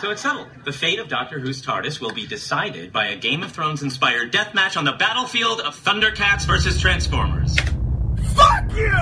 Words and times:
So 0.00 0.10
it's 0.12 0.22
settled. 0.22 0.46
The 0.64 0.72
fate 0.72 1.00
of 1.00 1.08
Doctor 1.08 1.40
Who's 1.40 1.60
TARDIS 1.60 2.00
will 2.00 2.12
be 2.12 2.24
decided 2.24 2.92
by 2.92 3.08
a 3.08 3.16
Game 3.16 3.42
of 3.42 3.50
Thrones 3.50 3.82
inspired 3.82 4.30
death 4.30 4.54
match 4.54 4.76
on 4.76 4.84
the 4.84 4.92
battlefield 4.92 5.60
of 5.60 5.74
Thundercats 5.74 6.46
versus 6.46 6.80
Transformers. 6.80 7.56
Fuck 7.56 8.72
you! 8.76 8.92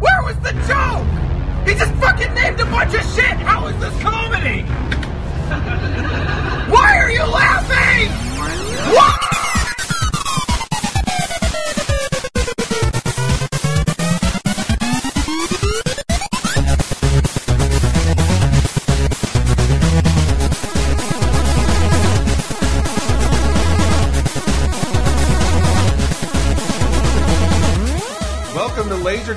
Where 0.00 0.22
was 0.22 0.38
the 0.38 0.52
joke? 0.66 1.68
He 1.68 1.74
just 1.74 1.92
fucking 2.00 2.32
named 2.32 2.58
a 2.58 2.64
bunch 2.64 2.94
of 2.94 3.02
shit! 3.14 3.24
How 3.24 3.66
is 3.66 3.78
this 3.78 4.02
comedy? 4.02 4.62
Why 6.72 6.96
are 6.96 7.10
you 7.10 7.24
laughing? 7.24 8.08
What? 8.94 9.23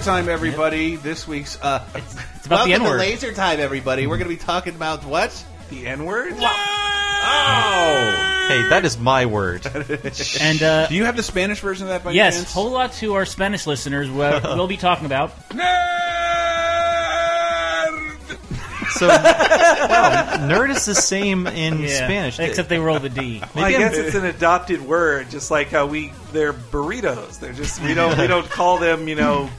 Time, 0.07 0.29
everybody. 0.29 0.95
This 0.95 1.27
week's 1.27 1.61
uh, 1.61 1.85
It's 1.93 2.45
about 2.45 2.65
welcome 2.65 2.69
the 2.69 2.73
N 2.75 2.81
to 2.83 2.89
word. 2.91 2.99
Laser 2.99 3.33
Time, 3.33 3.59
everybody. 3.59 4.07
We're 4.07 4.17
going 4.17 4.29
to 4.29 4.33
be 4.35 4.41
talking 4.41 4.73
about 4.73 5.03
what? 5.03 5.43
The 5.69 5.85
N 5.85 6.05
word? 6.05 6.33
Oh, 6.37 8.45
Hey, 8.47 8.69
that 8.69 8.85
is 8.85 8.97
my 8.97 9.25
word. 9.25 9.65
And 10.39 10.63
uh, 10.63 10.87
do 10.87 10.95
you 10.95 11.03
have 11.03 11.17
the 11.17 11.23
Spanish 11.23 11.59
version 11.59 11.87
of 11.87 11.89
that? 11.89 12.05
By 12.05 12.11
yes, 12.11 12.37
chance? 12.37 12.53
whole 12.53 12.71
lot 12.71 12.93
to 12.93 13.15
our 13.15 13.25
Spanish 13.25 13.67
listeners. 13.67 14.09
We'll, 14.09 14.39
we'll 14.55 14.67
be 14.67 14.77
talking 14.77 15.05
about. 15.05 15.31
So, 18.91 19.09
wow, 19.09 20.47
nerd 20.49 20.69
is 20.69 20.85
the 20.85 20.95
same 20.95 21.47
in 21.47 21.81
Yeah, 21.81 21.87
Spanish. 21.89 22.39
except 22.39 22.69
they 22.69 22.79
roll 22.79 22.99
the 22.99 23.09
D. 23.09 23.41
Well, 23.53 23.65
I 23.65 23.71
Maybe 23.71 23.83
I'm- 23.83 23.91
guess 23.91 23.99
it's 23.99 24.15
an 24.15 24.23
adopted 24.25 24.79
word, 24.81 25.29
just 25.29 25.51
like 25.51 25.67
how 25.67 25.85
we 25.85 26.13
they're 26.31 26.53
burritos. 26.53 27.39
They're 27.41 27.51
just 27.51 27.81
we 27.83 27.93
don't 27.93 28.17
we 28.17 28.27
don't 28.27 28.49
call 28.49 28.77
them 28.77 29.09
you 29.09 29.15
know 29.15 29.49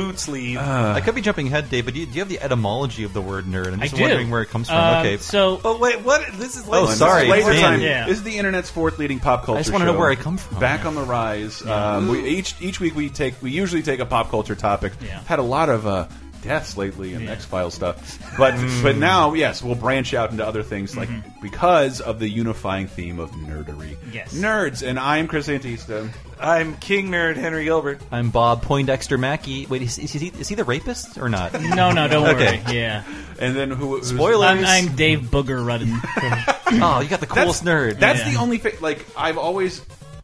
food 0.00 0.18
sleeve. 0.18 0.58
I 0.58 1.00
could 1.00 1.14
be 1.14 1.20
jumping 1.20 1.46
ahead, 1.48 1.70
Dave, 1.70 1.84
but 1.84 1.94
do 1.94 2.00
you, 2.00 2.06
do 2.06 2.12
you 2.12 2.20
have 2.20 2.28
the 2.28 2.40
etymology 2.40 3.04
of 3.04 3.12
the 3.12 3.20
word 3.20 3.44
nerd? 3.46 3.72
I'm 3.72 3.80
I 3.80 3.84
just 3.84 3.96
do. 3.96 4.02
wondering 4.02 4.30
where 4.30 4.42
it 4.42 4.48
comes 4.48 4.68
from. 4.68 4.76
Uh, 4.78 5.00
okay. 5.00 5.16
So 5.18 5.60
oh 5.64 5.78
wait, 5.78 6.02
what? 6.02 6.22
This 6.34 6.56
is 6.56 6.66
Oh, 6.68 6.82
laser 6.84 6.96
sorry. 6.96 7.26
This 7.28 7.38
is 7.38 7.46
Laser 7.46 7.60
Time. 7.60 7.80
Yeah. 7.80 8.06
This 8.06 8.18
is 8.18 8.22
the 8.22 8.36
internet's 8.38 8.70
fourth 8.70 8.98
leading 8.98 9.20
pop 9.20 9.44
culture. 9.44 9.58
I 9.58 9.62
just 9.62 9.72
wanna 9.72 9.86
know 9.86 9.98
where 9.98 10.10
I 10.10 10.14
come 10.16 10.36
from. 10.36 10.60
Back 10.60 10.84
on 10.84 10.94
the 10.94 11.02
rise. 11.02 11.64
Um, 11.66 12.08
we, 12.08 12.26
each 12.28 12.54
each 12.60 12.80
week 12.80 12.94
we 12.94 13.08
take 13.08 13.40
we 13.42 13.50
usually 13.50 13.82
take 13.82 14.00
a 14.00 14.06
pop 14.06 14.30
culture 14.30 14.54
topic. 14.54 14.92
Yeah. 15.02 15.20
Had 15.24 15.38
a 15.38 15.42
lot 15.42 15.68
of 15.68 15.86
uh, 15.86 16.06
deaths 16.42 16.76
lately 16.76 17.14
and 17.14 17.24
Yeah. 17.24 17.32
X 17.32 17.44
Files 17.44 17.74
stuff, 17.74 18.18
but 18.38 18.54
Mm. 18.54 18.82
but 18.82 18.96
now 18.96 19.34
yes, 19.34 19.62
we'll 19.62 19.74
branch 19.74 20.14
out 20.14 20.30
into 20.30 20.46
other 20.46 20.62
things 20.62 20.96
like 20.96 21.08
Mm-hmm. 21.08 21.40
because 21.42 22.00
of 22.00 22.18
the 22.18 22.28
unifying 22.28 22.86
theme 22.86 23.18
of 23.18 23.30
nerdery. 23.32 23.96
Yes. 24.12 24.32
nerds, 24.34 24.86
and 24.86 24.98
I'm 24.98 25.26
Chris 25.28 25.48
Antista. 25.48 26.08
I'm 26.40 26.76
King 26.76 27.08
Nerd 27.10 27.36
Henry 27.36 27.64
Gilbert. 27.64 28.00
I'm 28.12 28.30
Bob 28.30 28.62
Poindexter 28.62 29.18
Mackey. 29.18 29.66
Wait, 29.66 29.82
is, 29.82 29.98
is, 29.98 30.12
he, 30.12 30.28
is 30.38 30.46
he 30.48 30.54
the 30.54 30.62
rapist 30.64 31.18
or 31.18 31.28
not? 31.28 31.52
no, 31.60 31.90
no, 31.90 32.06
don't 32.06 32.28
Okay. 32.28 32.62
worry. 32.64 32.76
Yeah, 32.76 33.02
And 33.40 33.56
then 33.56 33.70
who? 33.70 33.96
who's- 33.96 34.08
Spoiler. 34.10 34.46
I'm, 34.46 34.64
I'm 34.64 34.94
Dave 34.94 35.22
Booger 35.22 35.64
Rudden. 35.66 36.00
oh, 36.80 37.00
you 37.00 37.08
got 37.08 37.20
the 37.20 37.26
coolest 37.26 37.64
nerd. 37.64 37.98
That's 37.98 38.20
Yeah. 38.20 38.30
the 38.32 38.36
only 38.38 38.58
thing. 38.58 38.74
Like 38.80 39.04
I've 39.16 39.38
always 39.38 39.80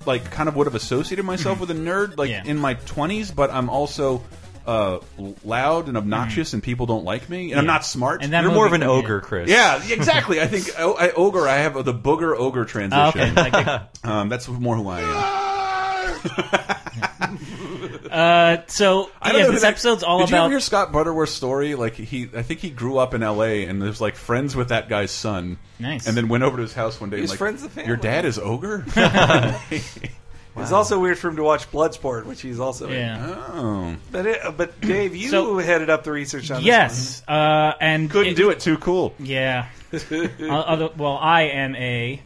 like 0.06 0.30
kind 0.30 0.48
of 0.48 0.54
would 0.56 0.66
have 0.66 0.74
associated 0.74 1.24
myself 1.24 1.58
with 1.60 1.70
a 1.70 1.74
nerd 1.74 2.16
like 2.18 2.30
Yeah. 2.30 2.42
in 2.44 2.58
my 2.58 2.74
twenties, 2.74 3.30
but 3.30 3.50
I'm 3.50 3.68
also 3.70 4.22
uh, 4.66 4.98
loud 5.44 5.88
and 5.88 5.96
obnoxious, 5.96 6.52
and 6.54 6.62
people 6.62 6.86
don't 6.86 7.04
like 7.04 7.28
me, 7.28 7.50
and 7.52 7.58
I'm 7.60 7.66
not 7.66 7.84
smart. 7.84 8.22
And 8.22 8.32
You're 8.32 8.50
more 8.52 8.66
of 8.66 8.72
an 8.72 8.80
movie- 8.80 8.90
ogre, 9.04 9.20
Chris. 9.20 9.48
yeah, 9.48 9.82
exactly. 9.88 10.40
I 10.40 10.46
think 10.46 10.70
o 10.78 10.94
I, 10.94 11.10
ogre. 11.12 11.46
I 11.48 11.56
have 11.56 11.74
the 11.84 11.94
booger 11.94 12.34
ogre 12.36 12.60
Oh, 12.60 12.62
okay. 12.62 12.70
transition. 12.70 13.34
Like, 13.34 13.82
um, 14.04 14.28
that's 14.28 14.48
more 14.48 14.76
who 14.76 14.88
I 14.88 15.00
am. 15.00 16.24
uh, 18.10 18.56
so 18.68 19.10
I 19.20 19.32
yeah, 19.32 19.32
know 19.32 19.38
this 19.50 19.54
who 19.54 19.60
that- 19.60 19.72
epissode's 19.74 20.02
all 20.02 20.18
Did 20.20 20.30
you 20.30 20.36
ever 20.36 20.44
about. 20.44 20.50
hear 20.50 20.60
Scott 20.60 20.92
Butterworth's 20.92 21.32
story? 21.32 21.74
Like 21.74 21.94
he, 21.94 22.30
I 22.34 22.42
think 22.42 22.60
he 22.60 22.70
grew 22.70 22.98
up 22.98 23.12
in 23.14 23.22
L.A. 23.22 23.66
and 23.66 23.82
was 23.82 24.00
like 24.00 24.16
friends 24.16 24.56
with 24.56 24.68
that 24.70 24.88
guy's 24.88 25.10
son. 25.10 25.58
Nice. 25.78 26.06
And 26.06 26.16
then 26.16 26.28
went 26.28 26.44
over 26.44 26.56
to 26.56 26.62
his 26.62 26.72
house 26.74 27.00
one 27.00 27.10
day. 27.10 27.16
He 27.16 27.22
was 27.22 27.32
and 27.32 27.40
like, 27.40 27.46
friends 27.50 27.62
with 27.62 27.74
the 27.74 27.84
Your 27.86 27.96
dad 27.96 28.24
is 28.24 28.38
ogre. 28.38 28.84
It's 30.56 30.72
also 30.72 31.00
weird 31.00 31.18
for 31.18 31.28
him 31.28 31.36
to 31.36 31.42
watch 31.42 31.70
Bloodsport, 31.72 32.26
which 32.26 32.40
he's 32.40 32.60
also 32.60 32.86
in. 32.88 32.94
yeah. 32.94 33.34
oh, 33.52 33.96
But 34.12 34.26
it, 34.26 34.56
but 34.56 34.80
Dave, 34.82 35.14
you 35.16 35.28
So- 35.28 35.58
headed 35.58 35.90
up 35.90 36.04
the 36.04 36.12
research 36.12 36.50
on 36.50 36.58
this. 36.58 36.64
Yes, 36.66 37.22
uh, 37.26 37.72
and 37.80 38.08
couldn't 38.10 38.34
do 38.36 38.50
it. 38.50 38.60
Too 38.60 38.76
cool. 38.78 39.14
Yeah. 39.18 39.66
Uh, 39.94 40.48
other, 40.48 40.88
well, 40.96 41.16
I 41.20 41.42
am 41.42 41.76
a. 41.76 42.20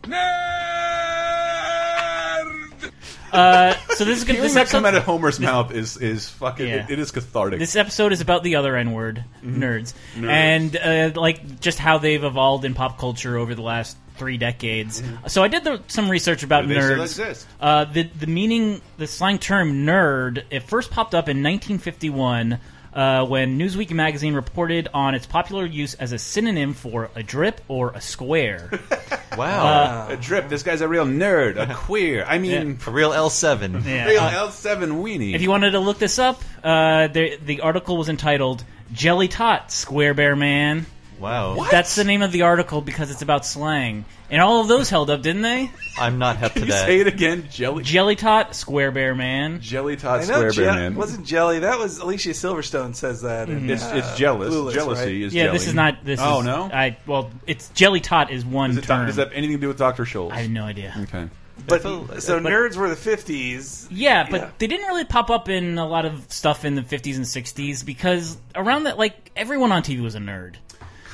Uh, 3.31 3.75
so 3.95 4.05
this 4.07 4.17
is 4.19 4.25
gonna, 4.25 4.35
Hearing 4.39 4.43
this 4.43 4.55
that 4.55 4.69
come 4.69 4.87
out 4.87 4.95
episode. 4.95 4.99
of 5.01 5.05
Homer's 5.05 5.39
mouth 5.39 5.71
is 5.73 5.99
is 5.99 6.29
fucking. 6.31 6.67
Yeah. 6.67 6.85
it- 6.85 6.91
it 6.93 6.99
is 6.99 7.11
cathartic. 7.11 7.59
This 7.59 7.77
episode 7.77 8.13
is 8.13 8.23
about 8.23 8.43
the 8.43 8.57
other 8.57 8.75
N 8.75 8.93
word, 8.93 9.23
Mm-hmm. 9.45 9.63
nerds, 9.63 9.93
and 10.17 10.75
uh, 10.77 11.21
like 11.21 11.61
just 11.61 11.79
how 11.79 11.99
they've 11.99 12.25
evolved 12.25 12.65
in 12.65 12.73
pop 12.73 12.99
culture 12.99 13.37
over 13.37 13.55
the 13.55 13.61
last 13.63 13.99
three 14.19 14.37
decades. 14.37 15.03
So 15.29 15.43
I 15.43 15.49
did 15.49 15.65
the, 15.65 15.81
some 15.89 16.11
research 16.11 16.43
about 16.43 16.65
Mm-hmm. 16.65 16.69
Do 16.69 16.75
they 16.75 16.81
still 16.83 16.99
nerds. 16.99 17.29
exist? 17.29 17.47
Uh, 17.61 17.85
the 17.85 18.03
the 18.03 18.27
meaning, 18.27 18.81
the 18.99 19.07
slang 19.07 19.39
term 19.39 19.87
"nerd," 19.87 20.43
it 20.51 20.65
first 20.65 20.91
popped 20.91 21.15
up 21.15 21.29
in 21.29 21.43
1951 21.43 22.59
uh, 22.93 23.25
when 23.27 23.59
Newsweek 23.59 23.91
magazine 23.93 24.35
reported 24.35 24.89
on 24.93 25.15
its 25.15 25.27
popular 25.27 25.65
use 25.65 25.95
as 25.95 26.13
a 26.13 26.19
synonym 26.19 26.75
for 26.75 27.11
a 27.15 27.23
drip 27.23 27.61
or 27.69 27.93
a 27.93 28.01
square. 28.01 28.71
wow. 29.37 30.09
a 30.09 30.17
drip. 30.17 30.49
This 30.49 30.63
guy's 30.63 30.81
a 30.81 30.89
real 30.89 31.07
nerd. 31.07 31.57
A 31.59 31.75
queer. 31.75 32.25
I 32.27 32.39
mean, 32.39 32.79
a 32.87 32.91
real 32.91 33.11
L7. 33.13 33.85
Yeah. 33.85 34.07
real 34.07 34.21
Uh, 34.21 34.31
L 34.33 34.51
seven 34.51 35.03
weenie. 35.03 35.35
If 35.35 35.43
you 35.43 35.51
wanted 35.51 35.73
to 35.73 35.81
look 35.81 35.99
this 35.99 36.19
up, 36.19 36.43
uh, 36.65 37.07
the 37.09 37.39
the 37.45 37.61
article 37.61 37.97
was 37.97 38.09
entitled 38.09 38.65
"Jelly 38.93 39.29
Tot 39.29 39.71
Square 39.71 40.15
Bear 40.15 40.35
Man." 40.37 40.87
Wow. 41.21 41.67
That's 41.71 41.95
the 41.97 42.05
name 42.05 42.23
of 42.23 42.33
the 42.33 42.43
article 42.43 42.81
because 42.81 43.11
it's 43.11 43.23
about 43.23 43.45
slang, 43.45 44.05
and 44.31 44.41
all 44.41 44.61
of 44.61 44.69
those 44.69 44.89
held 44.91 45.11
up, 45.11 45.23
didn't 45.23 45.43
they? 45.43 45.71
I'm 45.99 46.19
not 46.19 46.37
hip 46.37 46.53
to 46.55 46.61
you 46.61 46.67
that. 46.67 46.87
say 46.87 47.01
it 47.01 47.07
again? 47.07 47.49
Jelly. 47.51 47.83
Jelly 47.83 48.15
Tot 48.17 48.55
Square 48.55 48.93
Bear 48.93 49.15
Man. 49.15 49.61
Jelly 49.61 49.97
Tot 49.97 50.21
I 50.21 50.25
know 50.25 50.25
Square 50.35 50.51
Je- 50.53 50.63
Bear 50.63 50.75
Man. 50.75 50.95
wasn't 50.95 51.27
Jelly. 51.27 51.59
That 51.61 51.79
was 51.79 51.99
Alicia 51.99 52.31
Silverstone 52.31 52.95
says 52.95 53.23
that. 53.23 53.49
in, 53.49 53.69
It's 53.69 53.83
uh, 53.85 53.93
it's 53.97 54.17
jealous. 54.17 54.55
Clueless, 54.55 54.73
Jealousy 54.75 55.03
right? 55.03 55.27
is 55.27 55.35
Yeah, 55.35 55.45
jelly. 55.47 55.59
this 55.59 55.67
is 55.69 55.75
not. 55.75 56.05
This 56.05 56.21
Oh 56.23 56.41
is, 56.41 56.47
no. 56.47 56.63
I 56.73 56.97
well, 57.07 57.31
it's 57.47 57.69
Jelly 57.71 58.01
Tot 58.01 58.31
is 58.31 58.45
one 58.45 58.71
Is 58.71 58.77
it 58.79 58.85
term. 58.85 59.07
does 59.07 59.17
that 59.17 59.29
have 59.29 59.33
anything 59.37 59.57
to 59.57 59.61
do 59.61 59.69
with 59.69 59.79
Doctor 59.79 60.05
Scholl's? 60.05 60.33
I 60.33 60.43
have 60.43 60.51
no 60.51 60.65
idea. 60.65 60.95
Okay. 61.05 61.29
But 61.67 61.83
so 61.83 62.05
but- 62.07 62.23
nerds 62.23 62.77
were 62.77 62.89
the 62.89 62.95
fifties. 62.97 63.89
Yeah, 63.91 64.29
but 64.31 64.41
Yeah. 64.41 64.51
they 64.59 64.69
didn't 64.69 64.87
really 64.87 65.05
pop 65.05 65.29
up 65.31 65.49
in 65.49 65.77
a 65.79 65.87
lot 65.87 66.05
of 66.05 66.31
stuff 66.31 66.65
in 66.65 66.77
the 66.77 66.83
50s 66.83 67.17
and 67.17 67.25
60s 67.25 67.85
because 67.85 68.37
around 68.55 68.85
that, 68.85 68.97
like 68.97 69.33
everyone 69.35 69.73
on 69.73 69.83
TV 69.83 70.01
was 70.01 70.15
a 70.15 70.19
nerd. 70.21 70.55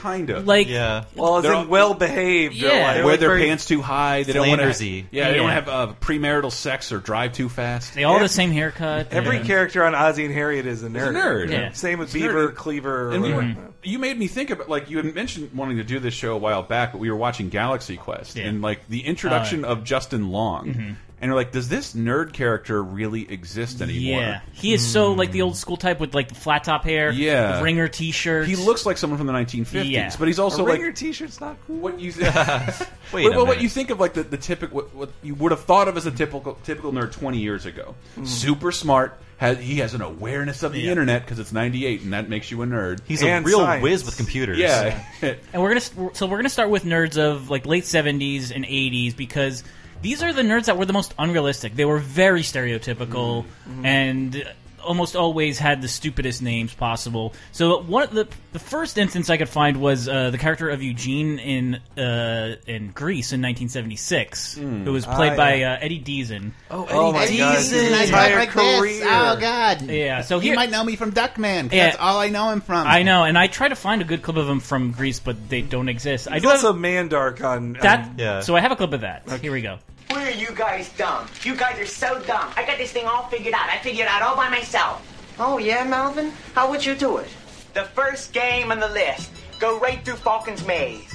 Kind 0.05 0.29
of. 0.29 0.47
Like, 0.47 0.69
Yeah. 0.69 1.05
Well, 1.15 1.39
as 1.39 1.45
They're 1.45 1.53
in 1.53 1.59
all- 1.61 1.65
well 1.67 1.95
behaved. 1.95 2.55
Yeah. 2.55 2.93
Like, 2.97 3.05
wear 3.07 3.17
their 3.17 3.31
very- 3.31 3.47
pants 3.47 3.65
too 3.65 3.81
high. 3.81 4.23
They 4.23 4.35
don't 4.35 4.47
want 4.47 4.61
to. 4.61 4.67
Flandersy. 4.67 5.05
Yeah, 5.11 5.31
they 5.31 5.37
don't 5.39 5.49
have 5.49 5.67
uh, 5.67 5.93
premarital 6.01 6.53
sex 6.53 6.93
or 6.93 6.99
drive 6.99 7.33
too 7.33 7.49
fast. 7.49 7.95
they 7.95 8.05
all 8.05 8.13
have 8.19 8.23
the 8.23 8.29
same 8.29 8.51
haircut. 8.53 9.09
Every 9.13 9.39
Yeah. 9.39 9.45
character 9.45 9.83
on 9.83 9.95
Ozzie 9.95 10.27
and 10.27 10.35
Harriet 10.35 10.67
is 10.67 10.83
a 10.83 10.89
nerd. 10.89 11.15
nerd. 11.15 11.51
Yeah. 11.51 11.73
Same 11.73 11.99
with 12.01 12.09
It's 12.09 12.15
Beaver, 12.15 12.51
nerd. 12.51 12.55
Cleaver. 12.55 13.13
And 13.13 13.25
or 13.25 13.29
you, 13.29 13.35
whatever. 13.35 13.57
you 13.83 13.99
made 13.99 14.19
me 14.19 14.27
think 14.27 14.51
about 14.51 14.69
like 14.69 14.91
you 14.91 14.99
had 14.99 15.15
mentioned 15.15 15.51
wanting 15.55 15.79
to 15.79 15.85
do 15.85 15.99
this 15.99 16.13
show 16.13 16.35
a 16.35 16.39
while 16.39 16.63
back, 16.63 16.93
but 16.93 16.99
we 16.99 17.11
were 17.11 17.17
watching 17.17 17.49
Galaxy 17.49 17.97
Quest 17.97 18.37
Yeah. 18.37 18.45
and 18.45 18.61
like 18.61 18.87
the 18.89 19.01
introduction 19.07 19.65
of 19.65 19.85
Justin 19.85 20.31
Long, 20.31 20.97
and 21.21 21.29
you're 21.29 21.37
like, 21.37 21.53
does 21.53 21.69
this 21.69 21.95
nerd 21.95 22.33
character 22.33 22.83
really 22.83 23.31
exist 23.31 23.81
anymore? 23.81 24.21
Yeah, 24.21 24.41
he 24.53 24.73
is 24.75 24.87
so 24.87 25.13
like 25.13 25.33
the 25.33 25.43
old 25.43 25.57
school 25.57 25.77
type 25.77 26.01
with 26.01 26.15
like 26.15 26.29
the 26.29 26.35
flat 26.35 26.65
top 26.65 26.85
hair, 26.85 27.11
Yeah. 27.11 27.59
the 27.59 27.63
ringer 27.65 27.89
T-shirt. 27.89 28.47
He 28.47 28.57
looks 28.57 28.85
like 28.85 28.99
someone 28.99 29.17
from 29.19 29.27
the 29.27 29.33
1950s, 29.33 29.91
Yeah. 29.91 30.15
but 30.19 30.29
he's 30.29 30.39
A 30.39 30.43
also 30.43 30.65
like 30.65 30.75
Ringer 30.81 30.93
T-shirt's 30.93 31.41
not 31.41 31.57
cool. 31.67 31.77
what 31.77 31.99
you 32.01 32.13
Wait 33.13 33.25
well, 33.25 33.33
a 33.33 33.37
well, 33.37 33.47
what 33.47 33.63
you 33.63 33.69
think 33.69 33.91
of 33.91 34.01
like 34.01 34.15
the, 34.15 34.23
the 34.23 34.37
typical 34.37 34.77
what, 34.77 34.95
what 34.95 35.11
you 35.23 35.35
would 35.37 35.53
have 35.53 35.65
thought 35.65 35.89
of 35.89 35.97
as 35.97 36.07
a 36.07 36.11
typical 36.11 36.55
typical 36.65 36.93
nerd 36.93 37.13
20 37.13 37.39
years 37.39 37.65
ago. 37.67 37.95
Hmm. 38.17 38.25
Super 38.25 38.73
smart. 38.73 39.19
Has, 39.37 39.59
he 39.59 39.79
has 39.79 39.95
an 39.95 40.01
awareness 40.01 40.63
of 40.63 40.73
the 40.73 40.81
Yeah. 40.81 40.91
internet 40.93 41.23
because 41.25 41.41
it's 41.41 41.53
98 41.53 42.03
and 42.03 42.13
that 42.13 42.29
makes 42.29 42.51
you 42.53 42.63
a 42.63 42.67
nerd. 42.67 43.01
He's 43.07 43.21
a 43.23 43.29
And 43.29 43.45
real 43.45 43.59
science. 43.59 43.83
whiz 43.83 44.05
with 44.05 44.17
computers. 44.17 44.59
yeah. 44.59 45.03
and 45.23 45.61
we're 45.63 45.71
gonna 45.75 46.15
so 46.15 46.27
we're 46.27 46.37
gonna 46.39 46.49
start 46.49 46.71
with 46.71 46.85
nerds 46.85 47.19
of 47.19 47.51
like 47.51 47.67
late 47.67 47.83
70s 47.85 48.53
and 48.55 48.65
80s 48.65 49.17
because 49.17 49.65
these 50.05 50.23
are 50.23 50.33
the 50.33 50.43
nerds 50.43 50.67
that 50.67 50.77
were 50.79 50.85
the 50.87 50.93
most 50.93 51.13
unrealistic. 51.19 51.75
They 51.75 51.85
were 51.85 51.99
very 51.99 52.43
stereotypical 52.43 53.45
Mm-hmm. 53.69 53.85
and 53.87 54.45
almost 54.85 55.17
always 55.17 55.59
had 55.59 55.81
the 55.81 55.89
stupidest 55.89 56.43
names 56.43 56.75
possible. 56.75 57.33
So 57.53 57.81
one 57.81 58.03
of 58.03 58.11
the 58.13 58.29
the 58.53 58.59
first 58.59 58.99
instance 58.99 59.31
I 59.31 59.39
could 59.39 59.49
find 59.49 59.79
was 59.79 60.07
uh, 60.07 60.29
the 60.29 60.37
character 60.37 60.69
of 60.69 60.83
Eugene 60.83 61.39
in 61.39 61.75
uh, 61.97 62.57
in 62.67 62.91
Grease 62.91 63.33
in 63.33 63.41
1976, 63.41 64.55
who 64.57 64.93
was 64.93 65.07
played 65.07 65.33
Ah, 65.33 65.37
by 65.37 65.55
yeah. 65.55 65.73
uh, 65.73 65.79
Eddie 65.81 66.01
Deezen. 66.03 66.53
Oh, 66.71 66.87
oh 66.91 67.13
my 67.15 67.21
god, 67.27 67.57
his 67.57 67.73
And 67.73 67.95
I 67.95 67.99
talk 68.01 68.07
entire 68.09 68.37
like 68.37 68.53
this. 68.53 68.79
career. 68.81 69.05
Oh 69.09 69.37
God. 69.41 69.83
Yeah, 69.91 70.21
so 70.21 70.39
he 70.39 70.53
might 70.55 70.71
know 70.71 70.85
me 70.85 70.97
from 70.97 71.13
Duckman. 71.13 71.73
Yeah. 71.73 71.87
That's 71.87 71.97
all 71.99 72.19
I 72.19 72.29
know 72.29 72.51
him 72.51 72.61
from. 72.61 72.87
I 72.87 73.05
know, 73.05 73.25
and 73.25 73.39
I 73.39 73.47
try 73.47 73.69
to 73.69 73.77
find 73.77 74.03
a 74.03 74.05
good 74.05 74.23
clip 74.23 74.37
of 74.37 74.47
him 74.47 74.61
from 74.61 74.93
Grease, 74.93 75.19
but 75.19 75.49
they 75.49 75.63
don't 75.63 75.89
exist. 75.89 76.29
I 76.29 76.35
He's 76.35 76.43
do 76.43 76.51
also 76.51 76.73
have 76.75 76.81
Mandark 76.83 77.43
on 77.43 77.73
that. 77.81 78.01
on- 78.11 78.15
Yeah. 78.19 78.41
So 78.41 78.55
I 78.55 78.61
have 78.61 78.73
a 78.73 78.77
clip 78.77 78.93
of 78.93 79.01
that. 79.01 79.29
Here 79.41 79.51
we 79.53 79.63
go. 79.63 79.79
Why 80.15 80.29
are 80.29 80.31
you 80.31 80.51
guys 80.55 80.89
dumb? 80.91 81.27
You 81.43 81.57
guys 81.57 81.79
are 81.81 81.87
so 81.87 82.21
dumb. 82.23 82.53
I 82.57 82.65
got 82.65 82.79
this 82.79 82.93
thing 82.93 83.05
all 83.07 83.25
figured 83.29 83.53
out. 83.55 83.69
I 83.69 83.79
figured 83.79 84.07
it 84.07 84.11
out 84.11 84.23
all 84.23 84.37
by 84.37 84.49
myself. 84.49 85.03
Oh, 85.41 85.59
yeah, 85.59 85.83
Melvin? 85.83 86.31
How 86.55 86.71
would 86.71 86.87
you 86.87 86.95
do 86.95 87.17
it? 87.17 87.29
The 87.75 87.83
first 87.83 88.33
game 88.33 88.71
on 88.71 88.79
the 88.79 88.89
list. 88.89 89.31
Go 89.59 89.81
right 89.81 90.05
through 90.05 90.15
Falken's 90.17 90.65
Maze. 90.67 91.13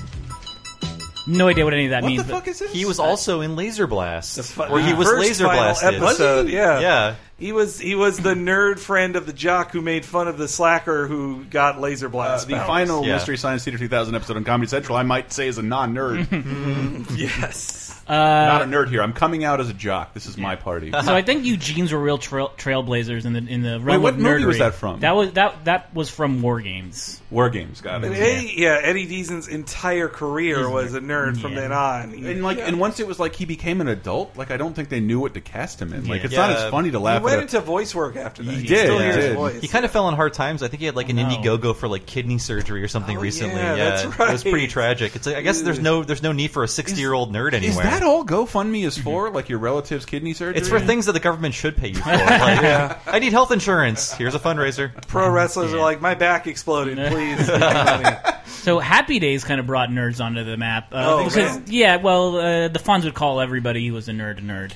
No 1.27 1.47
idea 1.47 1.63
what 1.63 1.73
any 1.73 1.85
of 1.85 1.91
that 1.91 2.01
What 2.01 2.09
means. 2.09 2.23
the 2.23 2.27
but- 2.33 2.39
fuck 2.39 2.47
is 2.49 2.59
this? 2.59 2.73
He 2.73 2.83
was 2.85 2.99
also 2.99 3.39
in 3.41 3.55
Laser 3.55 3.87
Blast, 3.87 4.41
fu- 4.51 4.63
where 4.63 4.81
he 4.81 4.91
the 4.91 4.97
was 4.97 5.07
first 5.07 5.21
laser 5.21 5.45
final 5.45 5.63
blasted. 5.63 5.93
Episode, 6.03 6.49
yeah, 6.49 6.79
Yeah. 6.79 7.15
He 7.37 7.51
was 7.53 7.79
he 7.79 7.95
was 7.95 8.17
the 8.17 8.33
nerd 8.33 8.79
friend 8.79 9.15
of 9.15 9.25
the 9.25 9.31
jock 9.31 9.71
who 9.71 9.79
made 9.81 10.05
fun 10.05 10.27
of 10.27 10.37
the 10.37 10.47
slacker 10.49 11.07
who 11.07 11.45
got 11.45 11.79
laser 11.79 12.07
Uh, 12.07 12.09
blast. 12.09 12.47
the 12.47 12.55
powers. 12.55 12.67
final 12.67 13.05
Yeah. 13.05 13.13
Mystery 13.13 13.37
Science 13.37 13.63
Theater 13.63 13.77
2000 13.77 14.13
episode 14.15 14.35
on 14.37 14.43
Comedy 14.43 14.67
Central, 14.69 14.97
I 14.97 15.03
might 15.03 15.31
say, 15.31 15.47
is 15.47 15.57
a 15.57 15.61
non-nerd. 15.63 17.05
yes. 17.17 17.88
Uh, 18.09 18.45
not 18.47 18.61
a 18.63 18.65
nerd 18.65 18.89
here. 18.89 19.01
I'm 19.03 19.13
coming 19.13 19.43
out 19.43 19.59
as 19.61 19.69
a 19.69 19.73
jock. 19.73 20.13
This 20.13 20.25
is 20.25 20.35
my 20.37 20.55
party. 20.55 20.91
so 21.03 21.13
I 21.15 21.21
think 21.21 21.45
Eugene's 21.45 21.93
were 21.93 21.99
real 21.99 22.17
trail, 22.17 22.51
trailblazers 22.57 23.25
in 23.25 23.33
the 23.33 23.39
in 23.47 23.61
the 23.61 23.79
realm 23.79 23.85
Wait, 23.85 23.97
what 23.99 24.13
of 24.15 24.19
movie 24.19 24.45
was 24.45 24.57
that 24.57 24.73
from? 24.73 25.01
That 25.01 25.15
was 25.15 25.31
that 25.33 25.65
that 25.65 25.93
was 25.93 26.09
from 26.09 26.41
War 26.41 26.59
Games. 26.59 27.21
War 27.29 27.49
Games, 27.51 27.81
got 27.81 28.03
And 28.03 28.15
it. 28.15 28.17
Eddie, 28.19 28.53
yeah, 28.57 28.79
Eddie 28.81 29.05
Deezen's 29.05 29.47
entire 29.47 30.07
career 30.07 30.67
was 30.67 30.95
a 30.95 30.99
nerd 30.99 31.39
from 31.39 31.53
Yeah. 31.53 31.59
then 31.59 31.71
on. 31.71 32.11
He, 32.11 32.31
And 32.31 32.41
like, 32.43 32.57
yeah. 32.57 32.65
and 32.65 32.79
once 32.79 32.99
it 32.99 33.05
was 33.07 33.19
like 33.19 33.35
he 33.35 33.45
became 33.45 33.81
an 33.81 33.87
adult, 33.87 34.35
like 34.35 34.49
I 34.49 34.57
don't 34.57 34.73
think 34.73 34.89
they 34.89 34.99
knew 34.99 35.19
what 35.19 35.35
to 35.35 35.41
cast 35.41 35.79
him 35.79 35.93
in. 35.93 36.07
Like, 36.07 36.21
Yeah. 36.21 36.25
it's 36.25 36.35
not 36.35 36.49
Yeah. 36.49 36.65
as 36.65 36.71
funny 36.71 36.89
to 36.89 36.97
he 36.97 37.03
laugh 37.03 37.21
went 37.21 37.37
at. 37.37 37.41
into 37.43 37.59
voice 37.61 37.93
work 37.93 38.15
after 38.15 38.41
that. 38.41 38.51
He 38.51 38.61
You 38.61 38.67
did, 38.67 38.79
Still 38.85 38.97
he 38.97 39.03
hear 39.05 39.15
his 39.15 39.25
did. 39.25 39.35
voice. 39.35 39.61
He 39.61 39.67
kind 39.67 39.85
of 39.85 39.91
fell 39.91 40.05
on 40.05 40.15
hard 40.15 40.33
times. 40.33 40.63
I 40.63 40.67
think 40.69 40.79
he 40.79 40.87
had 40.87 40.95
like 40.95 41.09
an 41.09 41.19
Oh, 41.19 41.21
no. 41.21 41.29
Indiegogo 41.37 41.75
for 41.75 41.87
like 41.87 42.07
kidney 42.07 42.39
surgery 42.39 42.81
or 42.81 42.87
something 42.87 43.15
Oh, 43.17 43.21
recently. 43.21 43.55
yeah, 43.57 43.75
Yeah, 43.75 43.89
that's 43.89 44.03
it 44.05 44.07
was 44.17 44.17
right. 44.45 44.51
pretty 44.51 44.67
tragic. 44.67 45.15
It's 45.15 45.27
like, 45.27 45.35
I 45.35 45.41
guess 45.41 45.61
there's 45.61 45.79
no 45.79 46.03
there's 46.03 46.23
no 46.23 46.31
need 46.31 46.49
for 46.49 46.63
a 46.63 46.67
60 46.67 46.99
year 46.99 47.13
old 47.13 47.31
nerd 47.31 47.49
Is 47.53 47.63
anywhere. 47.63 47.83
that 47.85 47.98
all 48.03 48.25
GoFundMe 48.25 48.85
is 48.85 48.97
for? 48.97 49.29
Like 49.29 49.49
your 49.49 49.59
relative's 49.59 50.05
kidney 50.05 50.33
surgery? 50.33 50.59
It's 50.59 50.69
for 50.69 50.79
things 50.79 51.05
that 51.07 51.13
the 51.13 51.19
government 51.19 51.53
should 51.53 51.77
pay 51.77 51.89
you 51.89 51.95
for. 51.95 52.09
Like, 52.09 53.07
I 53.07 53.19
need 53.19 53.31
health 53.33 53.51
insurance. 53.51 54.11
Here's 54.13 54.35
a 54.35 54.39
fundraiser. 54.39 54.91
Pro 55.07 55.29
wrestlers 55.29 55.73
are 55.73 55.79
like, 55.79 56.01
my 56.01 56.15
back 56.15 56.47
exploded. 56.47 56.97
Please, 57.11 57.37
give 57.47 57.53
me 57.55 57.59
money. 57.59 58.15
So 58.47 58.79
Happy 58.79 59.19
Days 59.19 59.43
kind 59.43 59.59
of 59.59 59.65
brought 59.67 59.89
nerds 59.89 60.23
onto 60.23 60.43
the 60.43 60.57
map. 60.57 60.89
Uh, 60.91 61.05
Oh, 61.07 61.23
because, 61.25 61.57
man. 61.57 61.63
yeah, 61.67 61.95
well, 61.97 62.37
uh, 62.37 62.67
the 62.67 62.79
Fonz 62.79 63.03
would 63.05 63.13
call 63.15 63.39
everybody 63.41 63.87
who 63.87 63.93
was 63.93 64.09
a 64.09 64.11
nerd 64.11 64.37
a 64.37 64.41
nerd. 64.41 64.71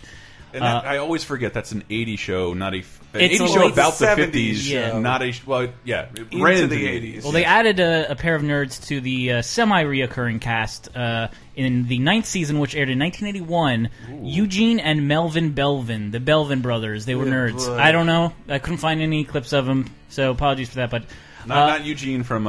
And 0.53 0.63
that, 0.63 0.85
I 0.85 0.97
always 0.97 1.23
forget 1.23 1.53
that's 1.53 1.71
an 1.71 1.83
80 1.89 2.15
show, 2.15 2.53
not 2.53 2.73
a 2.75 2.79
f- 2.79 3.01
an 3.13 3.21
It's 3.21 3.35
80 3.35 3.43
a 3.43 3.47
show 3.47 3.59
late 3.61 3.73
about 3.73 3.93
the 3.97 4.05
50s, 4.05 4.55
show. 4.57 4.99
not 4.99 5.21
a 5.23 5.33
well, 5.45 5.67
yeah, 5.83 6.07
it 6.13 6.19
Into 6.31 6.43
ran 6.43 6.53
into 6.57 6.67
the 6.67 6.75
the 6.87 7.15
80s. 7.15 7.17
80s. 7.17 7.23
Well, 7.23 7.31
they 7.31 7.45
added 7.45 7.79
a, 7.79 8.11
a 8.11 8.15
pair 8.15 8.35
of 8.35 8.41
nerds 8.43 8.85
to 8.87 9.01
the 9.01 9.31
uh, 9.33 9.41
semi-reoccurring 9.41 10.41
cast 10.41 10.95
uh, 10.95 11.29
in 11.55 11.87
the 11.87 11.97
ninth 11.99 12.25
season, 12.25 12.59
which 12.59 12.75
aired 12.75 12.89
in 12.89 12.99
1981. 12.99 13.89
Eugene 14.23 14.79
and 14.79 15.07
Melvin 15.07 15.53
Belvin, 15.53 16.11
the 16.11 16.19
Belvin 16.19 16.61
brothers. 16.61 17.05
They 17.05 17.15
were 17.15 17.25
Good 17.25 17.33
nerds. 17.33 17.65
boy. 17.67 17.75
I 17.77 17.91
don't 17.91 18.05
know. 18.07 18.33
I 18.47 18.59
couldn't 18.59 18.77
find 18.77 19.01
any 19.01 19.23
clips 19.23 19.53
of 19.53 19.65
them, 19.65 19.89
so 20.09 20.31
apologies 20.31 20.69
for 20.69 20.75
that. 20.75 20.89
But 20.91 21.03
not, 21.45 21.57
uh, 21.57 21.67
not 21.77 21.85
Eugene 21.85 22.23
from 22.23 22.47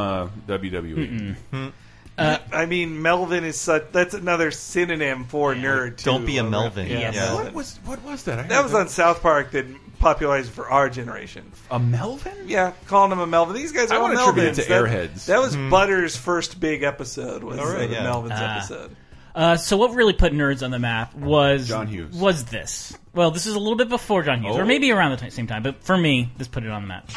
uh, 2.18 2.38
I 2.52 2.66
mean, 2.66 3.02
Melvin 3.02 3.44
is 3.44 3.58
such. 3.60 3.84
That's 3.92 4.14
another 4.14 4.50
synonym 4.50 5.24
for 5.24 5.54
nerd. 5.54 6.02
Don't 6.02 6.24
be 6.26 6.38
a 6.38 6.44
Melvin. 6.44 6.86
Yeah. 6.88 6.98
Yes. 7.00 7.14
Yeah. 7.16 7.34
What 7.34 7.52
was 7.54 7.78
what 7.84 8.02
was 8.04 8.22
that? 8.24 8.38
I 8.38 8.42
That 8.44 8.62
was 8.62 8.72
heard 8.72 8.80
on 8.82 8.88
South 8.88 9.20
Park 9.22 9.50
that 9.52 9.66
popularized 9.98 10.52
for 10.52 10.68
our 10.68 10.90
generation. 10.90 11.50
a 11.70 11.78
Melvin. 11.78 12.32
Yeah, 12.46 12.72
calling 12.86 13.10
him 13.12 13.20
a 13.20 13.26
Melvin. 13.26 13.56
These 13.56 13.72
guys 13.72 13.90
I 13.90 13.96
are 13.96 14.02
all 14.02 14.08
would 14.08 14.18
attribute 14.18 14.52
Melvins. 14.54 14.62
to 14.62 14.68
that, 14.68 14.84
Airheads. 14.84 15.26
That 15.26 15.40
was 15.40 15.56
Butter's 15.56 16.16
first 16.16 16.60
big 16.60 16.82
episode. 16.82 17.42
Was 17.42 17.58
All 17.58 17.66
right, 17.66 17.88
the 17.88 17.94
yeah. 17.94 18.04
Melvins 18.04 18.28
Ah. 18.32 18.56
episode. 18.58 18.96
uh, 19.34 19.56
so 19.56 19.76
what 19.78 19.92
really 19.94 20.12
put 20.12 20.32
nerds 20.32 20.62
on 20.62 20.70
the 20.70 20.78
map 20.78 21.14
was 21.14 21.66
John 21.68 21.86
Hughes. 21.86 22.14
Was 22.14 22.44
this? 22.44 22.96
Well, 23.14 23.30
this 23.30 23.46
is 23.46 23.54
a 23.54 23.58
little 23.58 23.76
bit 23.76 23.88
before 23.88 24.22
John 24.22 24.42
Hughes, 24.42 24.56
Oh. 24.56 24.60
or 24.60 24.64
maybe 24.66 24.90
around 24.92 25.18
the 25.18 25.30
same 25.30 25.46
time. 25.46 25.62
But 25.62 25.82
for 25.84 25.96
me, 25.96 26.30
this 26.36 26.48
put 26.48 26.64
it 26.64 26.70
on 26.70 26.82
the 26.82 26.88
map. 26.88 27.08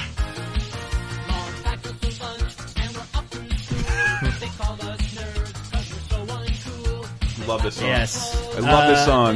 Love 7.47 7.63
this 7.63 7.75
song. 7.75 7.87
Yes, 7.87 8.35
I 8.55 8.59
love 8.59 8.87
this 8.89 8.99
Uh, 8.99 9.05
song. 9.05 9.35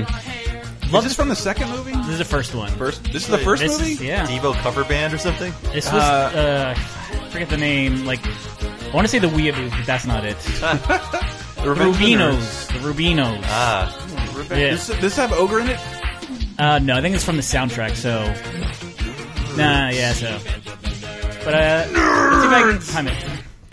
Love 0.91 1.05
Is 1.05 1.11
this 1.11 1.15
from 1.15 1.29
the 1.29 1.35
second 1.35 1.69
movie? 1.69 1.93
This 1.93 2.09
is 2.09 2.17
the 2.17 2.25
first 2.25 2.53
one. 2.53 2.69
First, 2.71 3.03
this 3.05 3.23
is 3.23 3.27
the 3.29 3.37
first 3.37 3.63
This 3.63 3.79
movie. 3.79 3.93
is- 3.93 4.01
yeah. 4.01 4.27
Devo 4.27 4.53
cover 4.55 4.83
band 4.83 5.13
or 5.13 5.17
something? 5.17 5.53
This 5.73 5.85
was 5.85 6.03
uh, 6.03 6.75
I 6.77 7.29
forget 7.29 7.49
the 7.49 7.55
name. 7.57 8.05
Like 8.05 8.19
I 8.27 8.91
want 8.93 9.05
to 9.05 9.09
say 9.11 9.19
the 9.19 9.27
Weeaboos, 9.27 9.69
but 9.71 9.85
that's 9.85 10.05
not 10.05 10.25
it. 10.25 10.37
The 11.61 11.67
The 11.67 11.69
Revenge 11.69 11.93
of 11.95 11.99
the 11.99 12.15
Nerds. 12.15 12.33
Rubinoos. 12.33 12.67
The 12.67 12.79
Rubinoos. 13.03 13.41
Ah, 13.45 14.07
yeah. 14.49 14.71
Does 14.71 14.87
this 14.87 15.15
have 15.15 15.31
ogre 15.31 15.59
in 15.59 15.69
it? 15.69 15.79
Uh, 16.57 16.79
no, 16.79 16.95
I 16.97 17.01
think 17.01 17.13
it's 17.13 17.23
from 17.23 17.35
the 17.37 17.43
soundtrack. 17.43 17.95
So, 17.95 18.25
nah, 19.55 19.89
yeah. 19.89 20.11
So, 20.13 20.39
but 21.45 21.53
uh, 21.53 21.85
let's 21.91 22.41
see 22.41 22.47
if 22.47 22.53
I 22.53 22.61
can 22.63 22.81
time 22.81 23.07
it. 23.09 23.31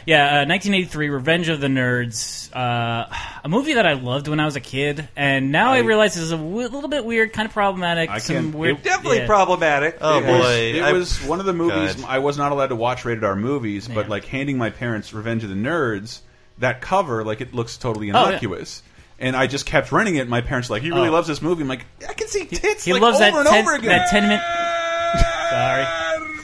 Yeah, 0.09 0.25
uh, 0.41 0.47
1983, 0.47 1.11
Revenge 1.11 1.49
of 1.51 1.61
the 1.61 1.67
Nerds, 1.67 2.49
uh, 2.57 3.15
a 3.45 3.49
movie 3.51 3.75
that 3.75 3.85
I 3.85 3.93
loved 3.93 4.27
when 4.27 4.41
I 4.41 4.47
was 4.47 4.57
a 4.57 4.61
kid, 4.61 5.07
and 5.15 5.53
now 5.53 5.73
I, 5.73 5.77
I- 5.77 5.81
realize 5.81 6.17
is 6.17 6.33
a 6.33 6.37
w- 6.39 6.67
little 6.67 6.89
bit 6.89 7.05
weird, 7.05 7.35
kind 7.35 7.45
of 7.47 7.53
problematic. 7.53 8.09
I 8.09 8.17
some 8.17 8.37
can't- 8.37 8.55
weird, 8.55 8.79
it- 8.79 8.85
Definitely 8.85 9.19
yeah. 9.19 9.27
problematic. 9.27 9.99
Oh, 10.01 10.21
Yeah. 10.21 10.27
boy. 10.39 10.73
It 10.77 10.83
I- 10.83 10.93
was 10.95 11.23
one 11.25 11.41
of 11.41 11.45
the 11.47 11.53
movies 11.53 11.95
God. 11.97 12.07
I 12.09 12.21
was 12.21 12.39
not 12.39 12.53
allowed 12.53 12.69
to 12.69 12.75
watch 12.77 13.05
rated 13.05 13.23
R 13.23 13.37
movies, 13.37 13.87
but 13.87 14.07
Yeah. 14.07 14.11
like 14.11 14.25
handing 14.25 14.57
my 14.57 14.71
parents 14.71 15.13
Revenge 15.13 15.45
of 15.45 15.51
the 15.51 15.57
Nerds, 15.57 16.21
that 16.57 16.81
cover 16.81 17.23
like 17.23 17.43
it 17.43 17.53
looks 17.53 17.77
totally 17.77 18.11
Oh, 18.11 18.15
yeah. 18.19 18.29
innocuous. 18.31 18.83
And 19.19 19.37
I 19.37 19.47
just 19.47 19.67
kept 19.67 19.93
renting 19.93 20.17
it. 20.17 20.21
and 20.23 20.31
My 20.31 20.41
parents 20.41 20.71
were 20.71 20.77
like, 20.77 20.83
"He 20.85 20.91
really 20.91 21.09
Oh. 21.09 21.13
loves 21.13 21.29
this 21.29 21.43
movie." 21.43 21.61
I'm 21.63 21.69
like, 21.69 21.85
"I 22.09 22.15
can 22.15 22.29
see 22.29 22.47
tits." 22.47 22.83
He 22.85 22.95
like, 22.95 23.03
loves 23.03 23.21
over 23.21 23.31
that 23.31 23.39
and 23.41 23.47
ten, 23.49 23.65
over 23.67 23.75
again. 23.75 23.89
that 23.91 24.09
ten 24.09 24.23
minute. 24.23 24.41
Sorry. 25.51 25.85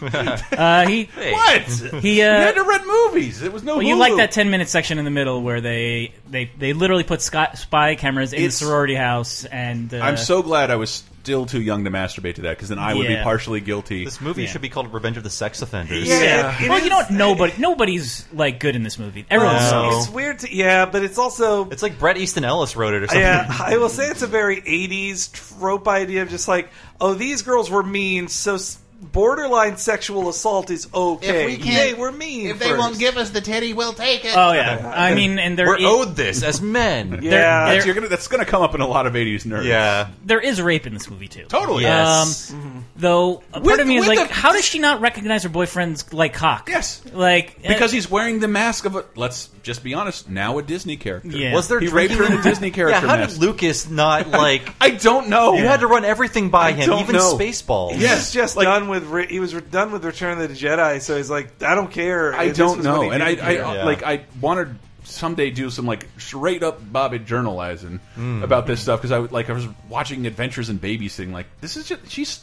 Uh, 0.55 0.87
he 0.87 1.05
What? 1.05 1.63
he 2.03 2.21
you 2.21 2.25
uh, 2.25 2.37
had 2.37 2.55
to 2.55 2.63
rent 2.63 2.87
movies. 2.87 3.43
It 3.43 3.53
was 3.53 3.63
no. 3.63 3.75
Well, 3.77 3.83
you 3.83 3.97
Hulu. 3.97 3.99
like 3.99 4.17
that 4.17 4.33
ten 4.33 4.51
minute 4.51 4.69
section 4.69 4.99
in 4.99 5.05
the 5.05 5.11
middle 5.11 5.43
where 5.43 5.61
they 5.61 6.13
they, 6.31 6.51
they 6.59 6.73
literally 6.73 7.05
put 7.05 7.23
sky, 7.23 7.51
spy 7.55 7.95
cameras 7.95 8.33
in 8.33 8.39
It's- 8.41 8.59
the 8.59 8.67
sorority 8.67 8.95
house, 8.95 9.45
and 9.45 9.93
uh, 9.93 9.99
I'm 9.99 10.17
so 10.17 10.43
glad 10.43 10.71
I 10.71 10.77
was 10.77 10.91
still 11.23 11.47
too 11.47 11.61
young 11.63 11.85
to 11.85 11.91
masturbate 11.91 12.35
to 12.35 12.43
that 12.43 12.51
because 12.57 12.69
then 12.69 12.79
I 12.79 12.93
would 12.93 13.07
be 13.07 13.15
Yeah. 13.15 13.23
partially 13.23 13.61
guilty. 13.61 14.05
this 14.05 14.21
movie 14.21 14.43
Yeah. 14.43 14.49
should 14.51 14.61
be 14.61 14.69
called 14.69 14.93
Revenge 14.93 15.17
of 15.17 15.23
the 15.23 15.31
Sex 15.31 15.63
Offenders. 15.63 16.07
Yeah. 16.07 16.55
it 16.63 16.69
Well, 16.69 16.79
you 16.79 16.85
is- 16.85 16.91
know 16.91 16.97
what? 16.97 17.11
Nobody 17.11 17.53
nobody's 17.59 18.27
like 18.33 18.61
good 18.61 18.77
in 18.77 18.83
this 18.83 18.99
movie. 18.99 19.25
Everyone 19.31 19.57
Well, 19.57 19.85
No. 19.85 19.91
sucks. 19.93 20.07
It's 20.07 20.15
weird 20.15 20.39
to 20.41 20.55
yeah, 20.55 20.85
but 20.87 21.03
it's 21.03 21.17
also 21.19 21.69
It's 21.71 21.83
like 21.83 21.99
Bret 21.99 22.19
Easton 22.19 22.45
Ellis 22.45 22.77
wrote 22.77 22.93
it 22.95 23.03
or 23.05 23.07
something. 23.07 23.23
yeah. 23.23 23.47
I 23.59 23.79
will 23.79 23.89
say 23.89 24.09
it's 24.09 24.23
a 24.23 24.27
very 24.27 24.61
'80s 24.61 25.33
trope 25.33 25.89
idea 25.89 26.23
of 26.23 26.29
just 26.29 26.47
like, 26.47 26.69
oh, 27.01 27.15
these 27.15 27.41
girls 27.43 27.71
were 27.71 27.83
mean, 27.83 28.29
so 28.29 28.57
s- 28.57 28.77
borderline 29.01 29.77
sexual 29.77 30.29
assault 30.29 30.71
is 30.71 30.89
okay. 30.95 31.43
If 31.43 31.47
we 31.47 31.57
can't, 31.65 31.77
they 31.77 31.95
were 31.95 32.11
mean. 32.13 32.47
If 32.49 32.59
they 32.59 32.69
first. 32.71 32.79
won't 32.79 32.99
give 32.99 33.17
us 33.17 33.31
the 33.31 33.41
titty, 33.41 33.73
we'll 33.73 33.93
take 33.93 34.25
it. 34.25 34.35
Oh 34.37 34.53
yeah, 34.53 34.93
I 34.95 35.15
mean, 35.15 35.39
and 35.39 35.59
there 35.59 35.67
We're 35.67 35.79
is, 35.79 35.85
owed 35.85 36.17
this 36.17 36.43
as 36.43 36.61
men. 36.61 37.11
yeah, 37.23 37.31
there- 37.31 37.75
That's, 37.75 37.87
you're 37.87 37.95
gonna, 37.95 38.09
that's 38.09 38.29
gonna 38.29 38.45
come 38.45 38.63
up 38.63 38.75
in 38.75 38.81
a 38.81 38.87
lot 38.87 39.07
of 39.07 39.13
'80s 39.15 39.43
nerds. 39.45 39.65
Yeah. 39.65 40.09
there 40.25 40.41
is 40.41 40.61
rape 40.61 40.87
in 40.87 40.95
this 40.95 41.09
movie 41.09 41.29
too. 41.29 41.45
totally. 41.45 41.83
Yes. 41.85 42.53
Um, 42.53 42.85
though 42.97 43.39
a 43.53 43.61
part 43.61 43.65
With- 43.65 43.81
of 43.81 43.87
me 43.87 43.97
is 43.99 44.07
with 44.09 44.19
like, 44.19 44.29
the- 44.29 44.35
how 44.35 44.53
does 44.53 44.65
she 44.65 44.79
not 44.79 45.01
recognize 45.01 45.43
her 45.45 45.49
boyfriend's 45.49 46.13
like 46.13 46.35
cock? 46.35 46.69
Yes. 46.69 47.03
like 47.13 47.63
because 47.63 47.93
uh, 47.93 47.95
he's 47.95 48.11
wearing 48.11 48.41
the 48.41 48.49
mask 48.49 48.85
of 48.85 48.97
a. 48.97 49.05
Let's 49.17 49.51
just 49.63 49.83
be 49.85 49.95
honest. 49.95 50.29
Now 50.29 50.59
a 50.59 50.63
Disney 50.63 50.97
character. 50.97 51.29
Yeah. 51.29 51.55
Was 51.55 51.69
there 51.69 51.81
He 51.81 51.89
raped 51.89 52.15
her 52.15 52.25
in 52.25 52.33
a 52.33 52.43
Disney 52.43 52.71
character 52.71 52.95
Yeah, 52.97 53.01
character 53.01 53.09
how 53.09 53.17
mask. 53.23 53.35
did 53.39 53.41
Lucas 53.47 53.89
not 53.89 54.29
like? 54.29 54.69
I 54.81 54.91
don't 54.91 55.29
know. 55.29 55.55
You 55.55 55.65
had 55.67 55.81
to 55.81 55.87
run 55.87 56.05
everything 56.05 56.51
by 56.51 56.69
I 56.69 56.73
him, 56.73 56.87
don't 56.87 57.01
even 57.01 57.17
know. 57.17 57.37
Spaceballs. 57.37 57.99
Yeah. 57.99 58.15
He's 58.17 58.33
just 58.33 58.57
Like- 58.57 58.65
done 58.67 58.84
with. 58.89 59.05
Re- 59.05 59.27
he 59.27 59.41
was 59.41 59.55
re- 59.55 59.61
done 59.63 59.93
with 59.93 60.05
Return 60.05 60.41
of 60.41 60.49
the 60.49 60.55
Jedi, 60.55 61.01
so 61.01 61.17
he's 61.17 61.31
like, 61.31 61.63
I 61.63 61.75
don't 61.75 61.91
care. 61.91 62.35
I 62.35 62.49
This 62.49 62.59
don't 62.59 62.83
know, 62.83 63.11
and 63.11 63.23
I, 63.23 63.31
I. 63.31 63.51
Yeah. 63.53 63.85
like 63.85 64.03
I 64.03 64.25
wanted 64.41 64.65
to 65.05 65.11
someday 65.11 65.51
do 65.51 65.69
some 65.71 65.85
like 65.87 66.07
straight 66.19 66.63
up 66.63 66.81
Bobby 66.93 67.19
journalizing 67.19 68.01
Hmm. 68.15 68.43
about 68.43 68.67
this 68.67 68.81
stuff 68.81 69.01
because 69.01 69.13
I 69.13 69.19
like 69.19 69.51
I 69.51 69.53
was 69.53 69.69
watching 69.89 70.27
Adventures 70.27 70.71
in 70.71 70.79
Babysitting. 70.79 71.33
Like 71.33 71.47
this 71.61 71.77
is 71.77 71.87
just 71.89 72.11
she's 72.11 72.43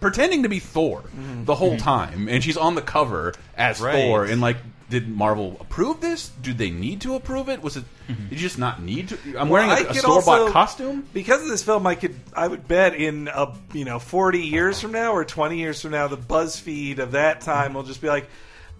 pretending 0.00 0.42
to 0.44 0.48
be 0.48 0.58
Thor 0.60 1.02
the 1.44 1.54
whole 1.54 1.76
time, 1.76 2.28
and 2.28 2.44
she's 2.44 2.56
on 2.56 2.74
the 2.74 2.82
cover 2.82 3.34
as 3.56 3.80
Right. 3.80 3.92
Thor, 4.04 4.24
and 4.24 4.40
like 4.40 4.56
did 4.88 5.08
Marvel 5.08 5.56
approve 5.60 6.00
this? 6.00 6.28
Do 6.42 6.54
they 6.54 6.70
need 6.70 7.00
to 7.02 7.14
approve 7.14 7.48
it? 7.48 7.62
Was 7.62 7.76
it? 7.76 7.84
Did 8.06 8.16
you 8.30 8.36
just 8.36 8.58
not 8.58 8.80
need 8.82 9.08
to? 9.08 9.18
I'm 9.38 9.48
Well, 9.48 9.64
wearing 9.66 9.70
I 9.70 9.80
a, 9.80 9.90
a 9.90 9.94
store 9.94 10.22
bought 10.22 10.40
also- 10.42 10.52
costume. 10.52 11.06
because 11.12 11.42
of 11.42 11.48
this 11.48 11.62
film. 11.64 11.86
I 11.86 11.94
could, 11.96 12.14
I 12.34 12.46
would 12.46 12.68
bet 12.68 12.94
in 12.94 13.28
a 13.28 13.52
you 13.72 13.84
know 13.84 13.98
forty 13.98 14.42
years 14.46 14.80
from 14.80 14.92
now 14.92 15.12
or 15.12 15.24
twenty 15.24 15.58
years 15.58 15.80
from 15.82 15.90
now, 15.90 16.06
the 16.08 16.16
BuzzFeed 16.16 16.98
of 16.98 17.12
that 17.12 17.40
time 17.40 17.74
will 17.74 17.82
just 17.82 18.00
be 18.00 18.08
like, 18.08 18.28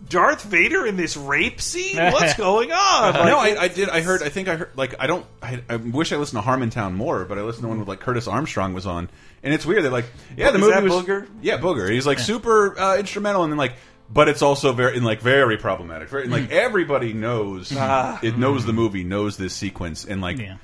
Darth 0.09 0.45
Vader 0.45 0.87
in 0.87 0.97
this 0.97 1.17
rape 1.17 1.61
scene. 1.61 1.97
What's 1.97 2.35
going 2.39 2.71
on? 2.71 3.15
Like, 3.15 3.25
no, 3.27 3.39
I, 3.39 3.63
I 3.63 3.69
did. 3.69 3.89
I 3.89 4.01
heard. 4.03 4.23
I 4.23 4.29
think 4.29 4.47
I 4.49 4.57
heard. 4.57 4.71
Like, 4.77 4.95
I 5.01 5.07
don't. 5.09 5.27
I, 5.43 5.61
I 5.69 5.77
wish 5.77 6.13
I 6.13 6.17
listened 6.19 6.41
to 6.43 6.49
Harmontown 6.49 6.95
more, 6.95 7.25
but 7.25 7.39
I 7.39 7.43
listened 7.43 7.63
to 7.65 7.69
one 7.69 7.79
with 7.81 7.89
like 7.89 8.01
Curtis 8.01 8.29
Armstrong 8.29 8.75
was 8.75 8.87
on, 8.87 9.09
and 9.43 9.53
it's 9.55 9.67
weird. 9.67 9.83
They're 9.83 9.91
like, 9.91 10.07
yeah, 10.37 10.51
the 10.53 10.59
movie 10.59 10.83
was 10.83 10.93
Booger? 11.05 11.27
Yeah, 11.43 11.59
Booger. 11.59 11.91
He's 11.91 12.07
like 12.07 12.19
super 12.21 12.79
uh, 12.79 12.97
instrumental, 12.99 13.43
and 13.43 13.53
then 13.53 13.59
like, 13.59 13.73
but 14.11 14.29
it's 14.29 14.43
also 14.43 14.73
very, 14.73 14.97
and 14.97 15.05
like 15.05 15.21
very 15.21 15.57
problematic. 15.57 16.09
Very, 16.09 16.29
like 16.29 16.51
everybody 16.51 17.13
knows 17.13 17.73
Ah. 17.77 18.19
it 18.23 18.37
knows 18.39 18.65
the 18.67 18.73
movie, 18.73 19.05
knows 19.05 19.37
this 19.37 19.55
sequence, 19.55 20.05
and 20.05 20.21
like. 20.21 20.39
Yeah. 20.39 20.57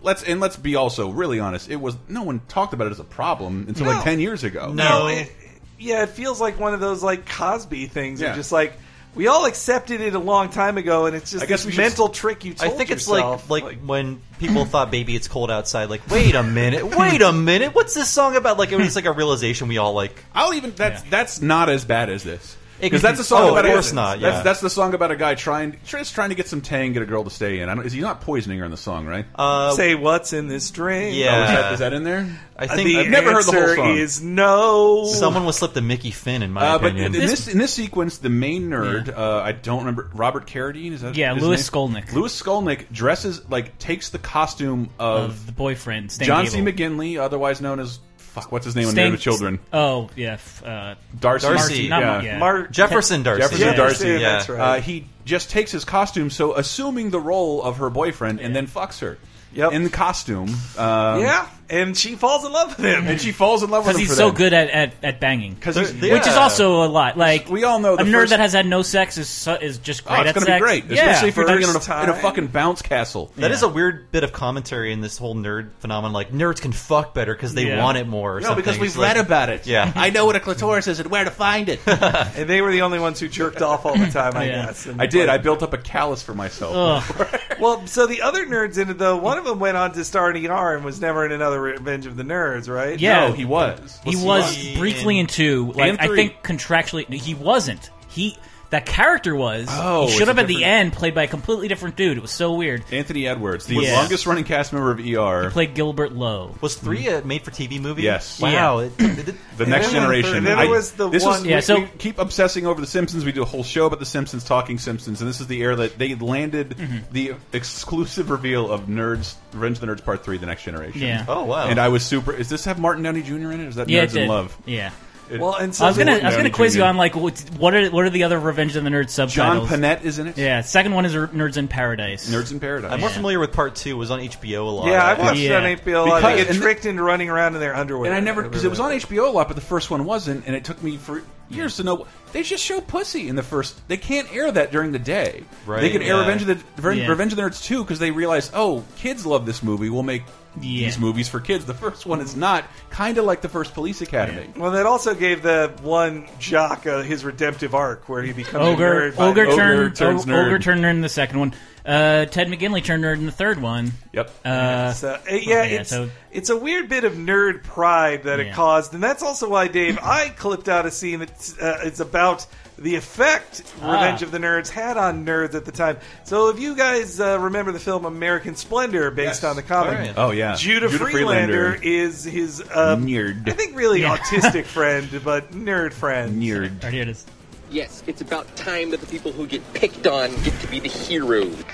Let's 0.00 0.22
and 0.22 0.38
let's 0.40 0.56
be 0.56 0.76
also 0.76 1.10
really 1.10 1.40
honest. 1.40 1.68
It 1.68 1.76
was 1.80 1.96
no 2.08 2.22
one 2.22 2.40
talked 2.46 2.72
about 2.72 2.86
it 2.86 2.90
as 2.92 3.00
a 3.00 3.04
problem 3.04 3.64
until 3.66 3.86
No. 3.86 3.92
like 3.94 4.04
ten 4.04 4.20
years 4.20 4.44
ago. 4.44 4.72
No, 4.72 5.08
it, 5.08 5.30
yeah, 5.76 6.04
it 6.04 6.10
feels 6.10 6.40
like 6.40 6.60
one 6.60 6.72
of 6.72 6.78
those 6.78 7.02
like 7.02 7.28
Cosby 7.28 7.86
things. 7.86 8.20
Yeah. 8.20 8.30
Of 8.30 8.36
just 8.36 8.52
like 8.52 8.74
we 9.16 9.26
all 9.26 9.44
accepted 9.46 10.00
it 10.00 10.14
a 10.14 10.18
long 10.20 10.50
time 10.50 10.78
ago, 10.78 11.06
and 11.06 11.16
it's 11.16 11.32
just 11.32 11.42
I 11.42 11.46
guess 11.46 11.60
this 11.64 11.66
we 11.66 11.72
should- 11.72 11.80
mental 11.80 12.08
trick 12.10 12.44
you 12.44 12.52
I 12.60 12.66
told 12.68 12.78
think 12.78 12.92
it's 12.92 13.08
yourself. 13.08 13.50
like, 13.50 13.64
like 13.64 13.78
when 13.80 14.22
people 14.38 14.64
thought 14.64 14.92
"Baby 14.92 15.16
It's 15.16 15.26
Cold 15.26 15.50
Outside." 15.50 15.90
Like, 15.90 16.08
wait 16.08 16.36
a 16.36 16.44
minute, 16.44 16.86
wait 16.96 17.20
a 17.20 17.32
minute, 17.32 17.74
what's 17.74 17.94
this 17.94 18.08
song 18.08 18.36
about? 18.36 18.56
Like, 18.56 18.70
it 18.70 18.76
was 18.76 18.94
like 18.94 19.04
a 19.06 19.12
realization 19.12 19.66
we 19.66 19.78
all 19.78 19.94
like. 19.94 20.14
I'll 20.32 20.54
even 20.54 20.70
that's 20.76 21.02
that's 21.02 21.42
not 21.42 21.68
as 21.68 21.84
bad 21.84 22.08
as 22.08 22.22
this. 22.22 22.56
It 22.78 22.82
Because 22.82 23.02
that's 23.02 23.18
a 23.20 23.24
song 23.24 23.42
oh, 23.42 23.52
about 23.52 23.64
of 23.64 23.70
a 23.70 23.74
course 23.74 23.92
not, 23.92 24.20
yeah. 24.20 24.30
That's, 24.30 24.44
that's 24.44 24.60
the 24.60 24.70
song 24.70 24.94
about 24.94 25.10
a 25.10 25.16
guy 25.16 25.34
trying 25.34 25.76
just 25.84 26.14
trying 26.14 26.28
to 26.28 26.34
get 26.34 26.46
some 26.48 26.60
tang, 26.60 26.92
get 26.92 27.02
a 27.02 27.06
girl 27.06 27.24
to 27.24 27.30
stay 27.30 27.60
in. 27.60 27.68
I 27.68 27.74
don't, 27.74 27.84
is 27.84 27.92
he 27.92 28.00
not 28.00 28.20
poisoning 28.20 28.58
her 28.60 28.64
in 28.64 28.70
the 28.70 28.76
song, 28.76 29.06
right? 29.06 29.26
Uh, 29.34 29.72
say 29.72 29.94
what's 29.94 30.32
in 30.32 30.48
this 30.48 30.70
drink. 30.70 31.16
Yeah. 31.16 31.36
Oh, 31.36 31.42
is, 31.42 31.48
that, 31.50 31.72
is 31.74 31.78
that 31.80 31.92
in 31.92 32.04
there? 32.04 32.38
I 32.56 32.64
Uh, 32.64 32.74
think 32.76 32.88
the 32.88 32.98
I've 33.00 33.08
never 33.08 33.32
heard 33.32 33.44
the 33.44 33.52
whole 33.52 33.60
answer 33.62 33.76
song. 33.76 33.98
is 33.98 34.22
no. 34.22 35.04
someone 35.06 35.44
was 35.44 35.56
slipped 35.56 35.76
a 35.76 35.80
Mickey 35.80 36.10
Finn, 36.10 36.42
in 36.42 36.50
my 36.52 36.60
Uh, 36.66 36.78
but 36.78 36.92
in 36.96 36.98
opinion. 36.98 37.12
this 37.22 37.48
in 37.48 37.58
this 37.58 37.72
sequence, 37.74 38.18
the 38.18 38.28
main 38.30 38.68
nerd, 38.70 39.08
uh, 39.16 39.40
I 39.44 39.52
don't 39.52 39.80
remember 39.80 40.10
Robert 40.14 40.46
Carradine. 40.46 40.92
Is 40.92 41.02
that 41.02 41.16
Yeah, 41.16 41.34
his 41.34 41.42
Louis 41.42 41.56
name? 41.56 41.92
Skolnick. 42.02 42.12
Louis 42.12 42.42
Skolnick 42.42 42.90
dresses 42.92 43.48
like 43.48 43.78
takes 43.78 44.10
the 44.10 44.18
costume 44.18 44.90
of, 44.98 45.30
Of 45.30 45.46
the 45.46 45.52
boyfriend, 45.52 46.10
Stan 46.12 46.26
John 46.26 46.46
C. 46.46 46.58
McGinley, 46.60 47.18
otherwise 47.18 47.60
known 47.60 47.80
as 47.80 47.98
fuck. 48.42 48.52
What's 48.52 48.64
his 48.64 48.76
name 48.76 48.86
on 48.86 48.92
Stan- 48.92 49.04
Married 49.04 49.12
with 49.12 49.20
Children? 49.20 49.58
Oh 49.72 50.10
yeah, 50.16 50.34
f- 50.34 50.62
uh, 50.64 50.94
Darcy. 51.18 51.46
Darcy, 51.46 51.88
not 51.88 52.00
yeah. 52.00 52.06
Mar- 52.06 52.22
yeah. 52.22 52.38
Mar- 52.38 52.66
Jefferson 52.68 53.22
Darcy. 53.22 53.42
Jefferson 53.42 53.66
yeah. 53.66 53.74
Darcy, 53.74 54.08
yeah, 54.08 54.12
yeah. 54.14 54.32
that's 54.32 54.48
right. 54.48 54.60
Uh, 54.60 54.80
he 54.80 55.06
just 55.24 55.50
takes 55.50 55.70
his 55.70 55.84
costume, 55.84 56.30
so 56.30 56.54
assuming 56.56 57.10
the 57.10 57.20
role 57.20 57.62
of 57.62 57.78
her 57.78 57.90
boyfriend, 57.90 58.40
and 58.40 58.54
then 58.54 58.66
fucks 58.66 59.00
her. 59.00 59.18
Yep. 59.54 59.72
In 59.72 59.82
the 59.82 59.90
costume. 59.90 60.50
Um, 60.76 61.20
yeah, 61.22 61.48
and 61.70 61.96
she 61.96 62.14
falls 62.16 62.44
in 62.44 62.52
love 62.52 62.68
with 62.76 62.84
him. 62.86 63.06
And 63.06 63.20
she 63.20 63.32
falls 63.32 63.62
in 63.62 63.70
love 63.70 63.86
with 63.86 63.96
him 63.96 64.00
because 64.02 64.08
he's 64.10 64.18
for 64.18 64.30
so 64.30 64.32
good 64.32 64.52
at, 64.52 64.70
at, 64.70 64.94
at 65.04 65.20
banging. 65.20 65.54
Because 65.54 65.76
he's 65.76 65.98
They're- 65.98 66.14
Which 66.14 66.26
is 66.26 66.34
also 66.36 66.84
a 66.84 66.88
lot. 66.88 67.16
Like 67.18 67.48
We 67.48 67.64
all 67.64 67.78
know 67.80 67.96
the 67.96 68.02
a 68.02 68.06
nerd 68.06 68.12
first- 68.12 68.30
that 68.30 68.40
has 68.40 68.52
had 68.52 68.66
no 68.66 68.82
sex 68.82 69.18
is 69.18 69.28
su- 69.28 69.50
is 69.52 69.78
just 69.78 70.02
Oh, 70.06 70.10
great 70.14 70.20
it's 70.26 70.28
at 70.30 70.34
going 70.34 70.46
to 70.46 70.52
be 70.52 70.58
great, 70.58 70.84
Yeah. 70.86 70.94
especially 71.10 71.28
if 71.30 71.36
you're 71.36 71.46
doing 71.46 71.62
it 71.62 71.68
in 71.68 71.76
a, 71.92 72.02
in 72.04 72.08
a 72.10 72.14
fucking 72.14 72.46
bounce 72.48 72.82
castle. 72.82 73.32
That 73.36 73.50
is 73.50 73.62
a 73.62 73.68
weird 73.68 74.10
bit 74.12 74.24
of 74.24 74.32
commentary 74.32 74.92
in 74.92 75.00
this 75.00 75.18
whole 75.18 75.34
nerd 75.34 75.70
phenomenon. 75.80 76.12
Like 76.12 76.32
nerds 76.32 76.60
can 76.60 76.72
fuck 76.72 77.14
better 77.14 77.34
because 77.34 77.54
they 77.54 77.66
Yeah. 77.68 77.82
want 77.82 77.98
it 77.98 78.06
more. 78.06 78.36
Or 78.36 78.40
No, 78.40 78.46
something. 78.48 78.64
because 78.64 78.78
we've 78.78 78.88
It's 78.90 78.96
like- 78.96 79.16
read 79.16 79.24
about 79.26 79.48
it. 79.48 79.66
Yeah. 79.66 79.92
I 79.94 80.10
know 80.10 80.26
what 80.26 80.36
a 80.36 80.40
clitoris 80.40 80.86
is 80.88 81.00
and 81.00 81.10
where 81.10 81.24
to 81.24 81.30
find 81.30 81.68
it. 81.68 81.80
and 81.86 82.48
they 82.48 82.60
were 82.62 82.72
the 82.72 82.82
only 82.82 82.98
ones 82.98 83.20
who 83.20 83.28
jerked 83.28 83.62
off 83.62 83.84
all 83.86 83.96
the 83.96 84.06
time, 84.10 84.36
I 84.36 84.44
Yeah. 84.48 84.66
guess. 84.66 84.86
And 84.86 85.00
I 85.02 85.06
did. 85.06 85.28
I 85.28 85.38
built 85.38 85.62
up 85.62 85.72
a 85.72 85.78
callus 85.78 86.22
for 86.22 86.34
myself. 86.34 87.10
Ugh. 87.10 87.28
Well, 87.58 87.88
so 87.88 88.06
the 88.06 88.22
other 88.22 88.46
nerds 88.46 88.78
in 88.78 88.88
it, 88.88 88.98
though, 88.98 89.16
one 89.16 89.36
of 89.36 89.44
them 89.44 89.58
went 89.58 89.76
on 89.76 89.90
to 89.94 90.04
star 90.04 90.30
in 90.30 90.46
ER 90.46 90.76
and 90.76 90.84
was 90.84 91.00
never 91.00 91.26
in 91.26 91.32
another 91.32 91.57
Revenge 91.60 92.06
of 92.06 92.16
the 92.16 92.22
Nerds, 92.22 92.68
right? 92.72 92.98
Yeah. 92.98 93.28
No, 93.28 93.32
he 93.32 93.44
was. 93.44 94.00
he 94.04 94.16
Was 94.16 94.24
was 94.24 94.54
he 94.56 94.76
briefly 94.78 95.16
in- 95.18 95.20
in 95.22 95.26
two. 95.26 95.72
Like 95.74 95.90
And 95.90 96.00
I 96.00 96.06
three. 96.06 96.16
think 96.16 96.42
contractually 96.42 97.12
he 97.14 97.34
wasn't. 97.34 97.90
He 98.08 98.36
that 98.70 98.84
character 98.86 99.34
was. 99.34 99.66
Oh, 99.70 100.02
he 100.02 100.08
it's 100.08 100.18
showed 100.18 100.28
up 100.28 100.36
at 100.38 100.46
the 100.46 100.62
end, 100.64 100.92
played 100.92 101.14
by 101.14 101.22
a 101.22 101.26
completely 101.26 101.68
different 101.68 101.96
dude. 101.96 102.16
It 102.18 102.20
was 102.20 102.30
so 102.30 102.54
weird. 102.54 102.84
Anthony 102.92 103.26
Edwards, 103.26 103.64
the 103.66 103.76
Yeah. 103.76 103.94
longest 103.94 104.26
running 104.26 104.44
cast 104.44 104.72
member 104.74 104.90
of 104.90 105.00
ER. 105.00 105.50
Played 105.50 105.74
Gilbert 105.74 106.12
Lowe. 106.12 106.54
Was 106.60 106.74
three 106.74 107.08
a 107.08 107.22
made-for-TV 107.22 107.80
movie? 107.80 108.02
Yes. 108.02 108.40
Wow. 108.40 108.80
It, 108.80 108.92
it 108.98 109.26
did- 109.26 109.34
The 109.56 109.66
next 109.66 109.86
then- 109.86 109.94
generation. 110.02 110.36
and 110.36 110.46
then 110.46 110.58
I- 110.58 110.66
was 110.66 110.92
the 110.92 111.08
this 111.08 111.24
one- 111.24 111.32
Was, 111.40 111.46
Yeah, 111.46 111.56
we, 111.56 111.60
so- 111.62 111.80
we 111.80 111.86
keep 111.98 112.18
obsessing 112.18 112.66
over 112.66 112.80
the 112.80 112.86
Simpsons. 112.86 113.24
We 113.24 113.32
do 113.32 113.42
a 113.42 113.46
whole 113.46 113.64
show 113.64 113.86
about 113.86 114.00
the 114.00 114.06
Simpsons, 114.06 114.44
talking 114.44 114.78
Simpsons, 114.78 115.20
and 115.20 115.28
this 115.30 115.40
is 115.40 115.46
the 115.46 115.60
era 115.62 115.76
that 115.76 115.98
they 115.98 116.14
landed 116.14 116.76
Mm-hmm. 116.78 116.96
the 117.12 117.32
exclusive 117.52 118.30
reveal 118.30 118.70
of 118.70 118.82
Nerds, 118.82 119.34
Revenge 119.52 119.76
of 119.78 119.80
the 119.80 119.86
Nerds 119.86 120.04
Part 120.04 120.24
Three: 120.24 120.36
The 120.38 120.46
Next 120.46 120.64
Generation. 120.64 121.00
Yeah. 121.02 121.24
Oh 121.26 121.44
wow. 121.44 121.66
And 121.68 121.78
I 121.78 121.88
was 121.88 122.04
super. 122.04 122.32
Is 122.32 122.48
this 122.48 122.64
have 122.66 122.78
Morton 122.78 123.02
Downey 123.02 123.22
Jr. 123.22 123.50
in 123.52 123.60
it? 123.60 123.68
Is 123.68 123.74
that 123.76 123.88
Yeah, 123.88 124.02
Nerds 124.02 124.10
it 124.10 124.12
did. 124.14 124.22
in 124.24 124.28
Love? 124.28 124.56
Yeah. 124.66 124.90
It- 125.30 125.40
Well, 125.40 125.54
and 125.54 125.74
so 125.74 125.84
I 125.84 125.88
was 125.88 125.98
gonna, 125.98 126.12
I 126.16 126.24
was 126.26 126.36
gonna 126.36 126.50
quiz 126.50 126.72
Jr. 126.74 126.78
you 126.78 126.84
on 126.84 126.96
like 126.96 127.14
what 127.16 127.38
what 127.58 127.74
are 127.74 127.88
what 127.90 128.04
are 128.04 128.10
the 128.10 128.24
other 128.24 128.38
Revenge 128.40 128.76
of 128.76 128.84
the 128.84 128.90
Nerds 128.90 129.10
subtitles? 129.10 129.34
John 129.34 129.68
subtitles? 129.68 129.80
Panette 129.80 130.04
is 130.04 130.18
in 130.18 130.26
it. 130.28 130.38
Yeah, 130.38 130.60
second 130.62 130.94
one 130.94 131.04
is 131.04 131.14
Nerds 131.14 131.56
in 131.56 131.68
Paradise. 131.68 132.30
Nerds 132.30 132.50
in 132.52 132.60
Paradise. 132.60 132.92
I'm 132.92 133.00
more 133.00 133.10
familiar 133.10 133.38
with 133.38 133.52
part 133.52 133.74
two. 133.76 133.90
It 133.90 133.94
was 133.94 134.10
on 134.10 134.20
HBO 134.20 134.60
a 134.66 134.70
lot. 134.70 134.86
yeah, 134.88 135.04
I 135.04 135.14
watched 135.18 135.40
Yeah. 135.40 135.58
it 135.58 135.64
on 135.64 135.78
HBO. 135.78 136.06
a 136.06 136.08
lot. 136.08 136.20
Because- 136.22 136.46
They 136.46 136.52
get 136.54 136.62
tricked 136.62 136.86
into 136.86 137.02
running 137.02 137.28
around 137.30 137.54
in 137.54 137.60
their 137.60 137.74
underwear. 137.76 138.06
And 138.10 138.16
I 138.16 138.20
never 138.20 138.42
because 138.42 138.64
it 138.64 138.70
was 138.70 138.80
on 138.80 138.90
HBO 138.92 139.28
a 139.28 139.30
lot, 139.30 139.48
but 139.48 139.54
the 139.54 139.60
first 139.62 139.90
one 139.90 140.04
wasn't, 140.04 140.46
and 140.46 140.54
it 140.56 140.64
took 140.64 140.82
me 140.82 140.96
for 140.96 141.22
years 141.50 141.76
to 141.76 141.82
know 141.84 142.06
they 142.32 142.42
just 142.42 142.62
show 142.62 142.80
pussy 142.80 143.28
in 143.28 143.36
the 143.36 143.42
first. 143.42 143.80
They 143.88 143.96
can't 143.96 144.30
air 144.34 144.50
that 144.52 144.70
during 144.70 144.92
the 144.92 144.98
day. 144.98 145.44
Right, 145.66 145.80
They 145.80 145.90
can 145.90 146.02
air 146.02 146.14
yeah. 146.14 146.20
Revenge 146.20 146.42
of 146.42 146.48
the 146.48 146.54
Revenge, 146.76 147.00
Yeah. 147.02 147.08
Revenge 147.08 147.32
of 147.32 147.36
the 147.36 147.42
Nerds 147.42 147.64
too 147.64 147.82
because 147.84 147.98
they 147.98 148.10
realize, 148.10 148.50
oh, 148.54 148.84
kids 148.96 149.24
love 149.24 149.46
this 149.46 149.62
movie. 149.62 149.88
We'll 149.88 150.02
make 150.02 150.24
Yeah. 150.60 150.86
these 150.86 150.98
movies 150.98 151.28
for 151.28 151.40
kids. 151.40 151.64
The 151.64 151.74
first 151.74 152.04
one 152.04 152.20
is 152.20 152.34
not 152.36 152.64
kind 152.90 153.16
of 153.18 153.24
like 153.24 153.40
the 153.40 153.48
first 153.48 153.72
Police 153.74 154.00
Academy. 154.02 154.48
Well, 154.56 154.72
that 154.72 154.84
also 154.86 155.14
gave 155.14 155.42
the 155.42 155.72
one 155.82 156.26
jock 156.38 156.86
uh, 156.86 157.02
his 157.02 157.24
redemptive 157.24 157.74
arc 157.74 158.08
where 158.08 158.22
he 158.22 158.32
becomes 158.32 158.66
Ogre, 158.66 159.08
a 159.08 159.12
nerd. 159.12 159.16
by- 159.16 159.24
ogre, 159.26 159.42
Ogre 159.46 159.56
turned, 159.56 159.96
turns 159.96 160.24
o- 160.24 160.28
nerd. 160.28 160.46
ogre 160.46 160.58
turned 160.58 160.84
nerd 160.84 160.90
in 160.90 161.00
the 161.00 161.08
second 161.08 161.38
one. 161.38 161.54
Uh, 161.88 162.26
Ted 162.26 162.48
McGinley 162.48 162.84
turned 162.84 163.02
nerd 163.02 163.14
in 163.14 163.24
the 163.26 163.32
third 163.32 163.62
one. 163.62 163.92
Yep. 164.12 164.30
Uh, 164.44 164.92
So, 164.92 165.08
uh, 165.14 165.18
yeah, 165.30 165.38
Yeah, 165.40 165.62
it's 165.80 165.90
so- 165.90 166.10
it's 166.30 166.50
a 166.50 166.56
weird 166.56 166.88
bit 166.90 167.04
of 167.04 167.14
nerd 167.14 167.62
pride 167.64 168.24
that 168.24 168.40
it 168.40 168.52
caused, 168.52 168.92
and 168.92 169.02
that's 169.02 169.22
also 169.22 169.48
why 169.48 169.68
Dave 169.68 169.98
I 170.02 170.28
clipped 170.28 170.68
out 170.68 170.84
a 170.84 170.90
scene 170.90 171.20
that's 171.20 171.58
uh, 171.58 171.80
it's 171.84 172.00
about 172.00 172.46
the 172.76 172.94
effect 172.94 173.62
Revenge 173.80 174.22
Ah. 174.22 174.26
of 174.26 174.30
the 174.30 174.38
Nerds 174.38 174.68
had 174.68 174.96
on 174.96 175.26
nerds 175.26 175.54
at 175.56 175.64
the 175.64 175.72
time. 175.72 175.96
So 176.24 176.50
if 176.50 176.60
you 176.60 176.76
guys 176.76 177.18
uh, 177.18 177.38
remember 177.40 177.72
the 177.72 177.80
film 177.80 178.04
American 178.04 178.54
Splendor 178.54 179.10
based 179.10 179.42
Yes. 179.42 179.44
on 179.44 179.56
the 179.56 179.62
comic, 179.62 179.94
All 179.94 179.98
right. 180.04 180.14
Oh 180.16 180.30
yeah, 180.30 180.54
Judah, 180.56 180.88
Judah 180.88 181.04
Friedlander, 181.06 181.72
Friedlander. 181.78 181.80
is 181.82 182.22
his 182.22 182.60
uh, 182.60 182.96
Nerd. 182.96 183.48
I 183.48 183.52
think 183.52 183.76
really 183.76 184.02
Yeah. 184.02 184.16
autistic 184.18 184.64
friend, 184.66 185.08
but 185.24 185.50
nerd 185.52 185.92
friend. 185.94 186.40
Nerd. 186.40 186.84
right 186.84 186.92
here 186.92 187.02
it 187.02 187.08
is. 187.08 187.24
Yes, 187.70 188.02
it's 188.06 188.20
about 188.20 188.56
time 188.56 188.90
that 188.90 189.00
the 189.00 189.06
people 189.06 189.32
who 189.32 189.46
get 189.46 189.62
picked 189.74 190.06
on 190.06 190.30
get 190.42 190.58
to 190.60 190.66
be 190.68 190.80
the 190.80 190.88
heroes. 190.88 191.64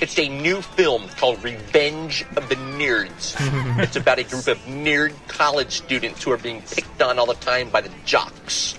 It's 0.00 0.18
a 0.18 0.28
new 0.28 0.62
film 0.62 1.08
called 1.18 1.42
Revenge 1.42 2.24
of 2.36 2.48
the 2.48 2.54
Nerds. 2.54 3.36
it's 3.82 3.96
about 3.96 4.18
a 4.18 4.24
group 4.24 4.46
of 4.46 4.58
nerd 4.60 5.12
college 5.28 5.72
students 5.72 6.22
who 6.22 6.30
are 6.30 6.38
being 6.38 6.62
picked 6.62 7.02
on 7.02 7.18
all 7.18 7.26
the 7.26 7.34
time 7.34 7.68
by 7.68 7.80
the 7.80 7.90
jocks. 8.04 8.78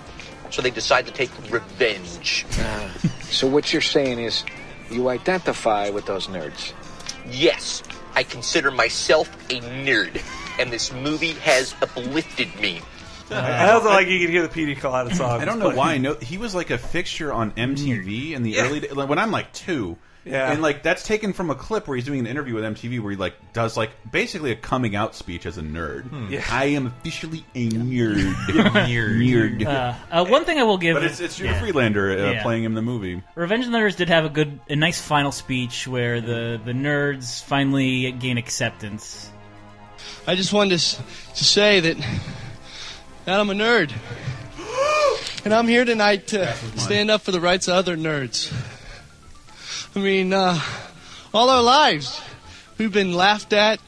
So 0.50 0.62
they 0.62 0.70
decide 0.70 1.06
to 1.06 1.12
take 1.12 1.30
revenge. 1.50 2.44
Ah. 2.58 2.92
So 3.22 3.46
what 3.46 3.72
you're 3.72 3.82
saying 3.82 4.18
is 4.18 4.44
you 4.90 5.08
identify 5.08 5.90
with 5.90 6.06
those 6.06 6.26
nerds. 6.26 6.72
Yes, 7.30 7.82
I 8.14 8.22
consider 8.22 8.70
myself 8.70 9.28
a 9.50 9.60
nerd, 9.60 10.20
and 10.58 10.72
this 10.72 10.92
movie 10.92 11.32
has 11.34 11.74
uplifted 11.80 12.54
me. 12.60 12.80
I 13.30 13.70
also 13.72 13.88
like 13.88 14.08
you 14.08 14.18
can 14.20 14.30
hear 14.30 14.46
the 14.46 14.48
PD 14.48 14.78
Colada 14.78 15.14
song. 15.14 15.40
I 15.40 15.44
don't 15.44 15.58
know 15.58 15.70
why. 15.70 15.98
No, 15.98 16.14
he 16.14 16.38
was 16.38 16.54
like 16.54 16.70
a 16.70 16.78
fixture 16.78 17.32
on 17.32 17.52
MTV 17.52 18.32
in 18.32 18.42
the 18.42 18.58
early 18.58 18.80
day, 18.80 18.88
like, 18.88 19.08
when 19.08 19.18
I'm 19.18 19.30
like 19.30 19.52
two. 19.52 19.96
Yeah. 20.24 20.52
And 20.52 20.62
like 20.62 20.84
that's 20.84 21.02
taken 21.02 21.32
from 21.32 21.50
a 21.50 21.54
clip 21.56 21.88
where 21.88 21.96
he's 21.96 22.04
doing 22.06 22.20
an 22.20 22.26
interview 22.28 22.54
with 22.54 22.62
MTV 22.62 23.00
where 23.00 23.10
he 23.10 23.16
like 23.16 23.34
does 23.52 23.76
like 23.76 23.90
basically 24.08 24.52
a 24.52 24.54
coming 24.54 24.94
out 24.94 25.16
speech 25.16 25.46
as 25.46 25.58
a 25.58 25.62
nerd. 25.62 26.30
Yeah. 26.30 26.44
I 26.48 26.66
am 26.66 26.86
officially 26.86 27.44
a 27.56 27.68
nerd. 27.70 28.32
Nerd. 28.46 29.58
nerd. 29.58 29.66
Uh, 29.66 29.94
uh, 30.12 30.24
one 30.24 30.44
thing 30.44 30.58
I 30.58 30.62
will 30.62 30.78
give, 30.78 30.94
but 30.94 31.02
it's 31.02 31.18
it's 31.18 31.38
Judah 31.38 31.54
yeah. 31.54 31.60
Friedlander 31.60 32.12
uh, 32.12 32.30
Yeah. 32.34 32.42
playing 32.44 32.62
him 32.62 32.70
in 32.70 32.76
the 32.76 32.82
movie. 32.82 33.20
Revenge 33.34 33.66
of 33.66 33.72
the 33.72 33.78
Nerds 33.78 33.96
did 33.96 34.10
have 34.10 34.24
a 34.24 34.28
good, 34.28 34.60
a 34.68 34.76
nice 34.76 35.00
final 35.00 35.32
speech 35.32 35.88
where 35.88 36.20
the 36.20 36.60
the 36.64 36.72
nerds 36.72 37.42
finally 37.42 38.12
gain 38.12 38.38
acceptance. 38.38 39.28
I 40.26 40.36
just 40.36 40.52
wanted 40.52 40.78
to, 40.78 40.96
to 41.34 41.44
say 41.44 41.80
that, 41.80 41.96
that 43.24 43.38
I'm 43.38 43.50
a 43.50 43.54
nerd. 43.54 43.92
And 45.44 45.52
I'm 45.52 45.66
here 45.66 45.84
tonight 45.84 46.28
to 46.28 46.54
stand 46.76 47.10
up 47.10 47.22
for 47.22 47.32
the 47.32 47.40
rights 47.40 47.66
of 47.66 47.74
other 47.74 47.96
nerds. 47.96 48.52
I 49.96 49.98
mean, 49.98 50.32
uh, 50.32 50.60
all 51.34 51.50
our 51.50 51.62
lives, 51.62 52.22
we've 52.78 52.92
been 52.92 53.12
laughed 53.12 53.52
at 53.52 53.80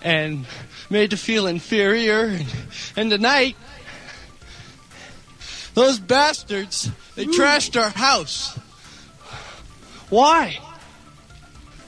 and 0.00 0.46
made 0.90 1.10
to 1.10 1.16
feel 1.16 1.48
inferior. 1.48 2.26
And, 2.26 2.46
and 2.96 3.10
tonight, 3.10 3.56
those 5.74 5.98
bastards, 5.98 6.88
they 7.16 7.24
trashed 7.24 7.80
our 7.80 7.90
house. 7.90 8.56
Why? 10.08 10.60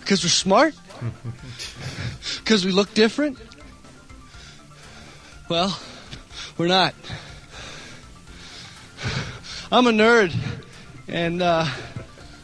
Because 0.01 0.25
we're 0.25 0.31
smart? 0.31 0.75
Because 2.39 2.65
we 2.65 2.73
look 2.73 2.93
different? 2.95 3.39
Well, 5.49 5.79
we're 6.59 6.69
not. 6.69 6.95
I'm 9.73 9.87
a 9.87 9.91
nerd, 9.91 10.35
and 11.09 11.43
uh, 11.43 11.67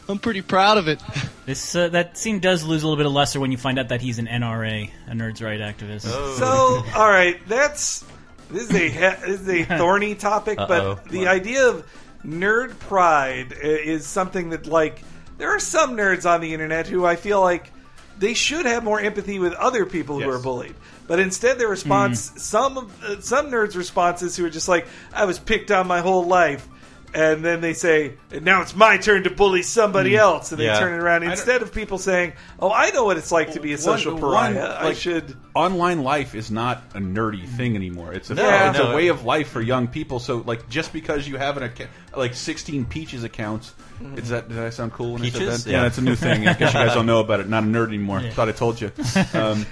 I'm 0.09 0.19
pretty 0.19 0.41
proud 0.41 0.77
of 0.77 0.87
it. 0.87 1.01
This 1.45 1.75
uh, 1.75 1.89
that 1.89 2.17
scene 2.17 2.39
does 2.39 2.63
lose 2.63 2.83
a 2.83 2.85
little 2.87 2.97
bit 2.97 3.05
of 3.05 3.13
luster 3.13 3.39
when 3.39 3.51
you 3.51 3.57
find 3.57 3.79
out 3.79 3.89
that 3.89 4.01
he's 4.01 4.19
an 4.19 4.27
NRA, 4.27 4.89
a 5.07 5.11
nerds' 5.11 5.43
right 5.43 5.59
activist. 5.59 6.01
So, 6.37 6.83
all 6.95 7.09
right, 7.09 7.39
that's 7.47 8.05
this 8.49 8.69
is 8.69 8.75
a 8.75 8.89
this 8.89 9.41
is 9.41 9.49
a 9.49 9.63
thorny 9.77 10.15
topic, 10.15 10.59
Uh-oh. 10.59 10.67
but 10.67 11.05
the 11.05 11.27
idea 11.27 11.67
of 11.69 11.89
nerd 12.25 12.77
pride 12.79 13.53
is 13.53 14.05
something 14.05 14.49
that 14.49 14.65
like 14.67 15.01
there 15.37 15.49
are 15.49 15.59
some 15.59 15.95
nerds 15.95 16.29
on 16.29 16.41
the 16.41 16.53
internet 16.53 16.87
who 16.87 17.05
I 17.05 17.15
feel 17.15 17.41
like 17.41 17.71
they 18.19 18.33
should 18.33 18.65
have 18.65 18.83
more 18.83 18.99
empathy 18.99 19.39
with 19.39 19.53
other 19.53 19.85
people 19.85 20.19
who 20.19 20.29
are 20.29 20.39
bullied. 20.39 20.75
But 21.07 21.19
instead, 21.19 21.59
their 21.59 21.67
response, 21.67 22.31
some 22.37 22.77
of- 22.77 23.03
uh, 23.03 23.21
some 23.21 23.51
nerds' 23.51 23.75
responses 23.75 24.35
who 24.37 24.45
are 24.45 24.49
just 24.49 24.67
like, 24.69 24.87
"I 25.13 25.25
was 25.25 25.39
picked 25.39 25.71
on 25.71 25.87
my 25.87 25.99
whole 25.99 26.25
life," 26.25 26.65
and 27.13 27.43
then 27.43 27.59
they 27.59 27.73
say, 27.73 28.13
and 28.31 28.45
"Now 28.45 28.61
it's 28.61 28.73
my 28.75 28.95
turn 28.97 29.23
to 29.23 29.29
bully 29.29 29.63
somebody 29.63 30.11
Mm. 30.11 30.19
else," 30.19 30.51
and 30.51 30.59
they 30.59 30.65
Yeah. 30.65 30.79
turn 30.79 30.93
it 30.93 31.03
around 31.03 31.23
instead 31.23 31.61
of 31.61 31.73
people 31.73 31.97
saying, 31.97 32.33
"Oh, 32.59 32.71
I 32.71 32.91
know 32.91 33.03
what 33.03 33.17
it's 33.17 33.31
like 33.31 33.51
to 33.53 33.59
be 33.59 33.73
a 33.73 33.77
social 33.77 34.13
One- 34.13 34.21
pariah. 34.21 34.61
one, 34.61 34.71
I 34.71 34.93
should." 34.93 35.35
Online 35.53 36.01
life 36.03 36.33
is 36.33 36.49
not 36.49 36.81
a 36.95 36.99
nerdy 36.99 37.45
thing 37.45 37.75
anymore. 37.75 38.13
It's 38.13 38.29
a 38.29 38.35
No, 38.35 38.47
it's 38.69 38.77
no. 38.79 38.91
a 38.91 38.95
way 38.95 39.07
of 39.09 39.25
life 39.25 39.49
for 39.49 39.61
young 39.61 39.87
people. 39.87 40.19
So 40.19 40.43
like 40.45 40.69
just 40.69 40.93
because 40.93 41.27
you 41.27 41.35
have 41.37 41.57
an 41.57 41.63
account, 41.63 41.89
like 42.15 42.33
16 42.35 42.85
peaches 42.85 43.25
accounts, 43.25 43.73
is 44.17 44.29
that 44.29 44.49
did 44.49 44.59
I 44.59 44.69
sound 44.69 44.93
cool 44.93 45.13
when 45.13 45.21
I 45.21 45.25
Peaches? 45.25 45.39
said 45.39 45.47
that? 45.47 45.69
Yeah. 45.69 45.77
Yeah, 45.77 45.83
that's 45.83 45.97
a 45.97 46.01
new 46.01 46.15
thing. 46.15 46.47
I 46.47 46.53
guess 46.53 46.73
you 46.73 46.79
guys 46.79 46.93
don't 46.93 47.05
know 47.05 47.19
about 47.19 47.39
it. 47.39 47.49
Not 47.49 47.63
a 47.63 47.67
nerd 47.67 47.87
anymore. 47.87 48.19
Yeah. 48.21 48.31
Thought 48.31 48.49
I 48.49 48.51
told 48.51 48.79
you. 48.81 48.91
Um, 49.33 49.65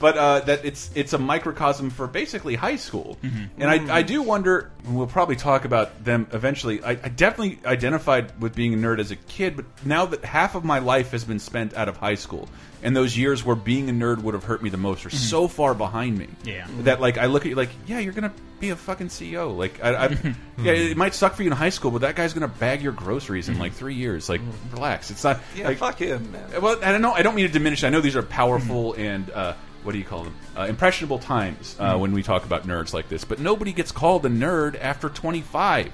but 0.00 0.16
uh, 0.16 0.40
that 0.40 0.64
it's 0.64 0.90
it's 0.94 1.12
a 1.12 1.18
microcosm 1.18 1.90
for 1.90 2.06
basically 2.06 2.54
high 2.54 2.76
school, 2.76 3.18
and 3.58 3.70
I, 3.70 3.98
I 3.98 4.02
do 4.02 4.22
wonder. 4.22 4.70
We'll 4.84 5.06
probably 5.06 5.36
talk 5.36 5.64
about 5.64 6.04
them 6.04 6.26
eventually. 6.32 6.82
I, 6.82 6.90
I 6.90 7.08
definitely 7.08 7.60
identified 7.64 8.40
with 8.40 8.54
being 8.54 8.74
a 8.74 8.76
nerd 8.76 8.98
as 8.98 9.10
a 9.12 9.16
kid, 9.16 9.56
but 9.56 9.64
now 9.84 10.06
that 10.06 10.24
half 10.24 10.54
of 10.54 10.64
my 10.64 10.80
life 10.80 11.12
has 11.12 11.24
been 11.24 11.38
spent 11.38 11.74
out 11.74 11.88
of 11.88 11.96
high 11.96 12.16
school, 12.16 12.48
and 12.82 12.96
those 12.96 13.16
years 13.16 13.44
where 13.44 13.56
being 13.56 13.88
a 13.88 13.92
nerd 13.92 14.22
would 14.22 14.34
have 14.34 14.44
hurt 14.44 14.62
me 14.62 14.70
the 14.70 14.76
most 14.76 15.06
are 15.06 15.10
so 15.10 15.48
far 15.48 15.74
behind 15.74 16.18
me. 16.18 16.28
Yeah. 16.44 16.66
that 16.80 17.00
like 17.00 17.18
I 17.18 17.26
look 17.26 17.44
at 17.44 17.50
you 17.50 17.54
like, 17.54 17.70
yeah, 17.86 17.98
you're 18.00 18.12
gonna 18.12 18.32
be 18.60 18.70
a 18.70 18.76
fucking 18.76 19.08
CEO. 19.08 19.56
Like, 19.56 19.82
I, 19.82 20.06
I 20.06 20.08
yeah, 20.62 20.72
it 20.72 20.96
might 20.96 21.14
suck 21.14 21.34
for 21.34 21.42
you 21.42 21.50
in 21.50 21.56
high 21.56 21.70
school, 21.70 21.90
but 21.90 22.02
that 22.02 22.16
guy's 22.16 22.32
gonna 22.32 22.48
bag 22.48 22.82
your 22.82 22.92
groceries 22.92 23.48
in 23.48 23.58
like 23.58 23.72
three 23.72 23.94
years. 23.94 24.28
Like, 24.28 24.40
relax. 24.72 25.10
It's 25.10 25.24
not. 25.24 25.40
Yeah, 25.56 25.68
like, 25.68 25.78
fuck 25.78 25.98
him, 25.98 26.30
man. 26.32 26.60
well, 26.62 26.78
I 26.82 26.92
don't 26.92 27.02
know. 27.02 27.12
I 27.12 27.22
don't 27.22 27.34
mean 27.34 27.46
to 27.46 27.52
diminish. 27.52 27.84
I 27.84 27.88
know 27.90 28.00
these 28.00 28.16
are 28.16 28.22
powerful 28.22 28.94
and 28.94 29.30
uh, 29.30 29.54
what 29.82 29.92
do 29.92 29.98
you 29.98 30.04
call 30.04 30.22
them? 30.24 30.34
Uh, 30.56 30.66
impressionable 30.68 31.18
times 31.18 31.74
uh, 31.80 31.94
Mhm. 31.94 32.00
when 32.00 32.12
we 32.12 32.22
talk 32.22 32.44
about 32.44 32.66
nerds 32.68 32.92
like 32.92 33.08
this. 33.08 33.24
But 33.24 33.40
nobody 33.40 33.72
gets 33.72 33.90
called 33.90 34.24
a 34.26 34.28
nerd 34.28 34.76
after 34.80 35.08
25. 35.08 35.90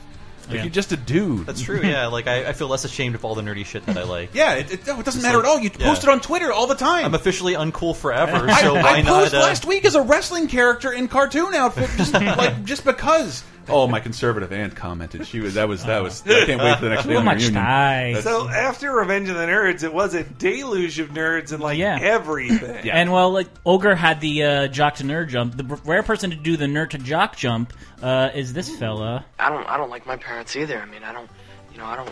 Like 0.49 0.57
Yeah. 0.57 0.63
you're 0.65 0.73
just 0.73 0.93
a 0.93 0.97
dude. 0.97 1.47
That's 1.47 1.61
true. 1.61 1.81
Yeah, 1.83 2.07
like 2.07 2.27
I, 2.27 2.49
I 2.49 2.53
feel 2.55 2.69
less 2.69 2.85
ashamed 2.85 3.15
of 3.15 3.25
all 3.25 3.35
the 3.35 3.43
nerdy 3.43 3.65
shit 3.67 3.85
that 3.87 3.99
I 3.99 4.05
like. 4.05 4.31
Yeah, 4.35 4.55
it, 4.55 4.73
it, 4.73 4.87
no, 4.87 4.99
it 4.99 5.05
doesn't 5.05 5.21
matter 5.23 5.39
like- 5.39 5.47
at 5.47 5.51
all. 5.51 5.59
You 5.61 5.71
yeah. 5.79 5.87
post 5.87 6.03
it 6.05 6.09
on 6.09 6.21
Twitter 6.21 6.53
all 6.53 6.67
the 6.67 6.75
time. 6.75 7.05
I'm 7.05 7.15
officially 7.15 7.53
uncool 7.55 7.95
forever. 7.95 8.47
I, 8.49 8.63
So 8.63 8.77
I 8.77 8.83
why 8.83 9.03
posed 9.03 9.33
not? 9.35 9.43
uh, 9.43 9.47
last 9.47 9.65
week 9.67 9.85
as 9.85 9.95
a 9.95 10.03
wrestling 10.03 10.49
character 10.49 10.91
in 10.93 11.09
cartoon 11.09 11.55
outfit, 11.55 11.91
just 11.97 12.13
like 12.15 12.65
just 12.65 12.85
because. 12.85 13.43
Oh, 13.69 13.87
my 13.87 14.01
conservative 14.01 14.53
aunt 14.53 14.75
commented. 14.75 15.27
She 15.27 15.41
was 15.41 15.55
that 15.55 15.69
was 15.69 15.85
that 15.85 16.03
was. 16.03 16.23
I 16.27 16.47
can't 16.47 16.63
wait 16.63 16.77
for 16.79 16.85
the 16.85 16.91
next 16.91 17.07
day 17.07 17.15
on 17.17 17.25
the 17.25 17.31
reunion. 17.31 17.55
That's- 17.55 18.25
So 18.25 18.49
after 18.49 18.93
Revenge 18.93 19.29
of 19.29 19.37
the 19.37 19.43
Nerds, 19.47 19.83
it 19.83 19.93
was 19.93 20.15
a 20.15 20.23
deluge 20.25 20.99
of 20.99 21.11
nerds 21.11 21.53
and 21.53 21.63
like 21.63 21.79
Yeah. 21.79 21.99
everything. 22.01 22.89
And 22.91 23.13
well, 23.13 23.31
like 23.31 23.49
Ogre 23.67 23.95
had 23.95 24.21
the 24.21 24.43
uh, 24.45 24.69
jock 24.69 24.97
to 24.97 25.05
nerd 25.05 25.29
jump. 25.29 25.57
The 25.57 25.65
rare 25.85 26.03
person 26.03 26.31
to 26.31 26.37
do 26.37 26.57
the 26.57 26.67
nerd 26.67 26.91
to 26.91 26.99
jock 26.99 27.37
jump 27.37 27.73
uh, 28.03 28.31
is 28.35 28.53
this 28.53 28.69
fella. 28.79 29.25
I 29.39 29.51
don't 29.51 29.67
I 29.69 29.77
don't 29.77 29.91
like 29.91 30.07
my 30.07 30.17
parents 30.17 30.57
either. 30.57 30.79
I 30.81 30.87
mean, 30.87 31.03
I 31.05 31.13
don't, 31.13 31.29
you 31.73 31.79
know, 31.79 31.85
I 31.87 31.97
don't, 31.97 32.11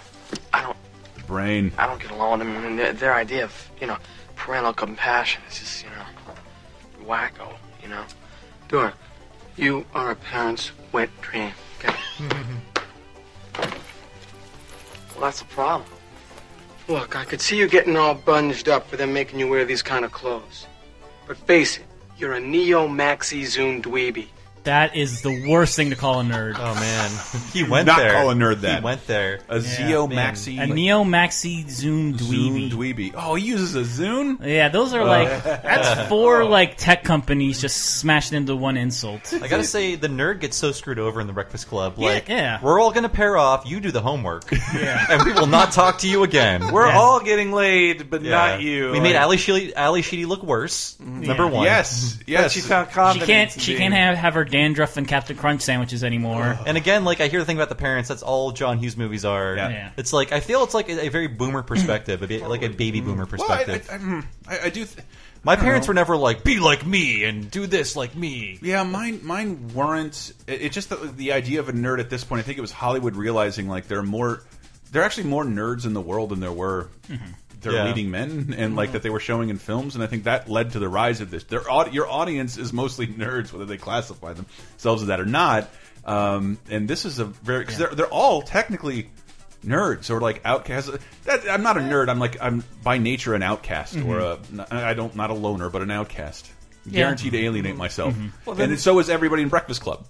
I 0.53 0.63
don't, 0.63 0.77
brain. 1.27 1.73
I 1.79 1.87
don't 1.87 2.01
get 2.01 2.11
along 2.11 2.39
with 2.39 2.49
them. 2.49 2.57
I 2.57 2.61
mean, 2.61 2.77
their, 2.77 2.93
their 2.93 3.15
idea 3.15 3.45
of, 3.45 3.71
you 3.81 3.87
know, 3.87 3.97
parental 4.37 4.73
compassion 4.73 5.43
is 5.49 5.59
just, 5.59 5.85
you 5.85 5.91
know, 5.91 7.05
wacko. 7.07 7.55
You 7.83 7.89
know, 7.89 8.05
Dork, 8.69 8.95
you 9.57 9.85
are 9.95 10.11
a 10.11 10.17
parent's 10.17 10.71
wet 10.97 11.11
dream. 11.21 11.53
Okay. 11.79 11.95
well, 13.59 15.21
that's 15.21 15.41
the 15.41 15.45
problem. 15.45 15.91
Look, 16.89 17.15
I 17.15 17.27
could 17.27 17.43
see 17.43 17.59
you 17.59 17.69
getting 17.69 17.99
all 17.99 18.15
bunged 18.15 18.71
up 18.71 18.89
for 18.89 18.97
them 18.97 19.13
making 19.13 19.39
you 19.39 19.47
wear 19.47 19.67
these 19.67 19.83
kind 19.83 20.07
of 20.07 20.13
clothes. 20.13 20.67
But 21.27 21.37
face 21.37 21.77
it, 21.77 21.85
you're 22.17 22.33
a 22.33 22.41
neo 22.41 22.89
maxi 22.89 23.45
zoom 23.45 23.83
dweeby. 23.83 24.29
That 24.67 24.95
is 24.97 25.23
the 25.23 25.49
worst 25.49 25.75
thing 25.77 25.91
to 25.91 25.97
call 25.97 26.21
a 26.21 26.23
nerd. 26.25 26.55
Oh 26.59 26.75
man, 26.75 27.11
he 27.53 27.63
went 27.65 27.87
Not 27.87 27.99
there. 27.99 28.13
call 28.13 28.31
a 28.31 28.35
nerd 28.35 28.61
that. 28.63 28.81
He 28.81 28.85
went 28.85 29.07
there. 29.07 29.41
A 29.49 29.59
Zeo 29.59 30.11
Maxi. 30.11 30.61
A 30.61 30.67
neo 30.67 31.03
maxi 31.05 31.69
zoom 31.69 32.15
dweeby. 32.15 32.19
Zoom 32.19 32.71
dweeby. 32.71 33.13
Oh, 33.17 33.35
he 33.35 33.47
uses 33.47 33.75
a 33.75 33.83
Zune. 34.03 34.45
Yeah, 34.45 34.69
those 34.69 34.93
are 34.95 35.01
Oh. 35.01 35.05
like 35.07 35.29
uh, 35.29 35.39
that's 35.63 36.09
four 36.09 36.43
oh. 36.43 36.49
like 36.49 36.77
tech 36.77 37.05
companies 37.05 37.61
just 37.61 37.77
smashed 37.99 38.33
into 38.33 38.55
one 38.57 38.77
insult. 38.77 39.33
I 39.33 39.49
gotta 39.49 39.65
say, 39.65 39.95
the 39.95 40.09
nerd 40.09 40.41
gets 40.41 40.57
so 40.57 40.73
screwed 40.73 40.99
over 40.99 41.21
in 41.21 41.27
the 41.27 41.33
Breakfast 41.33 41.69
Club. 41.69 41.99
Like, 41.99 42.29
yeah. 42.29 42.61
we're 42.63 42.81
all 42.81 42.91
gonna 42.93 43.09
pair 43.09 43.37
off. 43.37 43.65
You 43.67 43.81
do 43.81 43.91
the 43.91 44.01
homework, 44.03 44.51
yeah. 44.75 45.07
and 45.11 45.25
we 45.25 45.33
will 45.33 45.47
not 45.47 45.73
talk 45.73 45.99
to 45.99 46.09
you 46.09 46.23
again. 46.23 46.73
We're 46.73 46.91
all 46.91 47.21
getting 47.21 47.53
laid, 47.53 48.11
but 48.11 48.23
Yeah. 48.23 48.31
not 48.31 48.61
you. 48.61 48.91
We 48.93 49.01
made 49.01 49.17
Ally 49.17 49.37
Sheedy, 49.37 49.75
Ally 49.75 50.01
Sheedy 50.01 50.27
look 50.27 50.43
worse. 50.43 50.97
Mm-hmm. 51.01 51.23
Number 51.23 51.47
one. 51.47 51.65
Yes, 51.65 52.19
yes. 52.27 52.43
But 52.45 52.53
she 52.53 52.61
found 52.61 52.89
She 53.15 53.21
can't. 53.27 53.51
She 53.53 53.73
being- 53.73 53.79
can't 53.79 53.95
have, 53.95 54.17
have 54.17 54.35
her 54.35 54.45
dandruff 54.57 54.97
and 54.97 55.07
Captain 55.07 55.37
Crunch 55.37 55.61
sandwiches 55.63 56.03
anymore. 56.03 56.59
And 56.67 56.77
again, 56.79 57.05
like 57.05 57.21
I 57.21 57.29
hear 57.29 57.41
the 57.41 57.45
thing 57.47 57.57
about 57.59 57.69
the 57.69 57.75
parents. 57.75 58.09
That's 58.09 58.23
all 58.23 58.53
John 58.53 58.79
Hughes 58.79 58.97
movies 58.97 59.25
are. 59.25 59.55
Yeah. 59.55 59.69
Yeah. 59.69 59.91
It's 59.97 60.13
like 60.13 60.33
I 60.33 60.41
feel 60.41 60.65
it's 60.65 60.73
like 60.75 60.89
a, 60.89 61.07
a 61.07 61.09
very 61.11 61.27
boomer 61.27 61.63
perspective, 61.73 62.23
a 62.23 62.27
bit, 62.27 62.49
like 62.49 62.63
a 62.63 62.69
baby 62.71 63.01
boomer 63.01 63.27
Well, 63.27 63.51
I, 63.51 63.65
perspective. 63.65 63.89
I, 63.91 63.95
I, 63.95 63.99
mm, 63.99 64.25
I, 64.49 64.59
I 64.67 64.71
do. 64.71 64.85
Th 64.85 64.97
My 65.45 65.57
parents 65.57 65.87
were 65.87 65.95
never 65.95 66.17
like, 66.17 66.43
"Be 66.43 66.59
like 66.59 66.87
me 66.87 67.25
and 67.25 67.51
do 67.51 67.67
this 67.67 67.95
like 67.97 68.17
me." 68.17 68.59
Yeah, 68.63 68.83
mine 68.83 69.21
mine 69.23 69.69
weren't. 69.75 70.33
It, 70.47 70.63
it's 70.63 70.75
just 70.75 70.89
the, 70.89 70.97
the 70.97 71.33
idea 71.33 71.61
of 71.61 71.69
a 71.69 71.73
nerd 71.73 72.01
at 72.01 72.09
this 72.11 72.25
point. 72.25 72.41
I 72.41 72.43
think 72.43 72.57
it 72.59 72.63
was 72.63 72.73
Hollywood 72.73 73.15
realizing 73.15 73.69
like 73.69 73.87
there 73.89 73.99
are 73.99 74.03
more, 74.03 74.43
there 74.91 75.03
are 75.03 75.05
actually 75.05 75.29
more 75.29 75.45
nerds 75.45 75.85
in 75.87 75.93
the 75.93 76.01
world 76.01 76.31
than 76.31 76.41
there 76.41 76.53
were. 76.53 76.89
Their 77.61 77.73
Yeah. 77.73 77.85
leading 77.85 78.11
men, 78.11 78.55
and 78.57 78.77
like 78.77 78.93
that 78.93 79.03
they 79.03 79.11
were 79.11 79.21
showing 79.21 79.49
in 79.49 79.59
films, 79.59 79.95
and 79.95 80.05
I 80.05 80.07
think 80.07 80.25
that 80.25 80.49
led 80.49 80.73
to 80.73 80.79
the 80.79 80.89
rise 80.89 81.21
of 81.21 81.31
this. 81.31 81.45
Their 81.45 81.63
your 81.91 82.09
audience 82.09 82.59
is 82.59 82.73
mostly 82.73 83.07
nerds, 83.07 83.53
whether 83.53 83.65
they 83.65 83.79
classify 83.79 84.35
themselves 84.35 85.03
as 85.03 85.09
that 85.09 85.21
or 85.21 85.27
not. 85.27 85.71
Um, 86.05 86.59
and 86.71 86.87
this 86.87 87.05
is 87.05 87.19
a 87.19 87.25
very 87.25 87.61
because 87.61 87.79
they're 87.79 87.95
they're 87.95 88.07
all 88.07 88.43
technically 88.43 89.11
nerds 89.65 90.11
or 90.11 90.21
like 90.21 90.41
outcasts. 90.45 90.91
That, 91.25 91.51
I'm 91.51 91.63
not 91.63 91.77
a 91.77 91.81
nerd. 91.81 92.09
I'm 92.09 92.19
like 92.19 92.37
I'm 92.41 92.65
by 92.83 92.99
nature 92.99 93.35
an 93.35 93.43
outcast 93.43 93.97
mm-hmm. 93.97 94.09
or 94.09 94.21
a 94.21 94.39
I 94.71 94.95
don't 94.95 95.17
not 95.17 95.31
a 95.31 95.35
loner, 95.35 95.69
but 95.69 95.83
an 95.83 95.91
outcast. 95.91 96.51
Yeah. 96.85 97.01
Guaranteed 97.01 97.33
to 97.33 97.39
alienate 97.39 97.73
mm-hmm. 97.73 97.79
myself. 97.79 98.15
Mm-hmm. 98.15 98.29
Well, 98.45 98.57
then- 98.57 98.71
and 98.71 98.81
so 98.81 98.99
is 99.01 99.11
everybody 99.11 99.43
in 99.43 99.49
Breakfast 99.49 99.81
Club. 99.81 100.07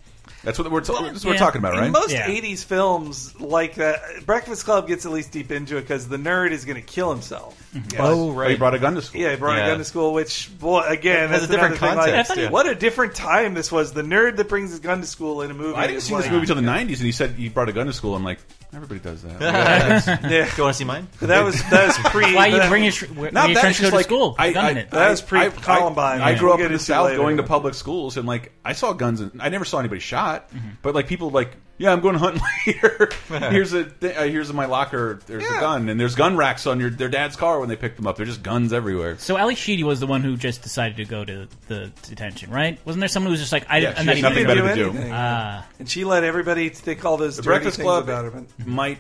That's 0.47 0.61
what 0.61 0.71
we're, 0.71 0.79
that's 0.81 0.89
what 0.91 1.25
we're 1.25 1.33
yeah. 1.33 1.39
talking 1.39 1.59
about, 1.59 1.73
right? 1.75 1.87
In 1.87 1.93
most 1.93 2.13
Yeah. 2.13 2.29
80s 2.29 2.65
films 2.65 3.39
like 3.41 3.75
that, 3.75 4.25
Breakfast 4.25 4.65
Club 4.65 4.87
gets 4.87 5.05
at 5.05 5.11
least 5.11 5.33
deep 5.33 5.51
into 5.51 5.77
it 5.77 5.81
because 5.81 6.07
the 6.09 6.19
nerd 6.19 6.53
is 6.53 6.65
going 6.65 6.77
to 6.77 6.87
kill 6.87 7.11
himself. 7.11 7.61
Mm-hmm. 7.75 8.01
Oh 8.01 8.31
Oh, 8.41 8.49
he 8.49 8.55
brought 8.57 8.75
a 8.75 8.79
gun 8.79 8.95
to 8.95 9.03
school. 9.03 9.21
Yeah, 9.21 9.31
he 9.33 9.37
brought 9.37 9.57
Yeah. 9.59 9.67
a 9.67 9.71
gun 9.71 9.79
to 9.79 9.85
school, 9.85 10.13
which, 10.15 10.57
boy, 10.59 10.83
again, 10.87 11.31
has 11.31 11.41
that's 11.41 11.45
a 11.53 11.57
different 11.57 11.79
another 11.83 12.01
thing, 12.03 12.11
context, 12.13 12.31
Like, 12.31 12.39
yeah. 12.39 12.51
What 12.51 12.69
a 12.69 12.77
different 12.77 13.17
time 13.17 13.55
this 13.55 13.73
was. 13.73 13.93
The 13.93 14.03
nerd 14.03 14.37
that 14.37 14.49
brings 14.49 14.71
his 14.71 14.79
gun 14.79 15.01
to 15.01 15.07
school 15.07 15.43
in 15.43 15.51
a 15.51 15.55
movie. 15.55 15.75
I 15.77 15.89
didn't 15.89 15.97
is 15.99 16.05
see 16.05 16.15
this 16.15 16.27
like- 16.27 16.33
movie 16.33 16.47
till 16.47 16.55
the 16.55 16.63
'90s, 16.63 16.99
and 16.99 17.07
he 17.07 17.13
said 17.13 17.33
he 17.33 17.49
brought 17.49 17.69
a 17.69 17.73
gun 17.73 17.87
to 17.87 17.93
school. 17.93 18.15
I'm 18.15 18.23
like, 18.23 18.39
everybody 18.77 19.01
does 19.01 19.23
that. 19.23 19.41
Yeah. 20.31 20.45
Do 20.45 20.57
you 20.57 20.63
want 20.63 20.75
to 20.75 20.79
see 20.79 20.85
mine? 20.85 21.09
That 21.21 21.43
was 21.45 21.61
that 21.71 21.87
was 21.87 21.99
pre. 22.11 22.35
Why 22.35 22.47
you 22.47 22.57
that- 22.59 22.69
bring 22.69 22.83
your, 22.85 22.93
tr- 22.93 23.07
your 23.13 23.31
Not 23.33 23.49
that, 23.55 23.61
trench 23.61 23.77
it's 23.77 23.81
coat 23.81 23.91
to 23.91 23.97
like 23.97 24.05
school? 24.07 24.37
I, 24.39 24.53
Gun 24.53 24.65
I, 24.65 24.71
in 24.71 24.77
it. 24.79 24.91
That 24.91 25.11
was 25.11 25.23
I- 25.23 25.27
pre-Columbine. 25.49 26.21
I, 26.21 26.31
I 26.31 26.35
grew 26.39 26.49
We'll 26.49 26.55
up 26.55 26.61
in 26.61 26.73
the 26.73 26.79
South, 26.79 27.07
later. 27.07 27.17
going 27.19 27.39
to 27.39 27.43
public 27.43 27.75
schools, 27.75 28.17
and 28.17 28.27
like 28.27 28.53
I 28.65 28.73
saw 28.75 28.93
guns, 28.93 29.21
and 29.21 29.41
I 29.43 29.49
never 29.49 29.65
saw 29.65 29.79
anybody 29.79 30.01
shot. 30.01 30.51
Mm-hmm. 30.51 30.69
But 30.83 30.95
like 30.95 31.07
people 31.09 31.31
like, 31.31 31.57
yeah, 31.79 31.93
I'm 31.93 32.01
going 32.01 32.15
hunting 32.17 32.43
later. 32.67 33.11
here's 33.29 33.73
a 33.73 33.85
th 33.85 34.17
uh, 34.17 34.23
here's 34.23 34.53
my 34.53 34.67
locker. 34.67 35.21
There's 35.27 35.45
a 35.45 35.61
gun, 35.61 35.89
and 35.89 35.99
there's 36.01 36.15
gun 36.15 36.37
racks 36.37 36.67
on 36.67 36.81
your 36.81 36.91
their 36.91 37.09
dad's 37.09 37.37
car 37.37 37.61
when 37.61 37.69
they 37.69 37.77
picked 37.77 37.97
them 37.97 38.07
up. 38.07 38.17
They're 38.17 38.27
just 38.27 38.43
guns 38.43 38.73
everywhere. 38.73 39.19
So 39.19 39.37
Ally 39.37 39.55
Sheedy 39.55 39.85
was 39.85 40.01
the 40.01 40.07
one 40.07 40.23
who 40.23 40.37
just 40.37 40.63
decided 40.63 40.97
to 40.99 41.05
go 41.05 41.25
to 41.25 41.49
the 41.69 41.93
detention, 42.03 42.51
right? 42.51 42.79
Wasn't 42.85 43.01
there 43.01 43.09
someone 43.09 43.29
who 43.29 43.33
was 43.33 43.41
just 43.41 43.53
like, 43.53 43.67
I 43.69 43.79
Yeah, 43.79 43.93
didn't, 43.95 43.99
I'm 44.01 44.07
not 44.07 44.15
had 44.15 44.19
even 44.19 44.31
nothing 44.31 44.47
gonna 44.47 44.63
better 44.63 44.75
to 44.77 44.83
do. 44.85 44.91
anything. 44.91 45.13
Ah. 45.15 45.67
and 45.79 45.89
she 45.89 46.05
let 46.05 46.25
everybody 46.25 46.69
think 46.71 47.05
all 47.05 47.17
those 47.17 47.37
The 47.37 47.43
dirty 47.43 47.55
Breakfast 47.55 47.81
Club 47.81 48.05
about 48.05 48.25
her. 48.25 48.31
but- 48.31 48.67
might. 48.67 48.99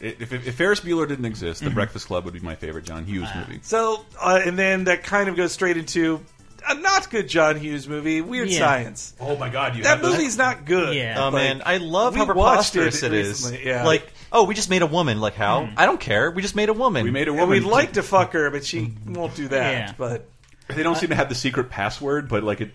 If, 0.00 0.32
if, 0.32 0.48
if 0.48 0.54
Ferris 0.56 0.80
Bueller 0.80 1.06
didn't 1.06 1.26
exist, 1.26 1.62
The 1.62 1.70
Breakfast 1.70 2.08
Club 2.08 2.24
would 2.24 2.34
be 2.34 2.40
my 2.40 2.56
favorite 2.56 2.84
John 2.84 3.04
Hughes 3.04 3.28
movie. 3.36 3.60
So, 3.62 4.04
uh, 4.20 4.40
and 4.44 4.58
then 4.58 4.84
that 4.84 5.04
kind 5.04 5.28
of 5.28 5.36
goes 5.36 5.52
straight 5.52 5.76
into 5.76 6.20
a 6.68 6.74
not 6.74 7.10
good 7.10 7.28
John 7.28 7.56
Hughes 7.56 7.88
movie, 7.88 8.20
Weird 8.20 8.48
Yeah. 8.48 8.58
Science. 8.60 9.14
Oh 9.20 9.36
my 9.36 9.48
God, 9.48 9.76
you 9.76 9.82
That 9.82 9.88
have 9.88 10.02
those- 10.02 10.16
movie's 10.16 10.36
not 10.36 10.64
good. 10.64 10.94
Yeah. 10.94 11.16
Oh 11.18 11.24
Like, 11.24 11.34
man, 11.34 11.62
I 11.64 11.76
love 11.78 12.14
we 12.14 12.20
how 12.20 12.26
watched 12.32 12.72
preposterous 12.74 13.02
it 13.02 13.12
it 13.12 13.18
is. 13.18 13.28
recently, 13.44 13.66
yeah. 13.66 13.84
Like 13.84 14.06
oh, 14.32 14.44
we 14.44 14.54
just 14.54 14.70
made 14.70 14.82
a 14.82 14.86
woman. 14.86 15.20
Like 15.20 15.34
how? 15.34 15.66
Hmm. 15.66 15.74
I 15.78 15.86
don't 15.86 16.00
care. 16.00 16.30
We 16.30 16.42
just 16.42 16.56
made 16.56 16.68
a 16.68 16.72
woman. 16.72 17.04
We 17.04 17.10
made 17.10 17.28
a 17.28 17.32
And 17.32 17.40
woman. 17.40 17.50
we'd 17.62 17.64
like 17.68 17.92
to 17.94 18.02
fuck 18.02 18.32
her, 18.32 18.50
but 18.50 18.64
she 18.64 18.92
won't 19.06 19.34
do 19.34 19.48
that. 19.48 19.72
Yeah. 19.72 19.94
But 19.96 20.28
They 20.68 20.82
don't 20.82 20.96
seem 20.96 21.10
to 21.10 21.16
have 21.16 21.28
the 21.28 21.34
secret 21.34 21.68
password, 21.70 22.28
but 22.28 22.42
like 22.42 22.60
it, 22.60 22.70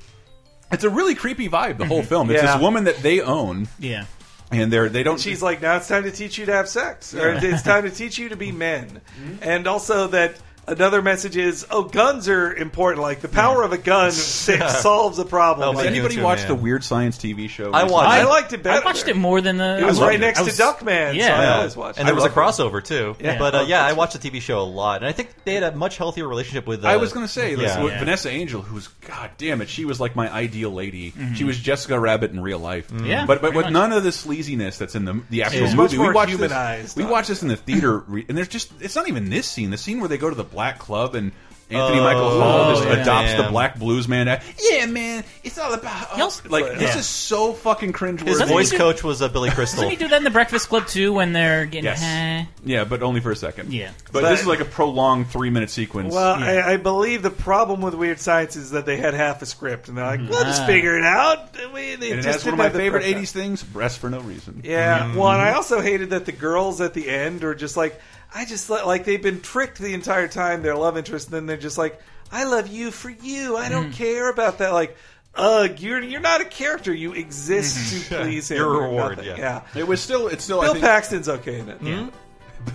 it's 0.71 0.83
a 0.83 0.89
really 0.89 1.15
creepy 1.15 1.49
vibe. 1.49 1.77
The 1.77 1.85
whole 1.85 1.99
mm-hmm. 1.99 2.07
film. 2.07 2.29
It's 2.31 2.43
Yeah. 2.43 2.53
this 2.53 2.61
woman 2.61 2.83
that 2.83 2.97
they 2.97 3.21
own, 3.21 3.67
Yeah. 3.79 4.05
and 4.51 4.71
they're 4.71 4.89
they 4.89 5.03
don't. 5.03 5.19
she's 5.19 5.41
like, 5.41 5.61
now 5.61 5.77
it's 5.77 5.87
time 5.87 6.03
to 6.03 6.11
teach 6.11 6.37
you 6.37 6.45
to 6.47 6.53
have 6.53 6.67
sex, 6.69 7.13
or 7.15 7.29
it's 7.31 7.63
time 7.63 7.83
to 7.83 7.89
teach 7.91 8.17
you 8.17 8.29
to 8.29 8.35
be 8.35 8.51
men, 8.51 9.01
mm-hmm. 9.21 9.35
and 9.41 9.65
also 9.67 10.07
that. 10.07 10.35
Another 10.67 11.01
message 11.01 11.37
is, 11.37 11.65
oh, 11.71 11.83
guns 11.83 12.27
are 12.27 12.53
important. 12.53 13.01
Like 13.01 13.21
the 13.21 13.29
power 13.29 13.63
of 13.63 13.71
a 13.71 13.77
gun 13.77 14.11
sa- 14.13 14.67
solves 14.67 15.17
a 15.17 15.23
problem. 15.25 15.69
Oh, 15.69 15.71
Does 15.71 15.77
Like, 15.81 15.87
anybody 15.91 16.15
you 16.15 16.19
too, 16.19 16.25
watch 16.25 16.39
man. 16.39 16.47
the 16.49 16.55
Weird 16.55 16.83
Science 16.83 17.17
TV 17.17 17.49
show? 17.49 17.71
I 17.71 17.83
recently? 17.83 17.93
watched 17.93 18.09
I 18.09 18.21
it. 18.21 18.25
liked 18.29 18.53
it 18.53 18.63
better. 18.63 18.81
I 18.81 18.85
watched 18.85 19.07
it 19.07 19.15
more 19.15 19.39
than 19.39 19.57
the. 19.57 19.79
It 19.79 19.85
was 19.85 19.99
right 20.01 20.19
loved 20.19 20.21
next 20.21 20.41
I 20.41 20.43
to 20.43 20.49
Duckman. 20.51 21.15
Yeah. 21.15 21.27
so 21.27 21.33
I 21.33 21.43
Yeah. 21.43 21.55
always 21.55 21.77
watched. 21.77 21.99
And 21.99 22.05
it. 22.05 22.07
there 22.07 22.15
was 22.15 22.25
a 22.25 22.29
crossover 22.29 22.83
too. 22.83 23.15
Yeah. 23.19 23.39
But 23.39 23.55
uh, 23.55 23.65
yeah, 23.67 23.85
I 23.85 23.93
watched 23.93 24.21
the 24.21 24.29
TV 24.29 24.41
show 24.41 24.59
a 24.59 24.63
lot, 24.63 24.97
and 25.01 25.07
I 25.07 25.13
think 25.13 25.29
they 25.45 25.53
had 25.53 25.63
a 25.63 25.73
much 25.73 25.95
healthier 25.97 26.27
relationship 26.27 26.67
with. 26.67 26.83
Uh, 26.83 26.89
I 26.89 26.97
was 26.97 27.13
going 27.13 27.25
to 27.25 27.31
say, 27.31 27.55
this, 27.55 27.73
yeah. 27.73 27.81
with 27.83 27.93
Yeah. 27.93 27.99
Vanessa 27.99 28.29
Angel, 28.29 28.61
who's 28.61 28.89
god 29.07 29.31
damn 29.37 29.61
it, 29.61 29.69
she 29.69 29.85
was 29.85 30.01
like 30.01 30.17
my 30.17 30.29
ideal 30.29 30.71
lady. 30.71 31.13
She 31.35 31.45
was 31.45 31.57
Jessica 31.57 31.97
Rabbit 31.97 32.31
in 32.31 32.41
real 32.41 32.59
life. 32.59 32.91
Yeah, 32.91 33.25
but 33.25 33.35
but 33.41 33.51
pretty 33.53 33.55
with 33.57 33.65
much. 33.67 33.73
none 33.73 33.93
of 33.93 34.03
the 34.03 34.09
sleaziness 34.09 34.77
that's 34.77 34.95
in 34.95 35.05
the 35.05 35.21
the 35.29 35.43
actual 35.43 35.61
was 35.61 35.75
movie. 35.75 35.97
more 35.97 36.09
we 36.09 36.13
watched 36.13 36.31
humanized 36.31 36.87
this. 36.87 36.95
We 36.97 37.05
watched 37.09 37.29
this 37.29 37.41
in 37.41 37.47
the 37.47 37.55
theater, 37.55 37.99
re 37.99 38.25
and 38.27 38.37
there's 38.37 38.49
just 38.49 38.69
it's 38.81 38.97
not 38.97 39.07
even 39.07 39.29
this 39.29 39.47
scene. 39.47 39.69
The 39.69 39.77
scene 39.77 39.99
where 40.01 40.09
they 40.09 40.17
go 40.17 40.29
to 40.29 40.35
the 40.35 40.43
black 40.57 40.79
club 40.79 41.13
and. 41.15 41.31
Anthony 41.69 41.99
Oh, 41.99 42.03
Michael 42.03 42.29
Hall 42.41 42.75
just 42.75 42.87
yeah. 42.87 43.01
adopts 43.01 43.33
the 43.33 43.49
black 43.49 43.77
blues 43.77 44.07
man. 44.07 44.41
Yeah, 44.71 44.85
man, 44.85 45.25
it's 45.43 45.57
all 45.57 45.73
about 45.73 46.11
He 46.15 46.21
also- 46.21 46.47
like 46.47 46.79
this 46.79 46.95
is 46.95 47.05
so 47.05 47.51
fucking 47.51 47.91
cringe. 47.91 48.21
His 48.21 48.41
voice 48.43 48.69
do- 48.69 48.77
coach 48.77 49.03
was 49.03 49.21
uh, 49.21 49.27
Billy 49.27 49.49
Crystal. 49.49 49.81
Doesn't 49.81 49.89
he 49.89 49.97
do 49.97 50.07
that 50.07 50.15
in 50.15 50.23
the 50.23 50.29
Breakfast 50.29 50.69
Club 50.69 50.87
too 50.87 51.11
when 51.11 51.33
they're 51.33 51.65
getting? 51.65 51.83
Yes. 51.83 52.47
Yeah, 52.63 52.85
but 52.85 53.03
only 53.03 53.19
for 53.19 53.31
a 53.31 53.35
second. 53.35 53.73
Yeah. 53.73 53.91
but, 54.13 54.21
But- 54.21 54.29
this 54.29 54.39
is 54.39 54.47
like 54.47 54.61
a 54.61 54.65
prolonged 54.65 55.27
three 55.27 55.49
minute 55.49 55.69
sequence. 55.69 56.13
Well, 56.13 56.39
Yeah. 56.39 56.45
I, 56.67 56.73
I 56.75 56.77
believe 56.77 57.21
the 57.21 57.31
problem 57.31 57.81
with 57.81 57.95
Weird 57.95 58.21
Science 58.21 58.55
is 58.55 58.71
that 58.71 58.85
they 58.85 58.95
had 58.95 59.13
half 59.13 59.41
a 59.41 59.45
script, 59.45 59.89
and 59.89 59.97
they're 59.97 60.05
like, 60.05 60.21
"We'll 60.21 60.45
just 60.45 60.61
Ah. 60.61 60.67
figure 60.67 60.97
it 60.97 61.03
out." 61.03 61.53
And 61.61 61.73
we, 61.73 61.95
they 61.95 62.11
and 62.11 62.19
it 62.21 62.23
just 62.23 62.27
has 62.27 62.45
one 62.45 62.53
of 62.53 62.59
my 62.59 62.69
favorite 62.69 63.03
'80s 63.03 63.31
things: 63.31 63.61
breasts 63.61 63.97
for 63.97 64.09
no 64.09 64.21
reason. 64.21 64.61
Yeah. 64.63 65.13
Well, 65.17 65.33
and 65.33 65.41
I 65.41 65.51
also 65.51 65.81
hated 65.81 66.11
that 66.11 66.23
the 66.23 66.31
girls 66.31 66.79
at 66.79 66.93
the 66.93 67.09
end 67.09 67.43
are 67.43 67.55
just 67.55 67.75
like, 67.75 67.99
I 68.33 68.45
just 68.45 68.69
let- 68.69 68.87
like 68.87 69.05
they've 69.05 69.21
been 69.21 69.41
tricked 69.41 69.79
the 69.79 69.93
entire 69.93 70.27
time. 70.27 70.61
Their 70.61 70.75
love 70.75 70.97
interest, 70.97 71.27
and 71.27 71.35
then 71.35 71.45
they're 71.45 71.57
just 71.57 71.77
like, 71.77 72.01
I 72.31 72.43
love 72.43 72.67
you 72.67 72.91
for 72.91 73.09
you. 73.09 73.57
I 73.57 73.69
don't 73.69 73.85
mm-hmm. 73.85 73.93
care 73.93 74.29
about 74.29 74.57
that. 74.59 74.73
Like, 74.73 74.97
ugh, 75.35 75.79
you're 75.79 76.01
you're 76.01 76.21
not 76.21 76.41
a 76.41 76.45
character. 76.45 76.93
You 76.93 77.13
exist 77.13 78.09
to 78.09 78.15
please 78.23 78.51
him. 78.51 78.57
Your 78.57 78.73
You're 78.73 78.83
reward, 78.83 79.17
nothing. 79.17 79.37
yeah. 79.37 79.63
It 79.75 79.87
was 79.87 80.01
still. 80.01 80.27
It's 80.27 80.43
still. 80.43 80.61
I 80.61 80.65
Bill 80.65 80.73
think, 80.73 80.85
Paxton's 80.85 81.29
okay 81.29 81.59
in 81.59 81.69
it. 81.69 81.77
Hmm? 81.77 82.09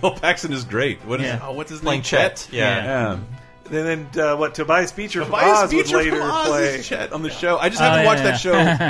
Bill 0.01 0.15
Paxton 0.15 0.53
is 0.53 0.63
great. 0.63 1.05
What 1.05 1.19
is? 1.19 1.27
Yeah. 1.27 1.39
Oh, 1.43 1.53
what's 1.53 1.69
his 1.69 1.81
playing 1.81 1.99
name? 1.99 2.03
Chet. 2.03 2.49
Yeah. 2.51 2.83
Yeah. 2.83 3.19
And 3.65 4.09
then 4.13 4.23
uh, 4.23 4.35
what? 4.35 4.55
Tobias 4.55 4.91
Beecher 4.91 5.21
from 5.23 5.31
Tobias 5.31 5.57
Oz 5.59 5.73
would 5.73 5.83
Beecher 5.85 5.97
later 5.97 6.17
from 6.17 6.29
Oz 6.31 6.47
play. 6.47 6.75
is 6.79 6.87
Chet 6.87 7.13
on 7.13 7.21
the 7.23 7.29
show. 7.29 7.57
I 7.57 7.69
just 7.69 7.81
Oh, 7.81 7.85
haven't 7.85 8.01
yeah, 8.01 8.05
watched 8.05 8.23
that 8.23 8.37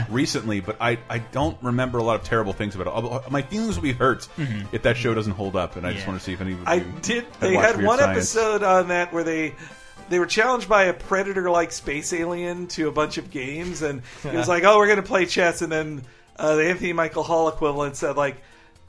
show 0.08 0.14
recently, 0.14 0.62
but 0.62 0.78
I, 0.82 0.98
I 1.10 1.20
don't 1.20 1.58
remember 1.62 2.00
a 2.00 2.04
lot 2.04 2.16
of 2.16 2.24
terrible 2.24 2.54
things 2.54 2.76
about 2.76 3.24
it. 3.26 3.32
My 3.32 3.44
feelings 3.44 3.76
will 3.76 3.84
be 3.84 3.94
hurt 3.94 4.28
if 4.72 4.82
that 4.82 4.98
show 4.98 5.14
doesn't 5.14 5.34
hold 5.34 5.56
up, 5.56 5.76
and 5.76 5.86
I 5.86 5.94
just 5.94 6.08
want 6.08 6.18
to 6.20 6.26
see 6.26 6.34
if 6.34 6.42
any 6.42 6.54
of 6.54 6.60
you 6.60 6.64
I 6.66 6.80
did. 6.80 7.26
They 7.40 7.54
had 7.56 7.76
Weird 7.78 7.88
one 7.88 8.00
Science. 8.00 8.18
episode 8.36 8.64
on 8.64 8.88
that 8.88 9.14
where 9.14 9.24
they 9.24 9.54
they 10.10 10.20
were 10.20 10.26
challenged 10.26 10.68
by 10.68 10.86
a 10.86 10.94
predator-like 10.94 11.72
space 11.72 12.12
alien 12.12 12.68
to 12.70 12.88
a 12.88 12.92
bunch 12.92 13.18
of 13.18 13.30
games, 13.32 13.82
and 13.84 14.02
it 14.24 14.34
was 14.34 14.48
like, 14.50 14.64
"Oh, 14.64 14.78
we're 14.78 14.88
going 14.88 14.98
to 14.98 15.04
play 15.04 15.26
chess," 15.28 15.62
and 15.62 15.72
then 15.72 16.02
uh, 16.38 16.56
the 16.56 16.68
Anthony 16.68 16.94
Michael 16.94 17.24
Hall 17.24 17.48
equivalent 17.48 17.96
said, 17.96 18.18
"Like, 18.18 18.38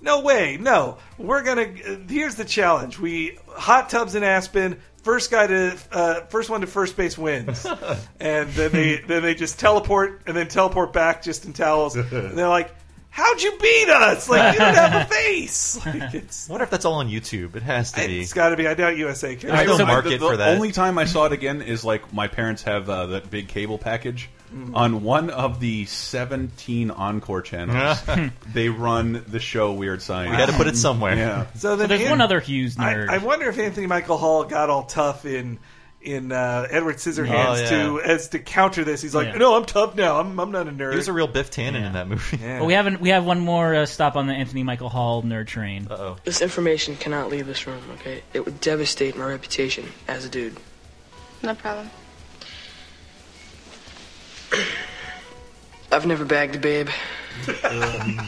no 0.01 0.21
way, 0.23 0.57
no, 0.59 0.97
we're 1.19 1.43
gonna. 1.43 1.63
Uh, 1.63 1.97
here's 2.09 2.35
the 2.37 2.45
challenge: 2.45 2.99
we 2.99 3.39
hot 3.49 3.91
tubs 3.91 4.15
in 4.15 4.23
Aspen." 4.25 4.81
First 5.05 5.31
guy 5.31 5.47
to 5.47 5.77
uh, 5.93 6.21
first 6.23 6.51
one 6.51 6.63
to 6.63 6.67
first 6.67 6.97
base 6.97 7.17
wins, 7.17 7.65
and 8.21 8.49
then 8.51 8.73
they 8.73 8.97
then 9.07 9.23
they 9.23 9.35
just 9.35 9.61
teleport 9.61 10.23
and 10.27 10.37
then 10.37 10.49
teleport 10.49 10.93
back 10.93 11.23
just 11.23 11.45
in 11.45 11.53
towels. 11.53 11.95
And 11.97 12.37
they're 12.39 12.49
like, 12.49 12.75
"How'd 13.11 13.43
you 13.43 13.57
beat 13.61 13.89
us? 13.91 14.29
Like 14.31 14.55
you 14.55 14.61
don't 14.61 14.75
have 14.75 15.03
a 15.03 15.05
face." 15.13 15.79
Like, 15.87 16.15
it's 16.15 16.49
I 16.49 16.53
wonder 16.55 16.65
if 16.65 16.71
that's 16.71 16.87
all 16.87 16.95
on 16.95 17.09
YouTube. 17.11 17.55
It 17.55 17.63
has 17.63 17.93
to 17.93 18.07
be. 18.07 18.21
it's 18.21 18.33
got 18.33 18.49
to 18.49 18.57
be. 18.57 18.67
I 18.67 18.73
doubt 18.75 18.97
USA 18.97 19.37
cares. 19.37 19.53
There's 19.53 19.55
I 19.61 19.65
no 19.65 19.77
don't- 19.79 19.89
market 19.89 20.09
the, 20.11 20.19
the 20.19 20.27
for 20.31 20.37
that. 20.39 20.55
only 20.57 20.73
time 20.73 20.97
I 20.97 21.05
saw 21.05 21.27
it 21.27 21.33
again 21.33 21.61
is 21.61 21.85
like 21.85 22.13
my 22.13 22.27
parents 22.27 22.63
have 22.63 22.89
uh, 22.89 23.07
that 23.07 23.31
big 23.31 23.49
cable 23.49 23.77
package. 23.79 24.31
Mm. 24.55 24.75
On 24.77 25.03
one 25.03 25.31
of 25.31 25.59
the 25.59 25.85
17 25.87 26.91
Encore 26.93 27.43
channels, 27.43 28.01
they 28.53 28.69
run 28.69 29.25
the 29.27 29.41
show 29.41 29.73
Weird 29.73 30.01
Science. 30.01 30.31
We 30.31 30.37
got 30.37 30.47
to 30.51 30.53
put 30.57 30.69
it 30.69 30.77
somewhere. 30.77 31.17
Yeah. 31.17 31.47
So, 31.57 31.75
then 31.75 31.89
there's 31.89 32.03
An- 32.03 32.11
one 32.11 32.21
other 32.21 32.39
Hughes 32.39 32.79
I, 32.79 32.95
nerd. 32.95 33.09
I 33.09 33.19
wonder 33.19 33.49
if 33.49 33.59
Anthony 33.59 33.87
Michael 33.89 34.17
Hall 34.17 34.45
got 34.45 34.71
all 34.71 34.85
tough 34.85 35.25
in 35.25 35.59
in 36.01 36.31
uh, 36.33 36.67
Edward 36.71 36.97
Scissorhands 36.97 37.31
Oh, 37.47 37.55
yeah. 37.55 37.69
to 37.71 38.01
as 38.03 38.29
to 38.29 38.39
counter 38.39 38.85
this. 38.85 39.01
He's 39.01 39.15
like, 39.15 39.29
Yeah. 39.29 39.39
"No, 39.39 39.57
I'm 39.57 39.65
tough 39.65 39.97
now. 39.97 40.21
I'm 40.21 40.39
I'm 40.39 40.53
not 40.53 40.69
a 40.69 40.71
nerd." 40.71 40.91
He 40.91 40.97
was 40.99 41.09
a 41.09 41.13
real 41.15 41.27
Biff 41.27 41.51
Tannen 41.51 41.85
in 41.85 41.95
that 41.95 42.07
movie. 42.07 42.37
Yeah. 42.37 42.59
But 42.59 42.67
we 42.67 42.75
haven't. 42.75 43.01
We 43.01 43.09
have 43.09 43.25
one 43.25 43.41
more 43.41 43.75
uh, 43.75 43.87
stop 43.87 44.15
on 44.15 44.27
the 44.27 44.35
Anthony 44.35 44.63
Michael 44.63 44.91
Hall 44.91 45.23
nerd 45.23 45.47
train. 45.47 45.89
Uh 45.91 45.95
oh. 45.95 46.17
This 46.23 46.43
information 46.43 46.95
cannot 46.97 47.31
leave 47.31 47.47
this 47.47 47.67
room, 47.67 47.81
okay? 47.95 48.23
It 48.35 48.45
would 48.45 48.61
devastate 48.61 49.17
my 49.17 49.25
reputation 49.25 49.87
as 50.07 50.27
a 50.27 50.29
dude. 50.29 50.57
No 51.43 51.55
problem. 51.55 51.91
I've 55.93 56.07
never 56.07 56.25
bagged 56.25 56.57
a 56.57 56.59
babe. 56.59 56.89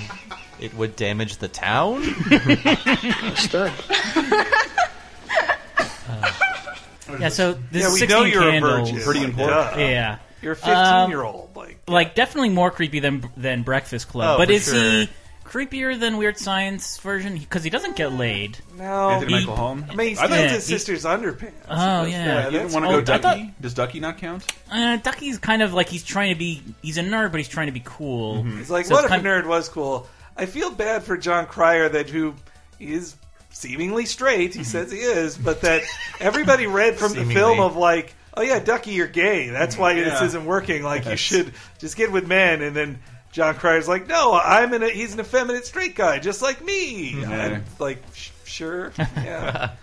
It 0.58 0.72
would 0.72 0.96
damage 0.96 1.36
the 1.36 1.48
town. 1.48 2.02
A 2.30 3.36
stud. 3.36 3.72
Yeah. 7.20 7.28
So 7.28 7.52
this 7.70 7.82
yeah, 7.82 7.86
is 7.88 7.92
we 7.94 7.98
16 8.00 8.08
know 8.08 8.24
you're 8.24 8.42
candles. 8.50 8.88
a 8.88 8.92
virgin. 8.92 9.04
Pretty 9.04 9.24
important. 9.24 9.74
duh. 9.74 9.78
Yeah. 9.78 10.18
You're 10.42 10.52
a 10.52 10.56
15 10.56 10.74
Um, 10.74 11.10
year 11.10 11.22
old. 11.22 11.50
Like, 11.54 11.78
Like 11.86 12.14
definitely 12.14 12.48
more 12.50 12.70
creepy 12.70 12.98
than 13.00 13.30
than 13.36 13.62
Breakfast 13.62 14.08
Club. 14.08 14.34
Oh, 14.34 14.38
but 14.38 14.48
for 14.48 14.54
is 14.54 14.70
he 14.72 15.04
sure. 15.06 15.14
Creepier 15.46 15.98
than 15.98 16.16
Weird 16.16 16.36
Science 16.38 16.98
version? 16.98 17.38
Because 17.38 17.62
he 17.64 17.70
doesn't 17.70 17.96
get 17.96 18.12
laid. 18.12 18.58
no, 18.76 19.10
Anthony 19.10 19.32
he- 19.32 19.38
Michael 19.40 19.56
Hall. 19.56 19.78
I 19.88 19.94
mean, 19.94 20.08
he 20.08 20.12
I 20.12 20.26
steals 20.26 20.30
thought- 20.30 20.50
his 20.50 20.66
he- 20.68 20.74
sister's 20.74 21.04
underpants. 21.04 21.52
Oh, 21.70 22.04
yeah. 22.04 22.06
yeah 22.06 22.44
You 22.46 22.50
didn't 22.50 22.62
that's 22.64 22.74
want 22.74 22.84
to 22.84 22.88
oh, 22.90 22.92
go 22.92 22.98
I 22.98 23.18
Ducky? 23.18 23.22
thought- 23.44 23.60
Does 23.62 23.74
Ducky 23.74 24.00
not 24.00 24.18
count? 24.18 24.44
Uh, 24.70 24.96
Ducky's 24.98 25.38
kind 25.38 25.62
of 25.62 25.72
like 25.72 25.88
he's 25.88 26.02
trying 26.04 26.32
to 26.32 26.38
be. 26.38 26.62
He's 26.82 26.98
a 26.98 27.02
nerd, 27.02 27.30
but 27.30 27.38
he's 27.38 27.48
trying 27.48 27.66
to 27.66 27.72
be 27.72 27.82
cool. 27.84 28.44
It's 28.58 28.70
like, 28.70 28.86
So 28.86 28.94
what 28.94 29.04
it's 29.04 29.14
if 29.14 29.20
a 29.20 29.24
nerd 29.24 29.46
was 29.46 29.68
cool? 29.68 30.08
I 30.36 30.46
feel 30.46 30.70
bad 30.70 31.02
for 31.04 31.16
Jon 31.16 31.46
Cryer 31.46 31.88
that 31.88 32.10
who 32.10 32.34
is 32.78 33.16
seemingly 33.50 34.04
straight. 34.04 34.50
Mm-hmm. 34.50 34.58
He 34.58 34.64
says 34.64 34.92
he 34.92 34.98
is, 34.98 35.38
but 35.38 35.62
that 35.62 35.82
everybody 36.20 36.66
read 36.66 36.96
from 36.98 37.08
the 37.12 37.20
Seemingly. 37.20 37.34
film 37.34 37.60
of 37.60 37.76
like, 37.76 38.14
oh 38.34 38.42
yeah, 38.42 38.58
Ducky, 38.58 38.90
you're 38.92 39.06
gay. 39.06 39.48
That's 39.48 39.78
why 39.78 39.94
this 39.94 40.20
Yeah. 40.20 40.24
isn't 40.26 40.44
working. 40.44 40.82
Like 40.82 41.06
you 41.06 41.16
should 41.16 41.52
just 41.78 41.96
get 41.96 42.12
with 42.12 42.26
men. 42.26 42.60
And 42.60 42.76
then 42.76 42.98
Jon 43.36 43.54
Cryer's 43.54 43.86
like, 43.86 44.06
no, 44.06 44.32
I'm 44.32 44.72
an 44.72 44.80
he's 44.80 45.12
an 45.12 45.20
effeminate 45.20 45.66
straight 45.66 45.94
guy, 45.94 46.18
just 46.18 46.40
like 46.40 46.64
me. 46.64 47.20
Yeah. 47.20 47.28
I'm 47.28 47.64
like, 47.78 48.02
sh- 48.14 48.30
sure, 48.44 48.92
yeah. 48.98 49.72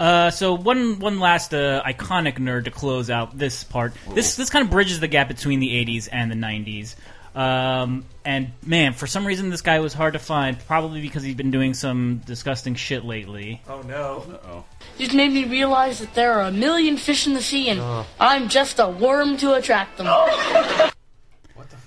Uh, 0.00 0.30
so 0.30 0.54
one 0.54 0.98
one 0.98 1.20
last 1.20 1.52
uh, 1.52 1.82
iconic 1.84 2.38
nerd 2.38 2.64
to 2.64 2.70
close 2.70 3.10
out 3.10 3.36
this 3.36 3.64
part. 3.64 3.92
This 4.14 4.34
this 4.34 4.48
kind 4.48 4.64
of 4.64 4.70
bridges 4.70 4.98
the 4.98 5.08
gap 5.08 5.28
between 5.28 5.60
the 5.60 5.68
'80s 5.68 6.08
and 6.10 6.30
the 6.30 6.36
'90s. 6.36 6.96
Um, 7.38 8.06
and 8.24 8.52
man, 8.64 8.94
for 8.94 9.06
some 9.06 9.26
reason, 9.26 9.50
this 9.50 9.60
guy 9.60 9.78
was 9.80 9.92
hard 9.92 10.14
to 10.14 10.18
find. 10.18 10.58
Probably 10.58 11.02
because 11.02 11.22
he's 11.22 11.34
been 11.34 11.50
doing 11.50 11.74
some 11.74 12.22
disgusting 12.24 12.76
shit 12.76 13.04
lately. 13.04 13.60
oh 13.68 13.82
no. 13.82 14.24
Oh. 14.42 14.64
Just 14.96 15.12
made 15.12 15.32
me 15.32 15.44
realize 15.44 15.98
that 15.98 16.14
there 16.14 16.32
are 16.32 16.48
a 16.48 16.50
million 16.50 16.96
fish 16.96 17.26
in 17.26 17.34
the 17.34 17.42
sea, 17.42 17.68
and 17.68 18.06
I'm 18.18 18.48
just 18.48 18.78
a 18.78 18.88
worm 18.88 19.36
to 19.36 19.52
attract 19.52 19.98
them. 19.98 20.06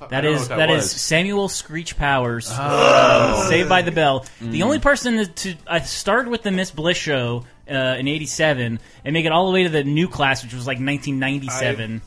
That 0.10 0.12
I 0.14 0.22
don't 0.22 0.24
know 0.24 0.36
is 0.36 0.40
what 0.42 0.50
that 0.58 0.68
that 0.68 0.70
is. 0.72 0.92
Samuel 0.92 1.48
Screech 1.50 1.98
Powers, 1.98 2.50
uh, 2.52 3.48
Saved 3.50 3.70
by 3.70 3.82
the 3.82 3.92
Bell. 3.92 4.26
Mm. 4.42 4.52
The 4.52 4.64
only 4.64 4.80
person 4.80 5.18
to, 5.18 5.26
to 5.26 5.56
I 5.68 5.80
started 5.82 6.30
with 6.30 6.44
the 6.44 6.52
Miss 6.52 6.72
Bliss 6.72 6.98
show 6.98 7.46
uh, 7.70 7.74
in 7.74 8.08
'87 8.08 8.80
and 9.06 9.14
make 9.14 9.26
it 9.26 9.32
all 9.32 9.48
the 9.48 9.54
way 9.54 9.64
to 9.64 9.70
the 9.70 9.84
new 9.84 10.08
class, 10.08 10.44
which 10.44 10.54
was 10.54 10.68
like 10.68 10.78
1997. 10.80 12.02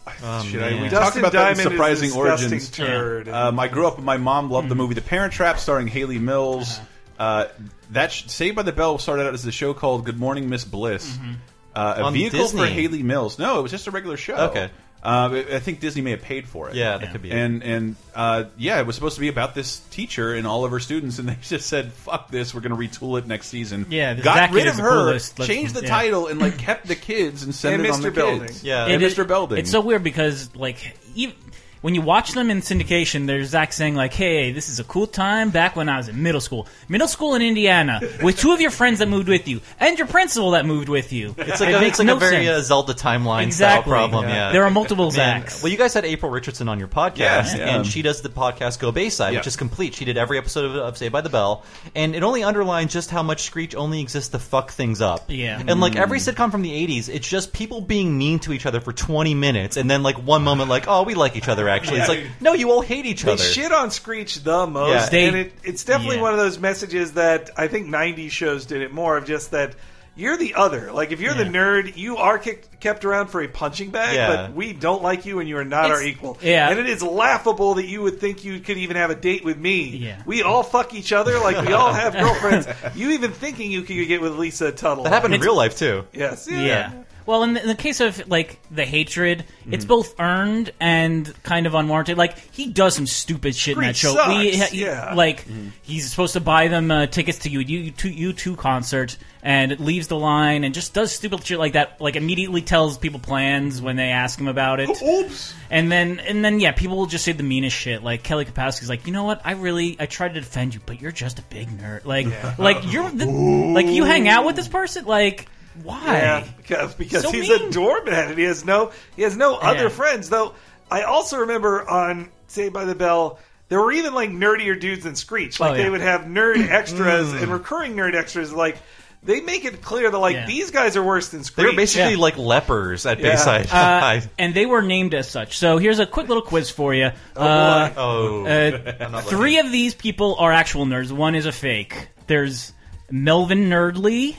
Shit, 0.44 0.62
I- 0.62 0.70
we 0.74 0.80
man. 0.80 0.90
talked 0.90 0.90
Dustin 0.90 1.20
about 1.20 1.32
that 1.32 1.50
in 1.52 1.56
surprising 1.56 2.08
is 2.10 2.16
a 2.16 2.18
disgusting 2.22 2.50
origins. 2.52 2.70
turd. 2.70 3.28
Um, 3.28 3.58
I 3.58 3.68
grew 3.68 3.86
up. 3.86 3.98
My 3.98 4.16
mom 4.18 4.50
loved 4.50 4.68
the 4.68 4.74
Mm-hmm. 4.74 4.82
movie 4.82 4.94
The 4.94 5.00
Parent 5.02 5.32
Trap, 5.32 5.58
starring 5.58 5.86
Hayley 5.88 6.18
Mills. 6.18 6.78
Uh-huh. 6.78 6.84
Uh, 7.18 7.48
that 7.92 8.12
sh 8.12 8.26
Saved 8.26 8.56
by 8.56 8.62
the 8.62 8.72
Bell 8.72 8.98
started 8.98 9.26
out 9.26 9.32
as 9.32 9.46
a 9.46 9.52
show 9.52 9.72
called 9.72 10.04
Good 10.04 10.18
Morning 10.18 10.50
Miss 10.50 10.64
Bliss, 10.64 11.16
Mm-hmm. 11.16 11.32
uh, 11.74 11.94
a 11.98 12.02
On 12.02 12.12
vehicle 12.12 12.46
for 12.48 12.66
Hayley 12.66 13.02
Mills. 13.02 13.38
No, 13.38 13.58
it 13.58 13.62
was 13.62 13.70
just 13.70 13.86
a 13.86 13.90
regular 13.90 14.18
show. 14.18 14.34
Okay. 14.50 14.70
Uh, 15.02 15.42
I 15.50 15.56
I 15.56 15.58
think 15.60 15.78
Disney 15.80 16.02
may 16.02 16.10
have 16.12 16.22
paid 16.22 16.48
for 16.48 16.68
it. 16.68 16.74
Yeah, 16.74 16.98
that 16.98 17.12
could 17.12 17.22
be. 17.22 17.30
it. 17.30 17.34
And 17.36 17.62
and 17.62 17.96
uh, 18.14 18.44
yeah, 18.56 18.80
it 18.80 18.86
was 18.86 18.96
supposed 18.96 19.14
to 19.14 19.20
be 19.20 19.28
about 19.28 19.54
this 19.54 19.78
teacher 19.90 20.34
and 20.34 20.46
all 20.46 20.64
of 20.64 20.72
her 20.72 20.80
students, 20.80 21.18
and 21.20 21.28
they 21.28 21.36
just 21.42 21.68
said, 21.68 21.92
"Fuck 21.92 22.30
this, 22.30 22.54
we're 22.54 22.60
going 22.60 22.76
to 22.76 22.76
retool 22.88 23.16
it 23.18 23.26
next 23.26 23.46
season." 23.48 23.86
Yeah, 23.88 24.14
got 24.14 24.34
Zach 24.36 24.52
rid 24.52 24.66
of 24.66 24.76
her, 24.76 24.88
coolest. 25.06 25.40
Changed 25.42 25.74
the 25.74 25.82
yeah. 25.82 25.88
title, 25.88 26.26
and 26.26 26.40
like 26.40 26.58
kept 26.58 26.88
the 26.88 26.96
kids 26.96 27.44
and 27.44 27.54
sent 27.54 27.76
And 27.76 27.86
it 27.86 27.90
on 27.92 28.00
Mr. 28.00 28.02
the 28.04 28.10
Belding. 28.10 28.46
kids. 28.48 28.64
Yeah. 28.64 28.84
and 28.86 28.94
It 28.94 29.02
is- 29.02 29.14
Mr. 29.14 29.28
Belding. 29.28 29.58
It's 29.58 29.70
so 29.70 29.80
weird 29.80 30.02
because 30.02 30.54
like 30.56 30.98
even, 31.14 31.36
when 31.82 31.94
you 31.94 32.00
watch 32.00 32.32
them 32.32 32.50
in 32.50 32.60
syndication, 32.60 33.26
there's 33.26 33.50
Zach 33.50 33.72
saying 33.72 33.94
like, 33.94 34.12
"Hey, 34.14 34.52
this 34.52 34.68
is 34.68 34.80
a 34.80 34.84
cool 34.84 35.06
time 35.06 35.50
back 35.50 35.76
when 35.76 35.88
I 35.88 35.96
was 35.98 36.08
in 36.08 36.22
middle 36.22 36.40
school, 36.40 36.66
middle 36.88 37.08
school 37.08 37.34
in 37.34 37.42
Indiana, 37.42 38.00
with 38.22 38.38
two 38.38 38.52
of 38.52 38.60
your 38.60 38.70
friends 38.70 38.98
that 39.00 39.08
moved 39.08 39.28
with 39.28 39.46
you 39.48 39.60
and 39.78 39.96
your 39.98 40.06
principal 40.06 40.52
that 40.52 40.66
moved 40.66 40.88
with 40.88 41.12
you." 41.12 41.34
It's 41.38 41.60
like 41.60 41.70
It 41.70 41.74
a, 41.74 41.80
makes 41.80 41.90
it's 41.90 41.98
like 42.00 42.06
no 42.06 42.16
a 42.16 42.20
very 42.20 42.48
uh, 42.48 42.60
Zelda 42.60 42.94
timeline 42.94 43.44
Exactly. 43.44 43.82
style 43.82 43.82
problem. 43.82 44.24
Yeah. 44.28 44.34
Yeah, 44.46 44.52
There 44.52 44.64
are 44.64 44.70
multiple 44.70 45.10
Man. 45.12 45.42
Zachs. 45.42 45.62
Well, 45.62 45.70
you 45.70 45.78
guys 45.78 45.94
had 45.94 46.04
April 46.04 46.30
Richardson 46.30 46.68
on 46.68 46.78
your 46.78 46.88
podcast, 46.88 47.18
Yes, 47.18 47.52
and 47.54 47.60
yeah. 47.60 47.82
she 47.82 48.02
does 48.02 48.22
the 48.22 48.28
podcast 48.28 48.78
Go 48.80 48.90
Bayside, 48.92 49.32
Yeah. 49.32 49.38
which 49.40 49.46
is 49.46 49.56
complete. 49.56 49.94
She 49.94 50.04
did 50.04 50.16
every 50.18 50.38
episode 50.38 50.64
of, 50.64 50.74
of 50.76 50.96
Saved 50.98 51.12
by 51.12 51.20
the 51.20 51.30
Bell, 51.30 51.64
and 51.94 52.14
it 52.16 52.22
only 52.22 52.42
underlines 52.42 52.92
just 52.92 53.10
how 53.10 53.22
much 53.22 53.42
Screech 53.42 53.74
only 53.74 54.00
exists 54.00 54.30
to 54.30 54.38
fuck 54.38 54.70
things 54.72 55.00
up. 55.00 55.24
Yeah. 55.28 55.62
and 55.66 55.80
like 55.80 55.96
every 55.96 56.18
sitcom 56.18 56.50
from 56.50 56.62
the 56.62 56.70
'80s, 56.86 57.08
it's 57.08 57.28
just 57.28 57.52
people 57.52 57.80
being 57.80 58.16
mean 58.18 58.38
to 58.40 58.52
each 58.52 58.66
other 58.66 58.80
for 58.80 58.92
20 58.92 59.34
minutes, 59.34 59.76
and 59.76 59.90
then 59.90 60.02
like 60.02 60.16
one 60.16 60.42
moment, 60.42 60.68
like, 60.68 60.86
oh, 60.88 61.02
we 61.04 61.14
like 61.14 61.36
each 61.36 61.48
other. 61.48 61.68
Actually, 61.76 62.00
it's 62.00 62.08
like, 62.08 62.24
no, 62.40 62.52
you 62.52 62.70
all 62.70 62.82
hate 62.82 63.06
each 63.06 63.22
They 63.22 63.32
other. 63.32 63.42
shit 63.42 63.72
on 63.72 63.90
Screech 63.90 64.42
the 64.42 64.66
most, 64.66 64.90
Yeah. 64.92 65.08
They- 65.10 65.26
and 65.28 65.36
it, 65.36 65.52
it's 65.64 65.84
definitely 65.84 66.16
yeah. 66.16 66.22
one 66.22 66.32
of 66.32 66.38
those 66.38 66.58
messages 66.58 67.12
that 67.12 67.50
I 67.56 67.68
think 67.68 67.86
'90s 67.88 68.30
shows 68.30 68.66
did 68.66 68.82
it 68.82 68.92
more 68.92 69.16
of 69.16 69.24
just 69.26 69.50
that 69.52 69.74
you're 70.18 70.38
the 70.38 70.54
other. 70.54 70.92
Like 70.92 71.12
if 71.12 71.20
you're 71.20 71.34
the 71.34 71.44
nerd, 71.44 71.94
you 71.98 72.16
are 72.16 72.38
kicked, 72.38 72.80
kept 72.80 73.04
around 73.04 73.26
for 73.26 73.42
a 73.42 73.48
punching 73.48 73.90
bag, 73.90 74.14
Yeah. 74.14 74.28
but 74.46 74.54
we 74.54 74.72
don't 74.72 75.02
like 75.02 75.26
you 75.26 75.40
and 75.40 75.48
you 75.48 75.58
are 75.58 75.64
not 75.64 75.90
our 75.90 75.96
It's- 76.00 76.08
equal. 76.08 76.38
yeah. 76.40 76.70
and 76.70 76.78
it 76.78 76.86
is 76.88 77.02
laughable 77.02 77.74
that 77.74 77.84
you 77.84 78.00
would 78.00 78.18
think 78.18 78.42
you 78.42 78.60
could 78.60 78.78
even 78.78 78.96
have 78.96 79.10
a 79.10 79.14
date 79.14 79.44
with 79.44 79.58
me. 79.58 79.88
Yeah. 79.96 80.22
we 80.24 80.42
all 80.42 80.62
fuck 80.62 80.94
each 80.94 81.12
other, 81.12 81.38
like 81.38 81.66
we 81.66 81.74
all 81.74 81.92
have 82.02 82.14
girlfriends. 82.14 82.66
You 82.94 83.10
even 83.10 83.32
thinking 83.32 83.70
you 83.70 83.82
could 83.82 84.08
get 84.08 84.22
with 84.22 84.38
Lisa 84.38 84.72
Turtle? 84.72 85.04
that 85.04 85.12
happened 85.12 85.34
in 85.34 85.40
real 85.42 85.54
life 85.54 85.76
too. 85.76 86.04
Yes. 86.14 86.48
Yeah. 86.50 86.92
Well, 87.26 87.42
in 87.42 87.54
the, 87.54 87.60
in 87.62 87.66
the 87.68 87.74
case 87.74 88.00
of 88.00 88.28
like 88.28 88.58
the 88.70 88.84
hatred, 88.84 89.44
it's 89.68 89.84
Mm-hmm. 89.84 89.88
both 89.88 90.20
earned 90.20 90.72
and 90.80 91.32
kind 91.42 91.66
of 91.66 91.74
unwarranted. 91.74 92.16
Like 92.16 92.38
he 92.54 92.70
does 92.70 92.94
some 92.94 93.06
stupid 93.06 93.54
shit 93.56 93.76
in 93.76 93.82
that 93.82 93.96
show. 93.96 94.14
We- 94.28 94.52
sucks, 94.52 94.70
he- 94.70 94.84
yeah. 94.84 95.14
like 95.14 95.44
he's 95.82 96.08
supposed 96.10 96.34
to 96.34 96.40
buy 96.40 96.68
them 96.68 96.90
uh, 96.90 97.06
tickets 97.06 97.40
to 97.40 97.50
you 97.50 97.60
U2 97.92 98.14
you 98.16 98.32
two 98.32 98.54
concert, 98.56 99.16
and 99.42 99.72
it 99.72 99.80
leaves 99.80 100.06
the 100.06 100.16
line 100.16 100.62
and 100.64 100.72
just 100.74 100.94
does 100.94 101.10
stupid 101.12 101.44
shit 101.44 101.58
like 101.58 101.72
that. 101.72 102.00
Like 102.00 102.14
immediately 102.16 102.62
tells 102.62 102.96
people 102.96 103.18
plans 103.20 103.82
when 103.82 103.96
they 103.96 104.10
ask 104.10 104.38
him 104.38 104.46
about 104.48 104.78
it. 104.80 104.88
Oops. 105.02 105.54
And 105.68 105.90
then 105.90 106.20
and 106.20 106.44
then 106.44 106.60
yeah, 106.60 106.70
people 106.72 106.96
will 106.96 107.06
just 107.06 107.24
say 107.24 107.32
the 107.32 107.42
meanest 107.42 107.76
shit. 107.76 108.04
Like 108.04 108.22
Kelly 108.22 108.44
Kapowski's 108.44 108.88
like, 108.88 109.06
you 109.06 109.12
know 109.12 109.24
what? 109.24 109.40
I 109.44 109.52
really 109.52 109.96
I 109.98 110.06
tried 110.06 110.34
to 110.34 110.40
defend 110.40 110.74
you, 110.74 110.80
but 110.86 111.00
you're 111.00 111.10
just 111.12 111.40
a 111.40 111.42
big 111.42 111.68
nerd. 111.68 112.04
Like 112.04 112.28
like 112.58 112.92
you're 112.92 113.10
the, 113.10 113.26
like 113.26 113.86
you 113.88 114.04
hang 114.04 114.28
out 114.28 114.46
with 114.46 114.54
this 114.54 114.68
person. 114.68 115.04
Like 115.06 115.48
why? 115.82 116.04
Yeah, 116.06 116.44
because, 116.56 116.94
because 116.94 117.22
So 117.22 117.30
he's 117.32 117.48
mean. 117.48 117.68
a 117.68 117.70
doormat 117.70 118.28
and 118.30 118.38
he 118.38 118.44
has 118.44 118.64
no 118.64 118.92
he 119.16 119.22
has 119.22 119.36
no 119.36 119.56
other 119.56 119.84
Yeah. 119.84 119.88
friends. 119.88 120.28
Though 120.28 120.54
I 120.90 121.02
also 121.02 121.38
remember 121.40 121.88
on 121.88 122.28
Saved 122.48 122.72
by 122.74 122.84
the 122.84 122.94
Bell. 122.94 123.38
There 123.68 123.80
were 123.80 123.90
even 123.92 124.14
like 124.14 124.30
nerdier 124.30 124.78
dudes 124.78 125.02
than 125.04 125.16
Screech. 125.16 125.58
Like 125.58 125.72
Oh, 125.72 125.74
they 125.82 125.90
would 125.90 126.00
have 126.00 126.22
nerd 126.22 126.68
extras 126.70 127.32
Mm. 127.32 127.42
and 127.42 127.52
recurring 127.52 127.94
nerd 127.96 128.14
extras. 128.14 128.52
Like 128.52 128.76
they 129.24 129.40
make 129.40 129.64
it 129.64 129.82
clear 129.82 130.08
that 130.08 130.16
like 130.18 130.34
Yeah. 130.36 130.46
these 130.46 130.70
guys 130.70 130.96
are 130.96 131.02
worse 131.02 131.30
than 131.30 131.42
Screech. 131.42 131.56
They 131.56 131.62
Screech. 131.64 131.74
were 131.74 131.76
basically 131.82 132.12
Yeah. 132.12 132.18
like 132.20 132.38
lepers 132.38 133.06
at 133.06 133.18
Yeah. 133.18 133.30
Bayside. 133.32 133.66
Uh, 133.72 134.20
and 134.38 134.54
they 134.54 134.66
were 134.66 134.82
named 134.82 135.14
as 135.14 135.28
such. 135.28 135.58
So 135.58 135.78
here's 135.78 135.98
a 135.98 136.06
quick 136.06 136.28
little 136.28 136.44
quiz 136.44 136.70
for 136.70 136.94
you. 136.94 137.10
boy. 137.34 137.40
Uh, 137.42 137.90
oh, 137.96 138.46
uh, 138.46 139.20
three 139.22 139.58
of 139.58 139.72
these 139.72 139.94
people 139.94 140.36
are 140.38 140.52
actual 140.52 140.86
nerds. 140.86 141.10
One 141.10 141.34
is 141.34 141.46
a 141.46 141.52
fake. 141.52 142.08
There's 142.28 142.72
Melvin 143.10 143.68
Nerdly, 143.68 144.36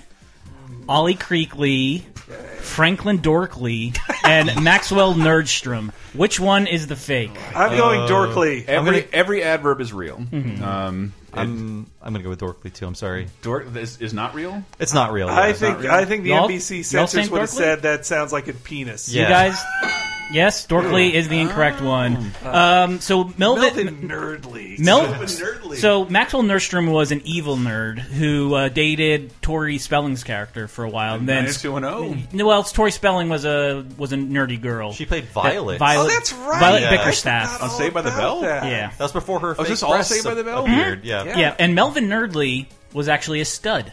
Ollie 0.87 1.15
Creekley, 1.15 2.03
Franklin 2.59 3.19
Dorkley, 3.19 3.97
and 4.23 4.63
Maxwell 4.63 5.13
Nerdstrom. 5.13 5.91
Which 6.13 6.39
one 6.39 6.67
is 6.67 6.87
the 6.87 6.95
fake? 6.95 7.31
I'm 7.55 7.77
going 7.77 8.01
Dorkly. 8.01 8.65
Every 8.67 9.07
every 9.11 9.43
adverb 9.43 9.81
is 9.81 9.93
real. 9.93 10.17
Mm-hmm. 10.17 10.63
Um, 10.63 11.13
I'm 11.33 11.87
I'm 12.07 12.13
gonna 12.13 12.23
go 12.23 12.29
with 12.29 12.39
Dorkly 12.39 12.73
too. 12.73 12.87
I'm 12.87 12.95
sorry, 12.95 13.27
Dork 13.41 13.75
is, 13.75 13.99
is 13.99 14.13
not 14.13 14.33
real. 14.33 14.63
it's 14.79 14.93
not 14.93 15.11
real. 15.11 15.27
I 15.27 15.47
yeah. 15.47 15.53
think 15.53 15.79
real. 15.81 15.91
I 15.91 16.05
think 16.05 16.23
the 16.23 16.29
Y'all- 16.29 16.47
NBC 16.47 16.77
y'all 16.77 16.83
censors 17.05 17.11
saying 17.11 17.31
would 17.31 17.41
have 17.41 17.49
Dorkly? 17.49 17.53
said 17.57 17.81
that 17.81 18.05
sounds 18.05 18.31
like 18.31 18.47
a 18.47 18.53
penis. 18.53 19.09
Yeah. 19.13 19.23
You 19.23 19.27
guys? 19.27 19.61
Yes, 20.29 20.67
Dorkley 20.67 21.13
is 21.13 21.29
the 21.29 21.39
incorrect 21.39 21.81
one. 21.81 22.31
Um, 22.43 22.99
so 22.99 23.31
Melvin, 23.37 24.07
Melvin 24.07 24.09
Nerdly. 24.09 24.77
Mel- 24.77 25.25
So 25.77 26.03
Maxwell 26.05 26.43
Nerdstrom 26.43 26.91
was 26.91 27.13
an 27.13 27.21
evil 27.23 27.55
nerd 27.55 27.99
who 27.99 28.53
uh, 28.53 28.67
dated 28.67 29.31
Tori 29.41 29.77
Spelling's 29.77 30.25
character 30.25 30.67
for 30.67 30.83
a 30.83 30.89
while, 30.89 31.15
and 31.15 31.29
then 31.29 31.45
90210. 31.45 32.37
No, 32.37 32.45
well, 32.45 32.63
Tori 32.63 32.91
Spelling 32.91 33.29
was 33.29 33.45
a 33.45 33.85
was 33.97 34.11
a 34.11 34.17
nerdy 34.17 34.59
girl. 34.61 34.91
She 34.91 35.05
played 35.05 35.23
That- 35.27 35.33
Violet. 35.33 35.79
Violet. 35.79 36.05
Oh, 36.11 36.13
that's 36.13 36.33
right. 36.33 36.59
Violet 36.59 36.81
Yeah. 36.81 36.97
Bickerstaff. 36.97 37.63
On 37.63 37.69
Saved 37.69 37.93
by 37.93 38.01
the 38.01 38.11
Bell? 38.11 38.41
Yeah. 38.41 38.89
That 38.89 38.99
was 38.99 39.13
before 39.13 39.39
her. 39.39 39.47
Oh, 39.47 39.51
is 39.51 39.57
fake 39.59 39.67
this 39.69 39.83
all 39.83 39.91
breasts 39.93 40.11
Saved 40.13 40.25
by 40.25 40.33
the 40.33 40.43
Bell? 40.43 40.63
Appeared. 40.65 41.05
Yeah. 41.05 41.37
yeah. 41.37 41.55
and 41.57 41.73
Melvin 42.01 42.09
Nerdly 42.31 42.67
was 42.93 43.07
actually 43.07 43.41
a 43.41 43.45
stud. 43.45 43.91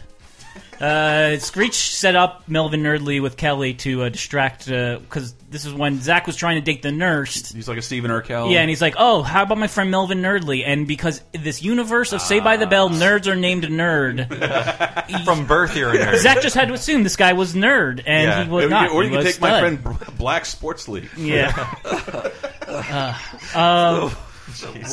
Uh, 0.79 1.37
Screech 1.37 1.73
set 1.95 2.15
up 2.17 2.47
Melvin 2.49 2.81
Nerdly 2.83 3.21
with 3.21 3.37
Kelly 3.37 3.73
to 3.75 4.03
uh, 4.03 4.09
distract 4.09 4.65
because 4.65 5.33
this 5.49 5.65
is 5.65 5.73
when 5.73 6.01
Zach 6.01 6.27
was 6.27 6.35
trying 6.35 6.55
to 6.57 6.61
date 6.61 6.81
the 6.81 6.91
nurse. 6.91 7.49
He's 7.53 7.67
like 7.69 7.77
a 7.77 7.81
Steven 7.81 8.11
Urkel. 8.11 8.51
Yeah, 8.51 8.59
and 8.59 8.69
he's 8.69 8.81
like, 8.81 8.95
"Oh, 8.97 9.21
how 9.23 9.43
about 9.43 9.57
my 9.57 9.67
friend 9.67 9.89
Melvin 9.89 10.21
Nerdly?" 10.21 10.63
And 10.67 10.85
because 10.85 11.21
this 11.31 11.63
universe 11.63 12.11
of 12.11 12.21
Say 12.21 12.41
by 12.41 12.57
the 12.57 12.67
Bell, 12.67 12.89
nerds 12.89 13.25
are 13.27 13.37
named 13.37 13.63
Nerd. 13.63 14.27
From 15.25 15.47
birth, 15.47 15.77
you're 15.77 15.91
a 15.95 15.97
nerd. 15.97 16.17
Zach 16.21 16.41
just 16.41 16.55
had 16.55 16.67
to 16.67 16.73
assume 16.73 17.03
this 17.03 17.15
guy 17.15 17.31
was 17.33 17.53
nerd, 17.53 18.03
and 18.05 18.27
Yeah. 18.27 18.43
he 18.43 18.49
was 18.49 18.69
not. 18.69 18.91
or 18.91 19.03
you 19.05 19.11
can 19.11 19.23
take 19.23 19.39
my 19.39 19.59
friend 19.61 19.81
Black 20.17 20.45
Sports 20.45 20.87
League. 20.89 21.09
Yeah. 21.17 21.73
Uh, 22.67 23.13
um, 23.53 24.11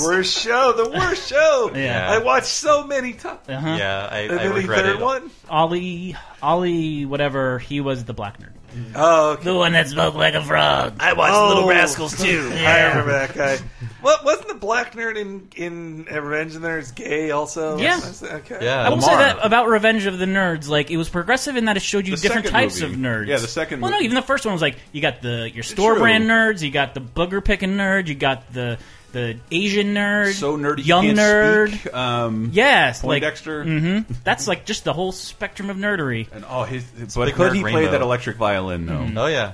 worst 0.02 0.38
show, 0.38 0.72
the 0.72 0.90
worst 0.90 1.28
show. 1.30 1.70
Yeah. 1.74 2.10
I 2.10 2.18
watched 2.18 2.46
so 2.46 2.84
many 2.86 3.12
times. 3.12 3.40
uh-huh. 3.48 3.76
Yeah, 3.78 4.08
I, 4.10 4.18
And 4.20 4.32
I 4.40 4.48
then 4.48 4.54
the 4.54 4.62
third 4.66 4.86
it. 4.96 5.00
one. 5.00 5.30
Ollie, 5.48 6.16
Ollie, 6.42 7.04
whatever. 7.06 7.58
He 7.58 7.80
was 7.80 8.04
the 8.04 8.14
black 8.14 8.38
nerd. 8.40 8.48
Oh, 8.94 9.32
okay. 9.32 9.44
The 9.44 9.54
one 9.54 9.72
that 9.72 9.88
spoke 9.88 10.14
like 10.14 10.32
a 10.32 10.42
frog. 10.42 10.94
I 10.98 11.12
watched 11.12 11.34
Oh. 11.34 11.48
Little 11.48 11.68
Rascals 11.68 12.16
too. 12.18 12.50
I 12.54 12.86
remember 12.88 13.12
that 13.12 13.34
guy. 13.34 13.58
What 14.00 14.24
wasn't 14.24 14.48
the 14.48 14.54
black 14.54 14.94
nerd 14.94 15.18
in 15.18 15.48
in 15.54 16.04
Revenge 16.10 16.54
of 16.54 16.62
the 16.62 16.68
Nerds 16.68 16.94
gay 16.94 17.32
also? 17.32 17.76
Yeah. 17.76 18.00
Okay. 18.22 18.58
Yeah. 18.62 18.86
I 18.86 18.88
will 18.88 19.02
say 19.02 19.14
that 19.14 19.44
about 19.44 19.68
Revenge 19.68 20.06
of 20.06 20.18
the 20.18 20.24
Nerds. 20.24 20.68
Like 20.70 20.90
it 20.90 20.96
was 20.96 21.10
progressive 21.10 21.56
in 21.56 21.66
that 21.66 21.76
it 21.76 21.82
showed 21.82 22.06
you 22.06 22.16
The 22.16 22.22
different 22.22 22.46
types 22.46 22.80
movie. 22.80 22.94
of 22.94 22.98
nerds. 22.98 23.26
Yeah, 23.26 23.36
the 23.36 23.46
second 23.46 23.82
Well, 23.82 23.90
no, 23.90 24.00
even 24.00 24.14
the 24.14 24.22
first 24.22 24.46
one 24.46 24.54
was 24.54 24.62
like 24.62 24.76
you 24.90 25.02
got 25.02 25.20
the 25.20 25.50
your 25.52 25.64
store 25.64 25.96
brand 25.98 26.24
nerds, 26.24 26.62
you 26.62 26.70
got 26.70 26.94
the 26.94 27.00
booger 27.02 27.44
picking 27.44 27.72
nerd, 27.76 28.06
you 28.08 28.14
got 28.14 28.54
the 28.54 28.78
the 29.12 29.36
Asian 29.50 29.94
nerd, 29.94 30.32
So 30.32 30.56
nerdy, 30.56 30.84
young 30.84 31.04
can't 31.04 31.18
nerd. 31.18 31.68
speak. 31.78 31.94
Um, 31.94 32.50
Yes, 32.52 33.04
like 33.04 33.22
Poindexter. 33.22 33.64
hmm 33.64 33.98
That's 34.24 34.48
like 34.48 34.64
just 34.66 34.84
the 34.84 34.92
whole 34.92 35.12
spectrum 35.12 35.70
of 35.70 35.76
nerdery. 35.76 36.26
And 36.32 36.44
oh, 36.48 36.64
his, 36.64 36.84
But 37.14 37.32
could 37.34 37.52
Nerd 37.52 37.56
he 37.56 37.62
play 37.62 37.86
that 37.86 38.00
electric 38.02 38.36
violin 38.36 38.86
though? 38.86 39.08
Oh 39.22 39.26
yeah, 39.26 39.52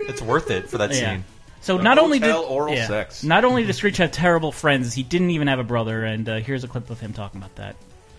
it's 0.00 0.22
worth 0.22 0.50
it 0.50 0.68
for 0.70 0.78
that 0.78 0.90
Yeah. 0.90 1.12
scene. 1.14 1.24
So 1.60 1.78
A 1.78 1.82
not 1.82 1.98
only 1.98 2.18
did 2.18 2.30
hotel 2.30 2.44
oral 2.50 2.74
yeah, 2.74 2.86
sex. 2.88 3.24
not 3.24 3.44
only 3.46 3.64
did 3.64 3.74
Screech 3.74 3.96
have 3.96 4.12
terrible 4.12 4.52
friends, 4.52 4.92
he 4.92 5.02
didn't 5.02 5.30
even 5.30 5.48
have 5.48 5.58
a 5.58 5.64
brother. 5.64 6.04
And 6.04 6.28
uh, 6.28 6.36
here's 6.40 6.62
a 6.64 6.68
clip 6.68 6.90
of 6.90 7.00
him 7.00 7.14
talking 7.14 7.40
about 7.40 7.54
that. 7.56 7.76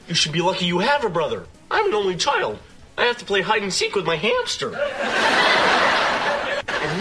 You 0.08 0.16
should 0.16 0.32
be 0.32 0.42
lucky 0.42 0.66
you 0.66 0.80
have 0.80 1.04
a 1.06 1.10
brother. 1.10 1.46
I'm 1.70 1.86
an 1.88 1.94
only 1.94 2.16
child. 2.16 2.58
I 2.98 3.04
have 3.06 3.18
to 3.18 3.26
play 3.26 3.42
hide 3.42 3.62
and 3.62 3.74
seek 3.74 3.94
with 3.96 4.06
my 4.06 4.16
hamster. 4.16 4.70
and 4.76 4.76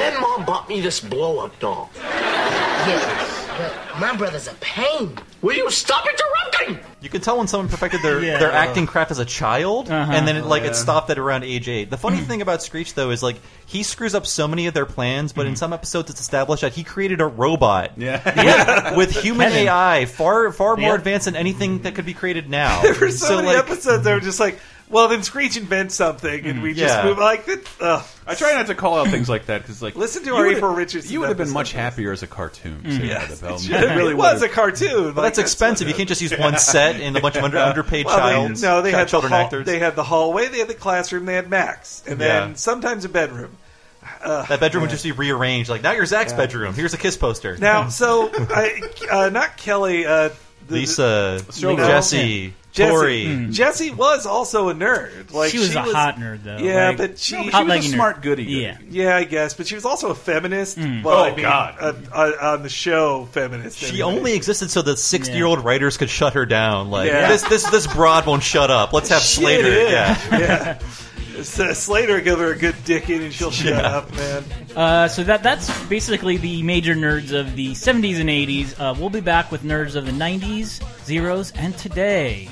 then 0.01 0.21
mom 0.21 0.45
bought 0.45 0.69
me 0.69 0.81
this 0.81 0.99
blow 1.01 1.39
up 1.45 1.57
doll. 1.61 1.89
Yeah, 1.95 3.24
but 3.57 4.01
my 4.01 4.17
brother's 4.17 4.49
a 4.49 4.55
pain. 4.55 5.17
Will 5.43 5.55
you 5.57 5.71
stop 5.71 6.07
interrupting? 6.07 6.79
You 7.01 7.09
can 7.11 7.21
tell 7.21 7.37
when 7.37 7.47
someone 7.47 7.69
perfected 7.69 8.01
their, 8.03 8.23
Yeah. 8.23 8.39
their 8.39 8.51
acting 8.53 8.87
craft 8.87 9.11
as 9.11 9.19
a 9.19 9.25
child, 9.27 9.91
Uh-huh. 9.91 10.13
and 10.13 10.27
then 10.27 10.37
it, 10.37 10.47
like 10.47 10.63
it 10.63 10.75
stopped 10.75 11.11
at 11.11 11.19
around 11.19 11.45
age 11.45 11.69
eight. 11.69 11.91
The 11.91 11.99
funny 11.99 12.17
thing 12.19 12.41
about 12.41 12.63
Screech 12.63 12.95
though 12.95 13.11
is 13.11 13.23
like 13.23 13.37
he 13.67 13.83
screws 13.83 14.15
up 14.15 14.27
so 14.27 14.49
many 14.49 14.67
of 14.67 14.75
their 14.75 14.87
plans, 14.87 15.33
but 15.33 15.47
in 15.47 15.55
some 15.57 15.73
episodes 15.75 16.11
it's 16.11 16.21
established 16.21 16.63
that 16.63 16.73
he 16.73 16.83
created 16.83 17.21
a 17.21 17.27
robot. 17.27 17.93
Yeah. 17.97 18.97
with 18.97 19.11
human 19.23 19.49
Kevin. 19.51 19.69
AI, 19.69 20.07
far 20.07 20.51
far 20.53 20.77
more 20.77 20.91
Yep. 20.91 20.99
advanced 20.99 21.25
than 21.27 21.37
anything 21.37 21.83
that 21.83 21.95
could 21.95 22.07
be 22.07 22.15
created 22.15 22.49
now. 22.49 22.81
There 22.83 22.95
were 22.95 23.11
so, 23.11 23.37
many 23.37 23.49
like, 23.49 23.59
episodes 23.59 24.05
that 24.05 24.15
were 24.15 24.21
just 24.21 24.41
like, 24.41 24.59
well, 24.91 25.09
then 25.09 25.23
Screech 25.23 25.57
invents 25.57 25.95
something, 25.95 26.45
and 26.47 26.63
we 26.63 26.75
just 26.75 26.95
Yeah. 26.95 27.05
move 27.05 27.19
like 27.19 27.47
that. 27.47 27.67
Ugh. 27.81 28.03
I 28.27 28.35
try 28.35 28.53
not 28.55 28.67
to 28.69 28.75
call 28.75 28.99
out 28.99 29.09
things 29.09 29.29
like 29.29 29.47
that 29.47 29.63
because, 29.63 29.83
like, 29.83 29.97
Listen 29.97 30.23
to 30.23 30.29
you 30.29 30.37
our 30.37 30.43
would've- 30.45 30.59
April 30.59 30.75
Richardson 30.75 31.13
You 31.13 31.21
would 31.21 31.29
have 31.29 31.37
been 31.37 31.45
episode. 31.47 31.55
much 31.55 31.73
happier 31.73 32.13
as 32.13 32.23
a 32.23 32.27
cartoon. 32.27 32.81
Saved 32.85 33.01
by 33.01 33.07
Yes, 33.07 33.39
the 33.41 33.47
Bell. 33.47 33.55
it, 33.57 33.63
You 33.63 33.69
should- 33.79 33.97
really 33.97 34.13
it 34.13 34.17
was 34.17 34.41
would've. 34.41 34.51
a 34.51 34.55
cartoon. 34.55 35.13
But 35.13 35.23
that's 35.23 35.39
expensive. 35.39 35.89
You 35.89 35.95
can't 35.95 36.09
just 36.09 36.21
use 36.23 36.33
one 36.37 36.59
set 36.59 36.97
and 36.97 37.17
a 37.17 37.21
bunch 37.21 37.37
of 37.37 37.45
under, 37.45 37.59
underpaid 37.59 38.07
Well, 38.07 38.17
child. 38.19 38.57
they, 38.57 38.61
no, 38.67 38.83
they 38.83 38.91
had 38.93 39.07
the 39.07 39.11
children 39.11 39.33
hall, 39.33 39.43
actors. 39.45 39.67
They 39.67 39.79
had 39.79 39.97
the 39.97 40.05
hallway, 40.05 40.49
they 40.49 40.59
had 40.59 40.69
the 40.69 40.75
classroom, 40.75 41.27
they 41.27 41.35
had 41.35 41.49
Max, 41.51 42.03
and 42.07 42.19
then 42.19 42.51
Yeah. 42.51 42.55
sometimes 42.57 43.05
a 43.05 43.09
bedroom. 43.09 43.51
that 44.23 44.61
bedroom 44.61 44.83
would 44.83 44.91
just 44.91 45.05
be 45.05 45.13
rearranged. 45.13 45.71
Like 45.71 45.83
now, 45.83 45.93
you're 45.93 46.05
Zach's 46.07 46.33
bedroom. 46.35 46.75
Here's 46.75 46.93
a 46.95 46.99
kiss 46.99 47.17
poster. 47.17 47.57
Now, 47.59 47.89
so 47.89 48.31
I, 48.51 48.83
uh, 49.11 49.29
not 49.31 49.57
Kelly, 49.57 50.05
uh, 50.07 50.29
the, 50.69 50.75
Lisa, 50.75 51.43
Jesse, 51.47 51.77
Jesse, 51.77 52.55
Tori. 52.75 53.25
Hmm. 53.27 53.51
Jesse 53.53 53.91
was 53.91 54.27
also 54.27 54.69
a 54.69 54.75
nerd. 54.75 55.33
Like 55.33 55.51
She 55.53 55.59
was 55.59 55.75
a 55.75 55.83
hot 55.83 56.17
nerd, 56.17 56.43
though. 56.43 56.59
Yeah, 56.59 56.89
Like- 56.89 56.97
but 56.99 57.19
she, 57.19 57.37
No, 57.37 57.45
but 57.45 57.53
she 57.59 57.65
was 57.65 57.87
a 57.87 57.89
nerd. 57.89 57.95
smart 57.95 58.23
goody. 58.23 58.45
Yeah. 58.45 58.79
yeah, 58.91 59.17
I 59.17 59.25
guess. 59.25 59.55
But 59.55 59.67
she 59.67 59.75
was 59.77 59.85
also 59.85 60.11
a 60.11 60.15
feminist. 60.15 60.79
Mm. 60.79 61.03
Well, 61.05 61.19
Oh, 61.19 61.25
I 61.25 61.31
mean, 61.31 61.43
God. 61.43 61.77
uh, 61.81 61.93
uh, 62.13 62.33
on 62.55 62.63
the 62.63 62.69
show, 62.69 63.27
feminist. 63.33 63.79
She 63.79 63.87
anyway. 64.01 64.03
only 64.17 64.33
existed 64.35 64.71
so 64.71 64.83
that 64.83 64.99
sixty-year-old 64.99 65.65
writers 65.65 65.97
could 65.97 66.11
shut 66.11 66.33
her 66.35 66.47
down. 66.47 66.91
Like 66.91 67.09
Yeah. 67.11 67.29
this, 67.29 67.43
this, 67.43 67.71
this 67.71 67.87
broad 67.87 68.27
won't 68.27 68.43
shut 68.43 68.71
up. 68.71 68.93
Let's 68.93 69.09
have 69.11 69.23
Shit, 69.23 69.41
Slater. 69.43 69.69
yeah. 69.91 70.19
Yeah. 70.33 70.39
yeah. 70.39 70.79
S- 71.39 71.79
Slater 71.81 72.21
give 72.21 72.39
her 72.39 72.53
a 72.53 72.57
good 72.57 72.77
dicking 72.85 73.23
and 73.25 73.33
she'll 73.35 73.51
shut 73.51 73.73
Yeah. 73.75 73.81
up, 73.99 74.13
man. 74.15 74.45
Uh, 74.77 75.09
so 75.09 75.25
that 75.25 75.43
that's 75.43 75.69
basically 75.87 76.37
the 76.37 76.63
major 76.63 76.95
nerds 76.95 77.33
of 77.33 77.57
the 77.57 77.73
70s 77.73 78.21
and 78.21 78.29
80s. 78.31 78.79
Uh, 78.79 78.95
we'll 78.99 79.11
be 79.11 79.21
back 79.21 79.51
with 79.51 79.63
nerds 79.65 79.97
of 79.97 80.07
the 80.07 80.13
90s, 80.13 80.81
zeros, 81.05 81.53
and 81.57 81.77
today. 81.77 82.49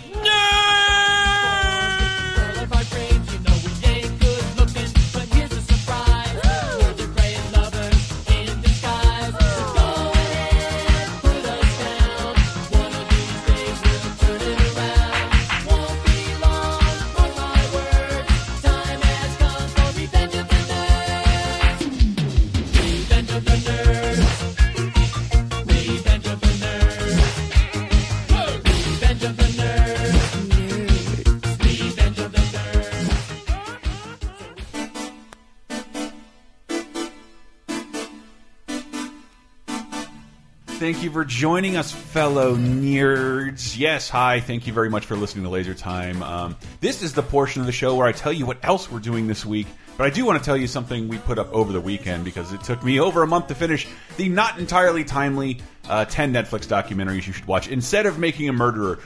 Thank 41.03 41.11
you 41.13 41.21
for 41.21 41.25
joining 41.25 41.77
us, 41.77 41.91
fellow 41.91 42.55
nerds. 42.55 43.77
Yes, 43.77 44.09
hi. 44.09 44.39
Thank 44.39 44.69
you 44.69 44.73
very 44.73 44.89
much 44.89 45.05
for 45.05 45.17
listening 45.17 45.43
to 45.43 45.51
Laser 45.51 45.75
Time. 45.75 46.23
Um, 46.23 46.57
this 46.79 47.03
is 47.03 47.13
the 47.13 47.25
portion 47.25 47.61
of 47.61 47.67
the 47.67 47.73
show 47.73 47.97
where 47.97 48.07
I 48.07 48.13
tell 48.13 48.33
you 48.33 48.47
what 48.47 48.59
else 48.63 48.89
we're 48.89 49.01
doing 49.01 49.27
this 49.27 49.45
week. 49.45 49.67
But 49.97 50.07
I 50.07 50.11
do 50.11 50.25
want 50.25 50.39
to 50.39 50.45
tell 50.45 50.57
you 50.57 50.69
something 50.69 51.09
we 51.09 51.19
put 51.19 51.41
up 51.41 51.53
over 51.53 51.73
the 51.73 51.81
weekend 51.81 52.25
because 52.25 52.53
it 52.53 52.63
took 52.63 52.85
me 52.85 53.01
over 53.01 53.25
a 53.25 53.27
month 53.27 53.49
to 53.49 53.57
finish 53.57 53.89
the 54.17 54.29
not 54.29 54.61
entirely 54.61 55.03
timely 55.03 55.59
uh, 55.89 56.05
10 56.05 56.33
Netflix 56.33 56.69
documentaries 56.69 57.27
you 57.27 57.33
should 57.33 57.47
watch 57.47 57.67
instead 57.67 58.07
of 58.07 58.21
Making 58.21 58.49
a 58.49 58.53
Murderer. 58.53 59.01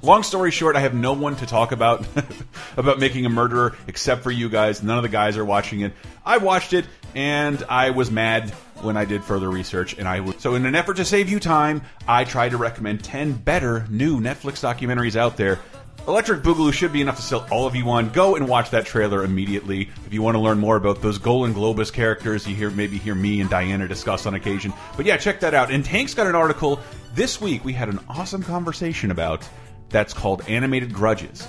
Long 0.00 0.22
story 0.22 0.52
short, 0.52 0.74
I 0.74 0.80
have 0.80 0.94
no 0.94 1.12
one 1.12 1.36
to 1.36 1.44
talk 1.44 1.72
about 1.72 2.06
about 2.78 2.98
making 2.98 3.26
a 3.26 3.28
murderer 3.28 3.76
except 3.86 4.22
for 4.22 4.30
you 4.30 4.48
guys. 4.48 4.82
None 4.82 4.96
of 4.96 5.02
the 5.02 5.10
guys 5.10 5.36
are 5.36 5.44
watching 5.44 5.82
it. 5.82 5.92
I 6.24 6.38
watched 6.38 6.72
it 6.72 6.86
and 7.14 7.62
I 7.68 7.90
was 7.90 8.10
mad 8.10 8.54
when 8.82 8.96
I 8.96 9.04
did 9.04 9.24
further 9.24 9.50
research. 9.50 9.98
And 9.98 10.08
I 10.08 10.18
w 10.18 10.38
so 10.38 10.54
in 10.54 10.66
an 10.66 10.74
effort 10.74 10.96
to 10.96 11.04
save 11.04 11.28
you 11.28 11.40
time, 11.40 11.82
I 12.06 12.24
tried 12.24 12.50
to 12.50 12.56
recommend 12.56 13.02
10 13.04 13.32
better 13.32 13.86
new 13.88 14.20
Netflix 14.20 14.60
documentaries 14.60 15.16
out 15.16 15.36
there. 15.36 15.58
Electric 16.08 16.42
Boogaloo 16.42 16.72
should 16.72 16.92
be 16.92 17.00
enough 17.00 17.16
to 17.16 17.22
sell 17.22 17.46
all 17.52 17.64
of 17.64 17.76
you 17.76 17.84
one. 17.84 18.08
Go 18.08 18.34
and 18.34 18.48
watch 18.48 18.70
that 18.70 18.84
trailer 18.84 19.22
immediately. 19.22 19.88
If 20.04 20.12
you 20.12 20.20
want 20.20 20.34
to 20.34 20.40
learn 20.40 20.58
more 20.58 20.74
about 20.74 21.00
those 21.00 21.18
Golan 21.18 21.54
Globus 21.54 21.92
characters, 21.92 22.44
you 22.44 22.56
hear 22.56 22.70
maybe 22.70 22.98
hear 22.98 23.14
me 23.14 23.40
and 23.40 23.48
Diana 23.48 23.86
discuss 23.86 24.26
on 24.26 24.34
occasion. 24.34 24.72
But 24.96 25.06
yeah, 25.06 25.16
check 25.16 25.38
that 25.40 25.54
out. 25.54 25.70
And 25.70 25.84
Tank's 25.84 26.14
got 26.14 26.26
an 26.26 26.34
article 26.34 26.80
this 27.14 27.40
week. 27.40 27.64
We 27.64 27.72
had 27.72 27.88
an 27.88 28.00
awesome 28.08 28.42
conversation 28.42 29.12
about 29.12 29.48
that's 29.90 30.12
called 30.12 30.42
Animated 30.48 30.92
Grudges. 30.92 31.46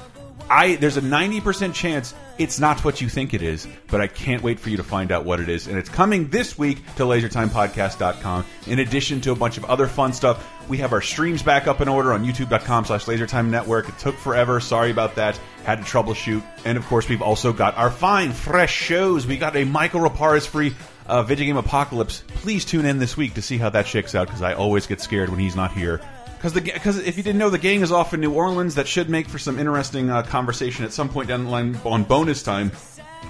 I 0.50 0.76
there's 0.76 0.98
a 0.98 1.02
90% 1.02 1.74
chance 1.74 2.14
it's 2.38 2.60
not 2.60 2.84
what 2.84 3.00
you 3.00 3.10
think 3.10 3.34
it 3.34 3.44
is, 3.44 3.68
but 3.88 4.02
I 4.02 4.08
can't 4.08 4.42
wait 4.42 4.60
for 4.60 4.70
you 4.70 4.78
to 4.78 4.84
find 4.84 5.12
out 5.12 5.24
what 5.24 5.40
it 5.40 5.50
is. 5.50 5.68
And 5.68 5.78
it's 5.78 5.90
coming 5.90 6.30
this 6.30 6.58
week 6.58 6.84
to 6.96 7.04
lasertimepodcast.com. 7.04 8.46
In 8.68 8.80
addition 8.80 9.22
to 9.22 9.32
a 9.32 9.36
bunch 9.36 9.58
of 9.58 9.66
other 9.66 9.86
fun 9.86 10.14
stuff, 10.14 10.44
we 10.68 10.80
have 10.80 10.94
our 10.94 11.02
streams 11.02 11.44
back 11.44 11.68
up 11.68 11.82
in 11.82 11.88
order 11.88 12.12
on 12.14 12.26
youtube.com 12.26 12.86
slash 12.86 13.06
lasertime 13.06 13.50
network. 13.50 13.88
It 13.88 14.00
took 14.00 14.16
forever. 14.16 14.60
Sorry 14.60 14.90
about 14.90 15.16
that. 15.16 15.40
Had 15.64 15.78
to 15.78 15.84
troubleshoot. 15.84 16.44
And 16.66 16.78
of 16.78 16.86
course, 16.88 17.08
we've 17.08 17.22
also 17.22 17.54
got 17.54 17.78
our 17.78 17.92
fine, 17.92 18.32
fresh 18.32 18.74
shows. 18.74 19.28
We 19.28 19.38
got 19.38 19.56
a 19.56 19.66
Michael 19.66 20.02
Raparez 20.02 20.48
free 20.48 20.74
uh, 21.06 21.22
video 21.22 21.46
game 21.46 21.58
apocalypse. 21.58 22.24
Please 22.28 22.66
tune 22.66 22.86
in 22.86 22.98
this 22.98 23.16
week 23.16 23.36
to 23.36 23.42
see 23.42 23.58
how 23.58 23.70
that 23.70 23.86
shakes 23.86 24.16
out 24.16 24.28
because 24.28 24.42
I 24.42 24.54
always 24.54 24.88
get 24.88 25.02
scared 25.02 25.30
when 25.30 25.40
he's 25.40 25.56
not 25.56 25.72
here. 25.72 26.02
Because 26.44 26.54
the 26.56 26.60
because 26.60 26.98
if 26.98 27.16
you 27.16 27.24
didn't 27.24 27.40
know, 27.40 27.50
the 27.50 27.58
gang 27.58 27.80
is 27.80 27.94
off 27.94 28.14
in 28.14 28.20
New 28.20 28.34
Orleans. 28.34 28.76
That 28.76 28.86
should 28.86 29.10
make 29.10 29.30
for 29.30 29.40
some 29.40 29.58
interesting 29.58 30.10
uh, 30.10 30.24
conversation 30.24 30.84
at 30.84 30.92
some 30.92 31.08
point 31.08 31.30
down 31.30 31.46
the 31.46 31.50
line 31.50 31.80
on 31.86 32.04
bonus 32.04 32.44
time. 32.44 32.74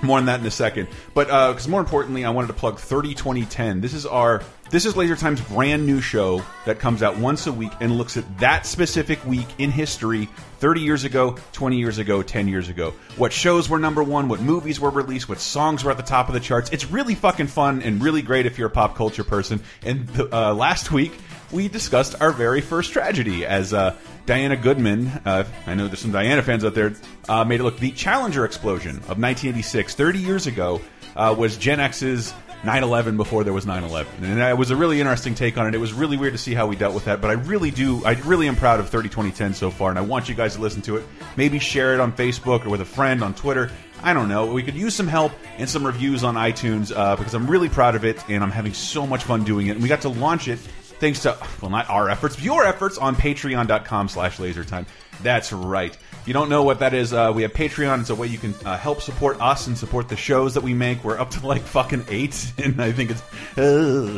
More 0.01 0.17
on 0.17 0.25
that 0.25 0.39
in 0.39 0.45
a 0.47 0.51
second. 0.51 0.87
But 1.13 1.27
because 1.27 1.67
more 1.67 1.79
importantly, 1.79 2.25
I 2.25 2.31
wanted 2.31 2.47
to 2.47 2.53
plug 2.53 2.79
30 2.79 3.13
2010. 3.13 3.81
This 3.81 3.93
is 3.93 4.07
our 4.07 4.41
this 4.71 4.87
is 4.87 4.97
Laser 4.97 5.15
Time's 5.15 5.41
brand 5.41 5.85
new 5.85 6.01
show 6.01 6.41
that 6.65 6.79
comes 6.79 7.03
out 7.03 7.15
once 7.19 7.45
a 7.45 7.53
week 7.53 7.71
and 7.79 7.99
looks 7.99 8.17
at 8.17 8.39
that 8.39 8.65
specific 8.65 9.23
week 9.27 9.45
in 9.59 9.69
history 9.69 10.27
30 10.57 10.81
years 10.81 11.03
ago, 11.03 11.37
20 11.51 11.77
years 11.77 11.99
ago, 11.99 12.23
10 12.23 12.47
years 12.47 12.67
ago. 12.67 12.95
What 13.17 13.31
shows 13.31 13.69
were 13.69 13.77
number 13.77 14.01
one, 14.01 14.27
what 14.27 14.41
movies 14.41 14.79
were 14.79 14.89
released, 14.89 15.29
what 15.29 15.39
songs 15.39 15.83
were 15.83 15.91
at 15.91 15.97
the 15.97 16.03
top 16.03 16.29
of 16.29 16.33
the 16.33 16.39
charts. 16.39 16.71
It's 16.71 16.89
really 16.89 17.13
fucking 17.13 17.45
fun 17.45 17.83
and 17.83 18.01
really 18.01 18.23
great 18.23 18.47
if 18.47 18.57
you're 18.57 18.69
a 18.69 18.71
pop 18.71 18.95
culture 18.95 19.23
person. 19.23 19.61
And 19.83 20.07
the, 20.07 20.35
uh, 20.35 20.55
last 20.55 20.91
week, 20.91 21.11
we 21.53 21.67
discussed 21.67 22.19
our 22.19 22.31
very 22.31 22.61
first 22.61 22.91
tragedy 22.91 23.45
as 23.45 23.73
uh, 23.73 23.95
Diana 24.25 24.57
Goodman, 24.57 25.07
uh, 25.25 25.43
I 25.67 25.75
know 25.75 25.87
there's 25.87 25.99
some 25.99 26.11
Diana 26.11 26.41
fans 26.41 26.65
out 26.65 26.73
there, 26.73 26.93
uh, 27.29 27.45
made 27.45 27.59
it 27.59 27.63
look 27.63 27.77
the 27.77 27.91
Challenger 27.91 28.43
explosion 28.43 28.97
of 28.97 29.19
1986, 29.19 29.95
30 29.95 30.19
years 30.19 30.47
ago, 30.47 30.81
uh, 31.15 31.35
was 31.37 31.55
Gen 31.57 31.79
X's 31.79 32.33
9/11 32.63 33.17
before 33.17 33.43
there 33.43 33.53
was 33.53 33.65
9/11, 33.65 34.05
and 34.23 34.39
it 34.39 34.57
was 34.57 34.71
a 34.71 34.75
really 34.75 34.99
interesting 34.99 35.35
take 35.35 35.57
on 35.57 35.67
it. 35.67 35.75
It 35.75 35.79
was 35.79 35.93
really 35.93 36.17
weird 36.17 36.33
to 36.33 36.39
see 36.39 36.53
how 36.53 36.65
we 36.65 36.75
dealt 36.75 36.95
with 36.95 37.05
that, 37.05 37.21
but 37.21 37.29
I 37.29 37.33
really 37.33 37.71
do, 37.71 38.03
I 38.05 38.13
really 38.25 38.47
am 38.47 38.55
proud 38.55 38.79
of 38.79 38.89
30 38.89 39.09
2010 39.09 39.53
so 39.53 39.69
far, 39.69 39.89
and 39.89 39.99
I 39.99 40.01
want 40.01 40.29
you 40.29 40.35
guys 40.35 40.55
to 40.55 40.61
listen 40.61 40.81
to 40.83 40.95
it. 40.95 41.03
Maybe 41.35 41.59
share 41.59 41.93
it 41.93 41.99
on 41.99 42.13
Facebook 42.13 42.65
or 42.65 42.69
with 42.69 42.81
a 42.81 42.85
friend 42.85 43.23
on 43.23 43.33
Twitter. 43.33 43.69
I 44.01 44.13
don't 44.13 44.27
know. 44.27 44.47
We 44.51 44.63
could 44.63 44.75
use 44.75 44.95
some 44.95 45.07
help 45.07 45.31
and 45.57 45.69
some 45.69 45.85
reviews 45.85 46.25
on 46.25 46.35
iTunes 46.35 46.91
uh, 46.95 47.15
because 47.15 47.33
I'm 47.33 47.49
really 47.49 47.69
proud 47.69 47.95
of 47.95 48.03
it, 48.03 48.21
and 48.29 48.43
I'm 48.43 48.51
having 48.51 48.73
so 48.73 49.05
much 49.05 49.23
fun 49.23 49.43
doing 49.43 49.67
it. 49.67 49.71
And 49.71 49.81
we 49.81 49.87
got 49.87 50.01
to 50.01 50.09
launch 50.09 50.47
it 50.47 50.59
thanks 51.03 51.19
to 51.19 51.37
well, 51.61 51.69
not 51.69 51.89
our 51.89 52.09
efforts, 52.09 52.35
but 52.37 52.45
your 52.45 52.65
efforts 52.65 52.97
on 52.97 53.17
Patreon.com/slash 53.17 54.37
LaserTime. 54.37 54.85
That's 55.21 55.51
right. 55.51 55.93
If 55.93 56.27
you 56.27 56.33
don't 56.33 56.47
know 56.47 56.63
what 56.63 56.79
that 56.79 56.93
is, 56.93 57.11
uh, 57.11 57.33
we 57.35 57.41
have 57.41 57.51
Patreon. 57.51 57.99
It's 57.99 58.09
a 58.09 58.15
way 58.15 58.27
you 58.27 58.37
can 58.37 58.53
uh, 58.65 58.77
help 58.77 59.01
support 59.01 59.41
us 59.41 59.67
and 59.67 59.77
support 59.77 60.07
the 60.07 60.15
shows 60.15 60.53
that 60.53 60.63
we 60.63 60.73
make. 60.73 61.03
We're 61.03 61.19
up 61.19 61.31
to 61.31 61.45
like 61.45 61.61
fucking 61.61 62.05
eight, 62.07 62.53
and 62.63 62.81
I 62.81 62.93
think 62.93 63.11
it's. 63.11 63.57
Uh, 63.57 64.17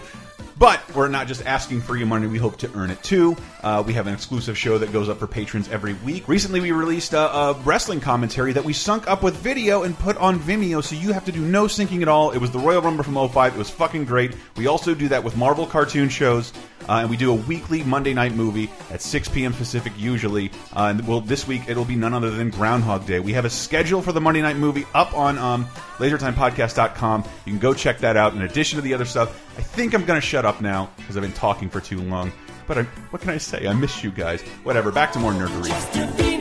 but 0.58 0.82
we're 0.95 1.10
not 1.10 1.28
just 1.28 1.45
asking 1.45 1.82
for 1.82 1.98
your 1.98 2.08
money, 2.08 2.28
we 2.28 2.38
hope 2.38 2.58
to 2.58 2.71
earn 2.76 2.89
it 2.89 3.02
too. 3.04 3.36
Uh, 3.62 3.84
we 3.86 3.93
have 3.93 4.08
an 4.08 4.13
exclusive 4.13 4.58
show 4.58 4.78
that 4.78 4.93
goes 4.93 5.10
up 5.10 5.19
for 5.19 5.28
patrons 5.28 5.67
every 5.67 5.93
week. 5.95 6.28
Recently, 6.30 6.62
we 6.62 6.71
released 6.71 7.13
a, 7.13 7.19
a, 7.19 7.54
wrestling 7.65 8.00
commentary 8.00 8.54
that 8.54 8.63
we 8.63 8.71
sunk 8.71 9.10
up 9.10 9.21
with 9.21 9.36
video 9.36 9.84
and 9.84 9.98
put 10.00 10.15
on 10.17 10.39
Vimeo, 10.39 10.82
so 10.82 10.95
you 10.95 11.12
have 11.12 11.26
to 11.26 11.34
do 11.34 11.41
no 11.41 11.65
syncing 11.65 12.02
at 12.02 12.08
all. 12.08 12.32
It 12.32 12.38
was 12.38 12.52
the 12.52 12.60
Royal 12.60 12.82
Rumble 12.82 13.04
from 13.04 13.15
05. 13.15 13.56
It 13.56 13.58
was 13.58 13.69
fucking 13.69 14.06
great. 14.06 14.34
We 14.56 14.67
also 14.67 14.95
do 14.95 15.10
that 15.10 15.24
with 15.24 15.36
Marvel 15.36 15.65
cartoon 15.65 16.08
shows, 16.08 16.54
uh, 16.88 17.00
and 17.02 17.10
we 17.10 17.17
do 17.17 17.32
a 17.32 17.36
weekly 17.36 17.84
Monday 17.84 18.13
night 18.13 18.34
movie 18.34 18.69
at 18.91 19.02
6 19.02 19.30
p.m. 19.30 19.54
Pacific 19.54 19.93
usually. 19.98 20.52
Uh, 20.76 20.93
and 20.95 21.08
well, 21.08 21.21
this 21.21 21.48
week 21.48 21.63
it'll 21.67 21.86
be 21.86 21.95
none 21.95 22.13
other 22.13 22.30
than 22.30 22.50
Groundhog 22.50 23.06
Day. 23.06 23.19
We 23.19 23.34
have 23.34 23.45
a 23.45 23.50
schedule 23.50 24.02
for 24.02 24.12
the 24.12 24.21
Monday 24.21 24.41
night 24.41 24.58
movie 24.58 24.86
up 24.93 25.13
on 25.17 25.38
um, 25.38 25.65
LaserTimePodcast.com. 25.98 27.24
You 27.45 27.52
can 27.52 27.60
go 27.60 27.74
check 27.74 28.00
that 28.00 28.17
out. 28.17 28.34
In 28.34 28.41
addition 28.41 28.78
to 28.78 28.82
the 28.82 28.93
other 28.93 29.06
stuff, 29.06 29.30
I 29.58 29.62
think 29.62 29.93
I'm 29.93 30.06
going 30.06 30.19
to 30.19 30.26
shut 30.26 30.45
up 30.45 30.62
now 30.62 30.89
because 30.98 31.17
I've 31.17 31.24
been 31.24 31.34
talking 31.34 31.69
for 31.69 31.82
too 31.82 32.02
long. 32.02 32.32
But 32.67 32.80
I, 32.80 32.84
what 33.12 33.21
can 33.21 33.32
I 33.32 33.38
say? 33.38 33.67
I 33.67 33.74
miss 33.74 34.04
you 34.04 34.12
guys. 34.12 34.41
Whatever. 34.63 34.91
Back 34.91 35.12
to 35.13 35.19
more 35.19 35.32
nerdery. 35.32 36.35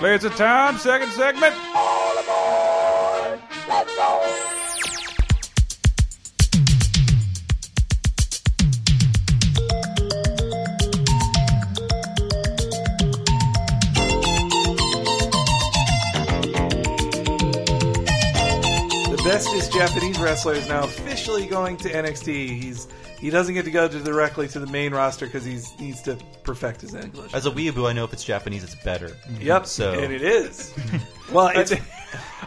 Laser 0.00 0.30
time, 0.30 0.78
second 0.78 1.10
segment. 1.10 1.56
All 1.74 2.16
aboard. 2.18 3.40
Let's 3.68 3.96
go. 3.96 4.22
The 19.10 19.20
bestest 19.24 19.72
Japanese 19.72 20.20
wrestler 20.20 20.54
is 20.54 20.68
now 20.68 20.84
officially 20.84 21.46
going 21.46 21.76
to 21.78 21.90
NXT. 21.90 22.62
He's 22.62 22.86
he 23.20 23.30
doesn't 23.30 23.54
get 23.54 23.64
to 23.64 23.70
go 23.70 23.88
to 23.88 23.98
directly 24.00 24.48
to 24.48 24.60
the 24.60 24.66
main 24.66 24.92
roster 24.92 25.26
because 25.26 25.44
he 25.44 25.58
needs 25.82 26.02
to 26.02 26.16
perfect 26.44 26.80
his 26.82 26.94
English. 26.94 27.34
As 27.34 27.46
a 27.46 27.50
weeaboo, 27.50 27.88
I 27.88 27.92
know 27.92 28.04
if 28.04 28.12
it's 28.12 28.24
Japanese, 28.24 28.62
it's 28.64 28.74
better. 28.76 29.16
Yep, 29.40 29.66
So 29.66 29.92
and 29.92 30.12
it 30.12 30.22
is. 30.22 30.72
well, 31.32 31.48
it's, 31.48 31.72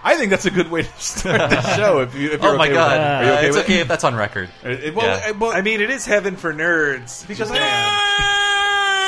I 0.04 0.16
think 0.16 0.30
that's 0.32 0.46
a 0.46 0.52
good 0.52 0.72
way 0.72 0.84
to 0.84 0.90
start 1.00 1.50
the 1.50 1.62
show. 1.76 2.00
If 2.00 2.16
you, 2.16 2.32
if 2.32 2.42
you're 2.42 2.54
oh 2.56 2.58
my 2.58 2.66
okay 2.68 2.74
god, 2.74 2.92
that. 2.98 3.24
Are 3.24 3.26
you 3.26 3.32
okay 3.34 3.48
it's 3.48 3.56
with 3.58 3.66
okay 3.66 3.78
it? 3.78 3.82
if 3.82 3.88
that's 3.88 4.04
on 4.04 4.16
record. 4.16 4.50
It- 4.64 4.96
well, 4.96 5.06
Yeah. 5.06 5.28
I- 5.28 5.32
well, 5.32 5.52
I 5.52 5.62
mean, 5.62 5.82
it 5.82 5.90
is 5.90 6.06
heaven 6.06 6.36
for 6.36 6.54
nerds 6.54 7.28
because 7.28 7.50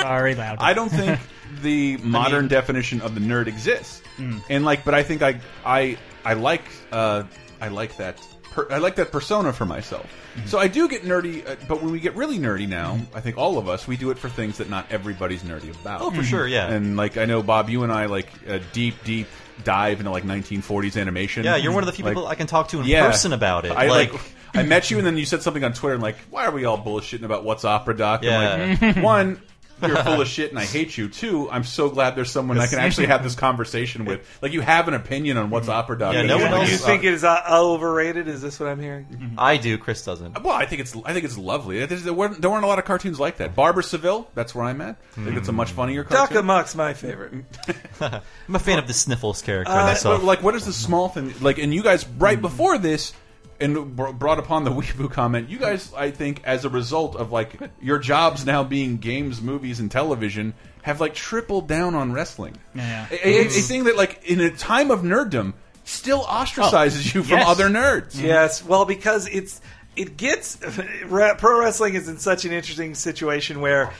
Sorry, 0.01 0.35
loud. 0.35 0.57
I 0.59 0.73
don't 0.73 0.89
think 0.89 1.19
the 1.61 1.97
modern 1.97 2.47
definition 2.49 2.99
of 3.01 3.15
the 3.15 3.21
nerd 3.21 3.47
exists, 3.47 4.01
and 4.49 4.65
like, 4.65 4.83
but 4.83 4.93
I 4.93 5.01
think 5.03 5.21
I 5.21 5.39
I 5.65 5.97
I 6.25 6.33
like 6.33 6.63
uh, 6.91 7.23
I 7.63 7.69
like 7.69 7.95
that 7.97 8.19
per, 8.51 8.67
I 8.69 8.77
like 8.79 8.95
that 8.95 9.11
persona 9.11 9.53
for 9.53 9.65
myself. 9.65 10.05
So 10.45 10.59
I 10.59 10.67
do 10.67 10.89
get 10.89 11.03
nerdy, 11.03 11.47
uh, 11.47 11.55
but 11.67 11.81
when 11.81 11.91
we 11.93 11.99
get 12.01 12.15
really 12.15 12.37
nerdy 12.37 12.67
now, 12.67 12.99
I 13.15 13.21
think 13.21 13.37
all 13.37 13.57
of 13.57 13.69
us 13.69 13.87
we 13.87 13.95
do 13.97 14.09
it 14.11 14.17
for 14.17 14.27
things 14.29 14.57
that 14.57 14.69
not 14.69 14.85
everybody's 14.91 15.43
nerdy 15.43 15.69
about. 15.81 16.01
Oh, 16.01 16.11
for 16.11 16.23
sure, 16.23 16.45
yeah. 16.45 16.67
And 16.71 16.97
like 16.97 17.17
I 17.17 17.25
know 17.25 17.41
Bob, 17.41 17.69
you 17.69 17.83
and 17.83 17.91
I 17.91 18.05
like 18.07 18.27
a 18.47 18.59
deep, 18.59 18.95
deep 19.05 19.27
dive 19.63 19.99
into 19.99 20.11
like 20.11 20.23
1940s 20.25 20.99
animation. 20.99 21.45
Yeah, 21.45 21.55
you're 21.55 21.71
one 21.71 21.83
of 21.83 21.87
the 21.87 21.93
few 21.93 22.03
Like- 22.03 22.15
people 22.15 22.27
I 22.27 22.35
can 22.35 22.47
talk 22.47 22.67
to 22.69 22.79
in 22.81 22.85
Yeah. 22.85 23.07
person 23.09 23.31
about 23.33 23.63
it. 23.65 23.71
I 23.71 23.87
like, 23.87 24.11
like, 24.11 24.21
I 24.55 24.63
met 24.63 24.91
you 24.91 24.97
and 24.97 25.07
then 25.07 25.17
you 25.17 25.25
said 25.25 25.41
something 25.41 25.63
on 25.63 25.73
Twitter 25.73 25.93
and 25.93 26.03
like, 26.03 26.17
why 26.29 26.45
are 26.45 26.51
we 26.51 26.65
all 26.65 26.77
bullshitting 26.77 27.23
about 27.23 27.43
what's 27.45 27.63
opera 27.63 27.95
doc? 27.95 28.21
I'm 28.23 28.25
Yeah. 28.25 28.77
like, 28.81 28.97
one, 29.03 29.41
you're 29.81 29.95
full 29.97 30.21
of 30.21 30.27
shit 30.33 30.49
and 30.49 30.59
I 30.59 30.65
hate 30.65 30.97
you. 30.97 31.09
Two, 31.09 31.49
I'm 31.49 31.63
so 31.63 31.89
glad 31.89 32.15
there's 32.15 32.31
someone 32.31 32.57
I 32.59 32.67
can 32.67 32.79
actually 32.79 33.07
have 33.07 33.23
this 33.23 33.35
conversation 33.35 34.05
with. 34.05 34.21
Like 34.43 34.51
you 34.51 34.61
have 34.61 34.87
an 34.87 34.93
opinion 34.93 35.37
on 35.37 35.49
what's 35.49 35.67
mm-hmm. 35.67 35.77
opera 35.77 35.97
doc. 35.97 36.13
Yeah, 36.13 36.23
no 36.23 36.37
you- 36.37 36.43
one 36.43 36.53
else- 36.53 36.71
you 36.71 36.77
think 36.77 37.03
it 37.03 37.13
is 37.13 37.23
uh, 37.23 37.43
overrated? 37.49 38.27
Is 38.27 38.41
this 38.41 38.59
what 38.59 38.67
I'm 38.67 38.79
hearing? 38.79 39.05
Mm-hmm. 39.05 39.35
I 39.39 39.57
do. 39.57 39.77
Chris 39.77 40.03
doesn't. 40.03 40.35
Uh, 40.35 40.41
well, 40.43 40.53
I 40.53 40.65
think 40.65 40.81
it's 40.81 40.95
I 41.05 41.13
think 41.13 41.23
it's 41.23 41.37
lovely. 41.37 41.85
There, 41.85 42.13
weren't, 42.13 42.41
there 42.41 42.51
weren't 42.51 42.65
a 42.65 42.67
lot 42.67 42.79
of 42.79 42.85
cartoons 42.85 43.19
like 43.19 43.37
that. 43.37 43.55
Barbara 43.55 43.83
Seville, 43.83 44.29
that's 44.35 44.53
where 44.53 44.65
I'm 44.65 44.81
at. 44.81 44.97
I 45.17 45.23
think 45.23 45.37
it's 45.37 45.47
a 45.47 45.51
hmm. 45.51 45.57
much 45.57 45.71
funnier 45.71 46.03
Duck 46.03 46.29
cartoon. 46.29 46.45
Amuck's 46.45 46.75
my 46.75 46.93
favorite. 46.93 47.45
I'm 48.01 48.55
a 48.55 48.59
fan 48.59 48.79
of 48.79 48.87
the 48.87 48.93
Sniffles 48.93 49.41
character 49.41 49.71
Uh, 49.71 49.85
myself. 49.85 50.19
but, 50.19 50.25
like, 50.25 50.43
what 50.43 50.55
is 50.55 50.65
the 50.65 50.73
small 50.73 51.09
thing? 51.09 51.33
Like, 51.41 51.57
and 51.57 51.73
you 51.73 51.83
guys 51.83 52.05
right 52.17 52.37
hmm. 52.37 52.41
before 52.41 52.77
this, 52.77 53.13
and 53.63 53.95
br- 53.95 54.11
brought 54.11 54.39
upon 54.39 54.63
the 54.63 54.71
Weeaboo 54.71 55.11
comment. 55.11 55.49
You 55.49 55.57
guys, 55.57 55.91
I 55.95 56.11
think, 56.11 56.41
as 56.43 56.65
a 56.65 56.69
result 56.69 57.15
of 57.15 57.31
like 57.31 57.59
your 57.81 57.99
jobs 57.99 58.45
now 58.45 58.63
being 58.63 58.97
games, 58.97 59.41
movies, 59.41 59.79
and 59.79 59.89
television, 59.89 60.53
have 60.83 60.99
like 60.99 61.15
tripled 61.15 61.67
down 61.67 61.95
on 61.95 62.11
wrestling. 62.11 62.57
Yeah. 62.75 63.07
A, 63.09 63.13
a- 63.13 63.41
a 63.41 63.45
mm-hmm. 63.45 63.59
thing 63.61 63.83
that, 63.85 63.95
like, 63.95 64.23
in 64.25 64.41
a 64.41 64.51
time 64.51 64.91
of 64.91 65.01
nerddom, 65.01 65.53
still 65.85 66.23
ostracizes 66.23 67.15
oh, 67.15 67.19
you 67.19 67.23
from 67.23 67.37
yes. 67.37 67.47
other 67.47 67.69
nerds. 67.69 68.15
Mm-hmm. 68.15 68.27
Yes, 68.27 68.63
well, 68.63 68.85
because 68.85 69.27
it's 69.27 69.61
it 69.95 70.17
gets 70.17 70.55
pro 71.07 71.59
wrestling 71.59 71.95
is 71.95 72.07
in 72.07 72.17
such 72.17 72.45
an 72.45 72.51
interesting 72.51 72.95
situation 72.95 73.61
where 73.61 73.93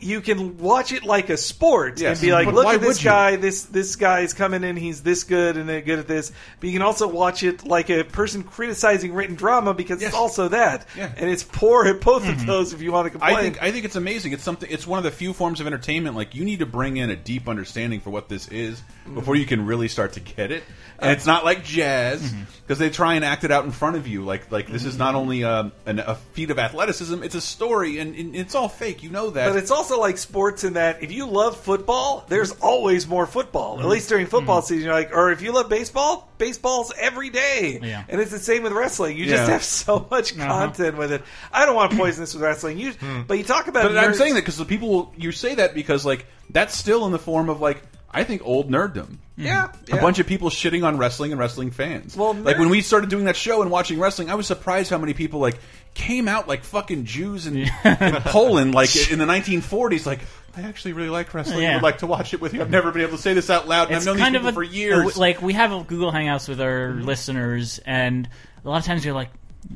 you 0.00 0.20
can 0.20 0.58
watch 0.58 0.92
it 0.92 1.04
like 1.04 1.28
a 1.28 1.36
sport 1.36 2.00
Yes, 2.00 2.18
and 2.18 2.26
be 2.26 2.32
like, 2.32 2.46
but 2.46 2.54
look 2.54 2.66
at 2.66 2.80
this 2.80 2.98
would 2.98 3.04
you? 3.04 3.10
guy, 3.10 3.36
this 3.36 3.64
this 3.64 3.96
guy 3.96 4.20
is 4.20 4.32
coming 4.32 4.62
in, 4.64 4.76
he's 4.76 5.02
this 5.02 5.24
good 5.24 5.56
and 5.56 5.68
they're 5.68 5.80
good 5.80 5.98
at 5.98 6.06
this. 6.06 6.32
But 6.60 6.68
you 6.68 6.72
can 6.72 6.82
also 6.82 7.08
watch 7.08 7.42
it 7.42 7.66
like 7.66 7.90
a 7.90 8.04
person 8.04 8.42
criticizing 8.42 9.12
written 9.12 9.34
drama 9.34 9.74
because 9.74 10.00
Yes. 10.00 10.08
it's 10.08 10.16
also 10.16 10.48
that, 10.48 10.86
Yeah. 10.96 11.12
and 11.16 11.28
it's 11.28 11.42
poor 11.42 11.86
at 11.86 12.00
both 12.00 12.28
of 12.28 12.36
mm-hmm. 12.36 12.46
those. 12.46 12.72
If 12.72 12.82
you 12.82 12.92
want 12.92 13.06
to 13.06 13.10
complain, 13.10 13.36
I 13.36 13.40
think 13.40 13.62
I 13.62 13.70
think 13.72 13.84
it's 13.84 13.96
amazing. 13.96 14.32
It's 14.32 14.44
something. 14.44 14.70
It's 14.70 14.86
one 14.86 14.98
of 14.98 15.04
the 15.04 15.10
few 15.10 15.32
forms 15.32 15.60
of 15.60 15.66
entertainment. 15.66 16.14
Like 16.16 16.34
you 16.34 16.44
need 16.44 16.60
to 16.60 16.66
bring 16.66 16.96
in 16.96 17.10
a 17.10 17.16
deep 17.16 17.48
understanding 17.48 18.00
for 18.00 18.10
what 18.10 18.28
this 18.28 18.48
is 18.48 18.80
mm-hmm. 18.80 19.14
before 19.14 19.36
you 19.36 19.46
can 19.46 19.66
really 19.66 19.88
start 19.88 20.12
to 20.14 20.20
get 20.20 20.52
it. 20.52 20.62
And 21.00 21.12
it's 21.12 21.26
not 21.26 21.44
like 21.44 21.64
jazz 21.64 22.34
because 22.62 22.78
they 22.78 22.90
try 22.90 23.14
and 23.14 23.24
act 23.24 23.44
it 23.44 23.52
out 23.52 23.64
in 23.64 23.70
front 23.70 23.96
of 23.96 24.08
you. 24.08 24.24
Like 24.24 24.50
like 24.50 24.66
this 24.66 24.84
is 24.84 24.98
not 24.98 25.10
mm-hmm. 25.10 25.16
only 25.16 25.42
a, 25.42 25.72
an, 25.86 26.00
a 26.00 26.16
feat 26.32 26.50
of 26.50 26.58
athleticism; 26.58 27.22
it's 27.22 27.36
a 27.36 27.40
story, 27.40 27.98
and, 27.98 28.16
and 28.16 28.34
it's 28.34 28.54
all 28.56 28.68
fake. 28.68 29.02
You 29.04 29.10
know 29.10 29.30
that. 29.30 29.48
But 29.48 29.58
it's 29.58 29.70
also 29.70 30.00
like 30.00 30.18
sports 30.18 30.64
in 30.64 30.72
that 30.72 31.02
if 31.02 31.12
you 31.12 31.26
love 31.26 31.56
football, 31.56 32.26
there's 32.28 32.50
always 32.52 33.06
more 33.06 33.26
football. 33.26 33.74
At 33.74 33.80
mm-hmm. 33.80 33.90
least 33.90 34.08
during 34.08 34.26
football 34.26 34.60
mm-hmm. 34.60 34.66
season, 34.66 34.84
you're 34.86 34.94
like, 34.94 35.14
or 35.14 35.30
if 35.30 35.40
you 35.40 35.52
love 35.52 35.68
baseball, 35.68 36.28
baseball's 36.36 36.92
every 36.98 37.30
day. 37.30 37.78
Yeah. 37.80 38.02
And 38.08 38.20
it's 38.20 38.32
the 38.32 38.38
same 38.40 38.64
with 38.64 38.72
wrestling. 38.72 39.16
You 39.16 39.26
just 39.26 39.46
Yeah. 39.46 39.52
have 39.52 39.64
so 39.64 40.06
much 40.10 40.36
uh-huh. 40.36 40.46
content 40.46 40.96
with 40.96 41.12
it. 41.12 41.22
I 41.52 41.64
don't 41.64 41.76
want 41.76 41.92
to 41.92 41.96
poison 41.96 42.22
this 42.22 42.34
with 42.34 42.42
wrestling. 42.42 42.78
You, 42.78 42.92
hmm. 42.92 43.22
but 43.22 43.38
you 43.38 43.44
talk 43.44 43.68
about. 43.68 43.84
But 43.84 43.96
I'm 43.96 44.12
nerds- 44.12 44.16
saying 44.16 44.34
that 44.34 44.40
because 44.40 44.58
the 44.58 44.64
people 44.64 45.14
you 45.16 45.30
say 45.30 45.54
that 45.54 45.74
because 45.74 46.04
like 46.04 46.26
that's 46.50 46.76
still 46.76 47.06
in 47.06 47.12
the 47.12 47.18
form 47.18 47.48
of 47.48 47.60
like 47.60 47.82
I 48.18 48.24
think 48.24 48.42
old 48.44 48.70
nerddom. 48.70 49.16
Mm-hmm. 49.38 49.42
Yeah, 49.44 49.68
A 49.92 50.00
bunch 50.00 50.18
of 50.18 50.26
people 50.26 50.50
shitting 50.50 50.84
on 50.84 50.98
wrestling 50.98 51.30
and 51.30 51.38
wrestling 51.40 51.70
fans. 51.70 52.16
Well, 52.16 52.34
like 52.34 52.58
when 52.58 52.70
we 52.70 52.80
started 52.80 53.08
doing 53.08 53.26
that 53.26 53.36
show 53.36 53.62
and 53.62 53.70
watching 53.70 54.00
wrestling, 54.00 54.30
I 54.30 54.34
was 54.34 54.46
surprised 54.48 54.90
how 54.90 54.98
many 54.98 55.14
people 55.14 55.38
like 55.38 55.58
came 55.94 56.26
out 56.26 56.48
like 56.48 56.64
fucking 56.64 57.04
Jews 57.04 57.46
in, 57.46 57.56
in 57.58 57.68
Poland, 58.24 58.74
like 58.74 58.90
in 59.12 59.18
the 59.20 59.24
1940s. 59.26 60.06
Like, 60.06 60.20
I 60.56 60.62
actually 60.62 60.94
really 60.94 61.08
like 61.10 61.32
wrestling. 61.34 61.64
I 61.66 61.74
would 61.74 61.82
like 61.84 61.98
to 61.98 62.06
watch 62.08 62.34
it 62.34 62.40
with 62.40 62.52
you. 62.52 62.60
I've 62.60 62.70
never 62.70 62.90
been 62.90 63.02
able 63.02 63.16
to 63.16 63.22
say 63.22 63.32
this 63.34 63.48
out 63.48 63.68
loud, 63.68 63.88
and 63.88 63.96
I've 63.96 64.04
known 64.04 64.16
these 64.16 64.24
kind 64.24 64.34
of 64.36 64.44
a, 64.46 64.52
for 64.52 64.64
years. 64.64 65.16
a- 65.16 65.20
like 65.20 65.40
we 65.40 65.52
have 65.52 65.70
a 65.70 65.84
Google 65.84 66.10
Hangouts 66.10 66.48
with 66.48 66.60
our 66.60 66.90
listeners, 66.94 67.78
and 67.86 68.28
a 68.64 68.68
lot 68.68 68.78
of 68.80 68.84
times 68.86 69.04
you're 69.04 69.14
like, 69.14 69.30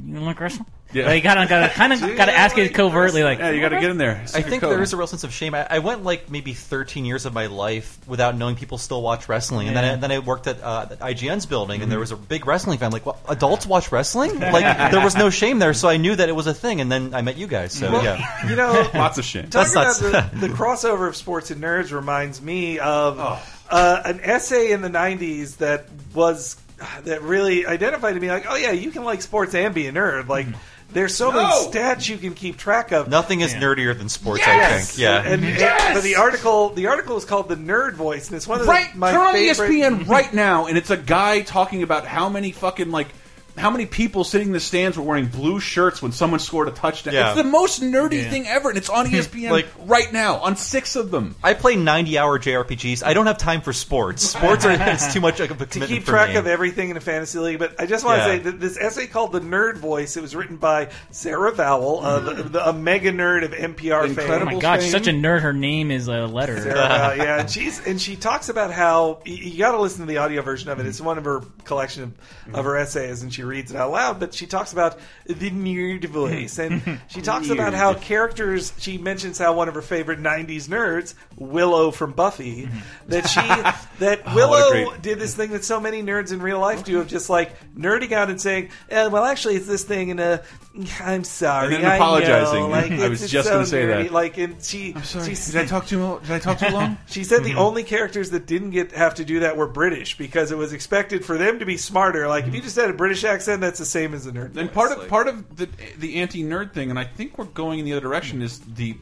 "You 0.05 0.19
like 0.21 0.41
wrestling?" 0.41 0.67
Yeah. 0.93 1.07
Like, 1.07 1.17
you 1.17 1.23
gotta, 1.23 1.47
gotta 1.49 1.69
kind 1.75 1.93
of 1.93 2.01
gotta 2.17 2.35
ask 2.37 2.57
it 2.59 2.75
covertly, 2.75 3.23
like, 3.23 3.39
yeah, 3.39 3.51
you 3.51 3.61
got 3.61 3.71
to 3.71 3.81
get 3.81 3.91
in 3.91 3.97
there. 3.99 4.23
I 4.35 4.43
think 4.43 4.61
there 4.63 4.83
is 4.83 4.93
a 4.93 4.97
real 4.97 5.07
sense 5.07 5.25
of 5.25 5.33
shame. 5.33 5.55
I, 5.55 5.67
I 5.69 5.79
went 5.79 6.05
like 6.05 6.31
maybe 6.31 6.53
13 6.53 7.05
years 7.05 7.25
of 7.27 7.33
my 7.33 7.47
life 7.47 7.99
without 8.07 8.37
knowing 8.37 8.57
people 8.57 8.79
still 8.79 9.01
watch 9.03 9.29
wrestling, 9.29 9.69
and 9.69 9.77
then 9.77 9.85
I, 9.85 9.97
then 9.97 10.13
I 10.13 10.19
worked 10.19 10.47
at, 10.47 10.63
uh, 10.63 10.87
IGN's 11.01 11.47
building, 11.47 11.83
and 11.83 11.91
there 11.91 11.99
was 11.99 12.11
a 12.11 12.17
big 12.17 12.47
wrestling 12.47 12.79
fan. 12.79 12.91
Like, 12.93 13.07
what, 13.07 13.19
adults 13.29 13.67
watch 13.67 13.91
wrestling? 13.93 14.41
Like, 14.53 14.91
there 14.93 15.03
was 15.03 15.17
no 15.17 15.31
shame 15.31 15.59
there, 15.61 15.73
so 15.73 15.89
I 15.89 15.97
knew 15.97 16.15
that 16.15 16.29
it 16.29 16.33
was 16.33 16.47
a 16.47 16.53
thing. 16.55 16.81
And 16.83 16.93
then 16.93 17.15
I 17.15 17.23
met 17.23 17.39
you 17.39 17.47
guys. 17.47 17.73
So 17.73 17.91
Well, 17.91 18.05
yeah, 18.05 18.49
you 18.49 18.55
know, 18.57 18.91
Lots 18.95 19.17
of 19.19 19.25
shame. 19.25 19.47
That's 19.49 19.73
talking 19.73 20.09
about 20.11 20.33
the, 20.33 20.47
the 20.49 20.53
crossover 20.53 21.09
of 21.09 21.17
sports 21.17 21.51
and 21.51 21.63
nerds 21.63 21.91
reminds 21.93 22.43
me 22.43 22.79
of 22.79 23.19
Oh. 23.19 23.43
uh, 23.71 24.03
an 24.05 24.21
essay 24.23 24.73
in 24.73 24.83
the 24.83 24.91
'90s 24.91 25.57
that 25.59 25.87
was 26.15 26.57
that 27.05 27.23
really 27.23 27.65
identified 27.67 28.15
to 28.15 28.21
me 28.21 28.29
like, 28.31 28.45
oh 28.49 28.57
yeah, 28.57 28.73
you 28.73 28.91
can 28.91 29.05
like 29.05 29.23
sports 29.23 29.55
and 29.55 29.75
be 29.75 29.87
a 29.87 29.93
nerd. 29.93 30.29
Like, 30.29 30.47
there's 30.93 31.15
so 31.15 31.31
many 31.33 31.45
No! 31.49 31.69
stats 31.71 32.09
you 32.09 32.19
can 32.19 32.35
keep 32.35 32.57
track 32.57 32.93
of. 32.93 33.09
nothing 33.09 33.41
is 33.41 33.55
nerdier 33.55 33.97
than 33.97 34.09
sports. 34.09 34.43
I 34.47 34.79
think. 34.81 34.99
Yeah. 34.99 35.23
And, 35.23 35.45
and- 35.45 35.95
but 35.95 36.03
the 36.03 36.17
article, 36.17 36.71
the 36.71 36.87
article 36.89 37.17
is 37.17 37.25
called 37.25 37.49
"The 37.49 37.57
Nerd 37.57 37.95
Voice," 37.95 38.29
and 38.29 38.37
it's 38.37 38.47
one 38.47 38.61
of 38.61 38.67
the, 38.67 38.71
right 38.73 38.95
my 38.95 39.11
turn 39.13 39.21
on 39.27 39.33
favorite. 39.35 39.71
espn 39.71 40.09
right 40.09 40.33
now 40.33 40.67
and 40.67 40.77
it's 40.79 40.91
a 40.91 40.97
guy 40.97 41.41
talking 41.43 41.83
about 41.83 42.07
how 42.07 42.29
many 42.29 42.53
fucking 42.53 42.91
like 42.91 43.09
how 43.57 43.71
many 43.71 43.85
people 43.87 44.25
sitting 44.25 44.49
in 44.49 44.53
the 44.53 44.61
stands 44.61 44.97
were 44.97 45.03
wearing 45.05 45.27
blue 45.27 45.61
shirts 45.61 46.01
when 46.01 46.11
someone 46.13 46.41
scored 46.41 46.69
a 46.69 46.71
touchdown 46.71 47.13
Yeah. 47.15 47.29
it's 47.33 47.37
the 47.37 47.45
most 47.45 47.83
nerdy 47.83 48.23
Yeah. 48.23 48.31
thing 48.31 48.47
ever 48.49 48.71
and 48.71 48.79
it's 48.79 48.89
on 48.89 49.07
espn 49.09 49.51
Like- 49.51 49.69
right 49.85 50.11
now 50.13 50.37
on 50.39 50.57
six 50.57 50.97
of 50.97 51.11
them 51.11 51.35
I 51.45 51.55
play 51.55 51.77
90 51.77 52.19
hour 52.19 52.39
JRPGs. 52.39 53.03
I 53.05 53.15
don't 53.15 53.27
have 53.27 53.39
time 53.39 53.61
for 53.61 53.73
sports. 53.73 54.23
Sports 54.31 54.65
are 54.65 54.71
it's 54.73 55.13
too 55.13 55.21
much 55.21 55.41
of 55.41 55.51
a 55.51 55.55
to 55.55 55.67
commitment 55.67 55.89
keep 55.91 56.03
for 56.05 56.13
track 56.13 56.31
me. 56.31 56.37
of 56.37 56.47
everything 56.47 56.91
in 56.91 56.97
a 56.97 57.01
fantasy 57.01 57.39
league. 57.39 57.59
But 57.59 57.81
I 57.81 57.87
just 57.87 58.05
want 58.05 58.23
to 58.23 58.27
Yeah. 58.29 58.37
say 58.37 58.39
that 58.45 58.61
this 58.61 58.77
essay 58.79 59.07
called 59.07 59.33
"The 59.33 59.41
Nerd 59.41 59.77
Voice." 59.79 60.17
It 60.17 60.23
was 60.23 60.35
written 60.35 60.57
by 60.57 60.89
Sarah 61.11 61.53
Vowell, 61.53 62.03
uh, 62.03 62.19
the, 62.21 62.43
the, 62.45 62.69
a 62.69 62.73
mega 62.73 63.13
nerd 63.13 63.45
of 63.45 63.53
NPR 63.53 64.05
oh 64.41 64.45
my 64.45 64.55
god, 64.59 64.81
fame. 64.81 64.91
such 64.91 65.07
a 65.07 65.11
nerd. 65.13 65.41
Her 65.43 65.53
name 65.53 65.91
is 65.91 66.09
a 66.09 66.27
letter. 66.27 66.61
Sarah 66.61 66.75
Vowell, 66.75 67.17
yeah, 67.19 67.41
and 67.41 67.51
she's 67.51 67.87
and 67.87 68.01
she 68.01 68.17
talks 68.17 68.49
about 68.49 68.73
how 68.73 69.21
you, 69.25 69.35
you 69.37 69.59
got 69.59 69.73
to 69.73 69.81
listen 69.81 70.01
to 70.01 70.07
the 70.07 70.19
audio 70.19 70.43
version 70.43 70.71
of 70.71 70.81
it. 70.81 70.87
It's 70.87 71.01
one 71.01 71.19
of 71.19 71.25
her 71.25 71.43
collection 71.65 72.03
of, 72.49 72.55
of 72.55 72.65
her 72.65 72.77
essays, 72.77 73.23
and 73.23 73.33
she 73.33 73.42
reads 73.43 73.71
it 73.73 73.77
out 73.77 73.91
loud. 73.93 74.21
But 74.21 74.35
she 74.35 74.47
talks 74.47 74.73
about 74.73 74.99
the 75.27 75.51
nerd 75.51 76.05
voice, 76.07 76.59
and 76.59 77.01
she 77.09 77.21
talks 77.23 77.51
about 77.51 77.75
how 77.75 77.95
characters. 77.95 78.73
She 78.79 78.99
mentions 78.99 79.39
how 79.39 79.53
one 79.55 79.69
of 79.69 79.75
her 79.75 79.83
favorite 79.83 80.21
'90s 80.21 80.69
nerds, 80.69 81.15
Willow 81.37 81.91
from 81.91 82.13
Buffy, 82.13 82.69
that 83.09 83.27
she 83.29 83.41
that 84.05 84.23
Oh, 84.27 84.35
Willow 84.35 84.71
great- 84.71 85.03
did 85.03 85.19
this 85.19 85.35
thing 85.35 85.51
that 85.51 85.65
so 85.65 85.81
many 85.81 86.03
nerds 86.03 86.33
in 86.33 86.41
real 86.43 86.59
life 86.61 86.85
do 86.85 87.01
of 87.01 87.09
just 87.09 87.29
like 87.31 87.53
nerding 87.77 88.13
out 88.13 88.31
and 88.31 88.41
saying, 88.41 88.71
eh, 88.91 89.07
"Well, 89.07 89.25
actually, 89.25 89.57
it's 89.57 89.67
this 89.67 89.85
thing," 89.85 90.11
and 90.11 90.21
uh, 90.21 90.39
I'm 91.01 91.25
sorry, 91.25 91.75
And 91.75 91.85
then 91.85 91.91
I 91.91 91.97
apologizing. 91.97 92.61
know, 92.61 92.69
like, 92.69 92.91
I 92.91 92.95
it's- 92.95 93.11
was 93.11 93.31
just 93.31 93.49
so 93.49 93.55
gonna 93.55 93.67
say 93.67 93.83
nerdy. 93.85 94.05
that. 94.05 94.13
Like, 94.13 94.39
and 94.39 94.63
she, 94.63 94.95
she 95.03 95.19
did 95.53 95.57
i 95.57 95.67
talk 95.67 95.87
too 95.87 95.99
mo- 95.99 96.19
did 96.21 96.31
i 96.31 96.39
talk 96.39 96.59
too 96.59 96.69
long 96.71 96.97
she 97.07 97.25
said 97.25 97.45
the 97.45 97.51
mm-hmm. 97.51 97.59
only 97.59 97.83
characters 97.85 98.31
that 98.31 98.47
didn't 98.47 98.71
get 98.71 98.93
have 98.93 99.15
to 99.17 99.25
do 99.25 99.41
that 99.41 99.57
were 99.57 99.67
British 99.67 100.17
because 100.17 100.51
it 100.51 100.57
was 100.57 100.73
expected 100.73 101.25
for 101.25 101.37
them 101.37 101.59
to 101.59 101.67
be 101.67 101.77
smarter. 101.77 102.27
Like 102.29 102.45
if 102.47 102.55
you 102.55 102.61
mm-hmm. 102.61 102.65
just 102.65 102.77
had 102.77 102.89
a 102.91 102.95
British 102.95 103.25
accent, 103.25 103.61
that's 103.61 103.79
the 103.79 103.85
same 103.85 104.15
as 104.15 104.27
a 104.27 104.33
nerd. 104.33 104.57
and 104.57 104.71
voice. 104.71 104.71
part 104.71 104.93
of 104.93 104.99
Like- 104.99 105.09
part 105.09 105.29
of 105.29 105.57
the 105.57 105.69
the 105.99 106.17
anti 106.17 106.43
nerd 106.43 106.73
thing 106.73 106.91
and 106.91 106.99
i 106.99 107.05
think 107.05 107.37
we're 107.39 107.45
going 107.45 107.79
in 107.79 107.85
the 107.85 107.93
other 107.93 108.01
direction 108.01 108.41
is 108.43 108.61
the 108.61 108.97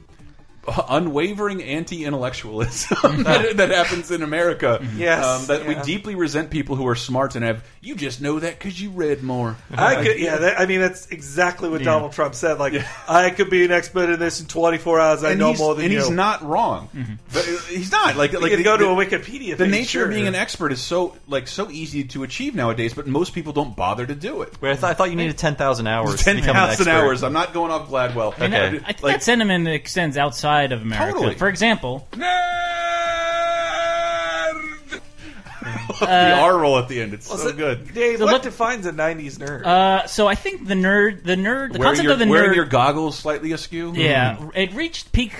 unwavering 0.88 1.62
anti-intellectualism 1.62 3.22
that, 3.24 3.56
that 3.56 3.70
happens 3.70 4.10
in 4.10 4.22
America. 4.22 4.86
Yes, 4.96 5.24
um, 5.24 5.46
that 5.46 5.66
we 5.66 5.74
deeply 5.82 6.14
resent 6.14 6.50
people 6.50 6.76
who 6.76 6.86
are 6.86 6.94
smart 6.94 7.34
and 7.34 7.44
have. 7.44 7.64
You 7.80 7.94
just 7.94 8.20
know 8.20 8.38
that 8.40 8.58
because 8.58 8.80
you 8.80 8.90
read 8.90 9.22
more. 9.22 9.56
I 9.72 10.02
could, 10.04 10.18
yeah. 10.20 10.36
That, 10.36 10.60
I 10.60 10.66
mean, 10.66 10.80
that's 10.80 11.06
exactly 11.08 11.68
what 11.70 11.80
Yeah. 11.80 11.86
Donald 11.86 12.12
Trump 12.12 12.34
said. 12.34 12.58
Like, 12.58 12.74
I 13.08 13.30
could 13.30 13.48
be 13.50 13.64
an 13.64 13.70
expert 13.72 14.10
in 14.10 14.18
this 14.18 14.40
in 14.40 14.46
24 14.46 15.00
hours. 15.00 15.24
I 15.24 15.30
and 15.30 15.40
know 15.40 15.54
more 15.54 15.74
than 15.74 15.84
and 15.84 15.92
you. 15.92 15.98
And 16.00 16.06
he's 16.08 16.14
not 16.16 16.42
wrong. 16.42 16.88
But 17.32 17.48
uh, 17.48 17.56
he's 17.68 17.90
not 17.90 18.16
like 18.16 18.32
like 18.34 18.50
could 18.50 18.58
the- 18.58 18.64
go 18.64 18.76
to 18.76 18.84
the- 18.84 18.90
a 18.90 18.94
Wikipedia. 18.94 19.56
The 19.56 19.64
page, 19.64 19.70
nature 19.72 19.86
sure. 20.00 20.04
of 20.04 20.10
being 20.10 20.26
an 20.26 20.34
expert 20.34 20.72
is 20.72 20.80
so 20.80 21.16
like 21.26 21.48
so 21.48 21.70
easy 21.70 22.04
to 22.04 22.22
achieve 22.22 22.54
nowadays, 22.54 22.92
but 22.94 23.06
most 23.06 23.32
people 23.34 23.52
don't 23.52 23.74
bother 23.74 24.04
to 24.06 24.14
do 24.14 24.42
it. 24.42 24.60
Wait, 24.60 24.70
I, 24.70 24.74
th- 24.74 24.84
I 24.84 24.94
thought 24.94 25.10
you 25.10 25.16
needed 25.16 25.38
ten 25.38 25.56
thousand 25.56 25.86
hours. 25.86 26.16
to 26.16 26.24
Ten 26.24 26.36
become 26.36 26.56
an 26.56 26.68
thousand 26.68 26.88
expert. 26.88 26.90
hours. 27.04 27.22
I'm 27.22 27.32
not 27.32 27.52
going 27.54 27.70
off 27.70 27.88
Gladwell. 27.88 28.34
And 28.38 28.54
I- 28.54 28.66
I 28.66 28.92
think 28.92 29.00
that 29.00 29.22
sentiment 29.22 29.66
extends 29.68 30.16
outside 30.18 30.49
of 30.72 30.82
America. 30.82 31.12
Totally. 31.12 31.34
For 31.36 31.48
example, 31.48 32.08
the 36.00 36.38
R 36.40 36.58
roll 36.58 36.78
at 36.78 36.88
the 36.88 37.00
end. 37.02 37.14
It's 37.14 37.28
Well, 37.28 37.38
so 37.38 37.48
so- 37.50 37.56
good. 37.56 37.92
Dave, 37.94 38.18
So 38.18 38.24
what 38.24 38.34
look- 38.34 38.42
defines 38.42 38.86
a 38.86 38.92
90s 38.92 39.38
nerd? 39.38 39.64
uh, 39.66 40.06
so 40.06 40.26
I 40.26 40.34
think 40.34 40.66
the 40.66 40.74
nerd, 40.74 41.24
the 41.24 41.36
nerd, 41.36 41.72
the 41.72 41.78
Wearing 41.78 41.82
concept 41.82 42.04
your, 42.04 42.12
of 42.14 42.18
the 42.18 42.26
wearing 42.26 42.50
nerd, 42.52 42.56
your 42.56 42.64
goggles 42.66 43.18
slightly 43.18 43.52
askew. 43.52 43.92
yeah, 43.94 44.48
it 44.54 44.72
reached 44.74 45.12
peak 45.12 45.32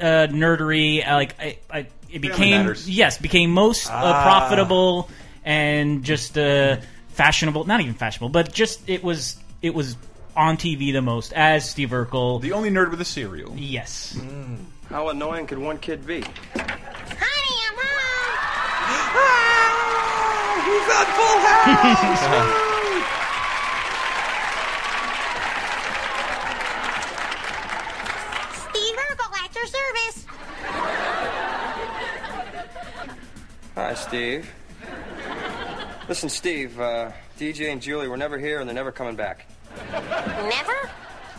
uh, 0.00 0.26
nerdery. 0.30 1.06
uh, 1.06 1.14
Like 1.14 1.34
I, 1.40 1.58
I, 1.70 1.86
it 2.10 2.20
became 2.20 2.62
matters. 2.64 2.88
yes, 2.88 3.18
became 3.18 3.50
most 3.50 3.90
uh, 3.90 3.94
Ah. 3.94 4.22
profitable 4.22 5.08
and 5.44 6.04
just 6.04 6.36
uh, 6.38 6.76
fashionable. 7.08 7.64
Not 7.64 7.80
even 7.80 7.94
fashionable, 7.94 8.28
but 8.30 8.52
just 8.52 8.88
it 8.88 9.02
was 9.02 9.36
it 9.62 9.74
was 9.74 9.96
on 10.36 10.56
TV 10.56 10.92
the 10.92 11.02
most 11.02 11.32
as 11.32 11.68
Steve 11.68 11.90
Urkel. 11.90 12.40
The 12.40 12.52
only 12.52 12.70
nerd 12.70 12.90
with 12.90 13.00
a 13.00 13.04
cereal. 13.04 13.54
Yes. 13.56 14.18
How 14.88 15.08
annoying 15.08 15.46
could 15.46 15.58
one 15.58 15.78
kid 15.78 16.06
be? 16.06 16.20
Honey, 16.20 16.32
I'm 16.56 17.76
home. 17.76 18.36
ah, 19.16 20.62
he's 20.66 20.88
on 20.94 21.06
Full 21.16 21.38
House. 22.44 22.60
Steve 28.70 28.96
Urkel 28.96 29.32
at 29.42 29.54
your 29.54 29.66
service. 29.66 30.26
Hi, 33.74 33.94
Steve. 33.94 34.52
Listen, 36.08 36.28
Steve, 36.28 36.78
uh, 36.80 37.12
DJ 37.38 37.72
and 37.72 37.80
Julie 37.80 38.08
were 38.08 38.16
never 38.16 38.38
here 38.38 38.60
and 38.60 38.68
they're 38.68 38.74
never 38.74 38.92
coming 38.92 39.16
back. 39.16 39.46
Never? 40.48 40.90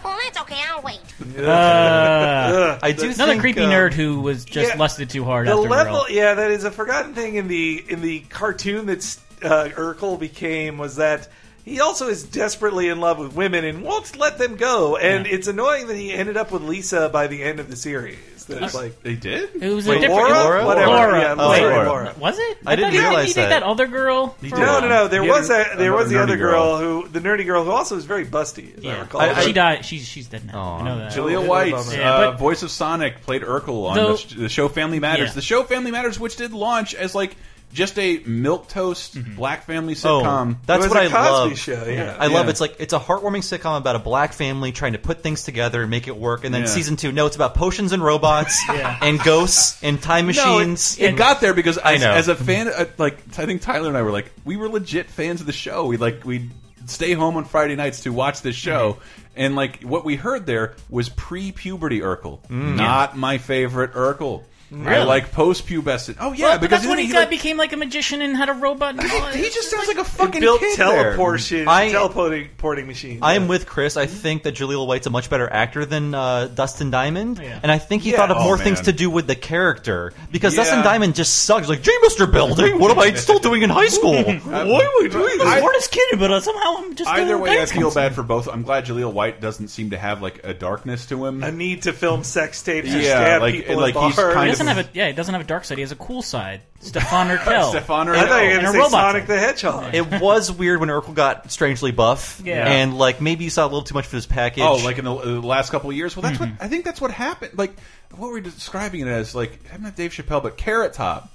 Well, 0.03 0.17
that's 0.23 0.39
okay. 0.41 0.61
I'll 0.69 0.81
wait. 0.81 0.99
Uh, 1.37 2.77
I 2.81 2.91
do 2.91 3.05
another 3.05 3.31
think, 3.31 3.41
creepy 3.41 3.61
um, 3.61 3.71
nerd 3.71 3.93
who 3.93 4.21
was 4.21 4.45
just 4.45 4.71
yeah, 4.71 4.77
lusted 4.77 5.09
too 5.09 5.23
hard 5.23 5.47
the 5.47 5.51
after 5.51 5.67
level, 5.67 5.95
Earl. 5.97 6.09
yeah, 6.09 6.35
that 6.35 6.51
is 6.51 6.63
a 6.63 6.71
forgotten 6.71 7.15
thing 7.15 7.35
in 7.35 7.47
the 7.47 7.83
in 7.89 8.01
the 8.01 8.19
cartoon 8.21 8.85
that 8.85 8.99
uh, 9.41 9.69
Urkel 9.75 10.19
became 10.19 10.77
was 10.77 10.97
that 10.97 11.27
he 11.63 11.79
also 11.79 12.07
is 12.07 12.23
desperately 12.23 12.89
in 12.89 12.99
love 12.99 13.17
with 13.17 13.33
women 13.33 13.65
and 13.65 13.83
won't 13.83 14.15
let 14.15 14.37
them 14.37 14.55
go. 14.55 14.97
And 14.97 15.25
it's 15.25 15.47
annoying 15.47 15.87
that 15.87 15.97
he 15.97 16.13
ended 16.13 16.37
up 16.37 16.51
with 16.51 16.61
Lisa 16.61 17.09
by 17.09 17.25
the 17.25 17.41
end 17.41 17.59
of 17.59 17.69
the 17.69 17.75
series. 17.75 18.34
That 18.47 18.63
it's 18.63 18.73
like 18.73 19.01
They 19.03 19.15
did. 19.15 19.49
It 19.61 19.69
was 19.73 19.87
Wait, 19.87 19.97
a 19.97 20.01
different 20.01 20.29
Laura? 20.29 20.43
Laura? 20.43 20.65
Whatever. 20.65 20.87
Laura. 20.91 21.19
Yeah, 21.21 21.31
Oh, 21.33 21.47
Laura. 21.47 21.59
Laura. 21.61 21.85
Laura. 21.85 22.15
Was 22.19 22.37
it? 22.39 22.57
I 22.65 22.75
didn't 22.75 22.91
thought 22.91 22.93
he- 22.93 22.99
realize 22.99 23.27
he 23.27 23.33
did 23.33 23.41
that. 23.43 23.49
that 23.49 23.63
other 23.63 23.87
girl. 23.87 24.35
He 24.41 24.49
for 24.49 24.55
did. 24.57 24.61
No, 24.65 24.79
no, 24.81 24.87
no. 24.89 25.07
There 25.07 25.21
He 25.23 25.27
had 25.27 25.35
was 25.39 25.49
a 25.49 25.65
there 25.77 25.93
was 25.93 26.09
the 26.09 26.15
another 26.15 26.33
other 26.33 26.37
girl. 26.37 26.77
girl. 26.79 27.01
who 27.01 27.07
the 27.09 27.19
nerdy 27.19 27.45
girl 27.45 27.63
who 27.63 27.71
also 27.71 27.95
was 27.95 28.05
very 28.05 28.25
busty. 28.25 28.77
As 28.77 28.83
I 28.85 28.87
Yeah, 28.87 29.01
recall. 29.01 29.21
I- 29.21 29.29
I- 29.31 29.41
she 29.45 29.53
died. 29.53 29.85
She's 29.85 30.07
she's 30.07 30.27
dead 30.27 30.45
now. 30.45 30.77
I 30.79 30.83
know 30.83 30.97
that. 30.99 31.11
Jaleel 31.13 31.45
White, 31.47 31.71
bummer. 31.73 31.93
Yeah, 31.95 32.13
uh, 32.13 32.31
but- 32.31 32.39
voice 32.39 32.63
of 32.63 32.71
Sonic, 32.71 33.21
played 33.23 33.41
Urkel 33.41 33.87
on 33.89 33.95
Though- 33.95 34.11
the, 34.13 34.17
sh- 34.17 34.33
the 34.35 34.49
show 34.49 34.67
Family 34.67 34.99
Matters. 34.99 35.29
Yeah. 35.29 35.35
The 35.35 35.41
show 35.41 35.63
Family 35.63 35.91
Matters, 35.91 36.19
which 36.19 36.35
did 36.35 36.53
launch 36.53 36.93
as 36.93 37.15
like 37.15 37.35
just 37.75 37.99
a 37.99 38.19
milk 38.25 38.67
toast 38.69 39.15
Mm-hmm. 39.15 39.35
black 39.35 39.65
family 39.65 39.93
Oh, 39.93 39.97
sitcom. 40.23 40.57
that's 40.65 40.85
It 40.85 40.87
was 40.89 40.95
what 40.95 41.03
a 41.03 41.07
I 41.07 41.11
Cosby 41.11 41.49
love. 41.49 41.57
show, 41.59 41.85
yeah. 41.87 42.17
I 42.19 42.27
love 42.27 42.45
Yeah. 42.45 42.49
it's 42.49 42.61
like 42.61 42.75
it's 42.79 42.93
a 42.93 42.99
heartwarming 42.99 43.43
sitcom 43.43 43.77
about 43.77 43.95
a 43.95 43.99
black 43.99 44.33
family 44.33 44.71
trying 44.71 44.93
to 44.93 44.99
put 44.99 45.21
things 45.21 45.43
together 45.43 45.81
and 45.81 45.91
make 45.91 46.07
it 46.07 46.15
work. 46.17 46.43
And 46.45 46.53
then 46.55 46.61
Yeah. 46.61 46.67
season 46.67 46.95
two, 46.95 47.11
no, 47.11 47.27
it's 47.27 47.35
about 47.35 47.53
potions 47.53 47.91
and 47.91 48.03
robots 48.03 48.59
and 48.69 49.19
ghosts 49.21 49.77
and 49.83 50.01
time 50.01 50.25
No, 50.25 50.31
it- 50.31 50.35
machines. 50.35 50.97
it, 50.99 51.15
got 51.17 51.41
there 51.41 51.53
because 51.53 51.77
I 51.77 51.95
as, 51.95 52.01
know. 52.01 52.11
as 52.11 52.27
a 52.29 52.35
fan, 52.35 52.67
uh, 52.69 52.85
like 52.97 53.19
I 53.37 53.45
think 53.45 53.61
Tyler 53.61 53.89
and 53.89 53.97
I 53.97 54.01
were 54.01 54.11
like, 54.11 54.31
we 54.45 54.57
were 54.57 54.69
legit 54.69 55.09
fans 55.11 55.41
of 55.41 55.45
the 55.47 55.53
show. 55.53 55.85
We 55.85 55.97
like 55.97 56.23
we 56.25 56.39
would 56.79 56.89
stay 56.89 57.13
home 57.13 57.35
on 57.37 57.45
Friday 57.45 57.75
nights 57.75 58.01
to 58.03 58.11
watch 58.13 58.41
this 58.41 58.55
show, 58.55 58.93
Mm-hmm. 58.93 59.21
and 59.37 59.55
like 59.55 59.81
what 59.83 60.05
we 60.05 60.15
heard 60.15 60.45
there 60.45 60.75
was 60.89 61.09
pre-puberty 61.09 61.99
Urkel, 62.01 62.39
Mm. 62.47 62.75
not 62.77 63.17
my 63.17 63.37
favorite 63.37 63.93
Urkel. 63.93 64.43
I 64.73 65.03
like 65.03 65.31
post-pubescent. 65.31 66.17
Oh 66.19 66.33
yeah, 66.33 66.45
Well, 66.45 66.53
but 66.55 66.61
because 66.61 66.79
that's 66.81 66.87
when 66.87 66.97
then 66.97 67.05
he, 67.05 67.05
he, 67.07 67.13
got, 67.13 67.19
like, 67.19 67.29
became 67.29 67.55
like 67.57 67.71
a 67.73 67.77
magician 67.77 68.21
and 68.21 68.35
had 68.35 68.49
a 68.49 68.53
robot. 68.53 68.95
And 68.97 69.01
all 69.11 69.27
he 69.27 69.43
just 69.43 69.69
sounds 69.69 69.87
like 69.87 69.97
a 69.97 70.03
fucking 70.03 70.41
built 70.41 70.59
kid 70.59 70.75
teleportation, 70.75 71.67
I- 71.67 71.91
teleporting 71.91 72.49
porting 72.57 72.87
machine. 72.87 73.19
I 73.21 73.35
am 73.35 73.47
with 73.47 73.67
Chris. 73.67 73.95
I 73.95 74.07
think 74.07 74.43
that 74.43 74.55
Jaleel 74.55 74.87
White's 74.87 75.05
a 75.07 75.11
much 75.11 75.29
better 75.29 75.47
actor 75.51 75.85
than 75.85 76.13
uh, 76.15 76.47
Dustin 76.47 76.89
Diamond, 76.89 77.39
Yeah. 77.41 77.59
and 77.61 77.71
I 77.71 77.77
think 77.77 78.01
he 78.03 78.11
Yeah. 78.11 78.17
thought 78.17 78.31
of 78.31 78.37
Oh, 78.37 78.43
more 78.43 78.55
man. 78.57 78.65
things 78.65 78.81
to 78.81 78.91
do 78.91 79.09
with 79.09 79.27
the 79.27 79.35
character 79.35 80.13
because 80.31 80.55
Yeah. 80.55 80.63
Dustin 80.63 80.81
Diamond 80.83 81.15
just 81.15 81.43
sucks. 81.43 81.61
He's 81.61 81.69
like, 81.69 81.83
"Gee, 81.83 81.97
Mr. 82.03 82.29
Belding, 82.31 82.79
what 82.79 82.91
am 82.91 82.99
I 82.99 83.13
still 83.13 83.39
doing 83.39 83.61
in 83.61 83.69
high 83.69 83.87
school? 83.87 84.13
Why 84.23 84.29
am 84.31 84.41
I 84.51 85.07
doing 85.11 85.11
I'm 85.11 85.37
this?" 85.37 85.37
the 85.37 85.57
smartest 85.59 85.91
kid, 85.91 86.19
but 86.19 86.31
uh, 86.31 86.39
somehow 86.41 86.75
I'm 86.79 86.95
just 86.95 87.09
Either 87.09 87.37
way, 87.37 87.61
I 87.61 87.65
feel 87.67 87.93
bad 87.93 88.15
for 88.15 88.23
both. 88.23 88.47
I'm 88.47 88.63
glad 88.63 88.85
Jaleel 88.85 89.13
White 89.13 89.41
doesn't 89.41 89.67
seem 89.67 89.91
to 89.91 89.97
have 89.97 90.21
like 90.23 90.41
a 90.43 90.53
darkness 90.55 91.05
to 91.07 91.23
him. 91.25 91.43
a 91.43 91.51
need 91.51 91.83
to 91.83 91.93
film 91.93 92.23
sex 92.23 92.61
tapes 92.63 92.87
or 92.93 92.97
Yeah, 92.97 93.11
stab 93.19 93.41
like- 93.41 93.53
people 93.55 93.77
like, 93.77 93.95
in 93.95 94.01
he's 94.03 94.15
bars. 94.15 94.33
kind 94.33 94.49
of- 94.51 94.54
doesn't 94.57 94.67
have 94.67 94.77
a 94.77 94.89
yeah. 94.93 95.07
He 95.07 95.13
doesn't 95.13 95.33
have 95.33 95.41
a 95.43 95.47
dark 95.47 95.65
side. 95.65 95.77
He 95.77 95.81
has 95.81 95.91
a 95.91 95.95
cool 95.95 96.21
side. 96.21 96.61
Stefan 96.79 97.29
Urquelle. 97.31 97.69
Stefan 97.71 98.09
Urquelle. 98.09 98.23
I 98.25 98.27
thought 98.27 98.41
you 98.43 98.49
were 98.55 98.61
going 98.61 98.73
to 98.75 98.83
say 98.83 98.89
Sonic 98.89 99.27
the 99.27 99.39
Hedgehog. 99.39 99.93
It 99.95 100.21
was 100.21 100.51
weird 100.51 100.79
when 100.79 100.89
Urkel 100.89 101.13
got 101.13 101.51
strangely 101.51 101.91
buff, 101.91 102.41
Yeah. 102.43 102.67
and 102.67 102.97
like 102.97 103.21
maybe 103.21 103.43
you 103.43 103.49
saw 103.49 103.63
a 103.63 103.67
little 103.67 103.83
too 103.83 103.93
much 103.95 104.05
for 104.07 104.15
this 104.15 104.25
package. 104.25 104.63
Oh, 104.63 104.75
like 104.75 104.97
in 104.97 105.05
the, 105.05 105.13
uh, 105.13 105.23
the 105.25 105.39
last 105.41 105.71
couple 105.71 105.89
of 105.89 105.95
years. 105.95 106.15
Well, 106.15 106.21
that's 106.23 106.37
Mm-hmm. 106.37 106.51
what 106.55 106.61
I 106.63 106.67
think. 106.67 106.85
That's 106.85 107.01
what 107.01 107.11
happened. 107.11 107.57
Like 107.57 107.73
what 108.15 108.29
we're 108.31 108.41
describing 108.41 109.01
it 109.01 109.07
as, 109.07 109.33
like 109.35 109.59
I'm 109.73 109.81
not 109.83 109.95
Dave 109.95 110.11
Chappelle, 110.11 110.41
but 110.43 110.57
Carrot 110.57 110.93
Top, 110.93 111.29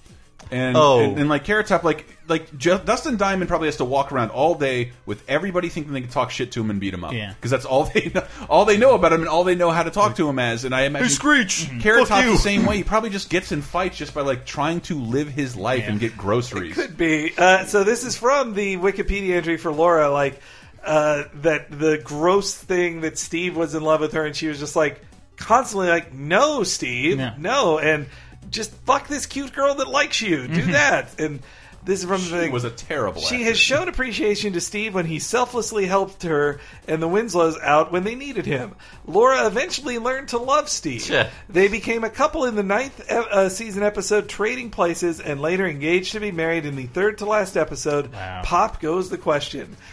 and 0.51 0.77
Oh. 0.77 1.01
and, 1.01 1.19
and 1.19 1.29
like 1.29 1.45
Carrot 1.45 1.67
Top, 1.67 1.85
like 1.85 2.07
like 2.29 2.57
Ju- 2.57 2.81
Dustin 2.85 3.17
Diamond 3.17 3.49
probably 3.49 3.69
has 3.69 3.77
to 3.79 3.85
walk 3.85 4.13
around 4.13 4.31
all 4.31 4.55
day 4.55 4.93
with 5.07 5.23
everybody 5.29 5.69
thinking 5.69 5.93
they 5.93 6.01
can 6.01 6.11
talk 6.11 6.31
shit 6.31 6.53
to 6.53 6.61
him 6.61 6.71
and 6.71 6.79
beat 6.81 6.95
him 6.95 7.03
up. 7.05 7.13
Yeah. 7.13 7.33
because 7.35 7.51
that's 7.51 7.65
all 7.65 7.85
they 7.95 8.11
know, 8.15 8.25
all 8.49 8.65
they 8.65 8.77
know 8.77 8.95
about 8.95 9.13
him 9.13 9.21
and 9.21 9.29
all 9.29 9.45
they 9.45 9.55
know 9.57 9.71
how 9.71 9.83
to 9.83 9.91
talk 9.91 10.17
to 10.17 10.29
him 10.29 10.39
as. 10.39 10.65
And 10.65 10.75
I 10.75 10.83
imagine 10.83 11.09
Hey, 11.09 11.13
Screech, 11.15 11.69
Carrot 11.81 12.09
fuck 12.09 12.19
Top's 12.19 12.27
you. 12.27 12.33
the 12.33 12.39
same 12.39 12.67
way. 12.67 12.77
He 12.77 12.85
probably 12.85 13.11
just 13.11 13.31
gets 13.31 13.51
in 13.53 13.63
fights 13.63 13.97
just 13.97 14.15
by 14.15 14.21
like 14.23 14.47
trying 14.47 14.81
to 14.83 14.99
live 15.01 15.29
his 15.29 15.57
life 15.57 15.81
Yeah. 15.81 15.91
and 15.91 16.01
get 16.01 16.17
groceries. 16.17 16.75
Could 16.75 16.97
be. 16.97 17.33
Uh, 17.37 17.65
so 17.65 17.83
this 17.85 18.05
is 18.05 18.17
from 18.17 18.55
the 18.55 18.77
Wikipedia 18.77 19.35
entry 19.37 19.57
for 19.57 19.73
Laura, 19.73 20.11
like 20.11 20.41
uh, 20.85 21.25
that 21.43 21.71
the 21.71 21.99
gross 22.05 22.55
thing 22.55 23.01
that 23.03 23.19
Steve 23.19 23.57
was 23.57 23.75
in 23.75 23.83
love 23.83 24.01
with 24.01 24.13
her, 24.13 24.25
and 24.25 24.35
she 24.37 24.47
was 24.47 24.59
just 24.59 24.77
like 24.77 25.01
constantly 25.37 25.89
like, 25.89 26.15
"No, 26.15 26.63
Steve, 26.63 27.19
Yeah. 27.19 27.35
no," 27.39 27.79
and 27.79 28.07
just 28.51 28.73
fuck 28.85 29.09
this 29.09 29.27
cute 29.27 29.53
girl 29.53 29.75
that 29.77 29.89
likes 29.89 30.21
you. 30.21 30.47
Do 30.49 30.61
mm-hmm. 30.61 30.73
that. 30.73 31.19
And 31.21 31.41
this 31.85 32.01
is 32.01 32.05
from 32.07 32.21
She 32.21 32.31
the 32.31 32.39
thing. 32.41 32.53
was 32.53 32.65
a 32.65 32.71
terrible. 32.71 33.21
She 33.21 33.37
actor. 33.37 33.45
has 33.47 33.59
shown 33.59 33.89
appreciation 33.89 34.53
to 34.53 34.61
Steve 34.61 34.95
when 34.95 35.07
he 35.07 35.19
selflessly 35.19 35.87
helped 35.87 36.23
her 36.25 36.61
and 36.87 37.03
the 37.03 37.09
Winslows 37.09 37.59
out 37.63 37.91
when 37.93 38.05
they 38.05 38.15
needed 38.15 38.45
him. 38.47 38.75
Laura 39.07 39.47
eventually 39.47 39.99
learned 39.99 40.29
to 40.29 40.39
love 40.39 40.69
Steve. 40.69 41.09
Yeah. 41.09 41.31
They 41.49 41.69
became 41.69 42.05
a 42.05 42.11
couple 42.11 42.45
in 42.45 42.55
the 42.55 42.63
ninth 42.63 43.01
e- 43.11 43.15
uh, 43.15 43.49
season 43.49 43.83
episode, 43.83 44.29
Trading 44.29 44.71
Places, 44.71 45.21
and 45.21 45.41
later 45.41 45.67
engaged 45.67 46.13
to 46.13 46.21
be 46.21 46.31
married 46.31 46.67
in 46.67 46.77
the 46.77 46.87
third 46.87 47.19
to 47.19 47.25
last 47.27 47.57
episode, 47.57 48.13
Wow. 48.13 48.43
Pop 48.45 48.81
Goes 48.81 49.09
the 49.11 49.19
Question. 49.19 49.77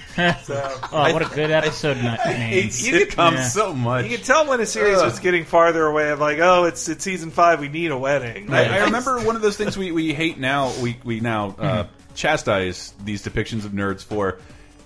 So, 0.43 0.79
Oh, 0.91 1.13
what 1.13 1.21
a 1.21 1.35
good 1.35 1.51
episode 1.51 1.97
na- 1.97 2.17
I 2.25 2.29
name. 2.33 2.37
hate 2.49 2.81
You 2.83 2.91
could- 3.05 3.09
sitcoms 3.09 3.33
yeah. 3.33 3.43
so 3.49 3.71
much. 3.73 4.05
you 4.09 4.17
could 4.17 4.25
tell 4.25 4.47
when 4.47 4.59
a 4.59 4.65
series 4.65 4.97
Ugh. 4.97 5.05
was 5.05 5.19
getting 5.19 5.45
farther 5.45 5.85
away 5.85 6.09
of 6.09 6.19
like, 6.19 6.39
oh, 6.39 6.63
it's 6.63 6.89
it's 6.89 7.03
season 7.03 7.29
five, 7.29 7.59
we 7.59 7.67
need 7.69 7.91
a 7.91 7.97
wedding. 7.97 8.51
I, 8.51 8.79
I 8.79 8.83
remember 8.85 9.19
one 9.19 9.35
of 9.35 9.43
those 9.43 9.57
things 9.57 9.77
we, 9.77 9.91
we 9.91 10.13
hate 10.15 10.39
now. 10.39 10.73
We 10.81 10.97
we 11.03 11.19
now 11.19 11.55
uh, 11.59 11.86
chastise 12.17 12.93
these 13.05 13.23
depictions 13.23 13.63
of 13.63 13.71
nerds 13.71 14.03
for, 14.03 14.39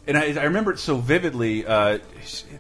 and 0.06 0.18
I, 0.18 0.40
I 0.40 0.44
remember 0.44 0.72
it 0.74 0.80
so 0.80 0.98
vividly. 0.98 1.66
Uh, 1.66 2.00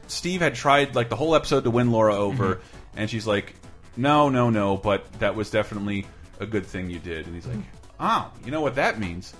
Steve 0.07 0.41
had 0.41 0.55
tried 0.55 0.95
like 0.95 1.09
the 1.09 1.15
whole 1.15 1.35
episode 1.35 1.65
to 1.65 1.69
win 1.71 1.91
Laura 1.91 2.15
over, 2.15 2.61
and 2.95 3.09
she's 3.09 3.27
like, 3.27 3.53
"No, 3.95 4.29
no, 4.29 4.49
no," 4.49 4.77
but 4.77 5.11
that 5.19 5.35
was 5.35 5.49
definitely 5.51 6.07
a 6.39 6.45
good 6.45 6.65
thing 6.65 6.89
you 6.89 6.99
did. 6.99 7.25
And 7.27 7.35
he's 7.35 7.45
like, 7.45 7.59
"Oh, 7.99 8.31
you 8.45 8.51
know 8.51 8.61
what 8.61 8.75
that 8.75 8.99
means." 8.99 9.33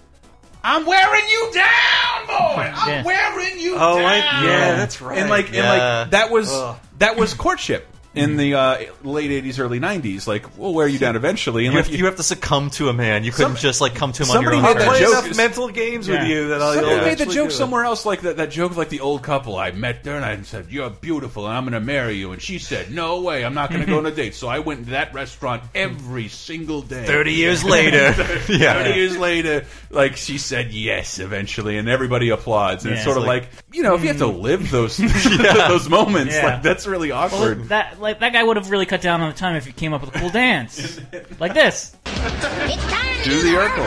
I'm 0.63 0.85
wearing 0.85 1.23
you 1.27 1.49
down, 1.55 2.27
boy. 2.27 2.71
I'm 2.75 2.87
Yeah. 2.87 3.03
wearing 3.03 3.57
you 3.59 3.73
Oh, 3.79 3.95
down. 3.97 4.03
like, 4.03 4.23
yeah, 4.23 4.75
that's 4.75 5.01
right. 5.01 5.17
And 5.17 5.27
like, 5.27 5.51
Yeah. 5.51 5.59
and 5.61 5.67
like 5.67 6.11
that 6.11 6.29
was 6.29 6.53
Ugh. 6.53 6.77
that 6.99 7.15
was 7.17 7.33
courtship. 7.33 7.87
In 8.13 8.31
mm-hmm. 8.31 8.37
the 8.37 8.55
uh, 8.55 8.77
late 9.03 9.43
'80s, 9.43 9.59
early 9.59 9.79
'90s. 9.79 10.27
Like, 10.27 10.57
we'll 10.57 10.73
wear 10.73 10.87
you 10.87 10.99
down 10.99 11.15
eventually. 11.15 11.65
And 11.65 11.73
You 11.73 11.79
like, 11.79 11.87
have, 11.87 11.95
you 11.95 12.05
have 12.05 12.17
to 12.17 12.23
succumb 12.23 12.69
to 12.71 12.89
a 12.89 12.93
man. 12.93 13.23
You 13.23 13.31
couldn't 13.31 13.57
just 13.57 13.81
like 13.81 13.95
come 13.95 14.11
to 14.13 14.23
him 14.23 14.31
on 14.31 14.41
your 14.41 14.51
somebody 14.51 14.57
own. 14.57 14.63
made 14.63 14.81
that 14.81 14.85
terms. 14.85 14.97
Play 14.99 15.11
enough 15.11 15.27
is- 15.31 15.37
mental 15.37 15.69
games 15.69 16.07
with 16.07 16.27
you 16.27 16.49
that 16.49 16.61
I'll 16.61 16.73
Somebody 16.73 17.05
made 17.05 17.17
the 17.17 17.25
joke 17.27 17.51
somewhere 17.51 17.83
else, 17.83 18.05
like 18.05 18.21
that, 18.21 18.37
that 18.37 18.51
joke 18.51 18.71
of 18.71 18.77
like 18.77 18.89
the 18.89 19.01
old 19.01 19.23
couple. 19.23 19.55
I 19.55 19.71
met 19.71 20.05
her 20.05 20.15
and 20.15 20.25
I 20.25 20.41
said, 20.41 20.67
"You're 20.69 20.89
beautiful, 20.89 21.47
and 21.47 21.55
I'm 21.55 21.63
going 21.63 21.73
to 21.73 21.79
marry 21.79 22.15
you." 22.15 22.31
And 22.31 22.41
she 22.41 22.59
said, 22.59 22.91
"No 22.91 23.21
way, 23.21 23.45
I'm 23.45 23.53
not 23.53 23.69
going 23.69 23.81
to 23.81 23.87
go 23.87 23.97
mm-hmm. 23.97 24.05
on 24.05 24.11
a 24.11 24.15
date." 24.15 24.35
So 24.35 24.47
I 24.47 24.59
went 24.59 24.85
to 24.85 24.91
that 24.91 25.13
restaurant 25.13 25.63
every 25.73 26.27
single 26.27 26.81
day. 26.81 27.05
30 27.05 27.33
years 27.33 27.63
later. 27.63 28.13
Yeah. 28.51 28.83
thirty 28.83 28.99
years 28.99 29.17
later, 29.17 29.65
like 29.89 30.17
she 30.17 30.37
said 30.37 30.71
yes 30.71 31.19
eventually, 31.19 31.77
and 31.77 31.87
everybody 31.87 32.29
applauds. 32.29 32.83
And 32.85 32.93
it's 32.93 33.01
Yeah. 33.01 33.05
sort 33.05 33.17
of 33.17 33.23
It's 33.23 33.27
like, 33.27 33.49
you 33.71 33.83
know, 33.83 33.95
if 33.95 34.01
you 34.01 34.09
have 34.09 34.17
to 34.17 34.27
hmm. 34.27 34.41
live 34.41 34.71
those 34.71 34.97
those 35.67 35.89
moments, 35.89 36.35
Yeah. 36.35 36.45
like 36.45 36.63
that's 36.63 36.85
really 36.87 37.11
Well, 37.11 37.21
awkward. 37.23 37.69
that 37.69 38.00
like 38.01 38.19
that 38.19 38.33
guy 38.33 38.43
would 38.43 38.57
have 38.57 38.69
really 38.71 38.85
cut 38.85 39.01
down 39.01 39.21
on 39.21 39.29
the 39.29 39.37
time 39.37 39.55
if 39.55 39.65
he 39.65 39.71
came 39.71 39.93
up 39.93 40.01
with 40.01 40.15
a 40.15 40.19
cool 40.19 40.29
dance 40.29 40.99
like 41.39 41.53
this. 41.53 41.95
It's 42.05 42.83
time 42.91 43.15
to 43.17 43.23
Do 43.23 43.41
the 43.41 43.57
Urkel. 43.57 43.85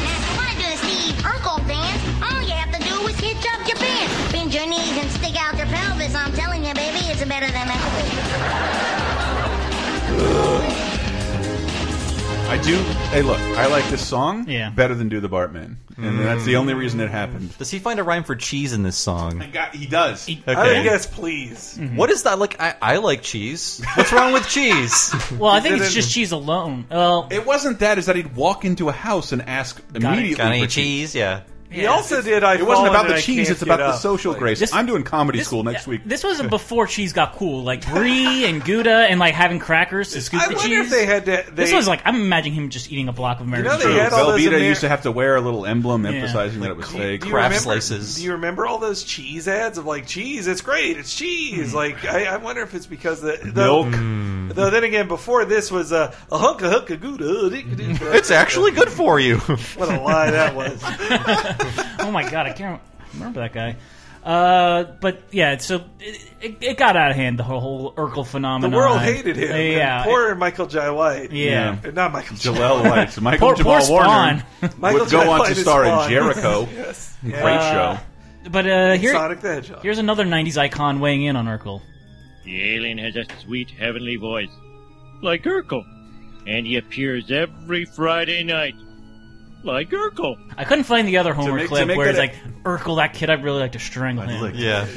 Now, 0.00 0.16
if 0.16 0.24
you 0.30 0.36
want 0.36 0.50
to 0.50 0.56
do 0.56 0.64
the 0.70 0.76
Steve 0.78 1.14
Urkel 1.22 1.58
dance, 1.68 2.02
all 2.22 2.42
you 2.42 2.54
have 2.54 2.72
to 2.72 2.80
do 2.82 3.06
is 3.06 3.18
hitch 3.20 3.46
up 3.52 3.66
your 3.68 3.76
pants, 3.76 4.32
bend 4.32 4.54
your 4.54 4.66
knees, 4.66 4.96
and 4.98 5.10
stick 5.10 5.36
out 5.40 5.56
your 5.56 5.66
pelvis. 5.66 6.14
I'm 6.14 6.32
telling 6.32 6.64
you, 6.64 6.74
baby, 6.74 6.98
it's 7.10 7.24
better 7.24 7.46
than 7.46 7.68
that. 7.68 7.84
I 12.46 12.58
do. 12.62 12.76
Hey, 13.10 13.22
look, 13.22 13.38
I 13.40 13.66
like 13.66 13.84
this 13.90 14.06
song 14.06 14.48
Yeah. 14.48 14.70
better 14.70 14.94
than 14.94 15.08
Do 15.08 15.18
the 15.20 15.28
Bartman, 15.28 15.76
and 15.96 16.20
that's 16.20 16.44
the 16.44 16.56
only 16.56 16.74
reason 16.74 17.00
it 17.00 17.10
happened. 17.10 17.56
Does 17.58 17.70
he 17.70 17.78
find 17.80 17.98
a 17.98 18.04
rhyme 18.04 18.22
for 18.22 18.36
cheese 18.36 18.72
in 18.72 18.82
this 18.82 18.96
song? 18.96 19.40
he 19.72 19.86
does. 19.86 20.28
Okay. 20.28 20.42
I 20.46 20.74
would 20.78 20.84
guess 20.84 21.06
please. 21.06 21.76
Mm-hmm. 21.80 21.96
What 21.96 22.10
is 22.10 22.22
that? 22.24 22.38
Like, 22.38 22.60
I, 22.60 22.76
I 22.80 22.96
like 22.98 23.22
cheese. 23.22 23.82
What's 23.94 24.12
wrong 24.12 24.32
with 24.32 24.46
cheese? 24.48 25.12
Well, 25.38 25.50
I 25.50 25.60
think 25.60 25.80
it's 25.80 25.92
just 25.94 26.12
cheese 26.12 26.30
alone. 26.32 26.86
Well, 26.90 27.28
It 27.30 27.44
wasn't 27.44 27.80
that; 27.80 27.98
is 27.98 28.06
that 28.06 28.14
he'd 28.16 28.36
walk 28.36 28.64
into 28.64 28.88
a 28.88 28.92
house 28.92 29.32
and 29.32 29.42
ask 29.42 29.82
immediately 29.94 30.34
Got 30.36 30.46
any 30.52 30.62
for 30.64 30.70
cheese? 30.70 31.14
Yeah. 31.14 31.40
He 31.74 31.86
also 31.86 32.22
did. 32.22 32.42
I 32.44 32.54
It 32.54 32.66
wasn't 32.66 32.86
Fallen 32.86 32.90
about 32.90 33.04
and 33.06 33.10
the 33.14 33.18
I 33.18 33.20
cheese; 33.20 33.36
Can't 33.48 33.50
it's 33.50 33.62
about 33.62 33.78
Get 33.78 33.86
the 33.86 33.92
Up. 33.94 34.00
social 34.00 34.32
Like, 34.32 34.40
grace. 34.40 34.60
This- 34.60 34.72
I'm 34.72 34.86
doing 34.86 35.02
comedy 35.02 35.38
this- 35.38 35.46
school 35.46 35.62
next 35.64 35.86
week. 35.86 36.02
this 36.04 36.22
wasn't 36.24 36.50
before 36.50 36.86
cheese 36.86 37.12
got 37.12 37.34
cool, 37.34 37.62
like 37.62 37.86
brie 37.90 38.44
and 38.46 38.64
gouda 38.64 39.06
and 39.08 39.18
like 39.20 39.34
having 39.34 39.58
crackers 39.58 40.12
to 40.12 40.20
scoop 40.20 40.40
I 40.42 40.48
the 40.48 40.54
wonder 40.54 40.68
cheese. 40.68 40.84
if 40.86 40.90
they 40.90 41.06
had 41.06 41.24
to. 41.26 41.44
They, 41.50 41.64
this 41.64 41.72
was 41.72 41.86
like 41.88 42.00
I'm 42.04 42.16
imagining 42.16 42.54
him 42.58 42.70
just 42.70 42.90
eating 42.92 43.08
a 43.08 43.12
block 43.12 43.40
of 43.40 43.46
American 43.46 43.72
know, 43.72 43.78
they 43.78 43.84
cheese. 43.84 44.00
had 44.02 44.12
all 44.12 44.26
those 44.32 44.40
Velveeta 44.40 44.48
Amer- 44.54 44.58
used 44.58 44.80
to 44.82 44.88
have 44.88 45.02
to 45.02 45.10
wear 45.12 45.36
a 45.36 45.40
little 45.40 45.66
emblem 45.66 46.04
Yeah. 46.04 46.12
emphasizing 46.12 46.60
that 46.60 46.70
it 46.70 46.76
was 46.76 46.88
fake. 46.90 47.20
Do 47.22 47.26
you 47.28 47.32
Kraft 47.32 47.50
remember, 47.50 47.80
slices. 47.80 48.16
Do 48.16 48.24
you 48.24 48.32
remember 48.32 48.66
all 48.66 48.78
those 48.78 49.02
cheese 49.04 49.48
ads 49.48 49.78
of 49.78 49.86
like 49.86 50.06
cheese? 50.06 50.46
It's 50.46 50.60
great. 50.60 50.96
It's 50.98 51.14
cheese. 51.14 51.70
Hmm. 51.70 51.76
Like 51.76 52.04
I, 52.04 52.24
I 52.26 52.36
wonder 52.38 52.62
if 52.62 52.74
it's 52.74 52.86
because 52.86 53.20
the, 53.20 53.38
the 53.42 53.52
Milk. 53.64 53.94
Hmm. 53.94 54.48
Though 54.48 54.70
then 54.70 54.84
again, 54.84 55.08
before 55.08 55.44
this 55.44 55.70
was 55.70 55.90
a 55.92 56.14
a 56.30 56.38
hunk 56.38 56.62
a 56.62 56.70
hunk 56.70 56.90
a 56.90 56.96
gouda. 56.96 57.50
It's 58.14 58.30
actually 58.30 58.70
good 58.72 58.88
for 58.90 59.18
you. 59.18 59.38
what 59.38 59.88
a 59.90 60.00
lie 60.00 60.30
that 60.30 60.54
was. 60.54 60.80
oh 62.00 62.10
my 62.10 62.28
god, 62.28 62.46
I 62.46 62.52
can't 62.52 62.80
remember 63.14 63.40
that 63.40 63.52
guy. 63.52 63.76
Uh, 64.24 64.84
but 65.02 65.20
yeah, 65.32 65.58
so 65.58 65.84
it, 66.00 66.30
it, 66.40 66.56
it 66.62 66.76
got 66.78 66.96
out 66.96 67.10
of 67.10 67.16
hand. 67.16 67.38
The 67.38 67.42
whole, 67.42 67.60
whole 67.60 67.92
Urkel 67.92 68.24
The 68.24 68.30
phenomenon. 68.30 68.72
world 68.72 69.00
hated 69.00 69.36
him. 69.36 69.50
Uh, 69.50 69.54
and 69.54 69.72
yeah, 69.74 70.04
poor 70.04 70.34
Michael 70.34 70.66
J. 70.66 70.88
White. 70.88 71.30
Yeah. 71.30 71.76
Uh, 71.84 71.90
not 71.90 72.10
Michael 72.12 72.36
J. 72.38 72.50
Jaleel 72.50 72.88
White, 72.88 73.20
Michael 73.20 73.48
Poor- 73.48 73.56
Jamal 73.56 73.80
poor 73.80 73.90
Warner 73.90 74.42
Michael 74.78 75.00
would 75.00 75.10
go 75.10 75.22
J. 75.22 75.28
on 75.28 75.38
White 75.38 75.46
to 75.46 75.52
is 75.52 75.60
star 75.60 75.84
in 75.84 76.08
Jericho. 76.08 76.66
yes. 76.74 77.16
Great 77.22 77.34
Uh, 77.44 77.96
show. 77.96 78.02
But 78.50 78.66
uh, 78.66 78.92
here, 78.94 79.12
Sonic 79.12 79.40
the 79.40 79.54
Hedgehog. 79.54 79.82
here's 79.82 79.98
another 79.98 80.24
'90s 80.24 80.56
icon 80.56 81.00
weighing 81.00 81.24
in 81.24 81.36
on 81.36 81.44
Urkel. 81.46 81.82
The 82.44 82.74
alien 82.76 82.98
has 82.98 83.16
a 83.16 83.24
sweet 83.42 83.70
heavenly 83.70 84.16
voice, 84.16 84.50
like 85.22 85.44
Urkel, 85.44 85.82
and 86.46 86.66
he 86.66 86.76
appears 86.76 87.30
every 87.30 87.84
Friday 87.86 88.42
night, 88.44 88.74
like 89.64 89.90
Urkel. 89.90 90.36
I 90.56 90.64
couldn't 90.64 90.84
find 90.84 91.08
the 91.08 91.16
other 91.18 91.34
Homer 91.34 91.54
make- 91.54 91.62
to 91.64 91.68
clip 91.68 91.88
make 91.88 91.96
where 91.96 92.08
it's 92.08 92.18
that 92.18 92.34
like 92.34 92.62
Urkel, 92.64 92.96
that 92.96 93.14
kid, 93.14 93.30
I'd 93.30 93.42
really 93.42 93.60
like 93.60 93.72
to 93.72 93.78
strangle 93.78 94.26
him. 94.26 94.52
Yeah. 94.54 94.86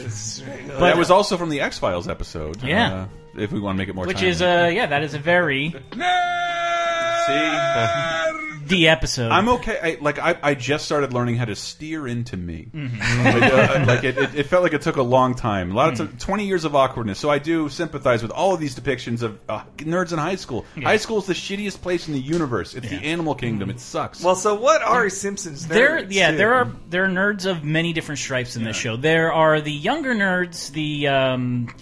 But- 0.67 0.79
that 0.79 0.97
was 0.97 1.09
also 1.11 1.37
from 1.37 1.49
the 1.49 1.61
X 1.61 1.79
Files 1.79 2.07
episode. 2.07 2.61
Yeah. 2.63 2.93
uh, 2.93 3.07
if 3.37 3.51
we 3.51 3.59
want 3.59 3.75
to 3.75 3.77
make 3.77 3.89
it 3.89 3.95
more, 3.95 4.05
Which 4.05 4.17
timely. 4.17 4.29
is, 4.31 4.41
uh, 4.41 4.69
yeah, 4.73 4.87
that 4.87 5.03
is 5.03 5.13
a 5.13 5.19
very 5.19 5.69
see. 5.71 5.77
the 8.67 8.89
episode. 8.89 9.31
I'm 9.31 9.49
okay. 9.49 9.79
I, 9.81 9.97
like 10.01 10.19
I, 10.19 10.37
I 10.41 10.53
just 10.55 10.85
started 10.85 11.13
learning 11.13 11.35
how 11.37 11.45
to 11.45 11.55
steer 11.55 12.07
into 12.07 12.37
me. 12.37 12.69
Mm-hmm. 12.73 13.25
like, 13.39 13.53
uh, 13.53 13.85
like 13.87 14.03
it, 14.03 14.17
it, 14.17 14.35
it 14.35 14.43
felt 14.47 14.63
like 14.63 14.73
it 14.73 14.81
took 14.81 14.97
a 14.97 15.01
long 15.03 15.35
time. 15.35 15.71
A 15.71 15.73
lot 15.75 15.93
Mm. 15.93 15.99
of 16.01 16.11
t- 16.11 16.17
twenty 16.17 16.45
years 16.47 16.65
of 16.65 16.75
awkwardness. 16.75 17.19
So 17.19 17.29
I 17.29 17.39
do 17.39 17.69
sympathize 17.69 18.21
with 18.21 18.31
all 18.31 18.53
of 18.53 18.59
these 18.59 18.75
depictions 18.79 19.21
of 19.21 19.39
uh, 19.49 19.63
nerds 19.77 20.11
in 20.13 20.19
high 20.19 20.35
school. 20.35 20.65
Yeah. 20.75 20.83
High 20.85 20.97
school 20.97 21.17
is 21.19 21.25
the 21.25 21.33
shittiest 21.33 21.81
place 21.81 22.07
in 22.07 22.13
the 22.13 22.19
universe. 22.19 22.73
It's 22.75 22.89
the 22.89 22.97
animal 22.97 23.35
kingdom. 23.35 23.69
It 23.69 23.79
sucks. 23.79 24.23
Well, 24.23 24.35
so 24.35 24.55
what 24.55 24.81
are 24.81 25.09
Simpsons 25.09 25.65
nerds? 25.65 25.69
There, 25.69 25.99
yeah, 26.09 26.31
too? 26.31 26.37
there 26.37 26.53
are 26.55 26.71
there 26.89 27.05
are 27.05 27.09
nerds 27.09 27.45
of 27.49 27.63
many 27.63 27.93
different 27.93 28.19
stripes 28.19 28.55
in 28.55 28.63
this 28.63 28.75
show. 28.75 28.97
There 28.97 29.31
are 29.33 29.61
the 29.61 29.71
younger 29.71 30.13
nerds, 30.13 30.71
the 30.71 31.07
um, 31.07 31.73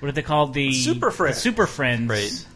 what 0.00 0.08
are 0.08 0.12
they 0.12 0.22
called? 0.22 0.54
The 0.54 0.72
Super 0.72 1.10
Friends. 1.10 1.36
the 1.36 1.40
Super 1.40 1.66
Friends. 1.66 2.08
Right. 2.08 2.46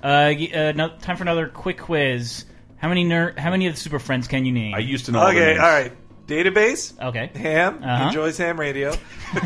Uh, 0.52 0.56
uh, 0.56 0.72
no, 0.76 0.88
time 0.98 1.16
for 1.16 1.22
another 1.24 1.48
quick 1.48 1.78
quiz. 1.78 2.44
How 2.82 2.88
many 2.88 3.04
ner- 3.04 3.32
How 3.38 3.50
many 3.50 3.68
of 3.68 3.74
the 3.74 3.80
Super 3.80 4.00
Friends 4.00 4.26
can 4.28 4.44
you 4.44 4.50
name? 4.52 4.74
I 4.74 4.78
used 4.80 5.06
to 5.06 5.12
know. 5.12 5.20
all 5.20 5.26
the 5.32 5.36
Okay, 5.38 5.46
names. 5.52 5.60
all 5.60 5.68
right. 5.68 5.92
Database. 6.26 7.00
Okay. 7.00 7.30
Ham. 7.34 7.80
Uh-huh. 7.82 8.06
Enjoys 8.08 8.36
ham 8.38 8.58
radio. 8.58 8.90
um, 8.92 8.98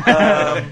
uh, 0.05 0.63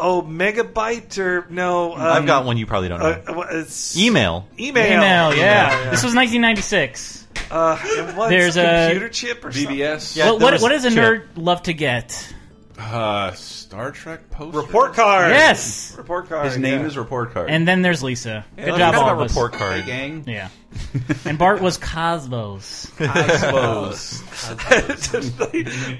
oh, 0.00 0.24
megabyte 0.26 1.18
or 1.18 1.46
no? 1.50 1.94
Um, 1.94 2.00
I've 2.00 2.26
got 2.26 2.44
one 2.44 2.56
you 2.56 2.66
probably 2.66 2.88
don't 2.88 3.00
know. 3.00 3.22
Uh, 3.26 3.34
what 3.34 3.52
is- 3.54 3.96
Email. 3.98 4.48
Email. 4.58 4.86
Email, 4.92 5.34
yeah. 5.34 5.90
This 5.90 6.02
was 6.04 6.14
1996. 6.14 7.26
Uh, 7.50 7.78
and 7.98 8.16
what's 8.16 8.30
There's 8.30 8.56
a- 8.56 8.86
computer 8.90 9.08
chip 9.08 9.44
or 9.44 9.52
something? 9.52 9.76
BBS. 9.76 10.16
Yeah, 10.16 10.30
what, 10.32 10.38
there 10.38 10.44
what, 10.46 10.52
was- 10.54 10.62
what 10.62 10.68
does 10.70 10.84
a 10.84 10.90
sure. 10.92 11.18
nerd 11.18 11.22
love 11.36 11.62
to 11.64 11.72
get? 11.72 12.32
Uh, 12.78 13.32
Star 13.72 13.90
Trek 13.90 14.28
poster. 14.28 14.60
Report 14.60 14.92
card. 14.92 15.30
Yes. 15.30 15.96
Report 15.96 16.28
card. 16.28 16.44
His 16.44 16.58
name 16.58 16.82
yeah. 16.82 16.88
is 16.88 16.98
Report 16.98 17.32
Card. 17.32 17.48
And 17.48 17.66
then 17.66 17.80
there's 17.80 18.02
Lisa. 18.02 18.44
Good 18.54 18.64
I 18.64 18.66
job, 18.66 18.74
forgot 18.74 18.94
all 18.96 19.02
about 19.04 19.12
of 19.14 19.20
us. 19.22 19.30
report 19.30 19.52
card. 19.54 19.86
gang. 19.86 20.24
Yeah. 20.26 20.50
and 21.24 21.38
Bart 21.38 21.60
was 21.60 21.76
Cosmos. 21.76 22.90
I 23.00 23.36
suppose. 23.36 24.20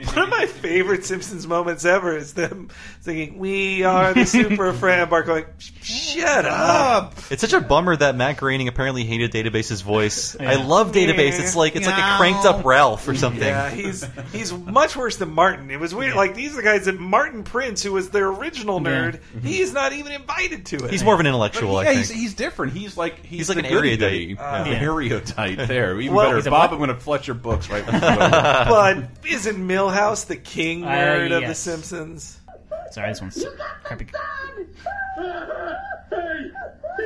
One 0.06 0.18
of 0.18 0.28
my 0.30 0.46
favorite 0.46 1.04
Simpsons 1.04 1.46
moments 1.46 1.84
ever 1.84 2.16
is 2.16 2.34
them 2.34 2.70
singing 3.00 3.38
"We 3.38 3.84
Are 3.84 4.14
the 4.14 4.24
Super 4.24 4.72
Friend." 4.78 5.08
Bart 5.08 5.26
going, 5.26 5.44
"Shut 5.58 6.44
up!" 6.44 7.14
It's 7.30 7.40
such 7.40 7.52
a 7.52 7.60
bummer 7.60 7.96
that 7.96 8.16
Matt 8.16 8.38
Groening 8.38 8.68
apparently 8.68 9.04
hated 9.04 9.32
Database's 9.32 9.82
voice. 9.82 10.36
I 10.38 10.54
love 10.54 10.92
Database. 10.92 11.38
It's 11.38 11.56
like 11.56 11.76
it's 11.76 11.86
like 11.86 11.98
a 11.98 12.16
cranked 12.18 12.46
up 12.46 12.64
Ralph 12.64 13.06
or 13.08 13.14
something. 13.14 13.42
Yeah, 13.42 13.70
he's 13.70 14.06
he's 14.32 14.52
much 14.52 14.96
worse 14.96 15.16
than 15.16 15.32
Martin. 15.32 15.70
It 15.70 15.80
was 15.80 15.94
weird. 15.94 16.14
Like 16.14 16.34
these 16.34 16.54
are 16.54 16.56
the 16.56 16.62
guys 16.62 16.86
that 16.86 16.98
Martin 16.98 17.44
Prince, 17.62 17.82
who 17.84 17.92
was 17.92 18.10
their 18.10 18.26
original 18.28 18.80
nerd, 18.80 19.20
he's 19.42 19.72
not 19.72 19.92
even 19.92 20.10
invited 20.12 20.66
to 20.66 20.84
it. 20.84 20.90
He's 20.90 21.04
more 21.04 21.14
of 21.14 21.20
an 21.20 21.26
intellectual, 21.26 21.82
yeah, 21.82 21.90
I 21.90 21.94
he's, 21.94 22.08
think. 22.08 22.20
he's 22.20 22.34
different. 22.34 22.72
He's 22.72 22.96
like 22.96 23.18
he's, 23.24 23.38
He's 23.46 23.48
like 23.48 23.58
an 23.64 23.70
goody 23.70 23.90
erudite. 23.92 24.38
Uh, 24.38 24.64
the 24.64 24.70
Yeah. 24.70 24.80
erudite 24.80 25.68
there. 25.68 26.00
Even 26.00 26.16
Well, 26.16 26.32
better. 26.32 26.50
Bob. 26.50 26.72
I'm 26.72 26.78
going 26.78 26.88
to 26.88 26.96
fletch 26.98 27.28
your 27.28 27.34
books 27.36 27.70
right. 27.70 27.86
when 27.86 28.00
but 28.00 29.04
isn't 29.24 29.56
Milhouse 29.56 30.26
the 30.26 30.34
king 30.36 30.82
Uh, 30.84 30.88
nerd 30.90 31.30
of 31.40 31.46
The. 31.48 31.54
Simpsons? 31.54 32.40
Sorry, 32.90 33.10
this 33.10 33.20
one's 33.20 33.44
crappy. 33.84 34.06
Hey, 36.10 36.50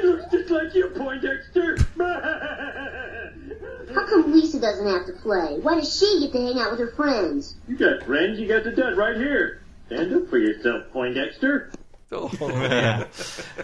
he 0.01 0.07
looks 0.09 0.25
just 0.33 0.51
like 0.51 0.75
you, 0.75 0.89
Poindexter. 0.97 1.77
How 3.95 4.07
come 4.09 4.33
Lisa 4.33 4.59
doesn't 4.61 4.87
have 4.87 5.07
to 5.07 5.13
play? 5.23 5.59
Why 5.61 5.77
does 5.77 5.97
she 5.97 6.21
get 6.21 6.33
to 6.33 6.39
hang 6.45 6.59
out 6.59 6.73
with 6.73 6.81
her 6.81 6.91
friends? 6.97 7.55
you 7.69 7.77
got 7.77 8.03
friends, 8.05 8.39
you 8.41 8.49
got 8.49 8.65
the 8.65 8.73
dud 8.73 8.97
right 8.97 9.17
here. 9.17 9.63
Stand 9.87 10.15
up 10.15 10.29
for 10.29 10.39
yourself, 10.39 10.85
Poindexter. 10.93 11.71
Oh, 12.13 12.31
yeah. 12.41 13.07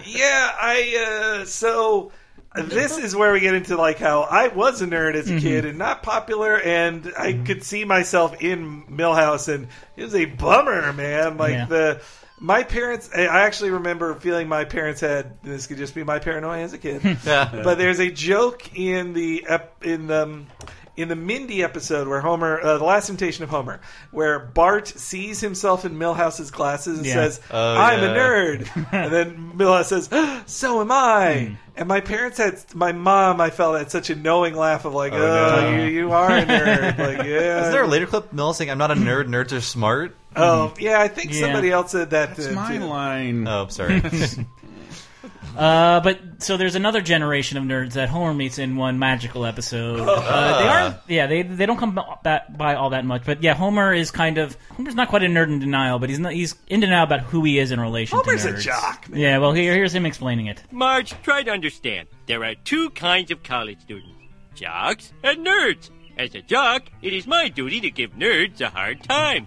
yeah, 0.05 0.51
I 0.61 1.39
uh 1.41 1.45
so 1.45 2.11
this 2.57 2.99
is 2.99 3.15
where 3.15 3.33
we 3.33 3.41
get 3.41 3.55
into 3.55 3.77
like 3.77 3.99
how 3.99 4.23
I 4.23 4.49
was 4.49 4.83
a 4.83 4.87
nerd 4.87 5.15
as 5.15 5.31
a 5.31 5.39
kid 5.39 5.65
and 5.65 5.79
not 5.79 6.03
popular 6.03 6.61
and 6.61 7.11
I 7.19 7.35
could 7.35 7.63
see 7.63 7.85
myself 7.85 8.43
in 8.43 8.83
Milhouse 8.87 9.49
and 9.53 9.69
it 9.97 10.03
was 10.03 10.15
a 10.15 10.25
bummer, 10.27 10.93
man. 10.93 11.37
Like 11.39 11.53
Yeah. 11.53 11.67
the 11.67 12.03
my 12.41 12.65
parents 12.65 13.09
I 13.17 13.27
I 13.27 13.43
actually 13.43 13.71
remember 13.71 14.13
feeling 14.17 14.49
my 14.49 14.65
parents 14.65 15.01
had 15.01 15.41
this 15.45 15.69
could 15.69 15.79
just 15.79 15.95
be 15.95 16.03
my 16.03 16.19
paranoia 16.19 16.63
as 16.63 16.73
a 16.73 16.79
kid. 16.79 17.03
Yeah. 17.25 17.49
But 17.63 17.79
there's 17.79 18.01
a 18.01 18.11
joke 18.11 18.77
in 18.77 19.13
the 19.13 19.47
ep, 19.49 19.85
in 19.85 20.09
the 20.09 20.25
um, 20.25 20.47
in 21.03 21.09
the 21.09 21.17
Mindy 21.17 21.63
episode 21.63 22.09
where 22.09 22.21
Homer, 22.21 22.61
uh, 22.61 22.79
the 22.79 22.85
Last 22.85 23.09
Temptation 23.09 23.45
of 23.45 23.51
Homer, 23.51 23.81
where 24.11 24.39
Bart 24.39 24.89
sees 24.89 25.41
himself 25.41 25.85
in 25.85 25.99
Milhouse's 25.99 26.51
glasses 26.51 26.99
and 26.99 27.07
Yeah. 27.07 27.15
says, 27.15 27.41
Oh, 27.51 27.77
"I'm 27.77 28.01
yeah. 28.01 28.11
a 28.11 28.17
nerd," 28.17 28.87
and 28.93 29.13
then 29.13 29.53
Milhouse 29.57 29.87
says, 29.87 30.09
"So 30.47 30.81
am 30.81 30.91
I." 30.91 31.57
And 31.77 31.89
my 31.89 32.01
parents 32.01 32.37
had, 32.39 32.63
my 32.75 32.93
mom, 32.93 33.41
I 33.41 33.49
felt 33.51 33.79
had 33.79 33.91
such 33.91 34.11
a 34.11 34.15
knowing 34.15 34.55
laugh 34.55 34.85
of 34.85 34.95
like, 34.95 35.13
"Oh, 35.13 35.19
no. 35.19 35.77
you, 35.77 35.83
you 35.91 36.13
are 36.13 36.31
a 36.31 36.45
nerd." 36.45 36.99
like, 37.19 37.27
yeah. 37.27 37.65
Is 37.67 37.73
there 37.73 37.83
a 37.83 37.87
later 37.89 38.07
clip 38.07 38.33
Mel 38.33 38.53
saying, 38.55 38.71
"I'm 38.71 38.79
not 38.79 38.91
a 38.91 38.95
nerd. 38.95 39.29
Nerds 39.29 39.53
are 39.53 39.61
smart"? 39.61 40.15
Oh, 40.37 40.73
yeah, 40.79 41.01
I 41.01 41.09
think 41.09 41.33
Yeah. 41.35 41.41
somebody 41.41 41.71
else 41.71 41.91
said 41.93 42.11
that. 42.11 42.37
That's 42.37 42.49
uh, 42.49 42.53
my 42.53 42.77
too. 42.79 42.85
line. 42.85 43.47
Oh, 43.49 43.67
sorry. 43.69 44.01
Uh, 45.57 46.01
but 46.01 46.19
so 46.39 46.57
there's 46.57 46.75
another 46.75 47.01
generation 47.01 47.59
of 47.59 47.65
nerds 47.65 47.93
that 47.93 48.09
Homer 48.09 48.33
meets 48.35 48.59
in 48.59 48.77
one 48.77 48.99
magical 48.99 49.45
episode. 49.45 50.01
Uh, 50.01 50.59
they 50.63 50.69
aren't, 50.69 50.97
yeah, 51.09 51.27
they 51.27 51.43
they 51.43 51.67
don't 51.67 51.79
come 51.79 51.95
by, 52.23 52.43
by 52.49 52.75
all 52.75 52.91
that 52.91 53.05
much. 53.05 53.25
But 53.25 53.43
yeah, 53.43 53.55
Homer 53.55 53.93
is 53.93 54.11
kind 54.11 54.39
of 54.39 54.57
Homer's 54.71 54.95
not 54.95 55.09
quite 55.09 55.23
a 55.23 55.27
nerd 55.27 55.49
in 55.49 55.59
denial, 55.59 55.99
but 55.99 56.09
he's 56.09 56.19
not, 56.19 56.33
he's 56.33 56.55
in 56.69 56.81
denial 56.81 57.05
about 57.05 57.21
who 57.21 57.45
he 57.45 57.59
is 57.59 57.71
in 57.71 57.81
relation 57.81 58.19
Homer's 58.19 58.45
to 58.45 58.55
a 58.55 58.59
jock, 58.59 59.09
man. 59.09 59.21
Yeah, 59.21 59.39
well 59.39 59.53
here 59.53 59.75
here's 59.75 59.95
him 59.95 60.07
explaining 60.07 60.47
it. 60.47 60.63
Marge, 60.71 61.15
try 61.23 61.43
to 61.43 61.51
understand. 61.51 62.09
There 62.27 62.45
are 62.45 62.55
two 62.55 62.91
kinds 62.91 63.31
of 63.31 63.43
college 63.43 63.81
students 63.81 64.11
jocks 64.55 65.13
and 65.23 65.47
nerds. 65.47 65.91
As 66.19 66.35
a 66.35 66.43
jock, 66.43 66.83
it 67.01 67.15
is 67.15 67.27
my 67.27 67.49
duty 67.49 67.81
to 67.81 67.91
give 67.91 68.13
nerds 68.13 68.61
a 68.61 68.69
hard 68.69 69.03
time. 69.03 69.47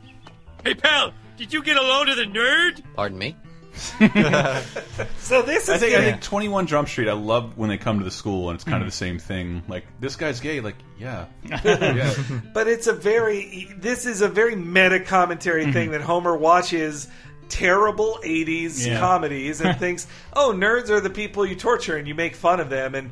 Hey, 0.63 0.73
pal, 0.73 1.13
did 1.37 1.53
you 1.53 1.61
get 1.63 1.77
a 1.77 1.81
load 1.81 2.09
of 2.09 2.17
the 2.17 2.23
nerd? 2.23 2.81
Pardon 2.95 3.19
me? 3.19 3.35
So 5.25 5.41
this 5.41 5.63
is 5.63 5.69
I 5.69 5.77
think 5.79 5.95
I 5.95 6.01
think 6.03 6.21
Twenty 6.21 6.47
One 6.47 6.67
Jump 6.67 6.87
Street. 6.87 7.09
I 7.09 7.13
love 7.13 7.57
when 7.57 7.67
they 7.67 7.79
come 7.79 7.97
to 7.97 8.05
the 8.05 8.11
school 8.11 8.49
and 8.49 8.55
it's 8.55 8.63
kind 8.63 8.81
of 8.81 8.87
the 8.87 8.95
same 8.95 9.17
thing. 9.17 9.63
Like 9.67 9.85
this 9.99 10.15
guy's 10.15 10.39
gay. 10.39 10.61
Like 10.61 10.75
yeah, 10.99 11.25
yeah. 11.65 12.13
but 12.53 12.67
it's 12.67 12.85
a 12.85 12.93
very 12.93 13.73
this 13.75 14.05
is 14.05 14.21
a 14.21 14.27
very 14.27 14.55
meta 14.55 14.99
commentary 14.99 15.63
mm-hmm. 15.63 15.73
thing 15.73 15.91
that 15.91 16.01
Homer 16.01 16.37
watches 16.37 17.07
terrible 17.49 18.19
80s 18.23 18.85
Yeah. 18.85 18.99
comedies 18.99 19.61
and 19.61 19.77
thinks 19.79 20.07
oh 20.33 20.53
nerds 20.55 20.89
are 20.89 20.99
the 20.99 21.09
people 21.11 21.45
you 21.45 21.55
torture 21.55 21.95
and 21.95 22.07
you 22.07 22.15
make 22.15 22.35
fun 22.35 22.59
of 22.59 22.69
them 22.69 22.95
and, 22.95 23.11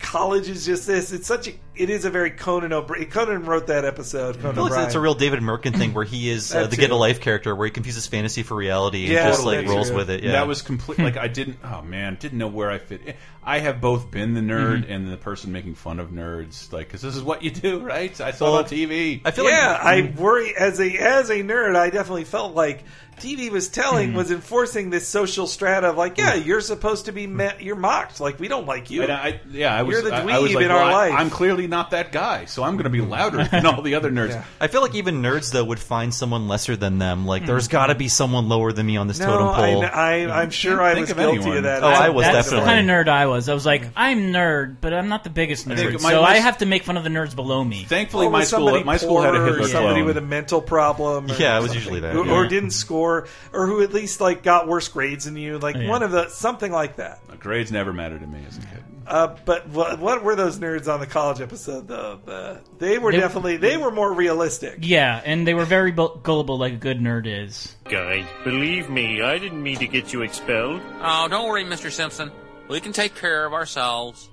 college 0.00 0.48
is 0.48 0.66
just 0.66 0.86
this 0.86 1.12
it's 1.12 1.26
such 1.26 1.48
a 1.48 1.54
it 1.74 1.88
is 1.88 2.04
a 2.04 2.10
very 2.10 2.30
Conan 2.30 2.72
O'Brien 2.72 3.08
Conan 3.08 3.44
wrote 3.44 3.68
that 3.68 3.84
episode 3.84 4.36
Conan 4.36 4.50
I 4.50 4.54
feel 4.54 4.62
like 4.64 4.72
O'Brien 4.72 4.86
it's 4.86 4.94
a 4.94 5.00
real 5.00 5.14
David 5.14 5.40
Mirkin 5.40 5.72
thing 5.72 5.94
where 5.94 6.04
he 6.04 6.28
is 6.28 6.54
uh, 6.54 6.62
That 6.62 6.70
the 6.70 6.76
get 6.76 6.86
a 6.86 6.88
too. 6.88 6.94
life 6.94 7.20
character 7.20 7.54
where 7.54 7.66
he 7.66 7.70
confuses 7.70 8.06
fantasy 8.06 8.42
for 8.42 8.54
reality 8.54 9.04
and 9.04 9.12
Yeah, 9.12 9.28
just 9.28 9.44
like 9.44 9.58
totally 9.58 9.74
rolls 9.74 9.88
true. 9.88 9.96
with 9.96 10.10
it. 10.10 10.22
Yeah, 10.22 10.32
That 10.32 10.46
was 10.46 10.62
complete. 10.62 10.98
Like 10.98 11.16
I 11.16 11.28
didn't. 11.28 11.58
Oh 11.64 11.82
man, 11.82 12.16
didn't 12.20 12.38
know 12.38 12.48
where 12.48 12.70
I 12.70 12.78
fit. 12.78 13.02
in. 13.06 13.14
I 13.44 13.58
have 13.58 13.80
both 13.80 14.10
been 14.10 14.34
the 14.34 14.40
nerd 14.40 14.82
mm-hmm. 14.82 14.92
and 14.92 15.12
the 15.12 15.16
person 15.16 15.50
making 15.50 15.74
fun 15.74 15.98
of 15.98 16.10
nerds. 16.10 16.72
Like, 16.72 16.86
because 16.86 17.02
this 17.02 17.16
is 17.16 17.22
what 17.22 17.42
you 17.42 17.50
do, 17.50 17.80
right? 17.80 18.20
I 18.20 18.30
saw 18.30 18.60
it 18.60 18.64
on 18.64 18.64
TV. 18.66 19.20
I 19.24 19.32
feel 19.32 19.48
yeah, 19.48 19.72
like 19.72 19.80
I 19.84 20.02
mm-hmm. 20.02 20.20
worry 20.20 20.54
as 20.56 20.78
a 20.78 20.90
as 20.98 21.30
a 21.30 21.42
nerd. 21.42 21.74
I 21.74 21.90
definitely 21.90 22.24
felt 22.24 22.54
like 22.54 22.84
TV 23.16 23.50
was 23.50 23.68
telling 23.68 24.08
mm-hmm. 24.08 24.16
was 24.16 24.30
enforcing 24.30 24.90
this 24.90 25.08
social 25.08 25.46
strata 25.46 25.90
of 25.90 25.96
like, 25.96 26.18
yeah, 26.18 26.34
you're 26.34 26.60
supposed 26.60 27.06
to 27.06 27.12
be 27.12 27.26
met, 27.26 27.62
you're 27.62 27.76
mocked. 27.76 28.20
Like 28.20 28.38
we 28.38 28.48
don't 28.48 28.66
like 28.66 28.90
you. 28.90 29.02
And 29.02 29.12
I, 29.12 29.40
yeah, 29.52 29.74
I 29.74 29.82
was. 29.82 29.94
You're 29.94 30.02
the 30.02 30.14
I, 30.14 30.36
I 30.36 30.38
was 30.38 30.50
dweeb 30.50 30.54
like, 30.54 30.64
in 30.64 30.68
well, 30.70 30.78
our 30.78 30.84
I- 30.84 31.08
life. 31.08 31.12
I'm 31.18 31.30
clearly 31.30 31.66
not 31.66 31.90
that 31.90 32.12
guy, 32.12 32.46
so 32.46 32.62
I'm 32.62 32.74
going 32.74 32.84
to 32.84 32.90
be 32.90 33.00
louder 33.00 33.44
than 33.44 33.66
all 33.66 33.82
the 33.82 33.94
other 33.94 34.10
nerds. 34.12 34.42
I 34.60 34.66
feel 34.68 34.80
like 34.82 34.94
even 34.94 35.22
nerds 35.22 35.52
though 35.52 35.64
would 35.64 35.78
find 35.78 36.14
someone 36.14 36.48
lesser 36.48 36.76
than 36.76 36.98
them. 36.98 37.26
Like 37.26 37.46
there's 37.46 37.66
hmm. 37.66 37.72
got 37.72 37.86
to 37.86 37.94
be 37.94 38.08
someone 38.08 38.48
lower 38.48 38.72
than 38.72 38.86
me 38.86 38.96
on 38.96 39.06
this 39.06 39.18
no, 39.18 39.26
totem 39.26 39.48
I, 39.48 39.72
pole. 39.72 39.84
I, 39.84 40.42
I'm 40.42 40.50
sure 40.50 40.80
I 40.82 40.94
think 40.94 41.04
was 41.04 41.10
of 41.12 41.16
guilty 41.18 41.36
anyone. 41.38 41.56
of 41.58 41.62
that. 41.64 41.82
Oh, 41.82 41.88
I 41.88 42.10
was 42.10 42.26
That's 42.26 42.50
the 42.50 42.56
kind 42.60 42.88
of 42.88 42.94
nerd 42.94 43.08
I 43.08 43.26
was. 43.26 43.48
I 43.48 43.54
was 43.54 43.66
like, 43.66 43.84
I'm 43.96 44.32
nerd, 44.32 44.76
but 44.80 44.92
I'm 44.92 45.08
not 45.08 45.24
the 45.24 45.30
biggest 45.30 45.66
think 45.66 45.78
nerd, 45.78 46.02
my- 46.02 46.10
so 46.12 46.22
my- 46.22 46.28
I 46.28 46.36
have 46.36 46.58
to 46.58 46.66
make 46.66 46.84
fun 46.84 46.96
of 46.96 47.04
the 47.04 47.10
nerds 47.10 47.34
below 47.34 47.62
me. 47.62 47.84
Thankfully, 47.84 48.26
Or 48.26 48.30
my 48.30 48.44
school, 48.44 48.82
my 48.84 48.96
school 48.96 49.20
had 49.20 49.34
a 49.34 49.38
poor 49.38 49.46
Hitler 49.48 49.68
somebody 49.68 49.94
clone. 49.96 50.06
with 50.06 50.16
a 50.16 50.22
mental 50.22 50.60
problem. 50.62 51.28
Yeah, 51.42 51.58
it 51.58 51.62
was 51.62 51.72
something. 51.72 51.82
usually 51.82 52.00
that, 52.00 52.14
Or, 52.14 52.24
yeah. 52.24 52.32
or 52.32 52.46
didn't 52.46 52.70
score, 52.70 53.26
or 53.52 53.66
who 53.66 53.82
at 53.82 53.92
least 53.92 54.20
like 54.20 54.42
got 54.42 54.68
worse 54.68 54.86
grades 54.88 55.24
than 55.24 55.36
you. 55.36 55.58
Like 55.58 55.76
oh, 55.76 55.80
Yeah. 55.80 55.88
one 55.88 56.02
of 56.02 56.12
the 56.12 56.28
something 56.28 56.70
like 56.70 56.96
that. 56.96 57.20
Grades 57.40 57.72
never 57.72 57.92
mattered 57.92 58.20
to 58.20 58.26
me 58.26 58.44
as 58.46 58.58
a 58.58 58.60
kid. 58.60 58.84
Uh, 59.06 59.36
but 59.44 59.68
what, 59.68 59.98
what 59.98 60.22
were 60.24 60.34
those 60.36 60.58
nerds 60.58 60.92
on 60.92 61.00
the 61.00 61.06
college 61.06 61.40
episode 61.40 61.88
though? 61.88 62.20
Uh, 62.26 62.58
they 62.78 62.98
were 62.98 63.12
They- 63.12 63.18
definitely 63.18 63.56
they 63.56 63.76
were 63.76 63.90
more 63.90 64.12
realistic. 64.12 64.78
Yeah, 64.82 65.20
and 65.24 65.46
they 65.46 65.54
were 65.54 65.64
very 65.64 65.90
gullible, 65.92 66.58
like 66.58 66.72
a 66.74 66.76
good 66.76 66.98
nerd 67.00 67.26
is. 67.26 67.76
Guys, 67.84 68.24
believe 68.44 68.88
me, 68.90 69.22
I 69.22 69.38
didn't 69.38 69.62
mean 69.62 69.78
to 69.78 69.86
get 69.86 70.12
you 70.12 70.22
expelled. 70.22 70.80
Oh, 71.00 71.28
don't 71.28 71.48
worry, 71.48 71.64
Mr. 71.64 71.90
Simpson. 71.90 72.30
We 72.68 72.80
can 72.80 72.92
take 72.92 73.14
care 73.14 73.44
of 73.44 73.52
ourselves. 73.52 74.30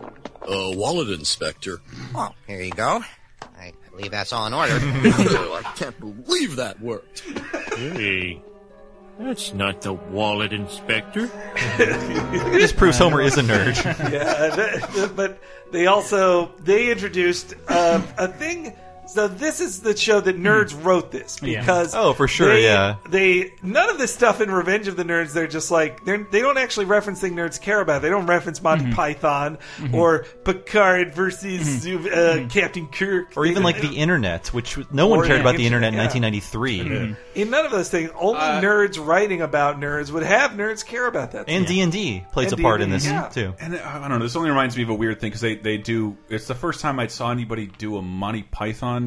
Uh, 0.00 0.70
wallet 0.74 1.10
inspector. 1.10 1.80
Well, 2.14 2.34
here 2.46 2.62
you 2.62 2.70
go. 2.70 3.02
I 3.58 3.72
believe 3.90 4.10
that's 4.12 4.32
all 4.32 4.46
in 4.46 4.54
order. 4.54 4.78
Oh, 4.80 5.60
I 5.62 5.62
can't 5.76 5.98
believe 5.98 6.56
that 6.56 6.80
worked. 6.80 7.20
Hey, 7.76 8.40
that's 9.18 9.52
not 9.52 9.82
the 9.82 9.92
wallet 9.92 10.52
inspector. 10.52 11.26
this 11.76 12.72
proves 12.72 12.98
Homer 12.98 13.20
is 13.20 13.36
a 13.36 13.42
nerd. 13.42 13.76
yeah, 14.12 15.08
but 15.14 15.38
they 15.72 15.86
also 15.86 16.52
they 16.60 16.90
introduced 16.90 17.54
uh, 17.68 18.00
a 18.16 18.28
thing. 18.28 18.76
So 19.08 19.26
this 19.26 19.60
is 19.60 19.80
the 19.80 19.96
show 19.96 20.20
that 20.20 20.38
nerds 20.38 20.74
wrote 20.84 21.10
this 21.10 21.38
Yeah. 21.42 21.60
because 21.60 21.94
Oh, 21.94 22.12
for 22.12 22.28
sure, 22.28 22.54
they- 22.54 22.64
yeah. 22.64 22.96
They 23.08 23.52
none 23.62 23.88
of 23.90 23.98
this 23.98 24.12
stuff 24.12 24.40
in 24.40 24.50
Revenge 24.50 24.86
of 24.88 24.96
the 24.96 25.04
Nerds. 25.04 25.32
They're 25.32 25.46
just 25.46 25.70
like 25.70 26.04
they're 26.04 26.26
they 26.30 26.40
don't 26.40 26.58
actually 26.58 26.86
reference 26.86 27.20
things 27.20 27.34
nerds 27.34 27.60
care 27.60 27.80
about. 27.80 28.02
They 28.02 28.10
don't 28.10 28.26
reference 28.26 28.62
Monty 28.62 28.92
Python 28.92 29.58
or 29.92 30.24
Picard 30.44 31.14
versus 31.14 31.86
uh, 31.86 32.46
Captain 32.50 32.86
Kirk 32.88 33.32
or 33.36 33.46
even 33.46 33.62
like 33.62 33.80
the 33.80 33.94
internet, 33.96 34.48
which 34.48 34.76
no 34.92 35.06
one 35.06 35.20
Or 35.20 35.24
cared 35.24 35.38
the 35.38 35.42
about 35.42 35.56
the 35.56 35.66
internet 35.66 35.94
in 35.94 36.00
internet, 36.00 36.22
1993. 36.54 37.16
in 37.42 37.50
none 37.50 37.64
of 37.64 37.72
those 37.72 37.88
things. 37.88 38.10
Only 38.18 38.40
Uh, 38.40 38.60
nerds 38.60 39.04
writing 39.04 39.40
about 39.42 39.80
nerds 39.80 40.10
would 40.10 40.22
have 40.22 40.52
nerds 40.52 40.84
care 40.84 41.06
about 41.06 41.32
that. 41.32 41.48
And. 41.48 41.66
D 41.66 41.80
and 41.80 41.92
D 41.92 42.24
plays 42.32 42.52
And 42.52 42.60
a 42.60 42.62
part 42.62 42.80
in 42.80 42.88
D&D, 42.88 42.96
this 43.04 43.06
yeah. 43.10 43.28
too. 43.28 43.54
And 43.60 43.74
uh, 43.74 43.80
I 43.84 44.08
don't 44.08 44.18
know. 44.18 44.24
This 44.24 44.36
only 44.36 44.48
reminds 44.50 44.76
me 44.76 44.82
of 44.82 44.88
a 44.88 44.94
weird 44.94 45.20
thing 45.20 45.28
because 45.30 45.40
they 45.42 45.54
they 45.56 45.76
do. 45.76 46.16
It's 46.28 46.46
the 46.46 46.54
first 46.54 46.80
time 46.80 46.98
I 46.98 47.06
saw 47.08 47.30
anybody 47.30 47.66
do 47.78 47.96
a 47.96 48.02
Monty 48.02 48.42
Python. 48.42 48.97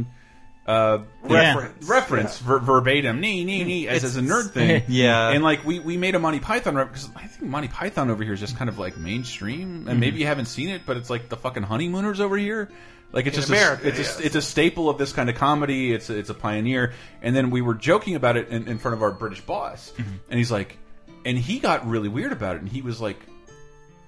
Uh, 0.68 1.00
Reference. 1.24 1.88
reference, 1.90 2.38
ver 2.40 2.60
verbatim, 2.60 3.20
nee, 3.20 3.44
nee, 3.44 3.64
nee, 3.64 3.88
as, 3.88 4.04
as 4.04 4.16
a 4.16 4.22
nerd 4.22 4.52
thing. 4.52 4.84
Yeah. 4.90 5.30
and 5.30 5.44
like 5.44 5.66
we 5.66 5.80
we 5.80 5.98
made 5.98 6.14
a 6.14 6.20
Monty 6.20 6.40
Python 6.40 6.76
because 6.76 7.10
I 7.16 7.26
think 7.26 7.50
Monty 7.50 7.68
Python 7.68 8.12
over 8.12 8.24
here 8.24 8.34
is 8.34 8.40
just 8.40 8.56
kind 8.58 8.70
of 8.70 8.78
like 8.78 8.96
mainstream, 8.96 9.88
and 9.88 9.98
Mhm. 9.98 10.00
maybe 10.00 10.20
you 10.20 10.28
haven't 10.28 10.46
seen 10.46 10.70
it, 10.70 10.84
but 10.86 10.98
it's 10.98 11.10
like 11.10 11.30
the 11.30 11.36
fucking 11.38 11.64
honeymooners 11.64 12.20
over 12.20 12.38
here. 12.38 12.70
Like 13.12 13.26
it's 13.26 13.36
In 13.38 13.42
just 13.42 13.50
America, 13.52 13.86
a, 13.86 13.88
it's 13.90 13.98
yes. 13.98 14.20
a, 14.20 14.26
it's 14.26 14.36
a 14.36 14.42
staple 14.42 14.88
of 14.88 14.98
this 15.00 15.12
kind 15.14 15.30
of 15.30 15.36
comedy. 15.36 15.92
It's 15.94 16.10
a, 16.12 16.18
it's 16.18 16.30
a 16.30 16.34
pioneer. 16.36 16.94
And 17.24 17.36
then 17.36 17.50
we 17.50 17.62
were 17.62 17.74
joking 17.74 18.16
about 18.16 18.38
it 18.38 18.48
in, 18.50 18.68
in 18.68 18.78
front 18.78 18.96
of 18.96 19.02
our 19.02 19.12
British 19.12 19.42
boss, 19.42 19.92
and 19.98 20.38
he's 20.38 20.52
like, 20.52 20.78
and 21.26 21.38
he 21.38 21.58
got 21.60 21.88
really 21.88 22.08
weird 22.08 22.32
about 22.32 22.56
it, 22.56 22.62
and 22.62 22.70
he 22.70 22.82
was 22.84 23.02
like, 23.02 23.18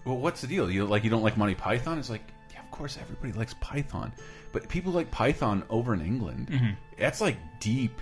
well, 0.05 0.17
what's 0.17 0.41
the 0.41 0.47
deal? 0.47 0.69
You 0.69 0.85
like 0.85 1.03
you 1.03 1.09
don't 1.09 1.23
like 1.23 1.35
Monty 1.35 1.55
Python? 1.55 1.97
It's 1.97 2.09
like, 2.11 2.21
yeah, 2.21 2.42
course 2.73 2.97
everybody 3.01 3.31
likes 3.33 3.53
Python, 3.61 4.11
but 4.51 4.67
people 4.67 4.91
like 4.91 5.09
Python 5.11 5.63
over 5.69 5.93
in 5.93 6.01
England. 6.01 6.49
Mhm. 6.51 6.75
That's 6.99 7.21
like 7.21 7.37
deep, 7.59 7.99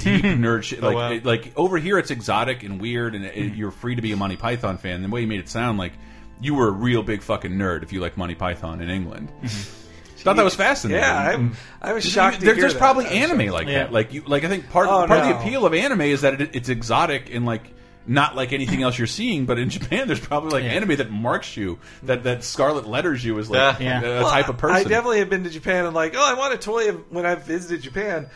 deep 0.00 0.22
nerd 0.24 0.64
shit. 0.64 0.82
Oh, 0.82 0.86
Like 0.88 0.96
wow. 0.96 1.12
it- 1.12 1.24
like 1.24 1.52
over 1.56 1.78
here, 1.78 1.98
it's 1.98 2.10
exotic 2.10 2.62
and 2.64 2.80
weird, 2.80 3.14
and 3.14 3.24
it, 3.24 3.34
mm-hmm. 3.34 3.54
you're 3.54 3.70
free 3.70 3.94
to 3.94 4.02
be 4.02 4.12
a 4.12 4.16
Monty 4.16 4.36
Python 4.36 4.78
fan. 4.78 5.02
The 5.02 5.08
way 5.08 5.20
you 5.20 5.26
made 5.28 5.40
it 5.40 5.48
sound 5.48 5.78
like 5.78 5.92
you 6.40 6.54
were 6.54 6.66
a 6.68 6.72
real 6.72 7.02
big 7.02 7.22
fucking 7.22 7.52
nerd 7.52 7.82
if 7.84 7.92
you 7.92 8.00
like 8.00 8.16
Monty 8.16 8.34
Python 8.34 8.80
in 8.80 8.90
England. 8.90 9.30
Mm-hmm. 9.42 9.80
Thought 10.24 10.36
that 10.36 10.44
was 10.44 10.54
fascinating. 10.54 11.02
Yeah, 11.02 11.14
I'm- 11.18 11.50
mm-hmm. 11.50 11.84
I 11.84 11.92
was 11.92 12.04
shocked 12.04 12.40
to 12.40 12.44
There- 12.46 12.54
hear 12.54 12.62
there's 12.62 12.72
that. 12.72 12.78
probably 12.78 13.06
anime 13.06 13.40
shocked. 13.40 13.52
like 13.52 13.66
Yeah. 13.68 13.74
that. 13.84 13.92
Like 13.92 14.12
you, 14.14 14.22
like 14.26 14.42
I 14.44 14.48
think 14.48 14.70
part 14.70 14.86
Oh, 14.88 15.06
part 15.06 15.20
of 15.20 15.28
the 15.28 15.38
appeal 15.38 15.66
of 15.66 15.74
anime 15.74 16.00
is 16.00 16.22
that 16.22 16.40
it, 16.40 16.50
it's 16.56 16.70
exotic 16.70 17.32
and 17.34 17.44
like 17.44 17.70
not 18.06 18.36
like 18.36 18.52
anything 18.52 18.82
else 18.82 18.98
you're 18.98 19.06
seeing. 19.06 19.46
But 19.46 19.58
in 19.58 19.70
Japan, 19.76 20.06
there's 20.06 20.20
probably 20.20 20.50
like 20.50 20.64
anime 20.64 20.96
that 20.96 21.10
marks 21.10 21.56
you, 21.56 21.78
that 22.02 22.24
that 22.24 22.44
scarlet 22.44 22.86
letters 22.86 23.24
you 23.24 23.38
as 23.38 23.48
like 23.50 23.80
Yeah. 23.80 24.00
a 24.00 24.02
Well, 24.22 24.30
type 24.30 24.48
of 24.48 24.58
person. 24.58 24.76
I 24.76 24.82
definitely 24.84 25.18
have 25.20 25.30
been 25.30 25.44
to 25.44 25.50
Japan 25.50 25.86
and 25.86 25.94
like, 25.94 26.14
oh, 26.16 26.24
I 26.24 26.34
want 26.34 26.54
a 26.54 26.58
toy 26.58 26.92
when 26.92 27.26
I've 27.26 27.44
visited 27.44 27.82
Japan. 27.82 28.28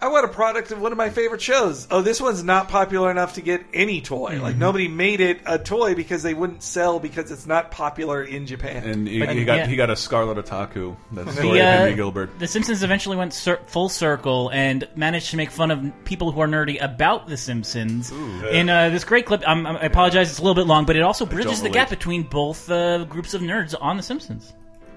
I 0.00 0.08
want 0.08 0.24
a 0.26 0.28
product 0.28 0.70
of 0.72 0.80
one 0.80 0.92
of 0.92 0.98
my 0.98 1.08
favorite 1.10 1.40
shows. 1.40 1.88
Oh, 1.90 2.02
this 2.02 2.20
one's 2.20 2.44
not 2.44 2.68
popular 2.68 3.10
enough 3.10 3.34
to 3.34 3.40
get 3.40 3.64
any 3.72 4.00
toy. 4.02 4.32
Mm-hmm. 4.34 4.42
Like 4.42 4.56
nobody 4.56 4.88
made 4.88 5.20
it 5.20 5.40
a 5.46 5.58
toy 5.58 5.94
because 5.94 6.22
they 6.22 6.34
wouldn't 6.34 6.62
sell 6.62 7.00
because 7.00 7.30
it's 7.30 7.46
not 7.46 7.70
popular 7.70 8.22
in 8.22 8.46
Japan. 8.46 8.84
and 8.88 9.08
he, 9.08 9.20
But- 9.20 9.34
he 9.34 9.44
got 9.44 9.56
yeah. 9.58 9.66
he 9.66 9.76
got 9.76 9.88
a 9.90 9.96
Scarlet 9.96 10.36
Otaku. 10.44 10.96
That 11.12 11.24
The, 11.26 11.32
story 11.32 11.60
of 11.60 11.64
uh, 11.66 11.70
Henry 11.70 11.94
Gilbert. 11.94 12.38
The 12.38 12.46
Simpsons 12.46 12.82
eventually 12.82 13.16
went 13.16 13.32
cir- 13.32 13.60
full 13.66 13.88
circle 13.88 14.50
and 14.52 14.86
managed 14.96 15.30
to 15.30 15.36
make 15.36 15.50
fun 15.50 15.70
of 15.70 15.82
people 16.04 16.30
who 16.30 16.40
are 16.40 16.48
nerdy 16.48 16.82
about 16.82 17.26
The 17.26 17.36
Simpsons. 17.36 18.10
In 18.10 18.68
uh, 18.68 18.90
this 18.90 19.04
great 19.04 19.24
clip, 19.26 19.46
um, 19.48 19.66
I 19.66 19.80
apologize, 19.86 20.28
it's 20.30 20.38
a 20.38 20.42
little 20.42 20.54
bit 20.54 20.66
long, 20.66 20.84
but 20.84 20.96
it 20.96 21.02
also 21.02 21.24
bridges 21.26 21.60
the 21.60 21.68
relate. 21.68 21.74
gap 21.74 21.90
between 21.90 22.22
both 22.24 22.70
uh, 22.70 23.04
groups 23.04 23.32
of 23.34 23.40
nerds 23.40 23.74
on 23.80 23.96
The 23.96 24.02
Simpsons. 24.02 24.52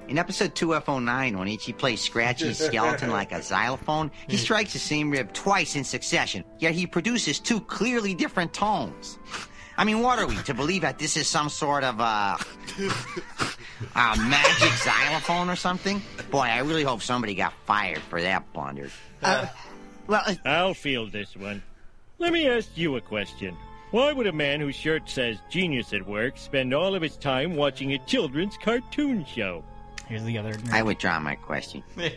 In 0.10 0.18
episode 0.18 0.55
2F09, 0.55 1.38
when 1.38 1.47
Itchy 1.47 1.72
plays 1.72 2.01
Scratchy's 2.01 2.57
skeleton 2.66 3.12
like 3.12 3.32
a 3.32 3.43
xylophone, 3.43 4.10
he 4.28 4.38
strikes 4.38 4.74
the 4.74 4.80
same 4.80 5.12
rib 5.12 5.32
twice 5.34 5.76
in 5.76 5.84
succession, 5.84 6.43
yet 6.57 6.74
he 6.74 6.88
produces 6.88 7.38
two 7.39 7.62
clearly 7.62 8.16
different 8.16 8.51
tones. 8.51 9.20
I 9.78 9.84
mean, 9.84 10.01
what 10.01 10.18
are 10.18 10.26
we, 10.26 10.36
to 10.38 10.55
believe 10.55 10.82
that 10.82 10.97
this 10.97 11.16
is 11.16 11.28
some 11.28 11.47
sort 11.47 11.84
of, 11.84 12.01
uh, 12.01 12.38
a 13.95 14.18
magic 14.18 14.72
xylophone 14.78 15.47
or 15.47 15.55
something? 15.55 16.01
Boy, 16.32 16.47
I 16.47 16.62
really 16.62 16.84
hope 16.84 17.03
somebody 17.03 17.36
got 17.36 17.53
fired 17.68 17.99
for 17.99 18.20
that 18.20 18.51
blunder. 18.51 18.89
Uh, 19.22 19.45
well, 20.07 20.24
I'll 20.43 20.74
field 20.74 21.12
this 21.12 21.36
one. 21.38 21.62
Let 22.18 22.34
me 22.34 22.49
ask 22.49 22.76
you 22.76 22.95
a 22.95 23.01
question. 23.01 23.55
Why 23.91 24.12
would 24.12 24.26
a 24.26 24.34
man 24.34 24.60
whose 24.60 24.76
shirt 24.76 25.07
says 25.07 25.38
genius 25.51 25.93
at 25.93 26.07
work 26.07 26.39
spend 26.39 26.74
all 26.74 26.95
of 26.95 27.03
his 27.03 27.16
time 27.16 27.55
watching 27.55 27.93
a 27.93 27.99
children's 27.99 28.57
cartoon 28.57 29.24
show? 29.24 29.64
Here's 30.10 30.24
the 30.24 30.38
other. 30.38 30.55
I 30.72 30.82
withdraw 30.84 31.20
my 31.20 31.36
question. 31.36 31.84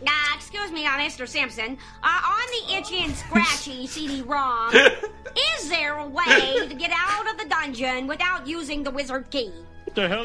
Uh, 0.00 0.10
excuse 0.36 0.70
me, 0.70 0.86
uh, 0.86 0.90
Mr. 0.90 1.26
Simpson. 1.26 1.76
Uh, 2.04 2.20
on 2.24 2.68
the 2.68 2.76
itchy 2.76 3.02
and 3.02 3.12
scratchy 3.16 3.84
CD-ROM, 3.84 4.72
is 5.56 5.68
there 5.68 5.96
a 5.98 6.06
way 6.06 6.68
to 6.68 6.74
get 6.76 6.92
out 6.94 7.28
of 7.28 7.36
the 7.36 7.46
dungeon 7.46 8.06
without 8.06 8.46
using 8.46 8.84
the 8.84 8.92
wizard 8.92 9.28
key? 9.30 9.50
What 9.84 9.96
the 9.96 10.06
hell? 10.08 10.24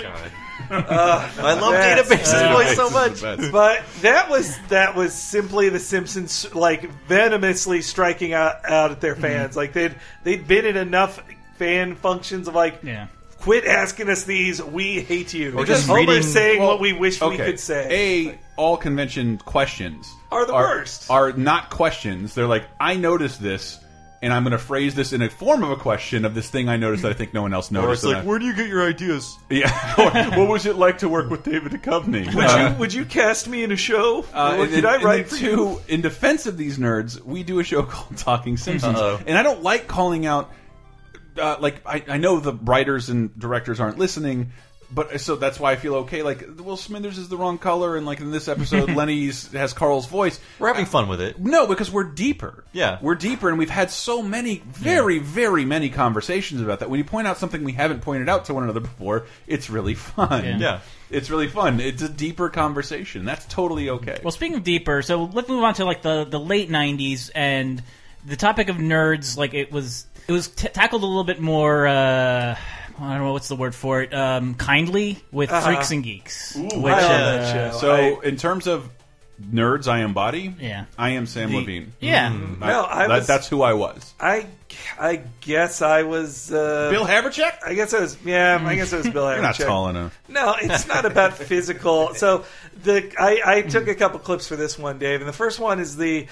Uh, 0.70 1.32
I 1.40 1.54
love 1.60 1.72
that's- 1.74 2.08
Database's 2.08 2.34
uh, 2.34 2.54
voice 2.54 2.76
so 2.76 2.90
much. 2.92 3.52
But 3.52 3.84
that 4.02 4.30
was 4.30 4.56
that 4.68 4.96
was 4.96 5.12
simply 5.14 5.70
the 5.70 5.80
Simpsons 5.80 6.54
like 6.54 6.88
venomously 7.08 7.82
striking 7.82 8.34
out, 8.34 8.64
out 8.70 8.92
at 8.92 9.02
their 9.02 9.16
fans. 9.16 9.58
Like 9.58 9.74
they'd 9.74 9.96
they'd 10.24 10.48
been 10.48 10.66
in 10.66 10.78
enough 10.78 11.20
fan 11.58 11.96
functions 11.96 12.48
of 12.48 12.54
like, 12.54 12.82
Yeah. 12.84 13.08
Quit 13.44 13.66
asking 13.66 14.10
us 14.10 14.24
these. 14.24 14.62
We 14.64 15.02
hate 15.02 15.34
you. 15.34 15.58
Or 15.58 15.66
just 15.66 15.86
Homer 15.88 16.00
reading- 16.14 16.24
saying 16.24 16.60
well, 16.60 16.70
what 16.70 16.80
we 16.80 16.94
wish 16.94 17.22
we 17.22 17.36
could 17.38 17.60
say. 17.60 18.30
A 18.32 18.40
all 18.56 18.78
convention 18.78 19.38
questions 19.40 20.10
Are 20.32 20.46
the 20.46 20.54
worst. 20.54 21.10
Are 21.10 21.34
not 21.34 21.70
questions. 21.70 22.34
They're 22.36 22.48
like, 22.48 22.66
I 22.80 22.96
noticed 22.96 23.42
this, 23.42 23.80
and 24.22 24.32
I'm 24.32 24.44
going 24.44 24.52
to 24.52 24.58
phrase 24.58 24.96
this 24.96 25.12
in 25.12 25.22
a 25.22 25.30
form 25.30 25.62
of 25.64 25.72
a 25.72 25.76
question 25.76 26.24
of 26.24 26.34
this 26.36 26.50
thing 26.50 26.70
I 26.70 26.78
noticed 26.78 27.04
that 27.04 27.12
I 27.12 27.16
think 27.16 27.34
no 27.34 27.42
one 27.42 27.54
else 27.54 27.70
noticed. 27.72 27.90
Or 27.90 27.94
it's 27.94 28.04
and 28.04 28.14
like, 28.14 28.24
I- 28.24 28.26
where 28.26 28.40
do 28.40 28.46
you 28.46 28.54
get 28.56 28.68
your 28.70 28.88
ideas? 28.88 29.38
yeah. 29.50 29.70
Or, 29.98 30.40
what 30.40 30.48
was 30.48 30.66
it 30.66 30.78
like 30.78 31.00
to 31.00 31.10
work 31.10 31.30
with 31.30 31.44
David 31.44 31.74
Duchovny? 31.74 32.26
Would 32.34 32.46
Uh, 32.46 32.70
you 32.72 32.80
would 32.80 32.94
you 32.94 33.04
cast 33.06 33.48
me 33.50 33.64
in 33.64 33.72
a 33.74 33.76
show? 33.76 34.24
Uh, 34.34 34.56
or 34.58 34.64
and 34.64 34.74
could 34.74 34.84
then- 34.84 34.86
I 34.86 34.96
and 34.96 35.04
write 35.04 35.28
then 35.30 35.40
for 35.40 35.46
two, 35.46 35.48
you? 35.50 35.82
in 35.90 36.00
defense 36.02 36.46
of 36.46 36.56
these 36.58 36.78
nerds, 36.78 37.20
we 37.22 37.44
do 37.44 37.60
a 37.60 37.64
show 37.66 37.84
called 37.92 38.16
Talking 38.18 38.56
Simpsons, 38.56 38.96
Uh-oh. 38.98 39.20
and 39.28 39.38
I 39.38 39.44
don't 39.44 39.62
like 39.64 39.88
calling 39.88 40.26
out. 40.26 40.50
Uh, 41.38 41.58
like 41.60 41.82
I, 41.86 42.04
I 42.08 42.18
know 42.18 42.40
the 42.40 42.54
writers 42.54 43.10
and 43.10 43.38
directors 43.38 43.80
aren't 43.80 43.98
listening, 43.98 44.52
but 44.92 45.20
so 45.20 45.36
that's 45.36 45.60
why 45.60 45.72
I 45.72 45.76
feel 45.76 45.96
okay. 45.96 46.22
Like 46.22 46.44
Will 46.60 46.78
Smithers 46.78 47.18
is 47.18 47.30
the 47.30 47.38
wrong 47.38 47.58
color, 47.58 47.98
and 47.98 48.06
like 48.06 48.20
in 48.20 48.32
this 48.32 48.48
episode, 48.48 48.90
Lenny's 48.96 49.52
has 49.54 49.74
Carl's 49.74 50.06
voice. 50.06 50.40
We're 50.60 50.68
having 50.68 50.86
fun 50.86 51.08
with 51.08 51.22
it. 51.22 51.40
No, 51.40 51.66
because 51.68 51.92
we're 51.92 52.04
deeper. 52.04 52.64
Yeah. 52.74 53.00
we're 53.02 53.16
deeper, 53.16 53.50
and 53.50 53.58
we've 53.58 53.70
had 53.70 53.90
so 53.90 54.22
many, 54.22 54.62
very, 54.68 55.20
very 55.20 55.66
many 55.66 55.90
conversations 55.90 56.62
about 56.62 56.80
that. 56.80 56.90
When 56.90 57.00
you 57.00 57.04
point 57.06 57.28
out 57.28 57.38
something 57.38 57.64
we 57.64 57.74
haven't 57.74 58.02
pointed 58.02 58.30
out 58.30 58.46
to 58.46 58.54
one 58.54 58.64
another 58.64 58.82
before, 58.82 59.26
it's 59.48 59.70
really 59.70 59.94
fun. 59.96 60.44
Yeah. 60.46 60.58
Yeah. 60.60 60.80
It's 61.10 61.30
really 61.30 61.48
fun. 61.48 61.80
It's 61.80 62.02
a 62.02 62.10
deeper 62.10 62.50
conversation. 62.50 63.24
That's 63.26 63.46
totally 63.46 63.90
okay. 63.90 64.20
Well, 64.24 64.32
speaking 64.32 64.58
of 64.58 64.64
deeper, 64.64 65.02
so 65.04 65.26
let's 65.26 65.48
move 65.48 65.64
on 65.64 65.76
to 65.76 65.86
like 65.86 66.02
the 66.02 66.26
the 66.26 66.40
late 66.40 66.70
'90s 66.72 67.30
and 67.36 67.82
the 68.26 68.36
topic 68.36 68.70
of 68.70 68.78
nerds. 68.78 69.38
Like 69.38 69.54
it 69.54 69.72
was, 69.72 70.08
it 70.28 70.32
was 70.32 70.48
t 70.50 70.68
tackled 70.70 71.04
a 71.04 71.06
little 71.06 71.24
bit 71.24 71.40
more. 71.40 71.88
Uh, 71.88 72.56
I 73.00 73.14
don't 73.16 73.24
know 73.26 73.34
what's 73.34 73.48
the 73.48 73.56
word 73.56 73.74
for 73.76 74.02
it. 74.02 74.14
Um, 74.14 74.54
kindly 74.56 75.22
with 75.32 75.52
Uh-huh. 75.52 75.66
freaks 75.68 75.92
and 75.92 76.04
geeks. 76.04 76.56
Ooh, 76.56 76.62
which, 76.64 76.74
I 76.94 77.02
love 77.02 77.04
uh, 77.04 77.38
that 77.38 77.72
show. 77.74 77.78
So, 77.80 78.20
in 78.22 78.38
terms 78.38 78.68
of 78.68 78.88
nerds, 79.52 79.88
I 79.88 80.00
embody. 80.02 80.54
Yeah. 80.60 80.86
I 80.98 81.10
am 81.12 81.26
Sam 81.26 81.50
The- 81.52 81.58
Levine. 81.58 81.94
Yeah. 82.00 82.30
Mm, 82.30 82.60
No, 82.60 82.86
I 82.88 83.08
that- 83.08 83.10
was- 83.10 83.28
that's 83.28 83.48
who 83.48 83.64
I 83.64 83.74
was. 83.74 84.14
I 84.20 84.46
I 85.00 85.22
guess 85.42 85.82
I 85.82 86.04
was 86.04 86.52
uh, 86.52 86.90
Bill 86.92 87.06
Haverchuck. 87.06 87.54
I 87.66 87.74
guess 87.74 87.94
I 87.94 88.00
was. 88.00 88.18
Yeah, 88.24 88.62
I 88.64 88.76
guess 88.76 88.94
I 88.94 88.98
was 88.98 89.10
Bill 89.10 89.24
Haverchuck. 89.26 89.34
You're 89.36 89.42
not 89.42 89.56
tall 89.56 89.90
enough. 89.90 90.18
No, 90.30 90.56
it's 90.60 90.88
not 90.88 91.06
about 91.06 91.34
physical. 91.38 92.14
So 92.14 92.46
the 92.84 93.12
I, 93.20 93.42
I 93.58 93.62
took 93.64 93.88
a 93.88 93.96
couple 93.96 94.20
clips 94.20 94.48
for 94.48 94.56
this 94.56 94.78
one, 94.78 95.00
Dave, 95.00 95.20
and 95.20 95.28
the 95.28 95.34
first 95.34 95.60
one 95.60 95.80
is 95.80 95.98
the. 95.98 96.28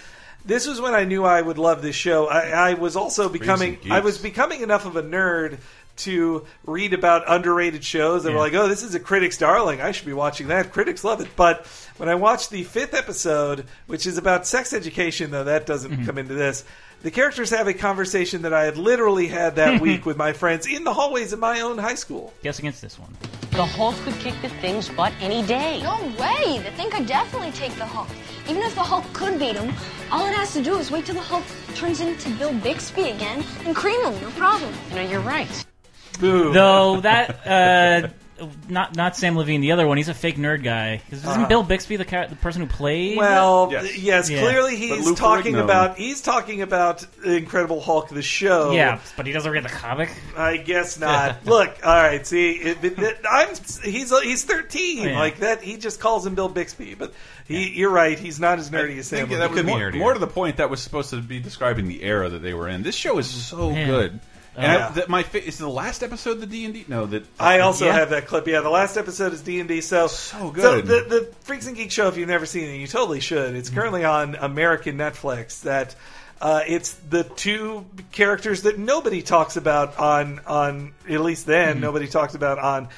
This 0.46 0.68
was 0.68 0.82
when 0.82 0.94
I 0.94 1.04
knew 1.04 1.24
I 1.24 1.42
would 1.42 1.58
love 1.58 1.82
this 1.82 1.96
show. 1.96 2.28
I, 2.28 2.72
I 2.72 2.74
was 2.74 2.96
also 2.96 3.30
becoming 3.30 3.78
I 3.90 4.00
was 4.00 4.18
becoming 4.18 4.62
enough 4.62 4.86
of 4.86 4.96
a 4.96 5.04
nerd 5.04 5.60
to 5.98 6.46
read 6.66 6.94
about 6.94 7.24
underrated 7.28 7.84
shows 7.84 8.24
that 8.24 8.34
were 8.34 8.40
like, 8.40 8.54
"Oh, 8.54 8.68
this 8.68 8.82
is 8.84 8.96
a 8.96 9.00
critic's 9.00 9.38
darling. 9.38 9.82
I 9.82 9.92
should 9.92 10.08
be 10.08 10.14
watching 10.14 10.48
that." 10.48 10.72
Critics 10.72 11.04
love 11.04 11.22
it. 11.22 11.30
But 11.36 11.66
when 11.98 12.10
I 12.10 12.16
watched 12.16 12.50
the 12.50 12.64
fifth 12.64 12.94
episode, 12.94 13.66
which 13.88 14.08
is 14.08 14.18
about 14.18 14.48
sex 14.48 14.74
education, 14.74 15.32
though 15.32 15.44
that 15.44 15.66
doesn't 15.66 15.92
mm-hmm. 15.92 16.06
come 16.06 16.18
into 16.18 16.34
this. 16.34 16.64
The 17.04 17.10
characters 17.10 17.50
have 17.50 17.68
a 17.68 17.74
conversation 17.74 18.44
that 18.44 18.54
I 18.54 18.66
had 18.66 18.78
literally 18.78 19.28
had 19.28 19.56
that 19.56 19.82
week 19.82 20.06
with 20.06 20.18
my 20.18 20.34
friends 20.34 20.68
in 20.68 20.84
the 20.84 20.94
hallways 20.94 21.34
of 21.34 21.40
my 21.40 21.62
own 21.62 21.80
high 21.80 21.96
school. 21.96 22.32
Guess 22.44 22.60
against 22.60 22.80
this 22.80 23.00
one. 23.00 23.12
The 23.52 23.66
Hulk 23.66 23.96
could 24.04 24.14
kick 24.20 24.36
the 24.44 24.50
thing's 24.50 24.88
butt 24.88 25.12
any 25.20 25.42
day. 25.48 25.82
No 25.82 25.98
way! 26.20 26.60
The 26.60 26.72
thing 26.72 26.92
could 26.92 27.08
definitely 27.08 27.52
take 27.52 27.74
the 27.74 27.86
Hulk. 27.86 28.08
Even 28.52 28.64
if 28.64 28.76
the 28.76 28.84
Hulk 28.84 29.06
could 29.14 29.40
beat 29.40 29.56
him, 29.56 29.74
all 30.12 30.26
it 30.26 30.36
has 30.36 30.52
to 30.52 30.62
do 30.62 30.78
is 30.78 30.92
wait 30.92 31.06
till 31.06 31.16
the 31.16 31.22
Hulk 31.22 31.46
turns 31.74 32.02
into 32.02 32.30
Bill 32.32 32.54
Bixby 32.56 33.12
again 33.12 33.46
and 33.66 33.74
cream 33.74 34.04
him, 34.04 34.22
no 34.22 34.30
problem. 34.32 34.74
You 34.90 34.96
know, 34.96 35.02
you're 35.04 35.22
right. 35.22 35.66
Boo. 36.20 36.52
Though 36.52 37.00
that, 37.00 37.48
uh, 37.48 38.10
not 38.70 38.96
not 38.96 39.14
Samm 39.14 39.36
Levine, 39.36 39.62
the 39.62 39.72
other 39.72 39.86
one. 39.88 39.98
He's 39.98 40.10
a 40.10 40.14
fake 40.14 40.38
nerd 40.38 40.64
guy. 40.64 41.02
Isn't 41.12 41.28
Uh-huh. 41.30 41.46
Bill 41.48 41.64
Bixby 41.64 41.96
the 41.98 42.06
char- 42.06 42.28
the 42.28 42.36
person 42.36 42.62
who 42.62 42.68
played? 42.68 43.18
Well, 43.18 43.70
Yes. 43.72 43.98
yes, 43.98 44.30
Yeah. 44.30 44.42
clearly 44.42 44.76
he's 44.76 45.06
Lou 45.06 45.16
talking 45.16 45.54
Ferrigno- 45.56 45.64
about 45.64 45.98
he's 45.98 46.22
talking 46.22 46.62
about 46.62 47.06
Incredible 47.26 47.82
Hulk 47.82 48.10
the 48.10 48.22
show. 48.22 48.72
yeah, 48.72 49.00
but 49.18 49.26
he 49.28 49.32
doesn't 49.34 49.52
read 49.52 49.64
the 49.64 49.70
comic. 49.70 50.10
I 50.38 50.58
guess 50.58 51.00
not. 51.00 51.38
Look, 51.46 51.76
all 51.84 51.94
right. 51.94 52.26
See, 52.26 52.52
it, 52.52 52.84
it, 52.84 53.00
it- 53.00 53.26
I'm 53.30 53.50
he's 53.84 54.12
he's 54.22 54.44
13. 54.44 55.00
Oh, 55.08 55.10
yeah. 55.12 55.20
Like 55.20 55.38
that, 55.40 55.62
he 55.62 55.78
just 55.78 56.00
calls 56.00 56.26
him 56.26 56.36
Bill 56.36 56.50
Bixby. 56.50 56.96
But 56.96 57.14
he, 57.48 57.70
you're 57.70 57.90
right. 57.90 58.18
He's 58.18 58.40
not 58.40 58.60
as 58.60 58.70
nerdy 58.70 58.98
as 58.98 59.12
I 59.14 59.18
Sam. 59.18 59.28
think 59.28 59.40
that 59.40 59.52
Levine. 59.52 59.52
was 59.52 59.62
be 59.66 59.68
more, 59.72 59.80
nerdier. 59.80 59.98
more 60.00 60.14
to 60.14 60.20
the 60.20 60.28
point. 60.28 60.58
That 60.58 60.70
was 60.70 60.82
supposed 60.82 61.10
to 61.12 61.18
be 61.22 61.40
describing 61.40 61.88
the 61.88 62.02
era 62.04 62.30
that 62.30 62.40
they 62.42 62.54
were 62.54 62.68
in. 62.68 62.84
This 62.84 62.96
show 62.96 63.18
is 63.18 63.28
so 63.28 63.72
Yeah. 63.72 63.86
good. 63.86 64.20
And 64.56 64.64
Yeah. 64.64 64.88
I, 64.88 64.92
that 64.92 65.10
my 65.10 65.24
fa- 65.24 65.46
is 65.46 65.58
the 65.58 65.70
last 65.70 66.04
episode 66.04 66.42
the 66.42 66.46
D 66.46 66.66
and 66.66 66.74
D. 66.74 66.86
No, 66.88 67.06
that 67.06 67.24
I 67.40 67.60
also 67.60 67.86
Yeah. 67.86 67.94
have 67.94 68.10
that 68.10 68.28
clip. 68.28 68.48
Yeah, 68.48 68.60
the 68.62 68.70
last 68.70 68.98
episode 68.98 69.32
is 69.34 69.42
D 69.42 69.60
and 69.60 69.70
D. 69.70 69.80
So 69.82 70.08
So 70.08 70.52
good. 70.52 70.86
the, 70.86 71.06
the 71.08 71.30
Freaks 71.42 71.68
and 71.68 71.76
Geeks 71.76 71.94
show, 71.94 72.08
if 72.10 72.18
you've 72.18 72.28
never 72.28 72.46
seen 72.46 72.70
it, 72.70 72.76
you 72.78 72.88
totally 72.88 73.22
should. 73.22 73.56
It's 73.56 73.70
currently 73.70 74.04
on 74.04 74.36
American 74.36 74.98
Netflix. 74.98 75.62
That 75.62 75.96
uh, 76.42 76.62
it's 76.68 76.94
the 77.10 77.24
two 77.24 77.86
characters 78.12 78.64
that 78.64 78.78
nobody 78.78 79.22
talks 79.22 79.56
about 79.58 79.98
on 80.00 80.42
on 80.48 80.94
at 81.10 81.22
least 81.22 81.46
then 81.46 81.80
nobody 81.80 82.08
talks 82.08 82.34
about 82.36 82.60
on 82.60 82.90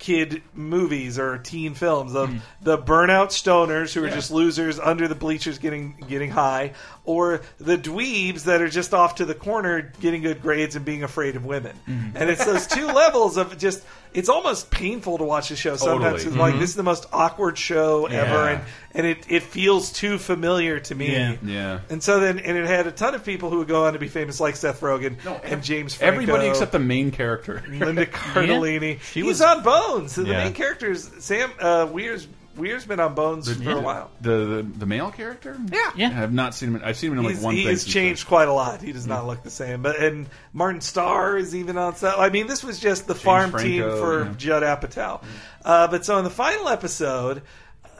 kid 0.00 0.42
movies 0.54 1.18
or 1.18 1.36
teen 1.36 1.74
films 1.74 2.14
of 2.14 2.30
hmm. 2.30 2.38
the 2.62 2.78
burnout 2.78 3.28
stoners 3.28 3.92
who 3.92 4.02
are 4.02 4.08
just 4.08 4.30
losers 4.30 4.80
under 4.80 5.06
the 5.06 5.14
bleachers 5.14 5.58
getting 5.58 5.94
getting 6.08 6.30
high 6.30 6.72
or 7.04 7.42
the 7.58 7.76
dweebs 7.76 8.44
that 8.44 8.62
are 8.62 8.68
just 8.68 8.94
off 8.94 9.16
to 9.16 9.26
the 9.26 9.34
corner 9.34 9.92
getting 10.00 10.22
good 10.22 10.40
grades 10.40 10.74
and 10.74 10.84
being 10.84 11.02
afraid 11.02 11.36
of 11.36 11.44
women. 11.44 11.76
Hmm. 11.84 12.16
And 12.16 12.30
it's 12.30 12.44
those 12.44 12.66
two 12.66 12.86
levels 12.92 13.36
of 13.36 13.58
just 13.58 13.84
it's 14.12 14.28
almost 14.28 14.70
painful 14.70 15.18
to 15.18 15.24
watch 15.24 15.50
the 15.50 15.56
show 15.56 15.76
sometimes. 15.76 16.24
Totally. 16.24 16.28
it's 16.28 16.36
like 16.36 16.52
mm-hmm. 16.52 16.60
this 16.60 16.70
is 16.70 16.76
the 16.76 16.82
most 16.82 17.06
awkward 17.12 17.56
show 17.58 18.06
ever 18.06 18.48
and 18.48 18.62
and 18.92 19.06
it, 19.06 19.24
it 19.28 19.42
feels 19.44 19.92
too 19.92 20.18
familiar 20.18 20.80
to 20.80 20.94
me. 20.94 21.12
Yeah. 21.12 21.36
yeah. 21.44 21.80
and 21.90 22.02
so 22.02 22.20
then 22.20 22.38
and 22.38 22.56
it 22.56 22.66
had 22.66 22.86
a 22.86 22.92
ton 22.92 23.14
of 23.14 23.24
people 23.24 23.50
who 23.50 23.58
would 23.58 23.68
go 23.68 23.84
on 23.84 23.92
to 23.92 23.98
be 23.98 24.08
famous 24.08 24.40
like 24.40 24.56
Seth 24.56 24.80
Rogen 24.80 25.16
and 25.44 25.62
James 25.62 25.94
Franco. 25.94 26.14
Everybody 26.14 26.48
except 26.48 26.72
the 26.72 26.78
main 26.78 27.10
character. 27.10 27.62
Linda 27.68 28.06
Cardellini. 28.06 29.00
She 29.00 29.20
He's 29.20 29.28
was- 29.28 29.42
on 29.42 29.62
Bones. 29.90 30.14
The 30.14 30.24
Yeah. 30.24 30.44
main 30.44 30.52
characters, 30.52 31.10
Sam 31.18 31.50
uh, 31.60 31.88
Weir's 31.90 32.26
Weir's 32.56 32.84
been 32.84 33.00
on 33.00 33.14
Bones 33.14 33.50
for 33.50 33.70
a 33.70 33.80
while. 33.80 34.10
The, 34.20 34.30
the 34.30 34.62
the 34.80 34.86
male 34.86 35.10
character. 35.10 35.56
Yeah. 35.72 35.90
Yeah. 35.96 36.08
I 36.08 36.12
have 36.12 36.32
not 36.32 36.54
seen 36.54 36.74
him. 36.74 36.82
I've 36.84 36.96
seen 36.96 37.12
him 37.12 37.18
in 37.18 37.24
like 37.24 37.34
He's, 37.36 37.44
one 37.44 37.54
thing. 37.54 37.66
he's 37.68 37.82
since 37.82 37.92
changed 37.92 38.26
quite 38.26 38.48
a 38.48 38.52
lot. 38.52 38.82
He 38.82 38.92
does 38.92 39.06
not 39.06 39.26
look 39.26 39.42
the 39.42 39.50
same. 39.50 39.82
But 39.82 39.96
and 40.00 40.26
Martin 40.52 40.80
Starr 40.80 41.36
is 41.38 41.54
even 41.54 41.78
on 41.78 41.94
set. 41.96 42.18
I 42.18 42.28
mean, 42.28 42.48
this 42.48 42.62
was 42.64 42.78
just 42.80 43.06
the 43.06 43.14
farm 43.14 43.52
team 43.56 43.82
for 43.82 44.24
yeah. 44.24 44.34
Judd 44.36 44.62
Apatow. 44.62 45.22
Uh, 45.64 45.88
but 45.88 46.04
so 46.04 46.18
in 46.18 46.24
the 46.24 46.30
final 46.30 46.68
episode, 46.68 47.42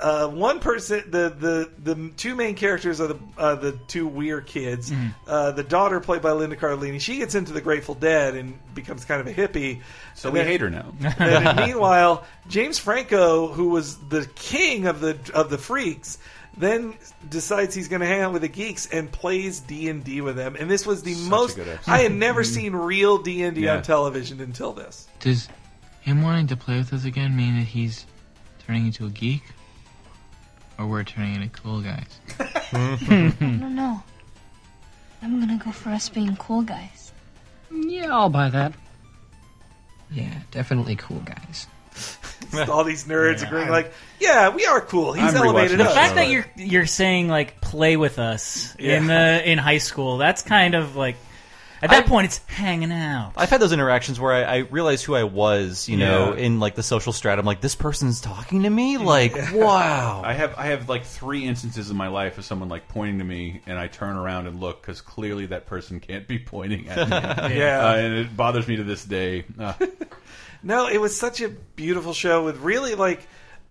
uh, 0.01 0.29
one 0.29 0.61
person, 0.61 1.03
the, 1.11 1.29
the 1.29 1.71
the 1.95 2.11
two 2.17 2.35
main 2.35 2.55
characters 2.55 3.01
are 3.01 3.09
the 3.09 3.19
uh, 3.37 3.55
the 3.57 3.73
two 3.89 4.07
weird 4.07 4.47
kids. 4.47 4.91
Mm-hmm. 4.91 5.09
Uh, 5.27 5.51
the 5.53 5.63
daughter, 5.63 6.01
played 6.01 6.23
by 6.23 6.33
Linda 6.33 6.57
Cardellini, 6.57 7.01
she 7.01 7.19
gets 7.19 7.35
into 7.35 7.53
the 7.53 7.61
Grateful 7.61 7.95
Dead 7.95 8.35
and 8.35 8.59
becomes 8.75 9.05
kind 9.05 9.21
of 9.21 9.27
a 9.27 9.35
hippie. 9.35 9.81
So 10.15 10.29
And 10.29 10.35
we 10.35 10.39
then- 10.41 10.49
hate 10.49 10.61
her 10.63 10.71
now. 10.71 10.93
and 11.19 11.57
meanwhile, 11.67 12.25
James 12.49 12.79
Franco, 12.79 13.49
who 13.49 13.69
was 13.71 13.97
the 14.09 14.27
king 14.35 14.87
of 14.87 15.01
the 15.01 15.19
of 15.35 15.51
the 15.51 15.59
freaks, 15.59 16.19
then 16.57 16.95
decides 17.29 17.75
he's 17.75 17.89
going 17.89 18.01
to 18.01 18.07
hang 18.07 18.23
out 18.23 18.33
with 18.33 18.43
the 18.43 18.49
geeks 18.49 18.87
and 18.87 19.11
plays 19.11 19.61
D 19.61 19.89
and 19.89 20.03
D 20.03 20.21
with 20.21 20.37
them. 20.37 20.57
And 20.59 20.71
this 20.71 20.87
was 20.87 21.03
the 21.03 21.15
Such 21.15 21.31
most. 21.31 21.59
I 21.87 21.99
had 21.99 22.13
never 22.13 22.43
seen 22.45 22.75
real 22.75 23.19
D 23.19 23.43
and 23.43 23.55
D 23.55 23.69
on 23.69 23.83
television 23.83 24.41
until 24.41 24.73
this. 24.73 25.09
Does 25.21 25.49
him 26.01 26.23
wanting 26.23 26.47
to 26.49 26.57
play 26.57 26.79
with 26.79 26.93
us 26.93 27.05
again 27.05 27.37
mean 27.37 27.57
that 27.59 27.67
he's 27.67 28.07
turning 28.67 28.87
into 28.87 29.07
a 29.07 29.11
geek? 29.11 29.43
Or 30.81 30.87
we're 30.87 31.05
turning 31.05 31.35
into 31.35 31.49
cool 31.49 31.83
guys? 31.83 32.07
I 32.73 33.35
don't 33.39 33.75
know. 33.75 34.03
I'm 35.21 35.39
gonna 35.39 35.61
go 35.63 35.71
for 35.73 35.91
us 35.91 36.09
being 36.09 36.35
cool 36.37 36.63
guys. 36.63 37.13
Yeah, 37.71 38.07
I'll 38.11 38.31
buy 38.31 38.49
that. 38.49 38.73
Yeah, 40.11 40.33
definitely 40.51 40.97
cool 40.97 41.21
guys. 41.21 41.67
all 42.71 42.83
these 42.85 43.05
nerds 43.05 43.47
agreeing, 43.47 43.69
like, 43.69 43.93
yeah, 44.21 44.49
we 44.49 44.65
are 44.65 44.81
cool. 44.81 45.13
He's 45.13 45.35
I'm 45.35 45.37
elevated 45.37 45.79
the 45.79 45.85
The 45.85 45.91
us. 45.91 45.95
fact 45.95 46.15
that 46.15 46.29
you're 46.31 46.47
you're 46.57 46.87
saying 46.87 47.29
like 47.29 47.61
play 47.61 47.99
with 47.99 48.19
us 48.19 48.75
in 48.79 49.07
the 49.07 49.43
in 49.51 49.59
high 49.59 49.79
school, 49.79 50.17
that's 50.17 50.41
kind 50.41 50.75
of 50.75 50.97
like 50.97 51.17
at 51.83 51.91
that 51.91 52.07
point 52.07 52.27
it's 52.27 52.39
hanging 52.47 52.93
out. 52.93 53.33
I've 53.37 53.51
had 53.51 53.61
those 53.61 53.73
interactions 53.73 54.19
where 54.21 54.33
I, 54.33 54.43
I 54.43 54.57
realized 54.59 55.05
who 55.05 55.15
I 55.15 55.25
was, 55.25 55.89
you 55.89 55.97
know, 55.97 56.35
Yeah. 56.35 56.41
in 56.45 56.61
like 56.61 56.75
the 56.75 56.83
social 56.83 57.13
stratum. 57.13 57.47
Like 57.47 57.61
this 57.61 57.75
person's 57.75 58.21
talking 58.21 58.63
to 58.65 58.71
me. 58.71 58.99
Like 58.99 59.35
wow. 59.55 60.23
I 60.25 60.33
have 60.35 60.55
I 60.57 60.67
have 60.67 60.89
like 60.89 61.05
three 61.05 61.45
instances 61.45 61.91
in 61.91 61.97
my 61.97 62.09
life 62.09 62.39
of 62.39 62.45
someone 62.45 62.69
like 62.69 62.89
pointing 62.89 63.19
to 63.19 63.25
me, 63.25 63.63
and 63.67 63.79
I 63.79 63.87
turn 63.87 64.17
around 64.17 64.47
and 64.47 64.61
look 64.61 64.83
because 64.83 65.01
clearly 65.01 65.47
that 65.47 65.67
person 65.67 66.01
can't 66.01 66.27
be 66.29 66.39
pointing 66.39 66.89
at 66.89 67.09
me. 67.51 67.57
Yeah. 67.59 67.87
uh, 67.89 67.95
and 67.97 68.15
it 68.15 68.37
bothers 68.37 68.67
me 68.69 68.77
to 68.77 68.85
this 68.85 69.05
day. 69.05 69.45
Uh, 69.59 69.73
No, 70.63 70.89
it 70.89 70.99
was 71.01 71.19
such 71.19 71.41
a 71.41 71.49
beautiful 71.49 72.13
show 72.13 72.45
with 72.45 72.59
really 72.59 72.95
like 72.95 73.27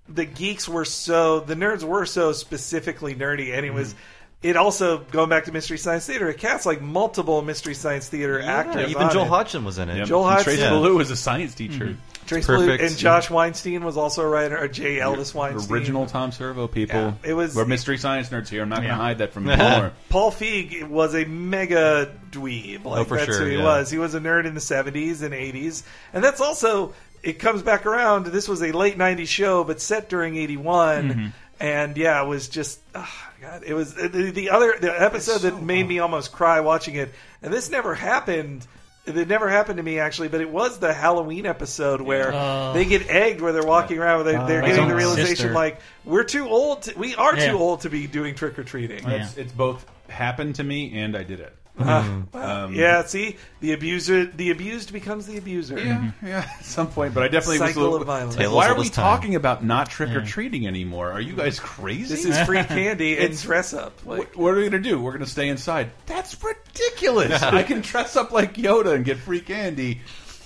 the 0.08 0.26
geeks 0.26 0.68
were 0.68 0.86
so 0.86 1.40
the 1.40 1.54
nerds 1.54 1.84
were 1.84 2.08
so 2.08 2.32
specifically 2.32 3.14
nerdy, 3.14 3.54
and 3.56 3.64
it 3.66 3.72
was. 3.74 3.94
It 4.42 4.56
also 4.56 5.00
going 5.00 5.28
back 5.30 5.46
to 5.46 5.52
Mystery 5.52 5.78
Science 5.78 6.06
Theater. 6.06 6.30
It 6.30 6.38
casts 6.38 6.66
like 6.66 6.82
multiple 6.82 7.42
Mystery 7.42 7.74
Science 7.74 8.08
Theater 8.08 8.42
actors. 8.42 8.90
even 8.90 9.04
on 9.04 9.12
Joel 9.12 9.26
it. 9.26 9.28
Hodgson 9.28 9.66
was 9.66 9.78
in 9.80 9.90
it. 9.90 9.98
yeah, 9.98 10.06
Joel 10.06 10.22
and 10.24 10.30
Hodgson. 10.32 10.44
Trace 10.54 10.60
Yeah. 10.60 10.70
Beaulieu 10.70 10.96
was 10.96 11.12
a 11.12 11.18
science 11.18 11.54
teacher. 11.56 11.98
Trace 12.26 12.46
Perfect. 12.46 12.78
Blue 12.80 12.88
and 12.88 12.98
Josh 12.98 13.30
Weinstein 13.30 13.84
was 13.84 13.98
also 13.98 14.22
a 14.22 14.28
writer. 14.30 14.58
Or 14.58 14.70
J. 14.70 14.98
Elvis 15.00 15.34
Weinstein. 15.34 15.76
Original 15.76 16.06
Tom 16.06 16.32
Servo 16.32 16.68
people. 16.68 16.96
Yeah, 17.00 17.14
it 17.24 17.34
was- 17.34 17.54
We're 17.54 17.66
mystery 17.66 17.98
science 17.98 18.30
nerds 18.30 18.48
here. 18.48 18.62
I'm 18.62 18.70
not 18.70 18.78
going 18.78 18.90
to 18.90 18.96
hide 18.96 19.18
that 19.18 19.34
from 19.34 19.46
you 19.50 19.58
more. 19.58 19.92
Paul 20.08 20.32
Feig 20.32 20.88
was 20.88 21.16
a 21.16 21.26
mega 21.26 22.16
dweeb. 22.32 22.86
Like, 22.86 23.00
Oh, 23.00 23.04
for 23.04 23.18
that's 23.18 23.26
sure, 23.36 23.40
who 23.44 23.50
he 23.50 23.58
yeah. 23.58 23.64
was. 23.64 23.90
He 23.92 23.98
was 23.98 24.14
a 24.16 24.22
nerd 24.22 24.46
in 24.46 24.54
the 24.54 24.62
70s 24.62 25.22
and 25.22 25.34
80s. 25.34 25.84
And 26.14 26.24
that's 26.24 26.40
also, 26.40 26.94
it 27.24 27.40
comes 27.40 27.62
back 27.62 27.86
around. 27.86 28.28
This 28.28 28.48
was 28.48 28.62
a 28.64 28.72
late 28.72 28.98
90s 28.98 29.28
show, 29.28 29.66
but 29.66 29.82
set 29.82 30.08
during 30.08 30.38
81. 30.38 31.10
Mm-hmm. 31.10 31.28
And 31.60 31.98
yeah, 31.98 32.24
it 32.24 32.28
was 32.28 32.48
just, 32.48 32.80
oh, 32.96 33.24
God, 33.42 33.64
it 33.66 33.74
was 33.74 33.94
the, 33.94 34.08
the 34.08 34.50
other, 34.52 34.76
the 34.80 35.02
episode 35.02 35.40
that 35.42 35.62
made 35.62 35.88
me 35.88 36.00
almost 36.00 36.32
cry 36.32 36.62
watching 36.62 36.96
it. 36.96 37.12
And 37.42 37.54
this 37.54 37.70
never 37.70 37.94
happened. 37.96 38.66
It 39.06 39.28
never 39.28 39.50
happened 39.50 39.78
to 39.78 39.84
me 39.84 40.00
actually, 40.00 40.28
but 40.28 40.40
it 40.40 40.50
was 40.50 40.78
the 40.80 40.94
Halloween 40.94 41.46
episode 41.46 42.00
where 42.00 42.32
Oh. 42.34 42.74
they 42.74 42.86
get 42.86 43.10
egged, 43.10 43.42
where 43.42 43.52
they're 43.54 43.64
walking 43.66 43.98
around, 43.98 44.24
where 44.24 44.38
uh, 44.38 44.46
they're, 44.46 44.62
they're 44.62 44.70
getting 44.70 44.88
the 44.88 44.96
realization 44.96 45.36
sister. 45.36 45.52
like 45.52 45.80
we're 46.06 46.24
too 46.24 46.48
old. 46.48 46.84
To, 46.84 46.98
we 46.98 47.16
are 47.16 47.36
Yeah. 47.36 47.52
too 47.52 47.58
old 47.58 47.82
to 47.82 47.90
be 47.90 48.08
doing 48.08 48.36
trick 48.36 48.58
or 48.60 48.64
treating. 48.64 49.04
Yeah. 49.04 49.24
It's, 49.24 49.36
it's 49.38 49.52
both 49.52 49.84
happened 50.10 50.56
to 50.56 50.64
me 50.64 51.00
and 51.00 51.18
I 51.18 51.24
did 51.24 51.40
it. 51.40 51.56
Uh, 51.80 52.22
Um, 52.34 52.74
yeah, 52.74 53.04
see, 53.06 53.38
the 53.62 53.74
abuser, 53.74 54.26
the 54.26 54.52
abused 54.52 54.92
becomes 54.94 55.26
the 55.28 55.38
abuser. 55.38 55.80
Yeah, 55.80 56.12
yeah, 56.24 56.38
at 56.60 56.66
some 56.66 56.88
point. 56.88 57.14
But 57.14 57.24
I 57.24 57.28
definitely 57.30 57.60
was 57.60 57.76
a 57.76 57.80
little- 57.80 57.96
of 57.96 58.06
violence. 58.08 58.36
Like, 58.36 58.46
Tale 58.46 58.56
why 58.56 58.66
as 58.66 58.72
are 58.72 58.76
we 58.76 58.82
as 58.82 58.90
time. 58.92 59.04
talking 59.06 59.36
about 59.36 59.64
not 59.64 59.90
trick 59.90 60.10
or 60.10 60.22
treating 60.24 60.68
anymore? 60.68 61.12
Are 61.12 61.22
you 61.22 61.34
guys 61.34 61.60
crazy? 61.60 62.14
This 62.14 62.26
is 62.26 62.40
free 62.46 62.64
candy 62.64 63.18
and 63.26 63.40
dress 63.42 63.74
up. 63.74 63.94
Like, 64.06 64.20
What, 64.20 64.36
what 64.38 64.54
are 64.54 64.58
we 64.58 64.70
gonna 64.70 64.84
do? 64.84 65.00
We're 65.02 65.14
gonna 65.14 65.26
stay 65.26 65.48
inside. 65.50 65.90
That's 66.06 66.36
ridiculous. 66.44 67.42
I 67.42 67.64
can 67.64 67.82
dress 67.82 68.16
up 68.16 68.32
like 68.32 68.56
Yoda 68.56 68.94
and 68.96 69.06
get 69.06 69.18
free 69.18 69.42
candy. 69.42 70.02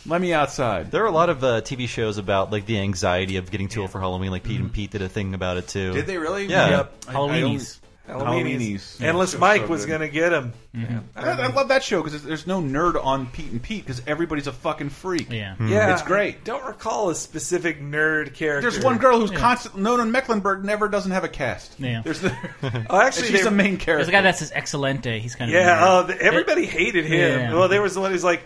Let 0.05 0.19
me 0.21 0.33
outside. 0.33 0.91
There 0.91 1.01
are 1.03 1.07
a 1.07 1.11
lot 1.11 1.29
of 1.29 1.43
uh, 1.43 1.61
TV 1.61 1.87
shows 1.87 2.17
about 2.17 2.51
like 2.51 2.65
the 2.65 2.77
anxiety 2.79 3.37
of 3.37 3.49
getting 3.49 3.69
too 3.69 3.81
old 3.81 3.91
for 3.91 3.99
Halloween. 4.01 4.31
Like 4.31 4.43
Pete 4.43 4.59
and 4.59 4.71
Pete 4.71 4.91
did 4.91 5.01
a 5.01 5.07
thing 5.09 5.33
about 5.33 5.55
it 5.57 5.67
too. 5.69 5.93
Did 5.93 6.07
they 6.07 6.17
really? 6.17 6.45
Yeah. 6.47 6.69
Yep. 6.69 6.93
I- 7.07 7.11
I 7.11 7.15
only- 7.15 7.39
Halloweenies. 7.41 7.79
Halloweenies. 8.07 8.43
Halloweenies. 8.57 8.99
Yeah, 8.99 9.07
Endless 9.07 9.37
Mike 9.37 9.61
so 9.61 9.67
was 9.67 9.85
gonna 9.85 10.09
get 10.09 10.33
him. 10.33 10.53
I, 11.15 11.23
I 11.29 11.47
love 11.53 11.69
that 11.69 11.83
show 11.83 12.01
because 12.03 12.21
there's 12.23 12.45
no 12.47 12.61
nerd 12.61 13.01
on 13.03 13.27
Pete 13.27 13.51
and 13.51 13.61
Pete 13.61 13.85
because 13.85 14.01
everybody's 14.07 14.47
a 14.47 14.51
fucking 14.51 14.89
freak. 14.89 15.31
Yeah. 15.31 15.55
Hmm. 15.55 15.67
Yeah, 15.69 15.93
It's 15.93 16.01
great. 16.01 16.35
I 16.35 16.39
don't 16.43 16.65
recall 16.65 17.09
a 17.11 17.15
specific 17.15 17.79
nerd 17.79 18.33
character. 18.33 18.69
There's 18.69 18.83
one 18.83 18.97
girl 18.97 19.19
who's 19.19 19.31
constant. 19.31 19.77
Nona 19.77 20.05
Mecklenburg 20.05 20.65
never 20.65 20.89
doesn't 20.89 21.11
have 21.11 21.23
a 21.23 21.29
cast. 21.29 21.79
Yeah. 21.79 22.01
There's 22.03 22.19
the, 22.19 22.35
Oh, 22.89 22.99
actually, 23.01 23.27
she's 23.27 23.37
they- 23.39 23.43
the 23.43 23.51
main 23.51 23.73
There's 23.75 23.83
character. 23.85 24.09
a 24.09 24.11
guy 24.11 24.21
that 24.21 24.37
says 24.37 24.51
Excelente. 24.51 25.19
He's 25.21 25.35
kind 25.35 25.49
of 25.49 25.55
Yeah, 25.55 25.77
a 25.77 25.77
nerd. 25.77 25.81
Uh, 25.81 25.99
oh, 26.03 26.07
the, 26.07 26.21
everybody 26.21 26.65
hated 26.65 27.05
him. 27.05 27.39
Yeah. 27.39 27.53
Well, 27.53 27.69
there 27.69 27.81
was 27.81 27.93
the 27.93 28.01
one 28.01 28.11
who's 28.11 28.23
like, 28.23 28.43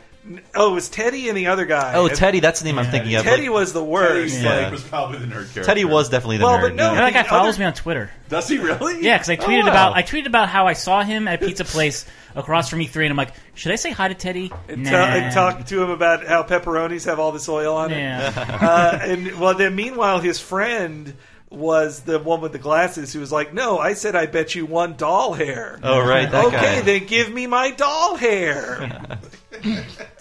oh, 0.55 0.71
it 0.71 0.73
was 0.73 0.89
Teddy 0.89 1.29
and 1.29 1.37
the 1.37 1.47
other 1.47 1.65
guy. 1.65 1.93
Oh, 1.95 2.07
Teddy. 2.07 2.39
That's 2.39 2.59
the 2.59 2.65
name 2.65 2.79
I'm 2.79 2.89
thinking 2.91 3.15
of. 3.15 3.23
Teddy 3.23 3.43
Like, 3.49 3.51
was 3.51 3.73
the 3.73 3.83
worst. 3.83 4.33
Teddy 4.35 4.43
Yeah. 4.45 4.59
Slade 4.61 4.71
was 4.71 4.83
probably 4.83 5.19
the 5.19 5.25
nerd 5.25 5.31
character. 5.53 5.63
Teddy 5.63 5.85
was 5.85 6.09
definitely 6.09 6.37
the 6.37 6.45
Well, 6.45 6.57
nerd. 6.57 6.61
but 6.61 6.75
no, 6.75 6.89
You 6.89 6.95
know, 6.95 7.01
that 7.01 7.13
guy 7.13 7.23
the 7.23 7.29
follows 7.29 7.55
other- 7.55 7.59
me 7.59 7.65
on 7.65 7.73
Twitter. 7.73 8.11
Does 8.29 8.47
he 8.49 8.57
really? 8.57 9.01
Yeah, 9.03 9.15
because 9.17 9.29
I 9.29 9.37
tweeted 9.37 9.63
wow. 9.63 9.69
about 9.69 9.95
I 9.95 10.03
tweeted 10.03 10.25
about 10.27 10.49
how 10.49 10.67
I 10.67 10.73
saw 10.73 11.03
him 11.03 11.27
at 11.27 11.39
Pizza 11.41 11.63
Place 11.63 12.05
across 12.35 12.69
from 12.69 12.79
E3, 12.79 13.03
and 13.05 13.11
I'm 13.11 13.17
like, 13.17 13.31
should 13.55 13.71
I 13.71 13.75
say 13.77 13.91
hi 13.91 14.09
to 14.09 14.13
Teddy? 14.13 14.51
And, 14.67 14.83
Nah. 14.83 14.89
tell- 14.89 15.05
and 15.05 15.33
talk 15.33 15.65
to 15.67 15.81
him 15.83 15.89
about 15.89 16.25
how 16.27 16.43
pepperonis 16.43 17.05
have 17.05 17.19
all 17.19 17.31
this 17.31 17.47
oil 17.49 17.75
on 17.75 17.91
it. 17.91 17.97
Yeah. 17.99 18.31
uh, 18.61 18.99
and 19.01 19.39
well, 19.39 19.53
then 19.55 19.75
meanwhile, 19.75 20.19
his 20.19 20.39
friend 20.39 21.13
was 21.49 22.01
the 22.01 22.19
one 22.19 22.41
with 22.41 22.51
the 22.51 22.59
glasses 22.59 23.13
who 23.13 23.21
was 23.21 23.31
like, 23.31 23.53
"No, 23.53 23.79
I 23.79 23.93
said 23.93 24.17
I 24.17 24.25
bet 24.25 24.53
you 24.53 24.65
one 24.65 24.95
doll 24.97 25.31
hair." 25.31 25.79
Oh, 25.81 26.01
right, 26.05 26.29
that 26.29 26.45
okay, 26.47 26.57
guy. 26.57 26.81
then 26.81 27.05
give 27.05 27.31
me 27.31 27.47
my 27.47 27.71
doll 27.71 28.17
hair. 28.17 29.17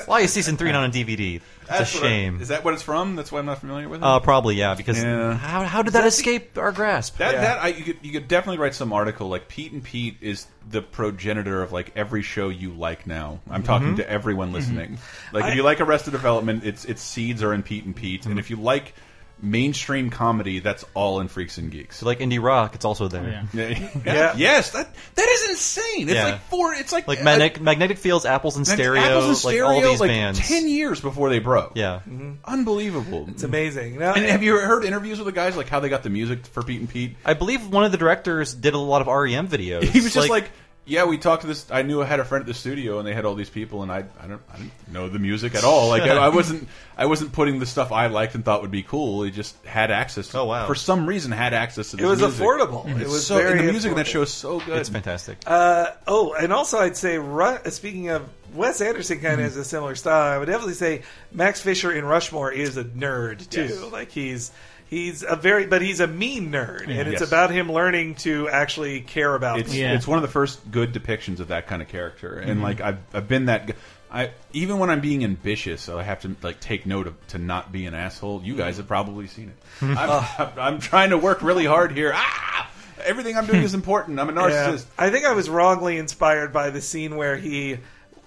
Why 0.06 0.20
is 0.20 0.32
season 0.32 0.56
three 0.56 0.72
not 0.72 0.84
on 0.84 0.92
DVD? 0.92 1.36
It's 1.36 1.44
a 1.44 1.66
That's 1.66 1.94
what 1.94 2.04
I- 2.04 2.06
shame. 2.06 2.40
is 2.40 2.48
that 2.48 2.64
what 2.64 2.74
it's 2.74 2.82
from? 2.82 3.16
That's 3.16 3.32
why 3.32 3.40
I'm 3.40 3.46
not 3.46 3.58
familiar 3.58 3.88
with 3.88 4.00
it. 4.00 4.04
Uh, 4.04 4.20
probably 4.20 4.54
yeah. 4.54 4.74
Because 4.74 5.02
Yeah. 5.02 5.34
how 5.34 5.64
how 5.64 5.82
did 5.82 5.94
that 5.94 6.06
escape 6.06 6.56
our 6.58 6.72
grasp? 6.72 7.18
That 7.18 7.34
Yeah. 7.34 7.40
that 7.40 7.62
I, 7.62 7.68
you 7.68 7.84
could 7.84 7.96
you 8.02 8.12
could 8.12 8.28
definitely 8.28 8.58
write 8.58 8.74
some 8.74 8.92
article 8.92 9.28
like 9.28 9.48
Pete 9.48 9.72
and 9.72 9.82
Pete 9.82 10.16
is 10.20 10.46
the 10.68 10.80
progenitor 10.82 11.62
of 11.62 11.72
like 11.72 11.92
every 11.96 12.22
show 12.22 12.48
you 12.48 12.72
like 12.72 13.06
now. 13.06 13.40
I'm 13.50 13.62
talking 13.62 13.88
mm-hmm. 13.88 13.96
to 13.96 14.10
everyone 14.10 14.52
listening. 14.52 14.92
Mm-hmm. 14.92 15.36
Like 15.36 15.44
I- 15.44 15.50
if 15.50 15.56
you 15.56 15.62
like 15.62 15.80
Arrested 15.80 16.12
Development, 16.12 16.64
its 16.64 16.84
its 16.84 17.02
seeds 17.02 17.42
are 17.42 17.52
in 17.52 17.62
Pete 17.62 17.84
and 17.84 17.96
Pete, 17.96 18.26
and 18.26 18.32
mm-hmm. 18.32 18.38
if 18.38 18.50
you 18.50 18.56
like 18.56 18.94
mainstream 19.42 20.08
comedy, 20.10 20.60
that's 20.60 20.84
all 20.94 21.20
in 21.20 21.28
Freaks 21.28 21.58
and 21.58 21.70
Geeks. 21.70 21.98
So 21.98 22.06
like 22.06 22.20
indie 22.20 22.42
rock, 22.42 22.74
it's 22.74 22.84
also 22.84 23.06
there. 23.08 23.46
Yeah. 23.52 23.68
Yeah. 23.68 23.90
Yeah. 24.06 24.34
Yes, 24.36 24.70
that 24.72 24.88
that 25.14 25.28
is 25.28 25.50
insane. 25.50 26.08
It's 26.08 26.14
Yeah. 26.14 26.24
like 26.24 26.40
four. 26.48 26.72
It's 26.74 26.92
like 26.92 27.06
Like 27.06 27.20
uh, 27.20 27.24
magnetic, 27.24 27.60
magnetic 27.60 27.98
fields, 27.98 28.24
apples 28.24 28.56
and 28.56 28.66
Apples 28.66 29.42
stereo, 29.42 29.66
like 29.66 29.84
all 29.84 29.90
these 29.90 30.00
like 30.00 30.08
bands. 30.10 30.38
ten 30.38 30.68
years 30.68 31.00
before 31.00 31.28
they 31.30 31.38
broke. 31.38 31.72
Yeah. 31.74 32.00
unbelievable. 32.44 33.26
It's 33.28 33.42
amazing. 33.42 33.98
Now, 33.98 34.14
And 34.14 34.24
have 34.24 34.42
you 34.42 34.58
heard 34.58 34.84
interviews 34.84 35.18
with 35.18 35.26
the 35.26 35.32
guys, 35.32 35.56
like 35.56 35.68
how 35.68 35.80
they 35.80 35.88
got 35.88 36.02
the 36.02 36.10
music 36.10 36.46
for 36.46 36.62
Pete 36.62 36.80
and 36.80 36.88
Pete? 36.88 37.16
I 37.24 37.34
believe 37.34 37.66
one 37.68 37.84
of 37.84 37.92
the 37.92 37.98
directors 37.98 38.54
did 38.54 38.74
a 38.74 38.78
lot 38.78 39.00
of 39.00 39.06
REM 39.08 39.48
videos. 39.48 39.84
He 39.96 40.00
was 40.00 40.12
just 40.14 40.28
like, 40.28 40.50
yeah, 40.86 41.04
we 41.04 41.18
talked 41.18 41.42
to 41.42 41.48
this. 41.48 41.68
I 41.70 41.82
knew 41.82 42.00
I 42.00 42.06
had 42.06 42.20
a 42.20 42.24
friend 42.24 42.42
at 42.42 42.46
the 42.46 42.54
studio, 42.54 42.98
and 42.98 43.06
they 43.06 43.12
had 43.12 43.24
all 43.24 43.34
these 43.34 43.50
people, 43.50 43.82
and 43.82 43.90
I, 43.90 44.04
I 44.20 44.28
don't, 44.28 44.40
I 44.52 44.56
didn't 44.56 44.72
know 44.92 45.08
the 45.08 45.18
music 45.18 45.56
at 45.56 45.64
all. 45.64 45.88
Like, 45.88 46.02
I, 46.02 46.16
I 46.16 46.28
wasn't, 46.34 46.68
I 46.96 47.06
wasn't 47.06 47.32
putting 47.32 47.58
the 47.58 47.66
stuff 47.66 47.90
I 47.90 48.06
liked 48.06 48.36
and 48.36 48.44
thought 48.44 48.62
would 48.62 48.70
be 48.70 48.84
cool. 48.84 49.24
He 49.24 49.32
just 49.32 49.62
had 49.66 49.90
access. 49.90 50.28
to 50.28 50.38
Oh, 50.38 50.44
wow. 50.44 50.66
For 50.68 50.76
some 50.76 51.06
reason, 51.06 51.32
had 51.32 51.54
access 51.54 51.90
to. 51.90 51.96
It 51.96 52.00
This 52.00 52.08
was 52.08 52.20
music. 52.20 52.40
affordable. 52.40 53.00
It 53.00 53.08
was 53.08 53.26
so, 53.26 53.36
very 53.38 53.58
and 53.58 53.68
the 53.68 53.72
music 53.72 53.90
in 53.90 53.96
that 53.96 54.06
show 54.06 54.22
is 54.22 54.32
so 54.32 54.60
good. 54.60 54.78
it's 54.78 54.88
fantastic. 54.88 55.38
Uh, 55.44 55.90
oh, 56.06 56.34
and 56.34 56.52
also 56.52 56.78
I'd 56.78 56.96
say, 56.96 57.18
speaking 57.70 58.10
of 58.10 58.28
Wes 58.54 58.80
Anderson, 58.80 59.20
kind 59.20 59.34
of 59.34 59.40
has 59.40 59.56
a 59.56 59.64
similar 59.64 59.96
style. 59.96 60.34
I 60.34 60.38
would 60.38 60.46
definitely 60.46 60.74
say 60.74 61.02
Max 61.32 61.60
Fisher 61.60 61.90
in 61.90 62.04
Rushmore 62.04 62.52
is 62.52 62.76
a 62.76 62.84
nerd 62.84 63.50
too. 63.50 63.62
Yes. 63.62 63.92
Like 63.92 64.10
he's 64.10 64.52
he's 64.88 65.22
a 65.22 65.36
very, 65.36 65.66
but 65.66 65.82
he's 65.82 66.00
a 66.00 66.06
mean 66.06 66.50
nerd, 66.52 66.82
and 66.88 67.08
it's 67.08 67.20
Yes. 67.20 67.28
about 67.28 67.50
him 67.50 67.70
learning 67.70 68.16
to 68.16 68.48
actually 68.48 69.00
care 69.00 69.34
about. 69.34 69.58
It's 69.60 69.70
people. 69.72 69.88
Yeah. 69.88 69.94
it's 69.94 70.06
one 70.06 70.18
of 70.18 70.22
the 70.22 70.28
first 70.28 70.70
good 70.70 70.92
depictions 70.92 71.40
of 71.40 71.48
that 71.48 71.66
kind 71.66 71.82
of 71.82 71.88
character, 71.88 72.36
Mm-hmm. 72.40 72.50
and 72.50 72.62
like 72.62 72.80
I've 72.80 72.98
I've 73.14 73.28
been 73.28 73.46
that. 73.46 73.66
g- 73.68 73.72
I 74.10 74.30
even 74.52 74.78
when 74.78 74.88
I'm 74.88 75.00
being 75.00 75.24
ambitious, 75.24 75.88
I 75.88 76.02
have 76.02 76.20
to 76.22 76.36
like 76.42 76.60
take 76.60 76.86
note 76.86 77.06
of 77.08 77.26
to 77.28 77.38
not 77.38 77.72
be 77.72 77.86
an 77.86 77.94
asshole. 77.94 78.40
You 78.44 78.54
guys 78.56 78.76
have 78.76 78.86
probably 78.86 79.26
seen 79.26 79.48
it. 79.48 79.84
Mm-hmm. 79.84 80.42
I'm, 80.58 80.58
I'm 80.74 80.78
trying 80.80 81.10
to 81.10 81.18
work 81.18 81.42
really 81.42 81.64
hard 81.66 81.90
here. 81.90 82.12
Ah, 82.14 82.70
everything 83.04 83.36
I'm 83.36 83.46
doing 83.46 83.62
is 83.62 83.74
important. 83.82 84.20
I'm 84.20 84.28
a 84.30 84.32
Yeah. 84.32 84.68
narcissist. 84.68 84.86
I 84.96 85.10
think 85.10 85.26
I 85.26 85.32
was 85.32 85.50
wrongly 85.50 85.98
inspired 85.98 86.52
by 86.52 86.70
the 86.70 86.80
scene 86.80 87.16
where 87.16 87.36
he. 87.36 87.78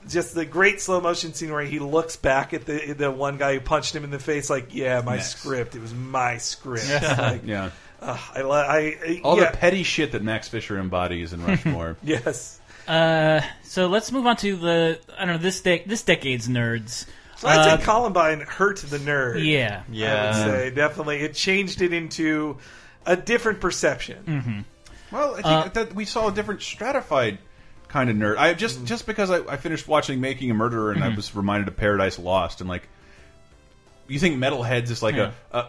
Just 0.10 0.34
the 0.36 0.46
great 0.46 0.82
slow 0.82 1.00
motion 1.00 1.34
scene 1.34 1.52
where 1.52 1.64
he 1.64 1.80
looks 1.80 2.16
back 2.18 2.54
at 2.54 2.66
the 2.66 2.94
the 2.94 3.12
one 3.12 3.38
guy 3.38 3.54
who 3.54 3.60
punched 3.60 3.96
him 3.96 4.04
in 4.04 4.10
the 4.12 4.20
face, 4.20 4.50
like, 4.50 4.74
"Yeah, 4.76 5.02
my 5.06 5.16
Yes. 5.16 5.36
script. 5.36 5.76
It 5.76 5.82
was 5.82 5.94
my 5.94 6.38
script." 6.38 6.90
like, 7.18 7.42
Yeah. 7.46 7.70
uh, 8.02 8.18
I, 8.36 8.42
li- 8.42 8.52
I, 8.52 9.22
All 9.24 9.38
yeah, 9.40 9.52
the 9.52 9.58
petty 9.58 9.84
shit 9.84 10.12
that 10.14 10.24
Max 10.24 10.48
Fisher 10.50 10.78
embodies 10.80 11.32
in 11.34 11.46
Rushmore. 11.46 11.96
yes. 12.04 12.60
Uh, 12.88 13.42
so 13.64 13.88
let's 13.88 14.12
move 14.12 14.26
on 14.26 14.36
to 14.38 14.56
the 14.56 15.00
I 15.18 15.26
don't 15.26 15.36
know 15.36 15.38
this 15.42 15.62
de- 15.62 15.84
this 15.86 16.02
decade's 16.04 16.48
nerds. 16.48 17.06
So 17.38 17.48
I'd 17.48 17.60
Uh, 17.60 17.78
say 17.78 17.84
Columbine 17.86 18.42
hurt 18.42 18.78
the 18.80 18.98
nerd. 18.98 19.46
yeah. 19.46 19.84
I 19.88 19.92
Yeah. 19.92 20.26
would 20.26 20.52
say 20.52 20.70
definitely 20.72 21.18
it 21.22 21.36
changed 21.36 21.82
it 21.82 21.94
into 21.94 22.58
a 23.06 23.16
different 23.16 23.62
perception. 23.62 24.66
Well, 25.12 25.34
I 25.36 25.42
think 25.42 25.46
Uh, 25.46 25.70
that 25.70 25.94
we 25.96 26.06
saw 26.06 26.28
a 26.28 26.32
different 26.32 26.62
stratified 26.62 27.38
kind 27.90 28.10
of 28.10 28.16
nerd. 28.16 28.38
I 28.38 28.52
Mm-hmm. 28.52 28.58
just 28.60 28.86
just 28.86 29.04
Mm-hmm. 29.04 29.04
Mm. 29.04 29.08
because 29.08 29.32
I, 29.32 29.54
I 29.54 29.58
finished 29.58 29.88
watching 29.88 30.22
Making 30.22 30.52
a 30.52 30.54
Murderer 30.54 30.92
and 30.94 31.04
I 31.04 31.08
was 31.08 31.08
reminded 31.08 31.08
of 31.08 31.08
Paradise 31.08 31.08
Lost 31.08 31.08
and 31.08 31.08
like, 31.08 31.08
I 31.08 31.08
just 31.08 31.08
because 31.08 31.08
I, 31.08 31.08
I 31.08 31.08
finished 31.08 31.08
watching 31.08 31.08
Making 31.08 31.08
a 31.08 31.08
Murderer 31.08 31.08
and 31.08 31.14
I 31.14 31.16
was 31.16 31.36
reminded 31.36 31.68
of 31.68 31.78
Paradise 31.78 32.20
Lost 32.20 32.60
and 32.62 32.68
like, 32.68 32.68
I 32.68 32.68
finished 32.68 32.68
watching 32.68 32.68
Making 32.68 32.68
a 32.68 32.68
Murderer 32.68 32.68
and 32.68 32.68
I 32.68 32.68
was 32.68 32.68
reminded 32.68 32.68
of 32.68 32.68
Paradise 32.68 32.68
Lost 32.68 32.68
and 32.68 32.68
like, 32.70 32.88
you 34.10 34.20
think 34.20 34.38
metalheads 34.38 34.90
is 34.90 35.02
like 35.04 35.16
a, 35.16 35.34
a 35.52 35.66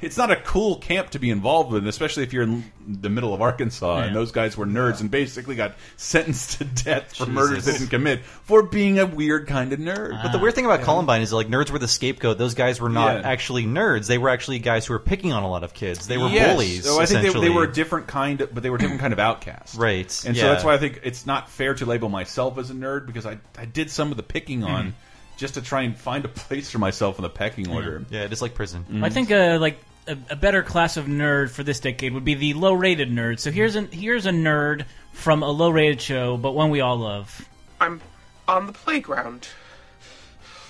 it's 0.00 0.16
not 0.16 0.30
a 0.30 0.36
cool 0.36 0.76
camp 0.78 1.10
to 1.10 1.18
be 1.18 1.30
involved 1.30 1.70
with, 1.72 1.86
especially 1.86 2.22
if 2.24 2.32
you're 2.32 2.42
in 2.42 2.64
the 2.86 3.08
middle 3.08 3.32
of 3.34 3.40
Arkansas 3.40 3.98
Yeah. 3.98 4.04
and 4.06 4.16
those 4.16 4.32
guys 4.32 4.56
were 4.56 4.66
nerds 4.66 5.00
and 5.00 5.10
basically 5.10 5.54
got 5.54 5.74
sentenced 5.96 6.58
to 6.58 6.64
death 6.64 7.10
for 7.16 7.26
Jesus. 7.26 7.28
murders 7.28 7.64
they 7.66 7.72
didn't 7.72 7.88
commit 7.88 8.24
for 8.24 8.62
being 8.64 8.98
a 8.98 9.06
weird 9.06 9.46
kind 9.46 9.72
of 9.72 9.78
nerd. 9.78 10.20
But 10.22 10.32
the 10.32 10.38
weird 10.38 10.54
thing 10.54 10.64
about 10.64 10.82
Columbine 10.82 11.22
is 11.22 11.32
like 11.32 11.46
nerds 11.48 11.70
were 11.70 11.78
the 11.78 11.86
scapegoat. 11.88 12.36
Those 12.38 12.54
guys 12.54 12.80
were 12.80 12.88
not 12.88 13.20
Yeah. 13.20 13.28
actually 13.28 13.64
nerds. 13.64 14.06
They 14.08 14.18
were 14.18 14.28
actually 14.30 14.58
guys 14.58 14.86
who 14.86 14.92
were 14.94 14.98
picking 14.98 15.32
on 15.32 15.42
a 15.44 15.48
lot 15.50 15.62
of 15.62 15.72
kids. 15.74 16.06
They 16.06 16.18
were 16.18 16.28
Yes. 16.28 16.52
bullies. 16.54 16.84
So 16.84 17.00
I 17.00 17.06
think 17.06 17.32
they, 17.32 17.40
they 17.40 17.50
were 17.50 17.64
a 17.64 17.72
different 17.72 18.06
kind, 18.08 18.40
of, 18.40 18.52
but 18.52 18.62
they 18.62 18.70
were 18.70 18.76
a 18.76 18.80
different 18.80 19.00
kind 19.00 19.12
of 19.12 19.18
outcast. 19.18 19.76
Right, 19.78 20.06
And 20.26 20.36
so 20.36 20.42
that's 20.48 20.64
why 20.64 20.74
I 20.74 20.78
think 20.78 21.00
it's 21.04 21.26
not 21.26 21.48
fair 21.48 21.74
to 21.74 21.86
label 21.86 22.08
myself 22.08 22.58
as 22.58 22.70
a 22.70 22.74
nerd 22.74 23.06
because 23.06 23.26
I 23.26 23.38
I 23.58 23.66
did 23.66 23.90
some 23.90 24.10
of 24.10 24.16
the 24.16 24.22
picking 24.22 24.64
on 24.64 24.86
Mhm. 24.88 24.92
Just 25.40 25.54
to 25.54 25.62
try 25.62 25.82
and 25.82 25.96
find 25.96 26.26
a 26.26 26.28
place 26.28 26.70
for 26.70 26.78
myself 26.78 27.18
in 27.18 27.22
the 27.22 27.30
pecking 27.30 27.70
order. 27.70 28.04
Yeah, 28.10 28.24
it 28.24 28.32
is 28.32 28.42
like 28.42 28.54
prison. 28.54 28.84
Mm-hmm. 28.84 29.02
I 29.02 29.08
think 29.08 29.32
uh, 29.32 29.56
like 29.58 29.78
a, 30.06 30.16
a 30.28 30.36
better 30.36 30.62
class 30.62 30.98
of 30.98 31.06
nerd 31.06 31.48
for 31.48 31.62
this 31.62 31.80
decade 31.80 32.12
would 32.12 32.26
be 32.26 32.34
the 32.34 32.52
low-rated 32.52 33.10
nerd. 33.10 33.40
So 33.40 33.50
here's 33.50 33.74
a 33.74 33.82
here's 33.82 34.26
a 34.26 34.30
nerd 34.30 34.84
from 35.12 35.42
a 35.42 35.48
low-rated 35.48 36.00
show, 36.00 36.36
but 36.36 36.52
one 36.52 36.68
we 36.68 36.82
all 36.82 36.98
love. 36.98 37.48
I'm 37.80 38.02
on 38.46 38.66
the 38.66 38.74
playground. 38.74 39.48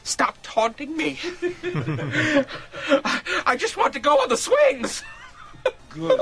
Stop 0.05 0.39
taunting 0.43 0.97
me. 0.97 1.19
I, 1.43 3.23
I 3.47 3.57
just 3.57 3.77
want 3.77 3.93
to 3.95 3.99
go 3.99 4.21
on 4.21 4.29
the 4.29 4.37
swings. 4.37 5.03
Good. 5.91 6.21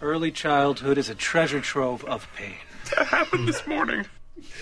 Early 0.00 0.30
childhood 0.30 0.98
is 0.98 1.08
a 1.08 1.16
treasure 1.16 1.60
trove 1.60 2.04
of 2.04 2.28
pain. 2.36 2.54
That 2.96 3.08
happened 3.08 3.48
this 3.48 3.66
morning. 3.66 4.06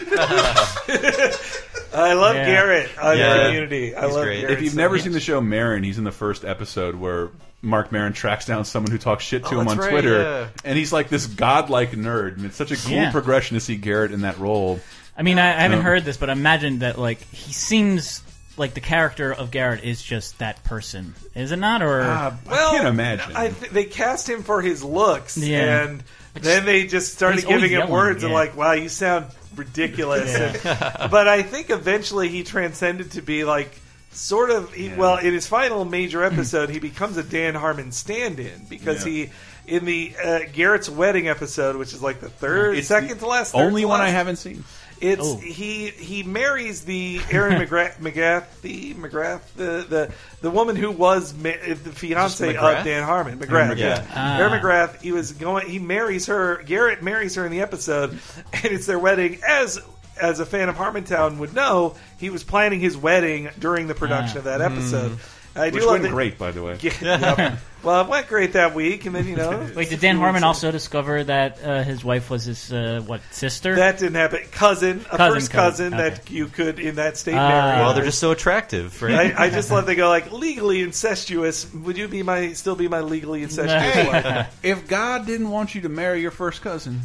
I 1.94 2.12
love 2.14 2.34
Yeah. 2.36 2.46
Garrett 2.46 2.90
on 3.00 3.16
Yeah. 3.18 3.44
Community. 3.46 3.94
I 3.94 4.06
love 4.06 4.24
Garrett. 4.24 4.50
If 4.50 4.62
you've 4.62 4.74
never 4.76 4.98
seen 4.98 5.12
the 5.12 5.20
show 5.20 5.40
Maron, 5.40 5.82
he's 5.84 5.98
in 5.98 6.04
the 6.04 6.12
first 6.12 6.44
episode 6.44 6.96
where 6.96 7.28
Marc 7.62 7.92
Maron 7.92 8.12
tracks 8.12 8.44
down 8.46 8.64
someone 8.64 8.90
who 8.92 8.98
talks 8.98 9.24
shit 9.24 9.42
to 9.44 9.48
Oh, 9.54 9.60
him 9.60 9.66
that's 9.66 9.72
on 9.72 9.78
right, 9.78 9.90
Twitter, 9.90 10.20
yeah. 10.22 10.46
and 10.64 10.76
he's 10.76 10.92
like 10.92 11.08
this 11.08 11.26
godlike 11.26 11.92
nerd, 11.92 12.36
and 12.36 12.44
it's 12.46 12.56
such 12.56 12.70
a 12.72 12.76
cool 12.76 12.92
Yeah. 12.92 13.10
progression 13.10 13.54
to 13.54 13.60
see 13.60 13.76
Garrett 13.76 14.12
in 14.12 14.20
that 14.22 14.38
role. 14.38 14.80
I 15.16 15.22
mean, 15.22 15.38
I, 15.38 15.50
I 15.56 15.60
haven't 15.62 15.78
Um, 15.78 15.84
heard 15.84 16.04
this, 16.04 16.16
but 16.16 16.28
I 16.28 16.32
imagine 16.32 16.80
that 16.80 16.98
like 16.98 17.20
he 17.32 17.52
seems 17.52 18.20
like 18.56 18.74
the 18.74 18.80
character 18.80 19.32
of 19.32 19.50
Garrett 19.50 19.82
is 19.82 20.02
just 20.02 20.38
that 20.40 20.62
person, 20.64 21.14
is 21.34 21.52
it 21.52 21.56
not? 21.56 21.82
Or 21.82 22.00
well, 22.48 22.86
imagine. 22.86 23.34
I 23.34 23.48
th 23.48 23.70
they 23.72 23.84
cast 23.84 24.28
him 24.28 24.42
for 24.42 24.60
his 24.60 24.84
looks, 24.84 25.36
Yeah. 25.38 25.84
and 25.84 26.02
then 26.34 26.64
they 26.66 26.86
just 26.86 27.14
started 27.14 27.36
He's 27.36 27.44
always 27.46 27.62
giving 27.62 27.72
him 27.74 27.78
yelling, 27.80 27.92
words 27.92 28.22
and 28.24 28.30
yeah. 28.32 28.38
like, 28.38 28.56
"Wow, 28.56 28.72
you 28.72 28.88
sound 28.88 29.26
ridiculous." 29.56 30.30
Yeah. 30.64 31.06
But 31.10 31.28
I 31.28 31.42
think 31.42 31.70
eventually 31.70 32.28
he 32.28 32.42
transcended 32.44 33.12
to 33.12 33.22
be 33.22 33.44
like. 33.44 33.80
Sort 34.16 34.50
of, 34.50 34.72
he, 34.72 34.90
well, 34.90 35.16
in 35.16 35.32
his 35.34 35.48
final 35.48 35.84
major 35.84 36.22
episode, 36.22 36.70
he 36.70 36.78
becomes 36.78 37.16
a 37.16 37.24
Dan 37.24 37.56
Harmon 37.56 37.90
stand-in 37.90 38.64
because 38.70 39.04
Yeah. 39.04 39.12
he, 39.12 39.30
in 39.66 39.84
the 39.86 40.14
uh, 40.24 40.38
Garrett's 40.52 40.88
wedding 40.88 41.26
episode, 41.26 41.74
which 41.74 41.92
is 41.92 42.00
like 42.00 42.20
the 42.20 42.28
third, 42.28 42.78
It's 42.78 42.86
second 42.86 43.18
to 43.18 43.26
last, 43.26 43.56
Only 43.56 43.84
one 43.84 44.00
I 44.00 44.10
haven't 44.10 44.36
seen. 44.36 44.62
It's 45.04 45.20
Oh. 45.22 45.36
he 45.36 45.88
he 45.90 46.22
marries 46.22 46.84
the 46.84 47.20
Erin 47.30 47.60
McGrath 47.66 47.96
McGrath 47.98 48.44
the 48.62 48.94
McGrath 48.94 49.40
the 49.56 49.84
the 49.88 50.12
the 50.40 50.50
woman 50.50 50.76
who 50.76 50.90
was 50.90 51.34
ma- 51.34 51.50
the 51.64 51.74
fiance 51.92 52.56
of 52.56 52.84
Dan 52.84 53.02
Harmon 53.02 53.38
McGrath 53.38 53.72
McGrath. 53.74 53.78
yeah 53.78 54.06
Ah. 54.14 54.38
Erin 54.38 54.60
McGrath 54.60 55.00
he 55.02 55.12
was 55.12 55.32
going 55.32 55.68
he 55.68 55.78
marries 55.78 56.26
her 56.26 56.62
Garrett 56.64 57.02
marries 57.02 57.34
her 57.34 57.44
in 57.44 57.52
the 57.52 57.60
episode 57.60 58.10
and 58.52 58.64
it's 58.66 58.86
their 58.86 58.98
wedding 58.98 59.40
as 59.46 59.78
as 60.20 60.38
a 60.40 60.46
fan 60.46 60.68
of 60.68 60.76
Harmontown 60.76 61.38
would 61.38 61.54
know 61.54 61.96
he 62.18 62.30
was 62.30 62.44
planning 62.44 62.78
his 62.80 62.96
wedding 62.96 63.50
during 63.58 63.88
the 63.88 63.94
production 63.96 64.36
Ah. 64.36 64.38
of 64.38 64.44
that 64.44 64.60
episode. 64.62 65.10
Mm. 65.12 65.18
I 65.56 65.70
do 65.70 65.74
Which 65.76 65.84
love 65.84 65.92
went 65.92 66.02
that- 66.04 66.12
great, 66.12 66.38
by 66.38 66.50
the 66.50 66.62
way. 66.62 66.78
Yeah, 66.82 66.92
yep. 67.00 67.58
Well, 67.82 68.00
it 68.00 68.08
went 68.08 68.28
great 68.28 68.54
that 68.54 68.74
week, 68.74 69.04
and 69.04 69.14
then 69.14 69.28
you 69.28 69.36
know. 69.36 69.68
Wait, 69.76 69.90
did 69.90 70.00
Dan 70.00 70.16
Harmon 70.16 70.42
also 70.42 70.70
discover 70.70 71.22
that 71.24 71.62
uh, 71.62 71.82
his 71.82 72.02
wife 72.02 72.30
was 72.30 72.44
his 72.46 72.72
uh, 72.72 73.02
what 73.06 73.20
sister? 73.30 73.76
That 73.76 73.98
didn't 73.98 74.14
happen. 74.14 74.40
Cousin, 74.50 75.04
a 75.12 75.16
Cousin, 75.18 75.34
first 75.34 75.50
cousin, 75.50 75.90
cousin, 75.92 75.94
okay. 75.94 76.08
that 76.16 76.30
you 76.30 76.46
could 76.46 76.78
in 76.80 76.94
that 76.94 77.18
state 77.18 77.34
Ah. 77.34 77.48
marry. 77.48 77.80
Well, 77.82 77.92
they're 77.94 78.04
just 78.06 78.20
so 78.20 78.30
attractive, 78.30 79.00
right? 79.02 79.36
I, 79.38 79.44
I 79.44 79.50
just 79.50 79.70
love 79.70 79.84
they 79.84 79.96
go 79.96 80.08
like 80.08 80.32
legally 80.32 80.80
incestuous. 80.80 81.70
Would 81.74 81.98
you 81.98 82.08
be 82.08 82.22
my 82.22 82.54
still 82.54 82.74
be 82.74 82.88
my 82.88 83.00
legally 83.02 83.42
incestuous 83.42 84.06
wife? 84.08 84.58
if 84.62 84.88
God 84.88 85.26
didn't 85.26 85.50
want 85.50 85.74
you 85.74 85.82
to 85.82 85.88
marry 85.90 86.22
your 86.22 86.30
first 86.30 86.62
cousin, 86.62 87.00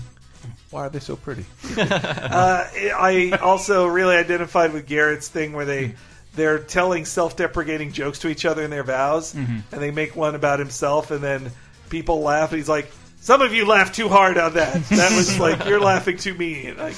why 0.71 0.85
are 0.85 0.89
they 0.89 0.99
so 1.01 1.17
pretty? 1.17 1.43
uh, 1.77 2.65
I 2.73 3.37
also 3.41 3.85
really 3.85 4.15
identified 4.15 4.71
with 4.71 4.85
Garrett's 4.87 5.27
thing 5.27 5.51
where 5.53 5.65
they 5.65 5.95
they're 6.39 6.59
telling 6.59 7.05
self-deprecating 7.05 7.91
jokes 7.91 8.19
to 8.19 8.29
each 8.29 8.45
other 8.45 8.63
in 8.63 8.69
their 8.71 8.83
vows, 8.83 9.33
Mhm. 9.33 9.63
and 9.71 9.81
they 9.81 9.91
make 9.91 10.15
one 10.15 10.35
about 10.35 10.59
himself, 10.59 11.11
and 11.11 11.21
then 11.23 11.51
people 11.89 12.21
laugh, 12.21 12.51
and 12.51 12.57
he's 12.59 12.69
like. 12.69 12.91
Some 13.21 13.41
of 13.41 13.53
you 13.53 13.65
laughed 13.65 13.95
too 13.95 14.07
hard 14.07 14.37
on 14.37 14.53
that. 14.53 14.73
That 14.89 15.11
was 15.11 15.37
like 15.37 15.65
you're 15.65 15.81
laughing 15.81 16.15
too 16.15 16.33
mean. 16.35 16.77
Like, 16.77 16.95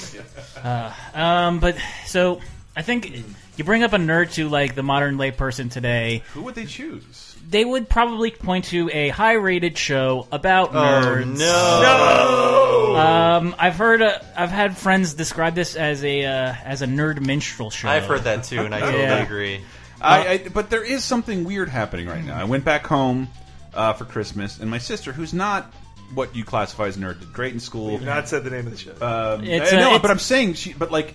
Uh, 0.62 0.92
um, 1.14 1.58
but 1.58 1.74
so 2.06 2.40
I 2.76 2.82
think 2.82 3.10
you 3.56 3.64
bring 3.64 3.82
up 3.82 3.92
a 3.92 3.96
nerd 3.98 4.32
to 4.34 4.48
like 4.48 4.74
the 4.74 4.82
modern 4.82 5.16
layperson 5.16 5.70
today. 5.70 6.22
Who 6.34 6.42
would 6.42 6.54
they 6.54 6.64
choose? 6.66 7.36
They 7.48 7.64
would 7.64 7.88
probably 7.88 8.30
point 8.30 8.66
to 8.66 8.88
a 8.92 9.08
high-rated 9.08 9.76
show 9.76 10.26
about 10.32 10.70
Oh, 10.70 10.78
nerds. 10.78 11.38
no. 11.38 12.96
Um, 12.96 13.54
I've 13.58 13.76
heard. 13.76 14.02
Uh, 14.02 14.18
I've 14.36 14.50
had 14.50 14.76
friends 14.76 15.14
describe 15.14 15.54
this 15.54 15.76
as 15.76 16.04
a 16.04 16.24
uh, 16.24 16.54
as 16.64 16.82
a 16.82 16.86
nerd 16.86 17.24
minstrel 17.24 17.70
show. 17.70 17.88
I've 17.88 18.04
heard 18.04 18.22
that 18.24 18.44
too, 18.44 18.60
and 18.60 18.74
I 18.74 18.80
totally 18.80 19.02
Yeah. 19.02 19.22
agree. 19.22 19.60
I, 20.00 20.28
I, 20.28 20.38
but 20.48 20.68
there 20.68 20.82
is 20.84 21.04
something 21.04 21.44
weird 21.44 21.68
happening 21.68 22.06
right 22.06 22.24
now. 22.24 22.36
I 22.38 22.44
went 22.44 22.64
back 22.64 22.86
home 22.86 23.28
uh, 23.72 23.92
for 23.92 24.04
Christmas, 24.04 24.58
and 24.58 24.68
my 24.70 24.78
sister, 24.78 25.12
who's 25.12 25.32
not 25.32 25.72
what 26.14 26.34
you 26.34 26.44
classify 26.44 26.86
as 26.88 26.96
nerd, 26.96 27.20
did 27.20 27.32
great 27.32 27.54
in 27.54 27.60
school. 27.60 27.92
We've 27.92 28.02
not 28.02 28.28
said 28.28 28.42
the 28.44 28.50
name 28.50 28.66
of 28.66 28.72
the 28.72 28.78
show. 28.78 28.92
Um, 29.00 29.44
It's, 29.44 29.72
I 29.72 29.76
uh, 29.76 29.80
know, 29.80 29.86
it's- 29.88 30.02
but 30.02 30.10
I'm 30.10 30.18
saying 30.18 30.54
she. 30.54 30.72
But 30.72 30.90
like, 30.90 31.14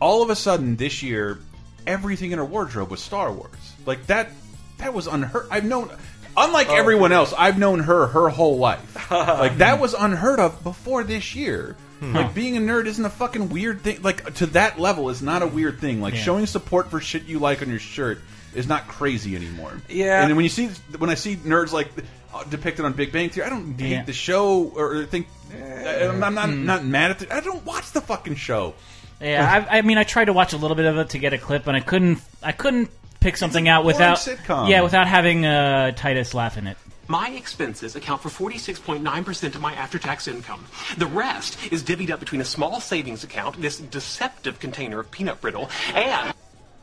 all 0.00 0.22
of 0.22 0.30
a 0.30 0.36
sudden 0.36 0.76
this 0.76 1.02
year, 1.02 1.38
everything 1.86 2.32
in 2.32 2.38
her 2.38 2.44
wardrobe 2.44 2.90
was 2.90 3.00
Star 3.02 3.32
Wars. 3.32 3.50
Like 3.86 4.06
that. 4.06 4.30
That 4.78 4.92
was 4.94 5.06
unheard. 5.06 5.46
I've 5.50 5.64
known. 5.64 5.90
Unlike 6.36 6.68
Oh. 6.70 6.74
everyone 6.74 7.12
else, 7.12 7.32
I've 7.36 7.58
known 7.58 7.78
her 7.80 8.08
her 8.08 8.28
whole 8.28 8.58
life. 8.58 9.08
like 9.10 9.58
that 9.58 9.78
was 9.80 9.94
unheard 9.94 10.40
of 10.40 10.64
before 10.64 11.04
this 11.04 11.34
year. 11.36 11.76
Hmm. 12.00 12.14
Like 12.16 12.34
being 12.34 12.56
a 12.56 12.60
nerd 12.60 12.86
isn't 12.86 13.04
a 13.04 13.10
fucking 13.10 13.50
weird 13.50 13.82
thing. 13.82 14.02
Like 14.02 14.34
to 14.34 14.46
that 14.46 14.80
level 14.80 15.10
is 15.10 15.22
not 15.22 15.42
a 15.42 15.46
weird 15.46 15.78
thing. 15.80 16.00
Like 16.00 16.14
Yeah. 16.14 16.20
showing 16.22 16.46
support 16.46 16.90
for 16.90 17.00
shit 17.00 17.24
you 17.26 17.38
like 17.38 17.62
on 17.62 17.68
your 17.70 17.78
shirt 17.78 18.18
is 18.52 18.66
not 18.66 18.88
crazy 18.88 19.36
anymore. 19.36 19.80
Yeah. 19.88 20.24
And 20.24 20.34
when 20.34 20.44
you 20.44 20.48
see 20.48 20.70
when 20.98 21.08
I 21.08 21.14
see 21.14 21.36
nerds 21.36 21.70
like 21.72 21.88
uh, 22.34 22.42
depicted 22.44 22.84
on 22.84 22.94
Big 22.94 23.12
Bang 23.12 23.30
Theory, 23.30 23.46
I 23.46 23.50
don't 23.50 23.78
Yeah. 23.78 23.98
hate 23.98 24.06
the 24.06 24.12
show 24.12 24.72
or 24.74 25.04
think 25.04 25.28
I'm 25.52 26.18
not, 26.18 26.26
I'm 26.26 26.34
not, 26.34 26.48
Hmm. 26.48 26.64
not 26.66 26.84
mad 26.84 27.10
at 27.12 27.22
it. 27.22 27.30
I 27.32 27.38
don't 27.38 27.64
watch 27.64 27.92
the 27.92 28.00
fucking 28.00 28.34
show. 28.34 28.74
Yeah, 29.20 29.66
I, 29.70 29.78
I 29.78 29.82
mean, 29.82 29.98
I 29.98 30.04
tried 30.04 30.26
to 30.26 30.32
watch 30.32 30.52
a 30.52 30.56
little 30.56 30.76
bit 30.76 30.86
of 30.86 30.98
it 30.98 31.10
to 31.10 31.18
get 31.18 31.32
a 31.32 31.38
clip, 31.38 31.66
and 31.66 31.76
I 31.76 31.80
couldn't. 31.80 32.20
I 32.42 32.52
couldn't 32.52 32.90
pick 33.20 33.36
something 33.36 33.68
out 33.68 33.84
without. 33.84 34.18
sitcom. 34.18 34.68
Yeah, 34.68 34.82
without 34.82 35.06
having 35.06 35.46
uh, 35.46 35.92
Titus 35.92 36.34
laugh 36.34 36.58
in 36.58 36.66
it. 36.66 36.76
My 37.06 37.30
expenses 37.30 37.96
account 37.96 38.22
for 38.22 38.30
46.9% 38.30 39.54
of 39.54 39.60
my 39.60 39.74
after 39.74 39.98
tax 39.98 40.26
income. 40.26 40.64
The 40.96 41.06
rest 41.06 41.58
is 41.70 41.82
divvied 41.82 42.10
up 42.10 42.18
between 42.18 42.40
a 42.40 42.46
small 42.46 42.80
savings 42.80 43.24
account, 43.24 43.60
this 43.60 43.78
deceptive 43.78 44.58
container 44.58 45.00
of 45.00 45.10
peanut 45.10 45.40
brittle, 45.42 45.68
and 45.94 46.34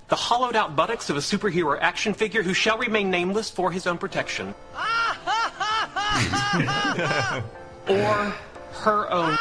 the 0.09 0.15
hollowed 0.15 0.55
out 0.55 0.75
buttocks 0.75 1.09
of 1.09 1.17
a 1.17 1.21
superhero 1.21 1.79
action 1.79 2.13
figure 2.13 2.43
who 2.43 2.53
shall 2.53 2.77
remain 2.77 3.09
nameless 3.09 3.49
for 3.49 3.71
his 3.71 3.88
own 3.88 3.97
protection. 3.97 4.53
or 7.88 8.36
her 8.84 9.11
own. 9.11 9.38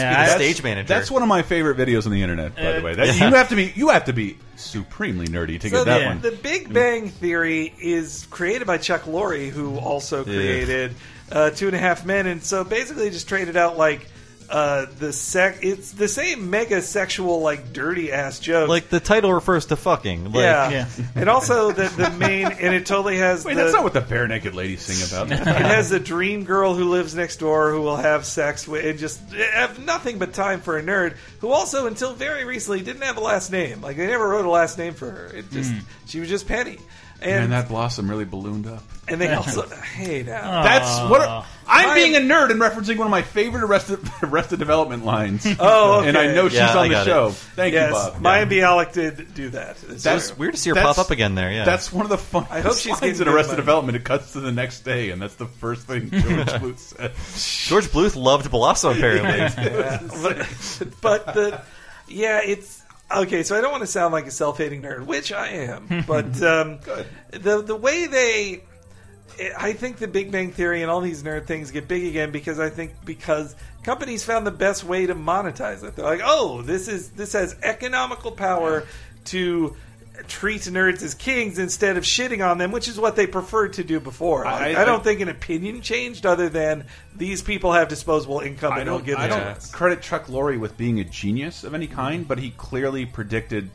That's- 0.00 0.34
stage 0.34 0.62
manager. 0.62 0.88
That's 0.88 1.10
one 1.10 1.22
of 1.22 1.28
my 1.28 1.42
favorite 1.42 1.76
videos 1.76 2.06
on 2.06 2.12
the 2.12 2.22
internet, 2.22 2.54
by 2.56 2.62
the 2.62 2.78
Uh, 2.78 2.82
way. 2.82 2.94
That, 2.94 3.06
Yeah. 3.16 3.28
You 3.28 3.34
have 3.34 3.48
to 3.50 3.56
be 3.56 3.72
you 3.74 3.88
have 3.90 4.04
to 4.06 4.12
be 4.12 4.36
supremely 4.56 5.26
nerdy 5.26 5.60
to 5.60 5.68
so 5.70 5.78
get 5.78 5.84
that 5.86 5.98
the, 6.00 6.06
one. 6.06 6.20
the 6.20 6.32
Big 6.32 6.72
Bang 6.72 7.08
Theory 7.10 7.72
is 7.80 8.26
created 8.30 8.66
by 8.66 8.78
Chuck 8.78 9.02
Lorre, 9.04 9.48
who 9.50 9.76
also 9.78 10.24
created 10.24 10.94
uh, 11.32 11.50
Two 11.50 11.66
and 11.66 11.76
a 11.76 11.78
Half 11.78 12.04
Men, 12.06 12.26
and 12.26 12.42
so 12.42 12.64
basically 12.64 13.10
just 13.10 13.28
traded 13.28 13.56
out 13.56 13.76
like 13.76 14.06
uh, 14.50 14.86
the 14.98 15.12
sec. 15.12 15.58
It's 15.62 15.92
the 15.92 16.08
same 16.08 16.50
mega 16.50 16.82
sexual 16.82 17.40
like 17.40 17.72
dirty 17.72 18.12
ass 18.12 18.38
joke. 18.38 18.68
Like 18.68 18.88
the 18.88 19.00
title 19.00 19.32
refers 19.32 19.66
to 19.66 19.76
fucking. 19.76 20.32
Like, 20.32 20.34
yeah. 20.34 20.88
and 21.14 21.28
also 21.28 21.72
the 21.72 21.88
the 21.88 22.10
main 22.10 22.46
and 22.46 22.74
it 22.74 22.86
totally 22.86 23.18
has. 23.18 23.44
Wait, 23.44 23.54
the, 23.54 23.62
that's 23.62 23.74
not 23.74 23.84
what 23.84 23.94
the 23.94 24.00
Barenaked 24.00 24.54
Ladies 24.54 24.82
sing 24.82 25.06
about. 25.08 25.30
it 25.32 25.38
has 25.46 25.90
the 25.90 26.00
dream 26.00 26.44
girl 26.44 26.74
who 26.74 26.90
lives 26.90 27.14
next 27.14 27.38
door 27.38 27.70
who 27.72 27.80
will 27.82 27.96
have 27.96 28.24
sex 28.24 28.66
with 28.66 28.84
and 28.84 28.98
just 28.98 29.20
have 29.32 29.78
nothing 29.84 30.18
but 30.18 30.32
time 30.32 30.60
for 30.60 30.78
a 30.78 30.82
nerd 30.82 31.16
who 31.40 31.48
also 31.50 31.86
until 31.86 32.12
very 32.14 32.44
recently 32.44 32.80
didn't 32.80 33.02
have 33.02 33.16
a 33.16 33.20
last 33.20 33.50
name 33.50 33.80
like 33.80 33.96
they 33.96 34.06
never 34.06 34.28
wrote 34.28 34.44
a 34.44 34.50
last 34.50 34.78
name 34.78 34.94
for 34.94 35.10
her 35.10 35.26
it 35.28 35.50
just 35.50 35.70
Hmm. 35.72 35.78
she 36.06 36.20
was 36.20 36.28
just 36.28 36.46
penny 36.46 36.78
And 37.22 37.40
Man, 37.40 37.50
that 37.50 37.68
blossom 37.68 38.10
really 38.10 38.24
ballooned 38.26 38.66
up. 38.66 38.82
and 39.08 39.18
they 39.20 39.32
also 39.32 39.66
hey 39.68 40.22
now 40.22 40.62
That's 40.64 41.10
what 41.10 41.22
I'm 41.66 41.88
My- 41.88 41.94
being 41.94 42.14
a 42.14 42.18
nerd 42.20 42.50
and 42.50 42.60
referencing 42.60 42.98
one 42.98 43.06
of 43.06 43.10
my 43.10 43.22
favorite 43.22 43.62
Arrested, 43.64 44.00
Arrested 44.22 44.58
Development 44.58 45.04
lines. 45.04 45.46
Oh, 45.58 46.00
okay. 46.00 46.08
and 46.10 46.18
I 46.18 46.34
know 46.34 46.48
she's 46.48 46.58
Yeah, 46.58 46.72
I 46.74 46.76
on 46.76 46.88
the 46.88 46.94
got 46.94 47.06
it. 47.06 47.10
show. 47.10 47.30
Thank 47.30 47.72
yes, 47.74 47.88
you, 47.88 47.94
Bob. 47.94 48.22
Mayim 48.22 48.50
Bialik 48.50 48.92
did 48.92 49.32
do 49.34 49.48
that. 49.50 49.82
It's 49.88 50.02
That's 50.02 50.28
true. 50.28 50.36
weird 50.40 50.54
to 50.54 50.60
see 50.60 50.70
her 50.70 50.74
That's- 50.74 50.96
pop 50.96 51.06
up 51.06 51.10
again 51.10 51.34
there. 51.34 51.50
Yeah, 51.50 51.64
That's 51.64 51.92
one 51.92 52.04
of 52.04 52.10
the 52.10 52.18
fun. 52.18 52.46
I 52.50 52.60
hope 52.60 52.74
she's 52.76 52.88
lines 52.88 53.00
getting 53.00 53.12
in 53.12 53.18
good 53.24 53.28
Arrested 53.28 53.52
money. 53.52 53.62
Development. 53.62 53.96
It 53.96 54.04
cuts 54.04 54.32
to 54.32 54.40
the 54.40 54.52
next 54.52 54.80
day, 54.80 55.10
and 55.10 55.20
that's 55.22 55.36
the 55.36 55.46
first 55.46 55.86
thing 55.86 56.10
George 56.10 56.22
Bluth 56.22 56.78
said. 56.78 57.12
George 57.68 57.86
Bluth 57.86 58.14
loved 58.16 58.50
Blossom 58.50 58.92
apparently. 58.96 59.38
Yeah, 59.64 60.00
but, 60.22 60.90
but 61.00 61.34
the 61.34 61.62
yeah, 62.08 62.40
it's 62.44 62.82
okay. 63.14 63.42
So 63.42 63.56
I 63.56 63.60
don't 63.60 63.70
want 63.70 63.82
to 63.82 63.88
sound 63.88 64.12
like 64.12 64.26
a 64.26 64.30
self-hating 64.30 64.82
nerd, 64.82 65.06
which 65.06 65.32
I 65.32 65.48
am, 65.48 66.04
but 66.06 66.42
um, 66.42 66.80
the 67.30 67.62
the 67.62 67.76
way 67.76 68.06
they. 68.06 68.62
I 69.58 69.74
think 69.74 69.98
the 69.98 70.08
Big 70.08 70.32
Bang 70.32 70.50
Theory 70.50 70.80
and 70.80 70.90
all 70.90 71.02
these 71.02 71.22
nerd 71.22 71.44
things 71.44 71.70
get 71.70 71.86
big 71.86 72.06
again 72.06 72.30
because 72.30 72.58
I 72.58 72.70
think 72.70 72.94
because 73.04 73.54
companies 73.82 74.24
found 74.24 74.46
the 74.46 74.50
best 74.50 74.82
way 74.82 75.06
to 75.06 75.14
monetize 75.14 75.84
it. 75.84 75.94
They're 75.94 76.06
like, 76.06 76.22
oh, 76.24 76.62
this 76.62 76.88
is 76.88 77.10
this 77.10 77.34
has 77.34 77.54
economical 77.62 78.32
power 78.32 78.86
to 79.26 79.76
treat 80.28 80.62
nerds 80.62 81.02
as 81.02 81.14
kings 81.14 81.58
instead 81.58 81.96
of 81.96 82.04
shitting 82.04 82.46
on 82.48 82.58
them, 82.58 82.72
which 82.72 82.88
is 82.88 82.98
what 82.98 83.16
they 83.16 83.26
preferred 83.26 83.74
to 83.74 83.84
do 83.84 84.00
before. 84.00 84.44
Like, 84.44 84.76
I, 84.76 84.82
I- 84.82 84.84
don't 84.84 85.02
think 85.04 85.20
an 85.20 85.28
opinion 85.28 85.80
changed 85.82 86.26
other 86.26 86.48
than 86.48 86.84
these 87.14 87.42
people 87.42 87.72
have 87.72 87.88
disposable 87.88 88.40
income 88.40 88.72
and 88.72 88.82
I 88.82 88.84
don't, 88.84 88.98
don't, 88.98 89.06
give 89.06 89.18
I 89.18 89.28
don't 89.28 89.38
chance. 89.40 89.70
credit 89.70 90.02
Chuck 90.02 90.26
Lorre 90.26 90.58
with 90.58 90.76
being 90.76 91.00
a 91.00 91.04
genius 91.04 91.64
of 91.64 91.74
any 91.74 91.86
kind, 91.86 92.26
but 92.26 92.38
he 92.38 92.50
clearly 92.50 93.06
predicted 93.06 93.70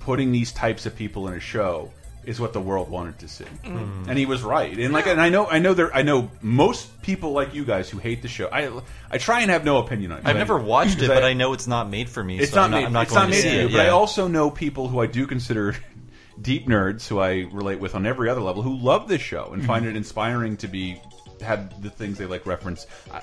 putting 0.00 0.32
these 0.32 0.52
types 0.52 0.86
of 0.86 0.96
people 0.96 1.28
in 1.28 1.34
a 1.34 1.40
show 1.40 1.90
is 2.30 2.40
what 2.40 2.52
the 2.52 2.60
world 2.60 2.88
wanted 2.88 3.18
to 3.18 3.28
see, 3.28 3.44
Mm. 3.64 4.08
and 4.08 4.16
he 4.18 4.24
was 4.24 4.42
right. 4.42 4.78
And 4.78 4.92
like, 4.94 5.06
and 5.06 5.20
I 5.20 5.28
know, 5.28 5.46
I 5.46 5.58
know 5.58 5.74
there, 5.74 5.94
I 5.94 6.02
know 6.02 6.30
most 6.40 7.02
people 7.02 7.32
like 7.32 7.52
you 7.54 7.64
guys 7.64 7.90
who 7.90 7.98
hate 7.98 8.22
the 8.22 8.28
show. 8.28 8.48
I, 8.50 8.70
I 9.10 9.18
try 9.18 9.40
and 9.42 9.50
have 9.50 9.64
no 9.64 9.78
opinion 9.78 10.12
on 10.12 10.18
it. 10.18 10.26
I've 10.26 10.36
never 10.36 10.56
watched 10.58 10.92
it, 10.92 11.00
Because 11.00 11.08
but 11.16 11.24
I 11.24 11.34
know 11.34 11.52
it's 11.52 11.66
not 11.66 11.90
made 11.90 12.08
for 12.08 12.22
me. 12.24 12.38
It's 12.38 12.52
so 12.52 12.60
not 12.60 12.64
I'm 12.66 12.70
not, 12.70 12.76
made. 12.78 12.86
I'm 12.86 12.92
not 12.92 13.02
it's 13.02 13.12
going 13.12 13.20
not 13.22 13.26
to 13.26 13.30
made 13.36 13.42
see 13.42 13.48
for 13.50 13.54
you. 13.62 13.66
it. 13.68 13.72
But 13.72 13.80
I 13.80 13.88
also 13.88 14.28
know 14.28 14.50
people 14.50 14.88
who 14.88 15.00
I 15.00 15.06
do 15.06 15.26
consider 15.26 15.74
deep 16.40 16.66
nerds, 16.68 17.06
who 17.08 17.18
I 17.18 17.48
relate 17.52 17.80
with 17.80 17.94
on 17.94 18.06
every 18.06 18.30
other 18.30 18.40
level, 18.40 18.62
who 18.62 18.76
love 18.78 19.08
this 19.08 19.20
show 19.20 19.50
and 19.52 19.64
find 19.64 19.84
it 19.84 19.96
inspiring 19.96 20.56
to 20.58 20.68
be 20.68 21.00
have 21.42 21.82
the 21.82 21.90
things 21.90 22.16
they 22.18 22.26
like 22.26 22.46
reference 22.46 22.86
uh, 23.10 23.20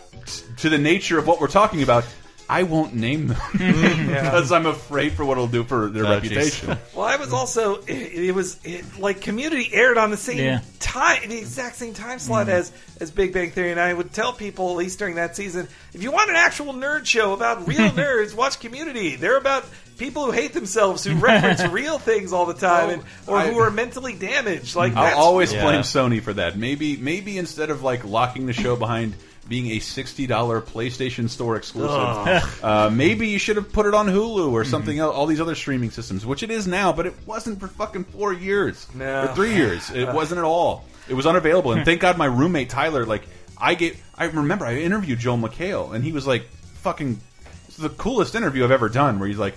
to 0.57 0.69
the 0.69 0.77
nature 0.77 1.17
of 1.17 1.27
what 1.27 1.39
we're 1.39 1.47
talking 1.47 1.81
about. 1.83 2.03
I 2.49 2.63
won't 2.63 2.93
name 2.93 3.27
them 3.27 3.37
because 3.51 4.51
I'm 4.53 4.65
afraid 4.65 5.13
for 5.13 5.25
what 5.25 5.33
it'll 5.33 5.47
do 5.47 5.63
for 5.65 5.89
their 5.89 6.05
Oh, 6.05 6.09
reputation. 6.11 6.77
Well, 6.95 7.05
I 7.05 7.17
was 7.17 7.33
also 7.33 7.75
it, 7.81 7.89
it 7.91 8.35
was 8.35 8.57
it, 8.63 8.97
like 8.99 9.19
Community 9.21 9.69
aired 9.73 9.97
on 9.97 10.11
the 10.11 10.17
same 10.17 10.37
Yeah. 10.37 10.61
time, 10.79 11.27
the 11.27 11.37
exact 11.37 11.75
same 11.75 11.93
time 11.93 12.19
slot 12.19 12.47
Mhm. 12.47 12.51
as 12.51 12.71
as 13.01 13.11
Big 13.11 13.33
Bang 13.33 13.51
Theory, 13.51 13.71
and 13.71 13.79
I 13.79 13.93
would 13.93 14.13
tell 14.13 14.31
people 14.33 14.71
at 14.71 14.77
least 14.77 14.97
during 14.97 15.15
that 15.15 15.35
season, 15.35 15.67
if 15.93 16.01
you 16.01 16.11
want 16.11 16.29
an 16.29 16.35
actual 16.37 16.73
nerd 16.73 17.05
show 17.05 17.33
about 17.33 17.67
real 17.67 17.89
nerds, 17.91 18.33
watch 18.33 18.59
Community. 18.59 19.17
They're 19.17 19.37
about 19.37 19.65
people 19.97 20.25
who 20.25 20.31
hate 20.31 20.53
themselves, 20.53 21.03
who 21.03 21.15
reference 21.15 21.61
real 21.73 21.99
things 21.99 22.31
all 22.31 22.45
the 22.45 22.53
time, 22.53 22.89
and, 22.91 23.03
or 23.27 23.41
who 23.41 23.59
are 23.59 23.71
mentally 23.71 24.13
damaged. 24.13 24.75
Like 24.75 24.95
I'll 24.95 25.17
always 25.17 25.51
real. 25.53 25.63
blame 25.63 25.81
Sony 25.81 26.21
for 26.21 26.31
that. 26.33 26.57
Maybe 26.57 26.95
maybe 26.95 27.37
instead 27.37 27.69
of 27.71 27.83
like 27.83 28.05
locking 28.05 28.45
the 28.45 28.53
show 28.53 28.75
behind 28.77 29.15
being 29.47 29.71
a 29.71 29.79
sixty 29.79 30.27
dollar 30.27 30.61
PlayStation 30.61 31.29
Store 31.29 31.55
exclusive, 31.55 32.63
uh, 32.63 32.89
maybe 32.91 33.27
you 33.29 33.39
should 33.39 33.55
have 33.55 33.71
put 33.71 33.85
it 33.85 33.93
on 33.93 34.07
Hulu 34.07 34.51
or 34.51 34.65
something 34.65 34.97
else. 34.99 35.15
All 35.15 35.25
these 35.25 35.41
other 35.41 35.55
streaming 35.55 35.91
systems, 35.91 36.25
which 36.25 36.43
it 36.43 36.51
is 36.51 36.67
now, 36.67 36.91
but 36.93 37.05
it 37.05 37.13
wasn't 37.25 37.59
for 37.59 37.67
fucking 37.67 38.05
four 38.05 38.33
years 38.33 38.87
No. 38.93 39.23
or 39.23 39.27
three 39.35 39.53
years. 39.55 39.89
It 39.91 40.07
wasn't 40.13 40.39
at 40.39 40.43
all. 40.45 40.85
It 41.07 41.13
was 41.13 41.25
unavailable, 41.25 41.71
and 41.71 41.85
thank 41.85 42.01
God 42.01 42.17
my 42.17 42.25
roommate 42.25 42.69
Tyler 42.69 43.05
like 43.05 43.23
I 43.59 43.73
get, 43.73 43.95
I 44.17 44.25
remember 44.25 44.65
I 44.65 44.75
interviewed 44.75 45.19
Joel 45.19 45.37
McHale, 45.37 45.93
and 45.93 46.03
he 46.03 46.11
was 46.11 46.27
like 46.27 46.43
fucking. 46.81 47.19
This 47.65 47.75
is 47.77 47.83
the 47.83 47.89
coolest 47.89 48.35
interview 48.35 48.63
I've 48.63 48.71
ever 48.71 48.89
done. 48.89 49.19
Where 49.19 49.27
he's 49.27 49.37
like, 49.37 49.55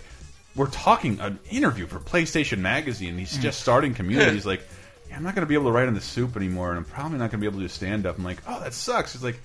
we're 0.56 0.66
talking 0.70 1.20
an 1.20 1.38
interview 1.50 1.86
for 1.86 1.98
PlayStation 1.98 2.58
Magazine. 2.58 3.18
He's 3.18 3.36
just 3.38 3.60
starting 3.60 3.94
community. 3.94 4.32
He's 4.32 4.46
like, 4.54 4.62
yeah, 5.08 5.16
I'm 5.16 5.22
not 5.22 5.34
going 5.34 5.42
to 5.44 5.48
be 5.48 5.54
able 5.54 5.66
to 5.66 5.72
write 5.72 5.88
in 5.88 5.94
the 5.94 6.00
soup 6.00 6.36
anymore, 6.36 6.70
and 6.70 6.78
I'm 6.78 6.84
probably 6.84 7.18
not 7.18 7.30
going 7.30 7.32
to 7.32 7.38
be 7.38 7.46
able 7.46 7.58
to 7.58 7.64
do 7.64 7.68
stand 7.68 8.06
up. 8.06 8.16
I'm 8.18 8.24
like, 8.24 8.38
oh, 8.48 8.60
that 8.60 8.72
sucks. 8.74 9.12
He's 9.12 9.22
like, 9.22 9.40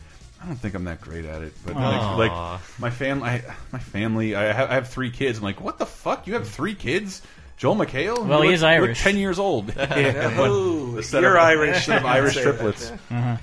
I 0.45 0.47
don't 0.49 0.57
think 0.57 0.75
I'm 0.75 0.83
that 0.83 1.01
great 1.01 1.25
at 1.25 1.41
it. 1.41 1.53
But 1.65 1.75
like, 1.75 2.17
like 2.31 2.61
my 2.79 2.91
family, 2.91 3.27
I, 3.29 3.41
my 3.71 3.79
family, 3.79 4.35
I 4.35 4.43
have, 4.53 4.69
I 4.69 4.75
have 4.75 4.89
three 4.89 5.09
kids. 5.09 5.39
I'm 5.39 5.43
like, 5.43 5.59
what 5.59 5.79
the 5.79 5.87
fuck? 5.87 6.27
You 6.27 6.35
have 6.35 6.47
three 6.47 6.75
kids? 6.75 7.23
Joel 7.57 7.75
McHale? 7.75 8.27
Well, 8.27 8.41
he 8.43 8.49
You 8.49 8.53
is 8.53 8.61
look- 8.61 8.71
you 8.73 8.79
look 8.81 8.87
Irish. 8.89 9.01
ten 9.01 9.17
years 9.17 9.39
old. 9.39 9.73
Yeah. 9.75 10.39
One- 10.39 10.49
Ooh, 10.51 10.99
a 10.99 11.01
you're 11.21 11.35
of- 11.37 11.43
Irish. 11.43 11.85
set 11.87 11.97
of 11.99 12.05
Irish 12.05 12.35
can 12.35 12.43
that, 12.45 12.49
triplets. 12.57 12.91
yeah. 13.09 13.17
Uh-huh. 13.17 13.37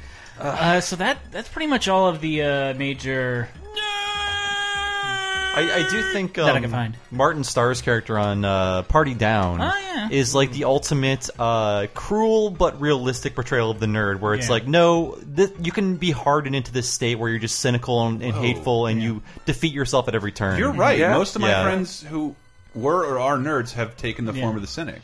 Uh, 0.48 0.80
so 0.80 0.96
that 0.96 1.18
that's 1.30 1.48
pretty 1.48 1.66
much 1.66 1.88
all 1.88 2.08
of 2.08 2.20
the 2.20 2.42
uh, 2.42 2.74
major. 2.74 3.48
I, 5.54 5.84
I 5.86 5.90
do 5.90 6.02
think 6.12 6.34
That 6.34 6.46
I 6.46 6.56
um, 6.56 6.62
can 6.62 6.70
find. 6.70 6.96
Martin 7.10 7.44
Starr's 7.44 7.82
character 7.82 8.18
on 8.18 8.44
uh, 8.44 8.82
Party 8.82 9.14
Down 9.14 9.60
Oh, 9.60 9.64
yeah. 9.64 10.08
is 10.10 10.34
like 10.34 10.52
the 10.52 10.64
ultimate 10.64 11.28
uh, 11.38 11.86
cruel 11.92 12.50
but 12.50 12.80
realistic 12.80 13.34
portrayal 13.34 13.70
of 13.70 13.78
the 13.78 13.86
nerd, 13.86 14.20
where 14.20 14.34
it's 14.34 14.46
Yeah. 14.46 14.52
like, 14.52 14.66
no, 14.66 15.18
th 15.36 15.50
you 15.62 15.72
can 15.72 15.96
be 15.96 16.10
hardened 16.10 16.56
into 16.56 16.72
this 16.72 16.88
state 16.88 17.18
where 17.18 17.28
you're 17.28 17.38
just 17.38 17.58
cynical 17.58 18.06
and, 18.06 18.22
and 18.22 18.34
hateful, 18.34 18.86
and 18.86 19.02
you 19.02 19.22
defeat 19.44 19.72
yourself 19.74 20.08
at 20.08 20.14
every 20.14 20.32
turn. 20.32 20.58
You're 20.58 20.72
right. 20.72 20.98
Yeah. 20.98 21.12
Most 21.14 21.36
of 21.36 21.42
my 21.42 21.48
Yeah. 21.50 21.62
friends 21.64 22.02
who 22.02 22.34
were 22.74 23.04
or 23.04 23.18
are 23.18 23.36
nerds 23.36 23.72
have 23.74 23.96
taken 23.98 24.24
the 24.24 24.32
form 24.32 24.56
of 24.56 24.62
the 24.62 24.68
cynic. 24.68 25.02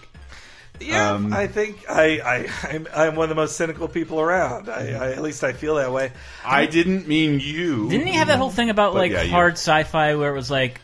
Yeah, 0.80 1.12
Um, 1.12 1.32
I 1.32 1.46
think 1.46 1.84
I, 1.88 2.20
I 2.20 2.68
I'm, 2.68 2.86
I'm 2.94 3.14
one 3.16 3.24
of 3.24 3.28
the 3.30 3.34
most 3.34 3.56
cynical 3.56 3.88
people 3.88 4.20
around. 4.20 4.68
I, 4.68 4.92
I 4.92 5.12
at 5.12 5.22
least 5.22 5.42
I 5.44 5.52
feel 5.52 5.76
that 5.76 5.92
way. 5.92 6.12
I 6.44 6.66
didn't 6.66 7.08
mean 7.08 7.40
you. 7.40 7.88
Didn't 7.88 8.06
he 8.06 8.14
have 8.14 8.28
that 8.28 8.38
whole 8.38 8.50
thing 8.50 8.70
about 8.70 8.94
like 8.94 9.12
yeah, 9.12 9.22
you. 9.22 9.30
hard 9.30 9.54
sci-fi 9.54 10.14
where 10.14 10.30
it 10.30 10.34
was 10.34 10.50
like, 10.50 10.80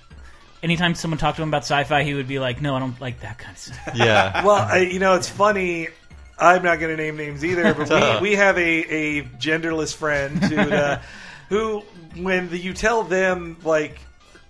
anytime 0.62 0.95
someone 0.95 1.19
talked 1.19 1.37
to 1.37 1.43
him 1.43 1.49
about 1.49 1.62
sci-fi, 1.62 2.03
he 2.03 2.15
would 2.15 2.27
be 2.29 2.39
like, 2.39 2.61
"No, 2.61 2.75
I 2.75 2.79
don't 2.81 3.01
like 3.01 3.21
that 3.21 3.39
kind 3.39 3.53
of 3.53 3.59
stuff." 3.59 3.91
Yeah. 3.95 4.45
well, 4.47 4.57
I, 4.57 4.79
you 4.79 4.99
know, 4.99 5.15
it's 5.15 5.29
funny. 5.29 5.89
I'm 6.37 6.65
not 6.65 6.81
going 6.81 6.97
to 6.97 7.01
name 7.01 7.16
names 7.16 7.45
either, 7.45 7.75
but 7.75 7.89
we, 8.21 8.21
we 8.31 8.37
have 8.37 8.59
a, 8.59 8.61
a 8.61 9.23
genderless 9.23 9.95
friend 9.95 10.43
who, 10.43 10.59
uh, 10.59 11.01
who, 11.49 11.85
when 12.16 12.49
the, 12.51 12.59
you 12.59 12.73
tell 12.73 13.05
them 13.05 13.57
like, 13.62 14.01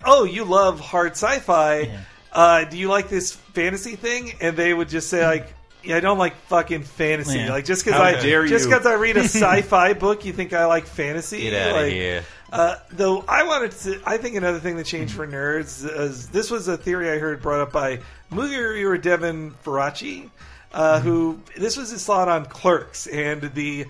"Oh, 0.05 0.25
you 0.25 0.45
love 0.45 0.81
hard 0.81 1.13
sci-fi," 1.13 1.91
uh, 2.35 2.65
do 2.65 2.77
you 2.77 2.89
like 2.89 3.09
this 3.09 3.33
fantasy 3.33 3.97
thing? 3.97 4.33
And 4.41 4.57
they 4.57 4.75
would 4.75 4.89
just 4.89 5.09
say 5.09 5.27
like. 5.27 5.55
Yeah, 5.83 5.99
I 5.99 6.01
don't 6.01 6.17
like 6.17 6.35
fucking 6.47 6.85
fantasy. 6.85 7.41
Yeah. 7.41 7.51
Like 7.51 7.67
just 7.67 7.85
because 7.85 8.01
I 8.01 8.19
dare 8.19 8.47
just 8.47 8.65
you. 8.65 8.71
because 8.71 8.87
I 8.87 8.95
read 8.95 9.19
a 9.19 9.21
sci-fi 9.25 9.93
book, 9.93 10.25
you 10.25 10.33
think 10.33 10.55
I 10.55 10.65
like 10.65 10.87
fantasy? 10.87 11.43
Get 11.43 11.53
outta 11.53 11.83
like, 11.83 11.93
here. 11.93 12.25
Uh, 12.51 12.77
though 12.91 13.23
I 13.29 13.43
wanted 13.43 13.73
to, 13.73 14.01
I 14.07 14.17
think 14.17 14.37
another 14.37 14.61
thing 14.61 14.77
that 14.77 14.87
changed 14.87 15.13
for 15.13 15.27
nerds 15.27 15.87
is 15.87 16.31
this 16.31 16.51
was 16.51 16.69
a 16.69 16.79
theory 16.79 17.11
I 17.11 17.19
heard 17.19 17.43
brought 17.43 17.61
up 17.61 17.73
by 17.73 18.01
Mugir 18.33 19.03
Devin 19.03 19.51
Faraci, 19.63 20.31
uh, 20.73 21.01
who 21.01 21.39
this 21.55 21.77
was 21.77 21.91
his 21.91 22.03
thought 22.03 22.31
on 22.31 22.47
Clerks 22.47 23.07
and 23.07 23.43
the 23.53 23.85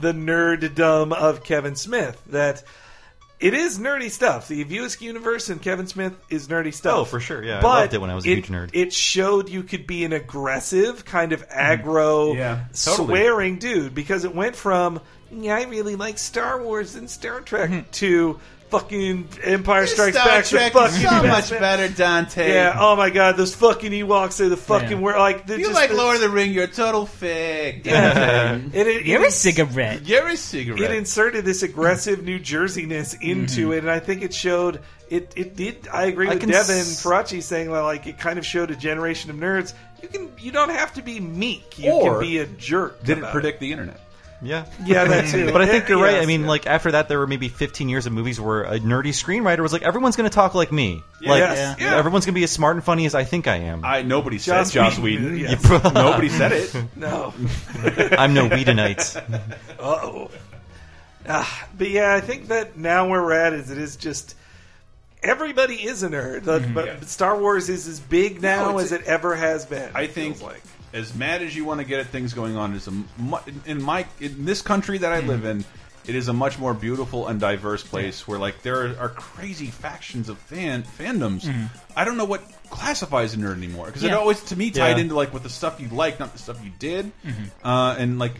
the 0.00 0.12
nerddom 0.12 1.12
of 1.12 1.44
Kevin 1.44 1.76
Smith 1.76 2.20
that. 2.26 2.64
It 3.40 3.54
is 3.54 3.78
nerdy 3.78 4.10
stuff. 4.10 4.48
The 4.48 4.62
View 4.64 4.84
Askew 4.84 5.06
universe 5.06 5.48
and 5.48 5.62
Kevin 5.62 5.86
Smith 5.86 6.12
is 6.28 6.46
nerdy 6.48 6.74
stuff. 6.74 6.94
Oh, 6.94 7.04
for 7.04 7.20
sure. 7.20 7.42
Yeah, 7.42 7.58
I 7.58 7.62
but 7.62 7.68
loved 7.80 7.94
it 7.94 8.00
when 8.02 8.10
I 8.10 8.14
was 8.14 8.26
a 8.26 8.30
it, 8.30 8.34
huge 8.34 8.48
nerd. 8.48 8.70
It 8.74 8.92
showed 8.92 9.48
you 9.48 9.62
could 9.62 9.86
be 9.86 10.04
an 10.04 10.12
aggressive, 10.12 11.06
kind 11.06 11.32
of 11.32 11.48
aggro, 11.48 12.32
mm, 12.32 12.36
Yeah, 12.36 12.64
totally. 12.74 13.08
swearing 13.08 13.58
dude 13.58 13.94
because 13.94 14.24
it 14.24 14.34
went 14.34 14.56
from 14.56 15.00
yeah, 15.32 15.56
I 15.56 15.64
really 15.64 15.96
like 15.96 16.18
Star 16.18 16.62
Wars 16.62 16.96
and 16.96 17.08
Star 17.08 17.40
Trek 17.40 17.70
mm-hmm. 17.70 17.90
to 17.92 18.40
fucking 18.70 19.28
Empire 19.42 19.86
Strikes 19.86 20.16
Star 20.16 20.26
Back. 20.28 20.44
Trek 20.44 20.72
the 20.72 20.78
is 20.84 20.92
fucking 20.92 21.08
so 21.08 21.22
best 21.22 21.50
much 21.52 21.60
better, 21.60 21.88
Dante. 21.88 22.52
Yeah. 22.52 22.76
Oh 22.78 22.96
my 22.96 23.10
god, 23.10 23.36
those 23.36 23.54
fucking 23.54 23.92
Ewoks 23.92 24.40
are 24.40 24.48
the 24.48 24.56
fucking 24.56 24.90
Yeah. 24.92 24.98
word. 24.98 25.18
Like 25.18 25.46
they're 25.46 25.58
You 25.58 25.64
just 25.66 25.74
like 25.74 25.92
Lord 25.92 26.16
of 26.16 26.22
the 26.22 26.28
Ring? 26.30 26.52
You're 26.52 26.64
a 26.64 26.68
total 26.68 27.06
fig. 27.06 27.86
Yeah. 27.90 28.56
It- 28.72 28.86
it- 28.86 29.06
You're 29.06 29.22
it- 29.22 29.28
a 29.28 29.32
cigarette. 29.32 30.06
You're 30.06 30.28
a 30.28 30.36
cigarette. 30.36 30.80
It 30.80 30.90
inserted 30.92 31.44
this 31.44 31.62
aggressive 31.62 32.22
New 32.24 32.38
Jerseyness 32.38 33.20
into 33.20 33.62
Mm-hmm. 33.64 33.72
it, 33.72 33.78
and 33.78 33.90
I 33.90 33.98
think 34.00 34.22
it 34.22 34.32
showed. 34.34 34.80
It, 35.08 35.32
it 35.34 35.56
did. 35.56 35.88
I 35.92 36.04
agree 36.04 36.28
I 36.28 36.34
with 36.34 36.40
can 36.40 36.50
Devin 36.50 36.76
s- 36.78 37.02
Faraci 37.02 37.42
saying 37.42 37.72
that, 37.72 37.80
like 37.80 38.06
it 38.06 38.18
kind 38.18 38.38
of 38.38 38.46
showed 38.46 38.70
a 38.70 38.76
generation 38.76 39.28
of 39.30 39.36
nerds. 39.36 39.74
You 40.02 40.08
can 40.08 40.30
you 40.38 40.52
don't 40.52 40.70
have 40.70 40.94
to 40.94 41.02
be 41.02 41.18
meek. 41.18 41.78
You 41.80 41.90
Or 41.90 42.12
can 42.20 42.20
be 42.28 42.38
a 42.38 42.46
jerk. 42.46 43.00
Did 43.02 43.10
it 43.16 43.18
about 43.18 43.32
predict 43.32 43.58
the 43.60 43.72
internet? 43.72 44.00
Yeah. 44.42 44.64
Yeah, 44.84 45.04
that 45.04 45.28
too. 45.28 45.52
But 45.52 45.60
I 45.60 45.66
think 45.66 45.88
you're 45.88 46.00
right. 46.02 46.14
Yes, 46.14 46.22
I 46.22 46.26
mean, 46.26 46.42
yeah. 46.42 46.48
like 46.48 46.66
after 46.66 46.92
that, 46.92 47.08
there 47.08 47.18
were 47.18 47.26
maybe 47.26 47.48
15 47.48 47.88
years 47.88 48.06
of 48.06 48.12
movies 48.12 48.40
where 48.40 48.62
a 48.62 48.78
nerdy 48.78 49.08
screenwriter 49.10 49.60
was 49.60 49.72
like, 49.72 49.82
"Everyone's 49.82 50.16
going 50.16 50.28
to 50.30 50.34
talk 50.34 50.54
like 50.54 50.72
me. 50.72 51.02
Like, 51.20 51.40
Yes. 51.40 51.76
Yeah. 51.78 51.96
everyone's 51.96 52.24
going 52.24 52.32
to 52.34 52.38
be 52.38 52.44
as 52.44 52.50
smart 52.50 52.76
and 52.76 52.82
funny 52.84 53.04
as 53.06 53.14
I 53.14 53.24
think 53.24 53.46
I 53.46 53.56
am." 53.56 53.84
I 53.84 54.00
nobody 54.02 54.38
Joss 54.38 54.68
said 54.72 54.80
Joss 54.80 54.98
Whedon, 54.98 55.32
Whedon. 55.32 55.38
yes. 55.38 55.68
nobody 55.94 56.28
said 56.30 56.52
it. 56.52 56.74
No. 56.96 57.34
I'm 58.18 58.32
no 58.34 58.48
Whedonite. 58.48 59.22
oh. 59.78 60.30
Ah, 61.28 61.68
but 61.76 61.90
yeah, 61.90 62.14
I 62.14 62.20
think 62.20 62.48
that 62.48 62.78
now 62.78 63.08
where 63.08 63.22
we're 63.22 63.32
at 63.32 63.52
is 63.52 63.70
it 63.70 63.76
is 63.78 63.96
just 63.96 64.34
everybody 65.22 65.74
is 65.74 66.02
a 66.02 66.08
nerd. 66.08 66.44
But- 66.46 66.72
But 66.74 67.04
Star 67.08 67.38
Wars 67.38 67.68
is 67.68 67.86
as 67.86 68.00
big 68.00 68.40
now 68.40 68.70
No, 68.70 68.78
it's- 68.78 68.92
as 68.92 69.00
it 69.00 69.04
ever 69.06 69.36
has 69.36 69.66
been. 69.66 69.90
I 69.94 70.06
think 70.06 70.40
like. 70.42 70.62
As 70.92 71.14
mad 71.14 71.42
as 71.42 71.54
you 71.54 71.64
want 71.64 71.80
to 71.80 71.84
get 71.84 72.00
at 72.00 72.06
things 72.06 72.32
going 72.34 72.56
on, 72.56 72.74
it's 72.74 72.88
a 72.88 72.92
in 73.66 73.82
my 73.82 74.06
in 74.20 74.44
this 74.44 74.62
country 74.62 74.98
that 74.98 75.12
I 75.12 75.20
live 75.20 75.44
in. 75.44 75.64
It 76.06 76.14
is 76.14 76.28
a 76.28 76.32
much 76.32 76.58
more 76.58 76.72
beautiful 76.74 77.28
and 77.28 77.38
diverse 77.38 77.82
place 77.84 78.26
where 78.26 78.38
like 78.38 78.62
there 78.62 78.98
are, 78.98 79.08
crazy 79.10 79.66
factions 79.66 80.28
of 80.30 80.38
fan 80.38 80.82
fandoms. 80.82 81.42
Mhm. 81.44 81.68
I 81.94 82.04
don't 82.04 82.16
know 82.16 82.24
what 82.24 82.42
classifies 82.70 83.34
a 83.34 83.36
nerd 83.36 83.56
anymore 83.58 83.86
because 83.86 84.02
it 84.02 84.08
Yeah. 84.08 84.16
always 84.16 84.40
to 84.44 84.56
me 84.56 84.70
tied 84.70 84.96
Yeah. 84.96 85.02
into 85.02 85.14
like 85.14 85.32
with 85.34 85.42
the 85.42 85.50
stuff 85.50 85.78
you 85.80 85.88
like, 85.88 86.18
not 86.18 86.32
the 86.32 86.38
stuff 86.38 86.56
you 86.64 86.70
did. 86.78 87.12
Mhm. 87.24 87.50
Uh, 87.62 87.96
and 87.98 88.18
like 88.18 88.32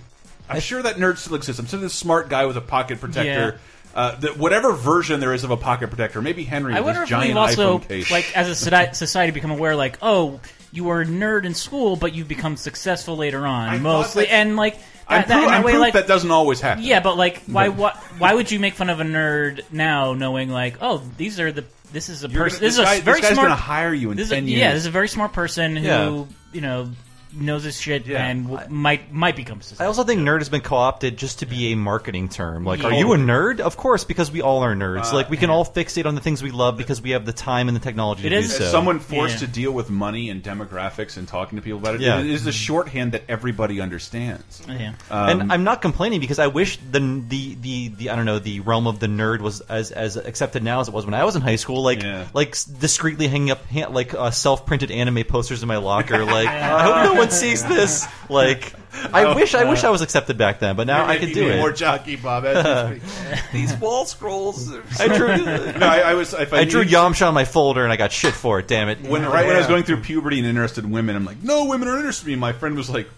I'm 0.48 0.60
sure 0.60 0.82
that 0.82 0.96
nerd 0.96 1.18
still 1.18 1.36
exists. 1.36 1.60
I'm 1.60 1.66
sure 1.66 1.78
this 1.78 1.94
smart 1.94 2.28
guy 2.28 2.46
with 2.46 2.56
a 2.56 2.60
pocket 2.62 2.98
protector. 3.00 3.60
Uh, 3.94 4.14
that 4.20 4.38
whatever 4.38 4.72
version 4.72 5.18
there 5.20 5.34
is 5.34 5.42
of 5.44 5.50
a 5.50 5.56
pocket 5.56 5.88
protector, 5.88 6.22
maybe 6.22 6.44
Henry 6.44 6.74
I 6.74 6.76
with 6.76 6.86
wonder 6.86 7.00
his 7.02 7.10
if 7.10 7.18
we've 7.26 7.36
also, 7.36 7.78
iPhone 7.80 7.88
case. 7.88 8.08
like, 8.10 8.36
as 8.36 8.48
a 8.48 8.70
soci- 8.70 8.94
society, 8.94 9.32
become 9.32 9.50
aware, 9.50 9.74
like, 9.74 9.98
oh, 10.00 10.38
you 10.72 10.84
were 10.84 11.00
a 11.00 11.06
nerd 11.06 11.44
in 11.44 11.54
school, 11.54 11.96
but 11.96 12.14
you've 12.14 12.28
become 12.28 12.56
successful 12.56 13.16
later 13.16 13.46
on, 13.46 13.68
I 13.68 13.72
thought 13.72 13.82
mostly, 13.82 14.24
that- 14.24 14.32
and 14.32 14.56
like, 14.56 14.76
I'm, 15.08 15.22
that, 15.22 15.28
that, 15.28 15.34
proof, 15.38 15.46
in 15.48 15.52
a 15.52 15.56
I'm 15.56 15.62
way, 15.64 15.72
proof 15.72 15.80
like, 15.80 15.92
that 15.94 16.06
doesn't 16.06 16.30
always 16.30 16.60
happen. 16.60 16.84
yeah, 16.84 17.00
but 17.00 17.16
like, 17.16 17.42
why, 17.46 17.68
why, 17.68 17.98
why 18.18 18.32
would 18.34 18.50
you 18.50 18.60
make 18.60 18.74
fun 18.74 18.88
of 18.90 19.00
a 19.00 19.04
nerd 19.04 19.64
now, 19.72 20.14
knowing 20.14 20.50
like, 20.50 20.76
oh, 20.80 21.02
these 21.16 21.40
are 21.40 21.50
the, 21.50 21.64
this 21.92 22.08
is 22.08 22.22
a 22.22 22.28
person, 22.28 22.60
this, 22.60 22.76
this 22.76 22.78
is 22.78 22.84
guy- 22.84 22.94
a 22.94 23.00
very 23.02 23.16
this 23.20 23.26
guy's 23.30 23.34
smart, 23.34 23.48
gonna 23.48 23.60
hire 23.60 23.92
you 23.92 24.12
in 24.12 24.16
this 24.16 24.26
is 24.26 24.30
10 24.32 24.44
a, 24.44 24.46
Yeah, 24.46 24.72
this 24.72 24.82
is 24.82 24.86
a 24.86 24.90
very 24.92 25.08
smart 25.08 25.32
person 25.32 25.74
who, 25.74 25.84
Yeah. 25.86 26.24
you 26.52 26.60
know, 26.60 26.90
knows 27.32 27.64
his 27.64 27.80
shit 27.80 28.06
Yeah. 28.06 28.24
and 28.26 28.48
w- 28.48 28.68
might 28.70 29.12
might 29.12 29.36
become 29.36 29.60
successful. 29.60 29.84
I 29.84 29.86
also 29.86 30.04
think 30.04 30.20
nerd 30.20 30.38
has 30.38 30.48
been 30.48 30.60
co-opted 30.60 31.16
just 31.16 31.40
to 31.40 31.46
be 31.46 31.72
a 31.72 31.76
marketing 31.76 32.28
term. 32.28 32.64
Like, 32.64 32.82
are 32.84 32.92
you 32.92 33.12
a 33.12 33.16
nerd? 33.16 33.60
Of 33.60 33.76
course, 33.76 34.04
because 34.04 34.30
we 34.30 34.42
all 34.42 34.62
are 34.64 34.74
nerds. 34.74 35.12
Uh, 35.12 35.16
like, 35.16 35.30
we 35.30 35.36
can 35.36 35.50
all 35.50 35.64
fixate 35.64 36.06
on 36.06 36.14
the 36.14 36.20
things 36.20 36.42
we 36.42 36.50
love 36.50 36.76
because 36.76 37.00
we 37.02 37.10
have 37.10 37.24
the 37.26 37.32
time 37.32 37.68
and 37.68 37.76
the 37.76 37.80
technology 37.80 38.22
to 38.24 38.28
do 38.30 38.36
As 38.36 38.56
so. 38.56 38.64
someone 38.64 38.98
forced 39.00 39.38
to 39.40 39.46
deal 39.46 39.72
with 39.72 39.90
money 39.90 40.30
and 40.30 40.42
demographics 40.42 41.16
and 41.16 41.26
talking 41.28 41.56
to 41.56 41.62
people 41.62 41.78
about 41.78 41.94
it, 41.96 42.00
Yeah. 42.00 42.20
it 42.20 42.26
is 42.26 42.44
the 42.44 42.52
shorthand 42.52 43.12
that 43.12 43.24
everybody 43.28 43.80
understands. 43.80 44.62
Yeah. 44.68 44.92
Um, 45.10 45.40
and 45.40 45.52
I'm 45.52 45.64
not 45.64 45.82
complaining 45.82 46.20
because 46.20 46.38
I 46.38 46.48
wish 46.48 46.78
the, 46.78 47.00
the 47.28 47.54
the 47.60 47.88
the 47.88 48.10
I 48.10 48.16
don't 48.16 48.24
know 48.26 48.38
the 48.38 48.60
realm 48.60 48.86
of 48.86 48.98
the 48.98 49.06
nerd 49.06 49.40
was 49.40 49.60
as 49.62 49.90
as 49.90 50.16
accepted 50.16 50.62
now 50.62 50.80
as 50.80 50.88
it 50.88 50.94
was 50.94 51.04
when 51.04 51.14
I 51.14 51.24
was 51.24 51.36
in 51.36 51.42
high 51.42 51.56
school. 51.56 51.82
Like 51.82 52.02
like 52.34 52.50
s- 52.50 52.64
discreetly 52.64 53.28
hanging 53.28 53.50
up 53.50 53.64
ha- 53.66 53.88
like 53.88 54.14
uh, 54.14 54.30
self 54.30 54.66
printed 54.66 54.90
anime 54.90 55.24
posters 55.24 55.62
in 55.62 55.68
my 55.68 55.76
locker. 55.78 56.24
Like 56.30 56.48
I 56.48 56.82
hope 56.82 57.14
no 57.14 57.19
one 57.20 57.30
sees 57.30 57.64
this. 57.64 58.06
Like 58.28 58.74
I 59.12 59.24
Oh, 59.24 59.34
wish 59.34 59.54
I 59.54 59.68
wish 59.70 59.84
uh, 59.84 59.88
I 59.88 59.90
was 59.90 60.02
accepted 60.02 60.36
back 60.36 60.58
then, 60.58 60.76
but 60.76 60.86
now 60.86 61.06
I 61.06 61.16
could 61.18 61.28
making 61.28 61.42
do 61.44 61.48
it. 61.50 61.58
More 61.58 61.72
jockey, 61.72 62.16
Bob. 62.16 62.44
As 62.44 62.90
you 62.94 63.00
speak. 63.00 63.38
These 63.52 63.74
wall 63.76 64.04
scrolls. 64.04 64.72
Are 64.72 64.82
I 64.98 65.16
drew. 65.16 65.28
No, 65.78 65.86
I, 65.86 66.00
I 66.00 66.14
was. 66.14 66.34
If 66.34 66.52
I, 66.52 66.58
I 66.60 66.64
drew 66.64 66.82
used- 66.82 66.92
Yamcha 66.92 67.28
on 67.28 67.34
my 67.34 67.44
folder 67.44 67.84
and 67.84 67.92
I 67.92 67.96
got 67.96 68.12
shit 68.12 68.34
for 68.34 68.58
it. 68.58 68.68
Damn 68.68 68.88
it! 68.88 69.00
when 69.02 69.22
right 69.24 69.46
when 69.46 69.54
I 69.54 69.58
was 69.58 69.68
going 69.68 69.84
through 69.84 70.00
puberty 70.02 70.38
and 70.38 70.46
interested 70.46 70.84
in 70.84 70.90
women, 70.90 71.16
I'm 71.16 71.24
like, 71.24 71.42
no, 71.42 71.66
women 71.66 71.88
are 71.88 71.96
interested 71.96 72.26
in 72.26 72.32
me. 72.34 72.36
My 72.36 72.52
friend 72.52 72.76
was 72.76 72.90
like, 72.90 73.08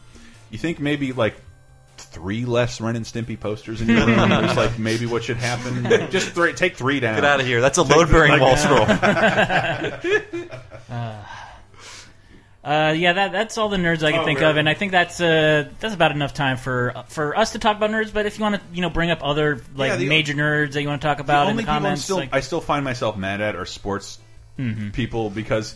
you 0.50 0.58
think 0.58 0.78
maybe 0.78 1.12
like 1.12 1.34
three 1.96 2.44
less 2.44 2.80
Ren 2.80 2.94
and 2.96 3.06
Stimpy 3.06 3.40
posters 3.40 3.80
in 3.80 3.88
your 3.88 4.06
room 4.06 4.30
is 4.30 4.56
like 4.56 4.78
maybe 4.78 5.06
what 5.06 5.24
should 5.24 5.38
happen? 5.38 5.84
Like, 5.84 6.10
just 6.10 6.28
three, 6.30 6.52
take 6.52 6.76
three 6.76 7.00
down. 7.00 7.14
Get 7.14 7.24
out 7.24 7.40
of 7.40 7.46
here. 7.46 7.62
That's 7.62 7.78
a 7.78 7.82
load-bearing 7.82 8.38
wall 8.38 8.56
scroll. 8.58 8.86
Uh, 12.64 12.94
yeah, 12.96 13.12
that 13.14 13.32
that's 13.32 13.58
all 13.58 13.68
the 13.68 13.76
nerds 13.76 14.04
I 14.04 14.12
can 14.12 14.20
Oh, 14.20 14.24
think 14.24 14.38
really? 14.38 14.50
of, 14.52 14.56
and 14.56 14.68
I 14.68 14.74
think 14.74 14.92
that's 14.92 15.20
uh, 15.20 15.68
that's 15.80 15.94
about 15.94 16.12
enough 16.12 16.32
time 16.32 16.56
for 16.56 16.94
for 17.08 17.36
us 17.36 17.52
to 17.52 17.58
talk 17.58 17.76
about 17.76 17.90
nerds. 17.90 18.12
But 18.12 18.26
if 18.26 18.38
you 18.38 18.42
want 18.44 18.54
to, 18.54 18.60
you 18.72 18.82
know, 18.82 18.90
bring 18.90 19.10
up 19.10 19.18
other 19.22 19.60
like 19.74 19.90
Yeah, 19.90 19.96
the- 19.96 20.08
major 20.08 20.32
nerds 20.34 20.72
that 20.74 20.82
you 20.82 20.86
want 20.88 21.02
to 21.02 21.08
talk 21.08 21.18
about 21.18 21.44
the 21.44 21.50
in 21.50 21.50
only 21.50 21.62
the 21.64 21.66
people 21.66 21.74
I'm 21.74 21.82
comments, 21.82 22.04
still, 22.04 22.16
like, 22.18 22.30
I 22.32 22.38
still 22.40 22.60
find 22.60 22.84
myself 22.84 23.16
mad 23.16 23.40
at 23.40 23.56
are 23.56 23.66
sports 23.66 24.18
Mhm. 24.60 24.92
people 24.92 25.28
because 25.28 25.74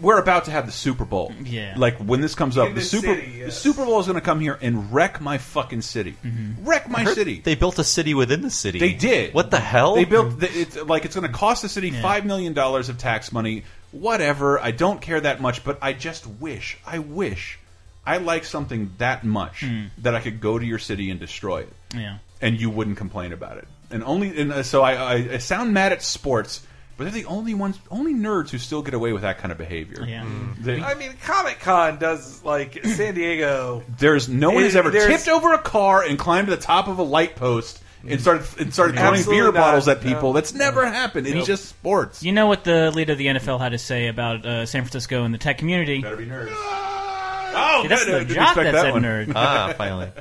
we're 0.00 0.18
about 0.20 0.44
to 0.44 0.50
have 0.52 0.66
the 0.66 0.72
Super 0.72 1.04
Bowl. 1.04 1.32
Yeah. 1.44 1.74
Like 1.76 1.96
when 1.98 2.20
this 2.20 2.34
comes 2.36 2.56
up, 2.56 2.68
the 2.68 2.74
the 2.74 2.80
Super 2.82 3.14
city, 3.16 3.42
the. 3.42 3.50
Super 3.50 3.84
Bowl 3.84 3.98
is 3.98 4.06
going 4.06 4.14
to 4.14 4.20
come 4.24 4.38
here 4.40 4.56
and 4.62 4.92
wreck 4.94 5.20
my 5.20 5.36
fucking 5.38 5.82
city. 5.82 6.14
Mm-hmm. 6.24 6.64
Wreck 6.64 6.88
my 6.88 7.04
city. 7.06 7.40
They 7.44 7.54
built 7.56 7.78
a 7.80 7.84
city 7.84 8.14
within 8.14 8.40
the 8.42 8.50
city. 8.50 8.78
They 8.78 8.92
did. 8.92 9.34
What 9.34 9.50
the 9.50 9.58
hell? 9.58 9.96
They 9.96 10.04
built 10.04 10.38
the, 10.38 10.48
it's 10.48 10.80
like 10.84 11.04
it's 11.06 11.16
going 11.16 11.26
to 11.26 11.36
cost 11.36 11.62
the 11.62 11.68
city 11.68 11.90
five 11.90 12.24
million 12.24 12.52
dollars 12.52 12.88
of 12.88 12.98
tax 12.98 13.32
money. 13.32 13.64
Whatever. 13.92 14.58
I 14.60 14.70
don't 14.70 15.00
care 15.00 15.20
that 15.20 15.40
much, 15.40 15.64
but 15.64 15.78
I 15.82 15.92
just 15.92 16.26
wish. 16.26 16.78
I 16.86 16.98
wish. 17.00 17.58
I 18.06 18.18
like 18.18 18.44
something 18.44 18.92
that 18.98 19.24
much 19.24 19.60
Hmm. 19.60 19.86
that 19.98 20.14
I 20.14 20.20
could 20.20 20.40
go 20.40 20.58
to 20.58 20.64
your 20.64 20.78
city 20.78 21.10
and 21.10 21.20
destroy 21.20 21.62
it, 21.62 21.72
yeah. 21.94 22.18
and 22.40 22.58
you 22.60 22.70
wouldn't 22.70 22.96
complain 22.96 23.32
about 23.32 23.58
it. 23.58 23.68
And 23.90 24.02
only 24.04 24.40
and 24.40 24.52
uh, 24.52 24.62
so 24.62 24.82
I, 24.82 24.94
I, 24.94 25.14
I 25.34 25.38
sound 25.38 25.74
mad 25.74 25.92
at 25.92 26.02
sports, 26.02 26.64
but 26.96 27.04
they're 27.04 27.12
the 27.12 27.26
only 27.26 27.52
ones, 27.54 27.78
only 27.90 28.14
nerds 28.14 28.50
who 28.50 28.58
still 28.58 28.82
get 28.82 28.94
away 28.94 29.12
with 29.12 29.22
that 29.22 29.38
kind 29.38 29.52
of 29.52 29.58
behavior. 29.58 30.04
Yeah. 30.08 30.24
They- 30.58 30.80
I 30.80 30.94
mean, 30.94 31.12
Comic 31.24 31.60
Con 31.60 31.98
does 31.98 32.42
like 32.44 32.78
San 32.84 33.14
Diego. 33.14 33.82
There's 33.98 34.28
no 34.28 34.50
one 34.50 34.62
has 34.62 34.76
ever 34.76 34.90
tipped 34.92 35.28
over 35.28 35.52
a 35.52 35.58
car 35.58 36.02
and 36.02 36.18
climbed 36.18 36.46
to 36.48 36.56
the 36.56 36.62
top 36.62 36.88
of 36.88 36.98
a 36.98 37.02
light 37.04 37.36
post 37.36 37.82
and 38.08 38.20
started 38.20 38.46
and 38.58 38.72
started 38.72 38.94
throwing 38.96 39.14
Absolutely 39.14 39.36
beer 39.36 39.44
not. 39.46 39.54
bottles 39.54 39.88
at 39.88 40.00
people. 40.00 40.30
No. 40.30 40.32
That's 40.32 40.54
never 40.54 40.86
happened. 40.86 41.26
It's 41.26 41.36
Nope. 41.36 41.46
just 41.46 41.66
sports. 41.66 42.22
You 42.22 42.32
know 42.32 42.46
what 42.46 42.64
the 42.64 42.90
leader 42.90 43.12
of 43.12 43.18
the 43.18 43.26
NFL 43.26 43.60
had 43.60 43.70
to 43.70 43.78
say 43.78 44.08
about 44.08 44.44
uh, 44.46 44.66
San 44.66 44.82
Francisco 44.82 45.24
and 45.24 45.34
the 45.34 45.38
tech 45.38 45.58
community? 45.58 46.00
Better 46.00 46.16
be 46.16 46.26
nerds. 46.26 46.48
Oh, 47.52 47.80
See, 47.82 47.88
that's 47.88 48.04
good. 48.04 48.14
I 48.14 48.18
the 48.20 48.24
didn't 48.26 48.34
jock 48.34 48.54
that 48.56 48.72
that 48.72 48.80
said 48.82 48.92
one. 48.92 49.02
nerd. 49.02 49.32
ah, 49.34 49.74
finally. 49.76 50.08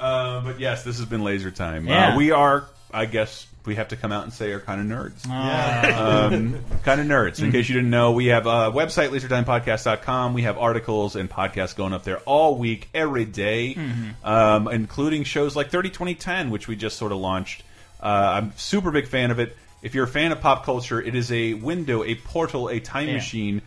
Uh, 0.00 0.40
but 0.40 0.58
yes, 0.58 0.82
this 0.82 0.96
has 0.98 1.06
been 1.06 1.22
Laser 1.22 1.52
Time. 1.52 1.86
Yeah. 1.86 2.14
Uh, 2.14 2.16
we 2.16 2.32
are, 2.32 2.64
I 2.92 3.06
guess, 3.06 3.46
we 3.64 3.76
have 3.76 3.88
to 3.88 3.96
come 3.96 4.10
out 4.12 4.24
and 4.24 4.32
say 4.32 4.50
are 4.52 4.60
kind 4.60 4.80
of 4.80 4.86
nerds. 4.98 5.24
Ah. 5.28 6.26
um, 6.26 6.58
kind 6.84 7.00
of 7.00 7.06
nerds. 7.06 7.40
In 7.42 7.52
case 7.52 7.68
you 7.68 7.74
didn't 7.76 7.90
know, 7.90 8.12
we 8.12 8.26
have 8.26 8.46
a 8.46 8.70
website, 8.72 9.10
lasertimepodcast.com. 9.10 10.34
We 10.34 10.42
have 10.42 10.58
articles 10.58 11.16
and 11.16 11.30
podcasts 11.30 11.76
going 11.76 11.92
up 11.92 12.04
there 12.04 12.18
all 12.20 12.56
week, 12.56 12.88
every 12.94 13.24
day, 13.24 13.74
Mhm. 13.74 14.14
um, 14.24 14.68
including 14.68 15.24
shows 15.24 15.54
like 15.56 15.70
30 15.70 15.90
2010, 15.90 16.50
which 16.50 16.68
we 16.68 16.76
just 16.76 16.96
sort 16.96 17.12
of 17.12 17.18
launched. 17.18 17.62
Uh, 18.02 18.06
I'm 18.42 18.52
super 18.56 18.90
big 18.90 19.06
fan 19.06 19.30
of 19.30 19.38
it. 19.38 19.56
If 19.82 19.94
you're 19.94 20.04
a 20.04 20.08
fan 20.08 20.32
of 20.32 20.40
pop 20.40 20.64
culture, 20.64 21.00
it 21.00 21.14
is 21.14 21.30
a 21.32 21.54
window, 21.54 22.04
a 22.04 22.14
portal, 22.14 22.68
a 22.68 22.80
time 22.80 23.08
Yeah. 23.08 23.14
machine 23.14 23.62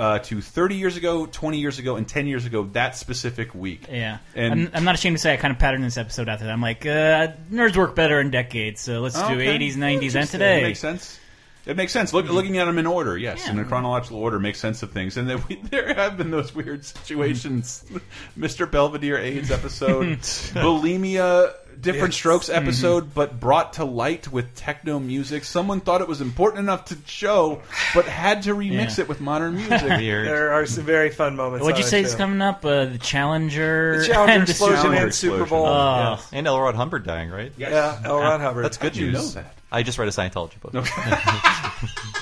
uh, 0.00 0.18
to 0.20 0.40
30 0.40 0.76
years 0.76 0.96
ago, 0.96 1.26
20 1.26 1.58
years 1.58 1.78
ago, 1.78 1.96
and 1.96 2.08
10 2.08 2.26
years 2.26 2.46
ago, 2.46 2.64
that 2.72 2.96
specific 2.96 3.54
week. 3.54 3.86
Yeah, 3.90 4.18
And 4.34 4.52
I'm, 4.52 4.70
I'm 4.72 4.84
not 4.84 4.94
ashamed 4.94 5.16
to 5.16 5.20
say 5.20 5.34
I 5.34 5.36
kind 5.36 5.52
of 5.52 5.58
patterned 5.58 5.84
this 5.84 5.98
episode 5.98 6.26
after 6.30 6.46
that. 6.46 6.52
I'm 6.52 6.62
like, 6.62 6.86
uh, 6.86 7.32
nerds 7.52 7.76
work 7.76 7.94
better 7.94 8.18
in 8.18 8.30
decades, 8.30 8.80
so 8.80 9.00
let's 9.00 9.14
do 9.14 9.20
80s, 9.20 9.74
90s, 9.74 10.16
and 10.16 10.28
today. 10.28 10.60
It 10.60 10.62
makes 10.62 10.80
sense. 10.80 11.20
It 11.66 11.76
makes 11.76 11.92
sense. 11.92 12.14
Look, 12.14 12.26
looking 12.28 12.56
at 12.56 12.64
them 12.64 12.78
in 12.78 12.86
order, 12.86 13.18
yes, 13.18 13.46
in 13.46 13.58
a 13.58 13.64
chronological 13.64 14.18
order 14.18 14.38
makes 14.40 14.58
sense 14.58 14.82
of 14.82 14.92
things. 14.92 15.18
And 15.18 15.28
then 15.28 15.44
we, 15.48 15.56
there 15.70 15.92
have 15.92 16.16
been 16.16 16.30
those 16.30 16.54
weird 16.54 16.84
situations. 16.84 17.84
Mr. 18.38 18.70
Belvedere 18.70 19.18
AIDS 19.18 19.50
episode, 19.50 20.06
bulimia, 20.18 21.54
different 21.80 22.12
Yes. 22.12 22.16
strokes 22.16 22.48
episode, 22.48 23.14
but 23.14 23.38
brought 23.40 23.74
to 23.74 23.84
light 23.84 24.30
with 24.32 24.54
techno 24.54 24.98
music. 24.98 25.44
Someone 25.44 25.80
thought 25.80 26.00
it 26.00 26.08
was 26.08 26.20
important 26.20 26.60
enough 26.60 26.86
to 26.86 26.96
show, 27.06 27.62
but 27.94 28.04
had 28.06 28.42
to 28.44 28.54
remix 28.54 28.96
Yeah. 28.98 29.02
it 29.04 29.08
with 29.08 29.20
modern 29.20 29.56
music. 29.56 29.80
There 29.80 30.52
are 30.52 30.66
some 30.66 30.84
very 30.84 31.10
fun 31.10 31.36
moments. 31.36 31.64
What'd 31.64 31.78
you 31.78 31.84
say 31.84 32.00
is 32.02 32.14
coming 32.14 32.40
up? 32.42 32.64
Uh, 32.64 32.86
the 32.86 32.98
Challenger, 32.98 33.98
The 34.00 34.06
Challenger 34.06 34.32
and 34.32 34.48
explosion 34.48 34.78
Super- 34.82 34.94
and 34.94 35.14
Super 35.14 35.46
Bowl. 35.46 35.66
Oh. 35.66 36.10
Yes. 36.16 36.28
And 36.32 36.46
L. 36.46 36.60
Ron 36.60 36.74
Hubbard 36.74 37.04
dying, 37.06 37.30
right? 37.30 37.52
Yes. 37.56 37.70
Yeah, 37.72 38.08
L. 38.08 38.18
Ron 38.20 38.40
Hubbard. 38.40 38.64
That's 38.64 38.76
good 38.76 38.92
How'd 38.92 38.96
you 38.96 39.12
news. 39.12 39.34
know 39.36 39.42
that? 39.42 39.54
I 39.72 39.82
just 39.82 39.98
read 39.98 40.08
a 40.08 40.12
Scientology 40.12 40.58
book. 40.60 40.74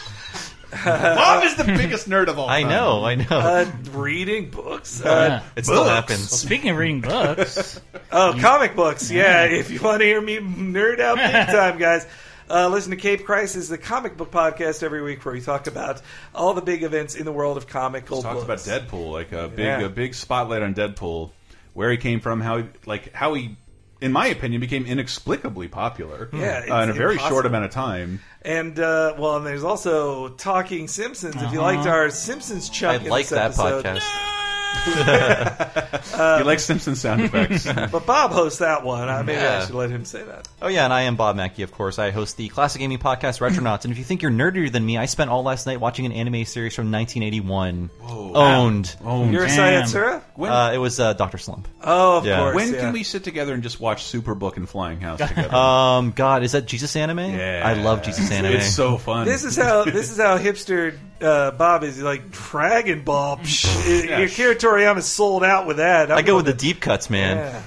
Bob 1.17 1.45
is 1.45 1.57
the 1.57 1.65
biggest 1.65 2.09
nerd 2.09 2.29
of 2.29 2.39
all 2.39 2.49
I 2.49 2.63
time. 2.63 2.71
know, 2.71 3.05
I 3.05 3.15
know. 3.17 3.27
Uh, 3.31 3.71
reading 3.93 4.51
books. 4.51 5.01
Yeah. 5.05 5.11
Uh, 5.11 5.43
It 5.57 5.65
still 5.65 5.85
books. 5.85 5.91
happens. 5.91 6.19
Well, 6.31 6.39
speaking 6.39 6.71
of 6.71 6.77
reading 6.77 7.01
books, 7.01 7.81
Oh, 8.13 8.35
comic 8.41 8.75
books. 8.77 9.11
Yeah, 9.11 9.45
if 9.45 9.71
you 9.71 9.81
want 9.81 10.01
to 10.01 10.07
hear 10.07 10.21
me 10.21 10.39
nerd 10.39 11.01
out 11.01 11.17
big 11.17 11.33
time, 11.55 11.79
guys. 11.79 12.07
Uh, 12.51 12.67
listen 12.69 12.91
to 12.93 12.97
Cape 12.97 13.27
Crisis, 13.27 13.69
the 13.69 13.77
comic 13.77 14.17
book 14.17 14.31
podcast 14.31 14.83
every 14.83 15.03
week, 15.03 15.23
where 15.25 15.35
we 15.35 15.41
talk 15.43 15.67
about 15.67 16.01
all 16.35 16.55
the 16.55 16.63
big 16.63 16.83
events 16.83 17.15
in 17.15 17.27
the 17.27 17.33
world 17.33 17.59
of 17.59 17.67
comical 17.67 18.23
Just 18.23 18.27
talked 18.27 18.43
about. 18.43 18.59
Deadpool, 18.59 19.13
like 19.13 19.33
a 19.33 19.49
big 19.49 19.67
Yeah. 19.67 19.81
a 19.83 19.89
big 19.91 20.15
spotlight 20.15 20.63
on 20.63 20.73
Deadpool, 20.75 21.31
where 21.75 21.91
he 21.91 21.99
came 21.99 22.21
from, 22.21 22.41
how 22.41 22.57
he 22.59 22.65
like 22.87 23.13
how 23.13 23.35
he, 23.35 23.57
in 24.01 24.13
my 24.13 24.27
opinion, 24.29 24.61
became 24.61 24.87
inexplicably 24.87 25.69
popular. 25.69 26.29
Yeah, 26.33 26.65
uh, 26.71 26.83
in 26.83 26.89
a 26.89 26.93
it's 26.93 26.99
very 26.99 27.13
impossible. 27.15 27.37
short 27.37 27.47
amount 27.47 27.65
of 27.65 27.71
time. 27.73 28.21
And 28.43 28.79
uh, 28.79 29.15
well, 29.19 29.37
and 29.37 29.47
there's 29.47 29.65
also 29.65 30.29
Talking 30.31 30.87
Simpsons. 30.89 31.35
If 31.37 31.53
you 31.53 31.61
Uh-huh. 31.61 31.77
liked 31.77 31.87
our 31.89 32.11
Simpsons 32.11 32.69
chunk, 32.71 33.03
I 33.03 33.05
in 33.05 33.11
like 33.11 33.25
this 33.25 33.31
that 33.31 33.47
episode, 33.47 33.85
podcast. 33.85 34.38
you 36.39 36.45
like 36.45 36.61
Simpson 36.61 36.95
sound 36.97 37.21
effects. 37.23 37.65
but 37.93 38.07
Bob 38.07 38.31
hosts 38.33 38.59
that 38.61 38.85
one. 38.85 39.09
Uh, 39.09 39.23
maybe 39.23 39.39
I 39.39 39.43
Yeah. 39.43 39.67
should 39.67 39.75
let 39.75 39.91
him 39.91 40.05
say 40.05 40.23
that. 40.23 40.49
Oh 40.63 40.69
yeah, 40.69 40.85
and 40.85 40.93
I 40.93 41.03
am 41.03 41.17
Bob 41.17 41.37
Mackey, 41.37 41.63
of 41.63 41.73
course. 41.73 41.99
I 41.99 42.11
host 42.11 42.37
the 42.37 42.49
classic 42.49 42.81
gaming 42.81 42.99
podcast 42.99 43.41
Retronauts, 43.41 43.85
and 43.85 43.93
if 43.93 43.99
you 43.99 44.05
think 44.05 44.23
you're 44.23 44.31
nerdier 44.31 44.71
than 44.71 44.85
me, 44.85 44.97
I 44.99 45.07
spent 45.07 45.31
all 45.31 45.43
last 45.43 45.67
night 45.67 45.81
watching 45.81 46.07
an 46.07 46.13
anime 46.13 46.45
series 46.45 46.75
from 46.75 46.91
1981. 46.91 47.91
Owned. 48.03 48.97
Owned. 49.05 49.35
Urusei 49.35 49.81
Yatsura? 49.83 50.23
When- 50.35 50.53
Uh, 50.53 50.71
it 50.75 50.79
was 50.79 50.99
uh, 51.01 51.13
Doctor 51.15 51.39
Slump. 51.39 51.69
Oh, 51.83 52.19
of 52.19 52.27
Yeah. 52.27 52.39
course. 52.39 52.55
When 52.57 52.75
yeah. 52.75 52.81
can 52.81 52.93
we 52.93 53.03
sit 53.03 53.25
together 53.25 53.55
and 53.55 53.63
just 53.63 53.81
watch 53.81 54.05
Superbook 54.05 54.57
and 54.57 54.69
Flying 54.69 55.01
House 55.01 55.19
together? 55.29 55.55
Um, 55.55 56.13
God, 56.13 56.43
is 56.43 56.53
that 56.53 56.67
Jesus 56.67 56.95
anime? 56.97 57.19
Yeah. 57.21 57.63
I 57.65 57.75
love 57.75 58.03
Jesus 58.03 58.31
anime. 58.31 58.53
It's 58.55 58.75
so 58.75 58.97
fun. 58.99 59.27
This 59.27 59.45
is 59.45 59.57
how 59.57 59.85
this 59.85 60.11
is 60.11 60.19
how 60.19 60.39
hipster 60.39 60.97
uh, 61.23 61.51
Bob 61.53 61.85
is 61.85 62.01
like 62.01 62.31
Dragon 62.31 63.03
Ball. 63.03 63.37
Psh, 63.43 64.25
Akira 64.25 64.55
Toriyama's 64.55 65.07
sold 65.07 65.45
out 65.45 65.67
with 65.67 65.79
that. 65.79 66.11
I 66.11 66.23
go 66.23 66.37
with 66.37 66.47
the 66.47 66.55
deep 66.55 66.81
cuts, 66.81 67.11
man. 67.11 67.37
Yeah. 67.37 67.63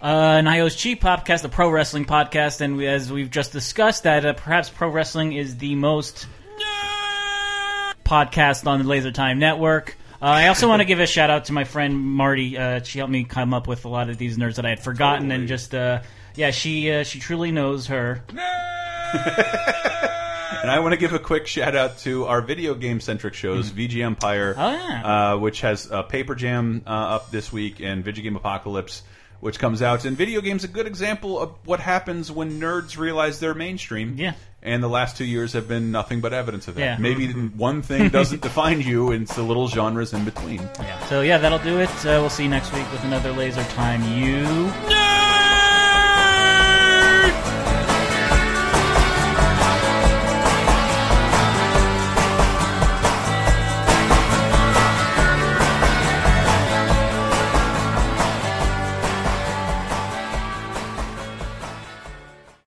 Uh, 0.00 0.40
Nio's 0.40 0.74
Cheap 0.74 1.00
Podcast, 1.00 1.42
the 1.42 1.48
pro 1.48 1.70
wrestling 1.70 2.04
podcast, 2.04 2.60
and 2.60 2.76
we, 2.76 2.88
as 2.88 3.12
we've 3.12 3.30
just 3.30 3.52
discussed, 3.52 4.02
that 4.02 4.26
uh, 4.26 4.32
perhaps 4.32 4.68
pro 4.68 4.88
wrestling 4.88 5.32
is 5.32 5.58
the 5.58 5.76
most 5.76 6.26
podcast 8.04 8.66
on 8.66 8.82
the 8.82 8.88
Laser 8.88 9.12
Time 9.12 9.38
Network. 9.38 9.96
Uh, 10.20 10.24
I 10.26 10.48
also 10.48 10.68
want 10.68 10.80
to 10.80 10.84
give 10.86 10.98
a 10.98 11.06
shout 11.06 11.30
out 11.30 11.44
to 11.46 11.52
my 11.52 11.62
friend 11.64 11.98
Marty. 11.98 12.58
Uh, 12.58 12.82
she 12.82 12.98
helped 12.98 13.12
me 13.12 13.22
come 13.22 13.54
up 13.54 13.68
with 13.68 13.84
a 13.84 13.88
lot 13.88 14.10
of 14.10 14.18
these 14.18 14.36
nerds 14.38 14.56
that 14.56 14.66
I 14.66 14.70
had 14.70 14.80
forgotten, 14.80 15.30
and 15.30 15.46
just 15.46 15.72
uh, 15.72 16.02
yeah, 16.34 16.50
she 16.50 16.90
uh, 16.90 17.04
she 17.04 17.20
truly 17.20 17.52
knows 17.52 17.86
her. 17.86 18.22
And 20.62 20.70
I 20.70 20.78
want 20.78 20.92
to 20.92 20.96
give 20.96 21.12
a 21.12 21.18
quick 21.18 21.48
shout 21.48 21.74
out 21.74 21.98
to 21.98 22.26
our 22.26 22.40
video 22.40 22.74
game 22.74 23.00
centric 23.00 23.34
shows, 23.34 23.70
VG 23.70 24.02
Empire, 24.04 24.54
Oh, 24.56 24.70
yeah. 24.70 25.32
uh, 25.32 25.36
which 25.38 25.60
has 25.62 25.90
uh, 25.90 26.02
Paper 26.04 26.36
Jam 26.36 26.82
uh, 26.86 26.90
up 26.90 27.30
this 27.32 27.52
week, 27.52 27.80
and 27.80 28.04
Video 28.04 28.22
Game 28.22 28.36
Apocalypse, 28.36 29.02
which 29.40 29.58
comes 29.58 29.82
out. 29.82 30.04
And 30.04 30.16
video 30.16 30.40
games 30.40 30.62
a 30.62 30.68
good 30.68 30.86
example 30.86 31.40
of 31.40 31.50
what 31.64 31.80
happens 31.80 32.30
when 32.30 32.60
nerds 32.60 32.96
realize 32.96 33.40
they're 33.40 33.54
mainstream. 33.54 34.14
Yeah. 34.16 34.34
And 34.62 34.80
the 34.80 34.88
last 34.88 35.16
two 35.16 35.24
years 35.24 35.54
have 35.54 35.66
been 35.66 35.90
nothing 35.90 36.20
but 36.20 36.32
evidence 36.32 36.68
of 36.68 36.76
that. 36.76 36.80
Yeah. 36.80 36.96
Maybe 36.96 37.32
one 37.32 37.82
thing 37.82 38.08
doesn't 38.10 38.42
define 38.48 38.80
you, 38.80 39.10
and 39.10 39.22
it's 39.24 39.34
the 39.34 39.42
little 39.42 39.66
genres 39.66 40.12
in 40.12 40.24
between. 40.24 40.60
Yeah. 40.78 41.04
So 41.06 41.22
yeah, 41.22 41.38
that'll 41.38 41.58
do 41.58 41.80
it. 41.80 41.90
Uh, 42.06 42.22
we'll 42.22 42.30
see 42.30 42.44
you 42.44 42.48
next 42.50 42.72
week 42.72 42.88
with 42.92 43.02
another 43.02 43.32
Laser 43.32 43.64
Time. 43.64 44.00
You. 44.16 45.21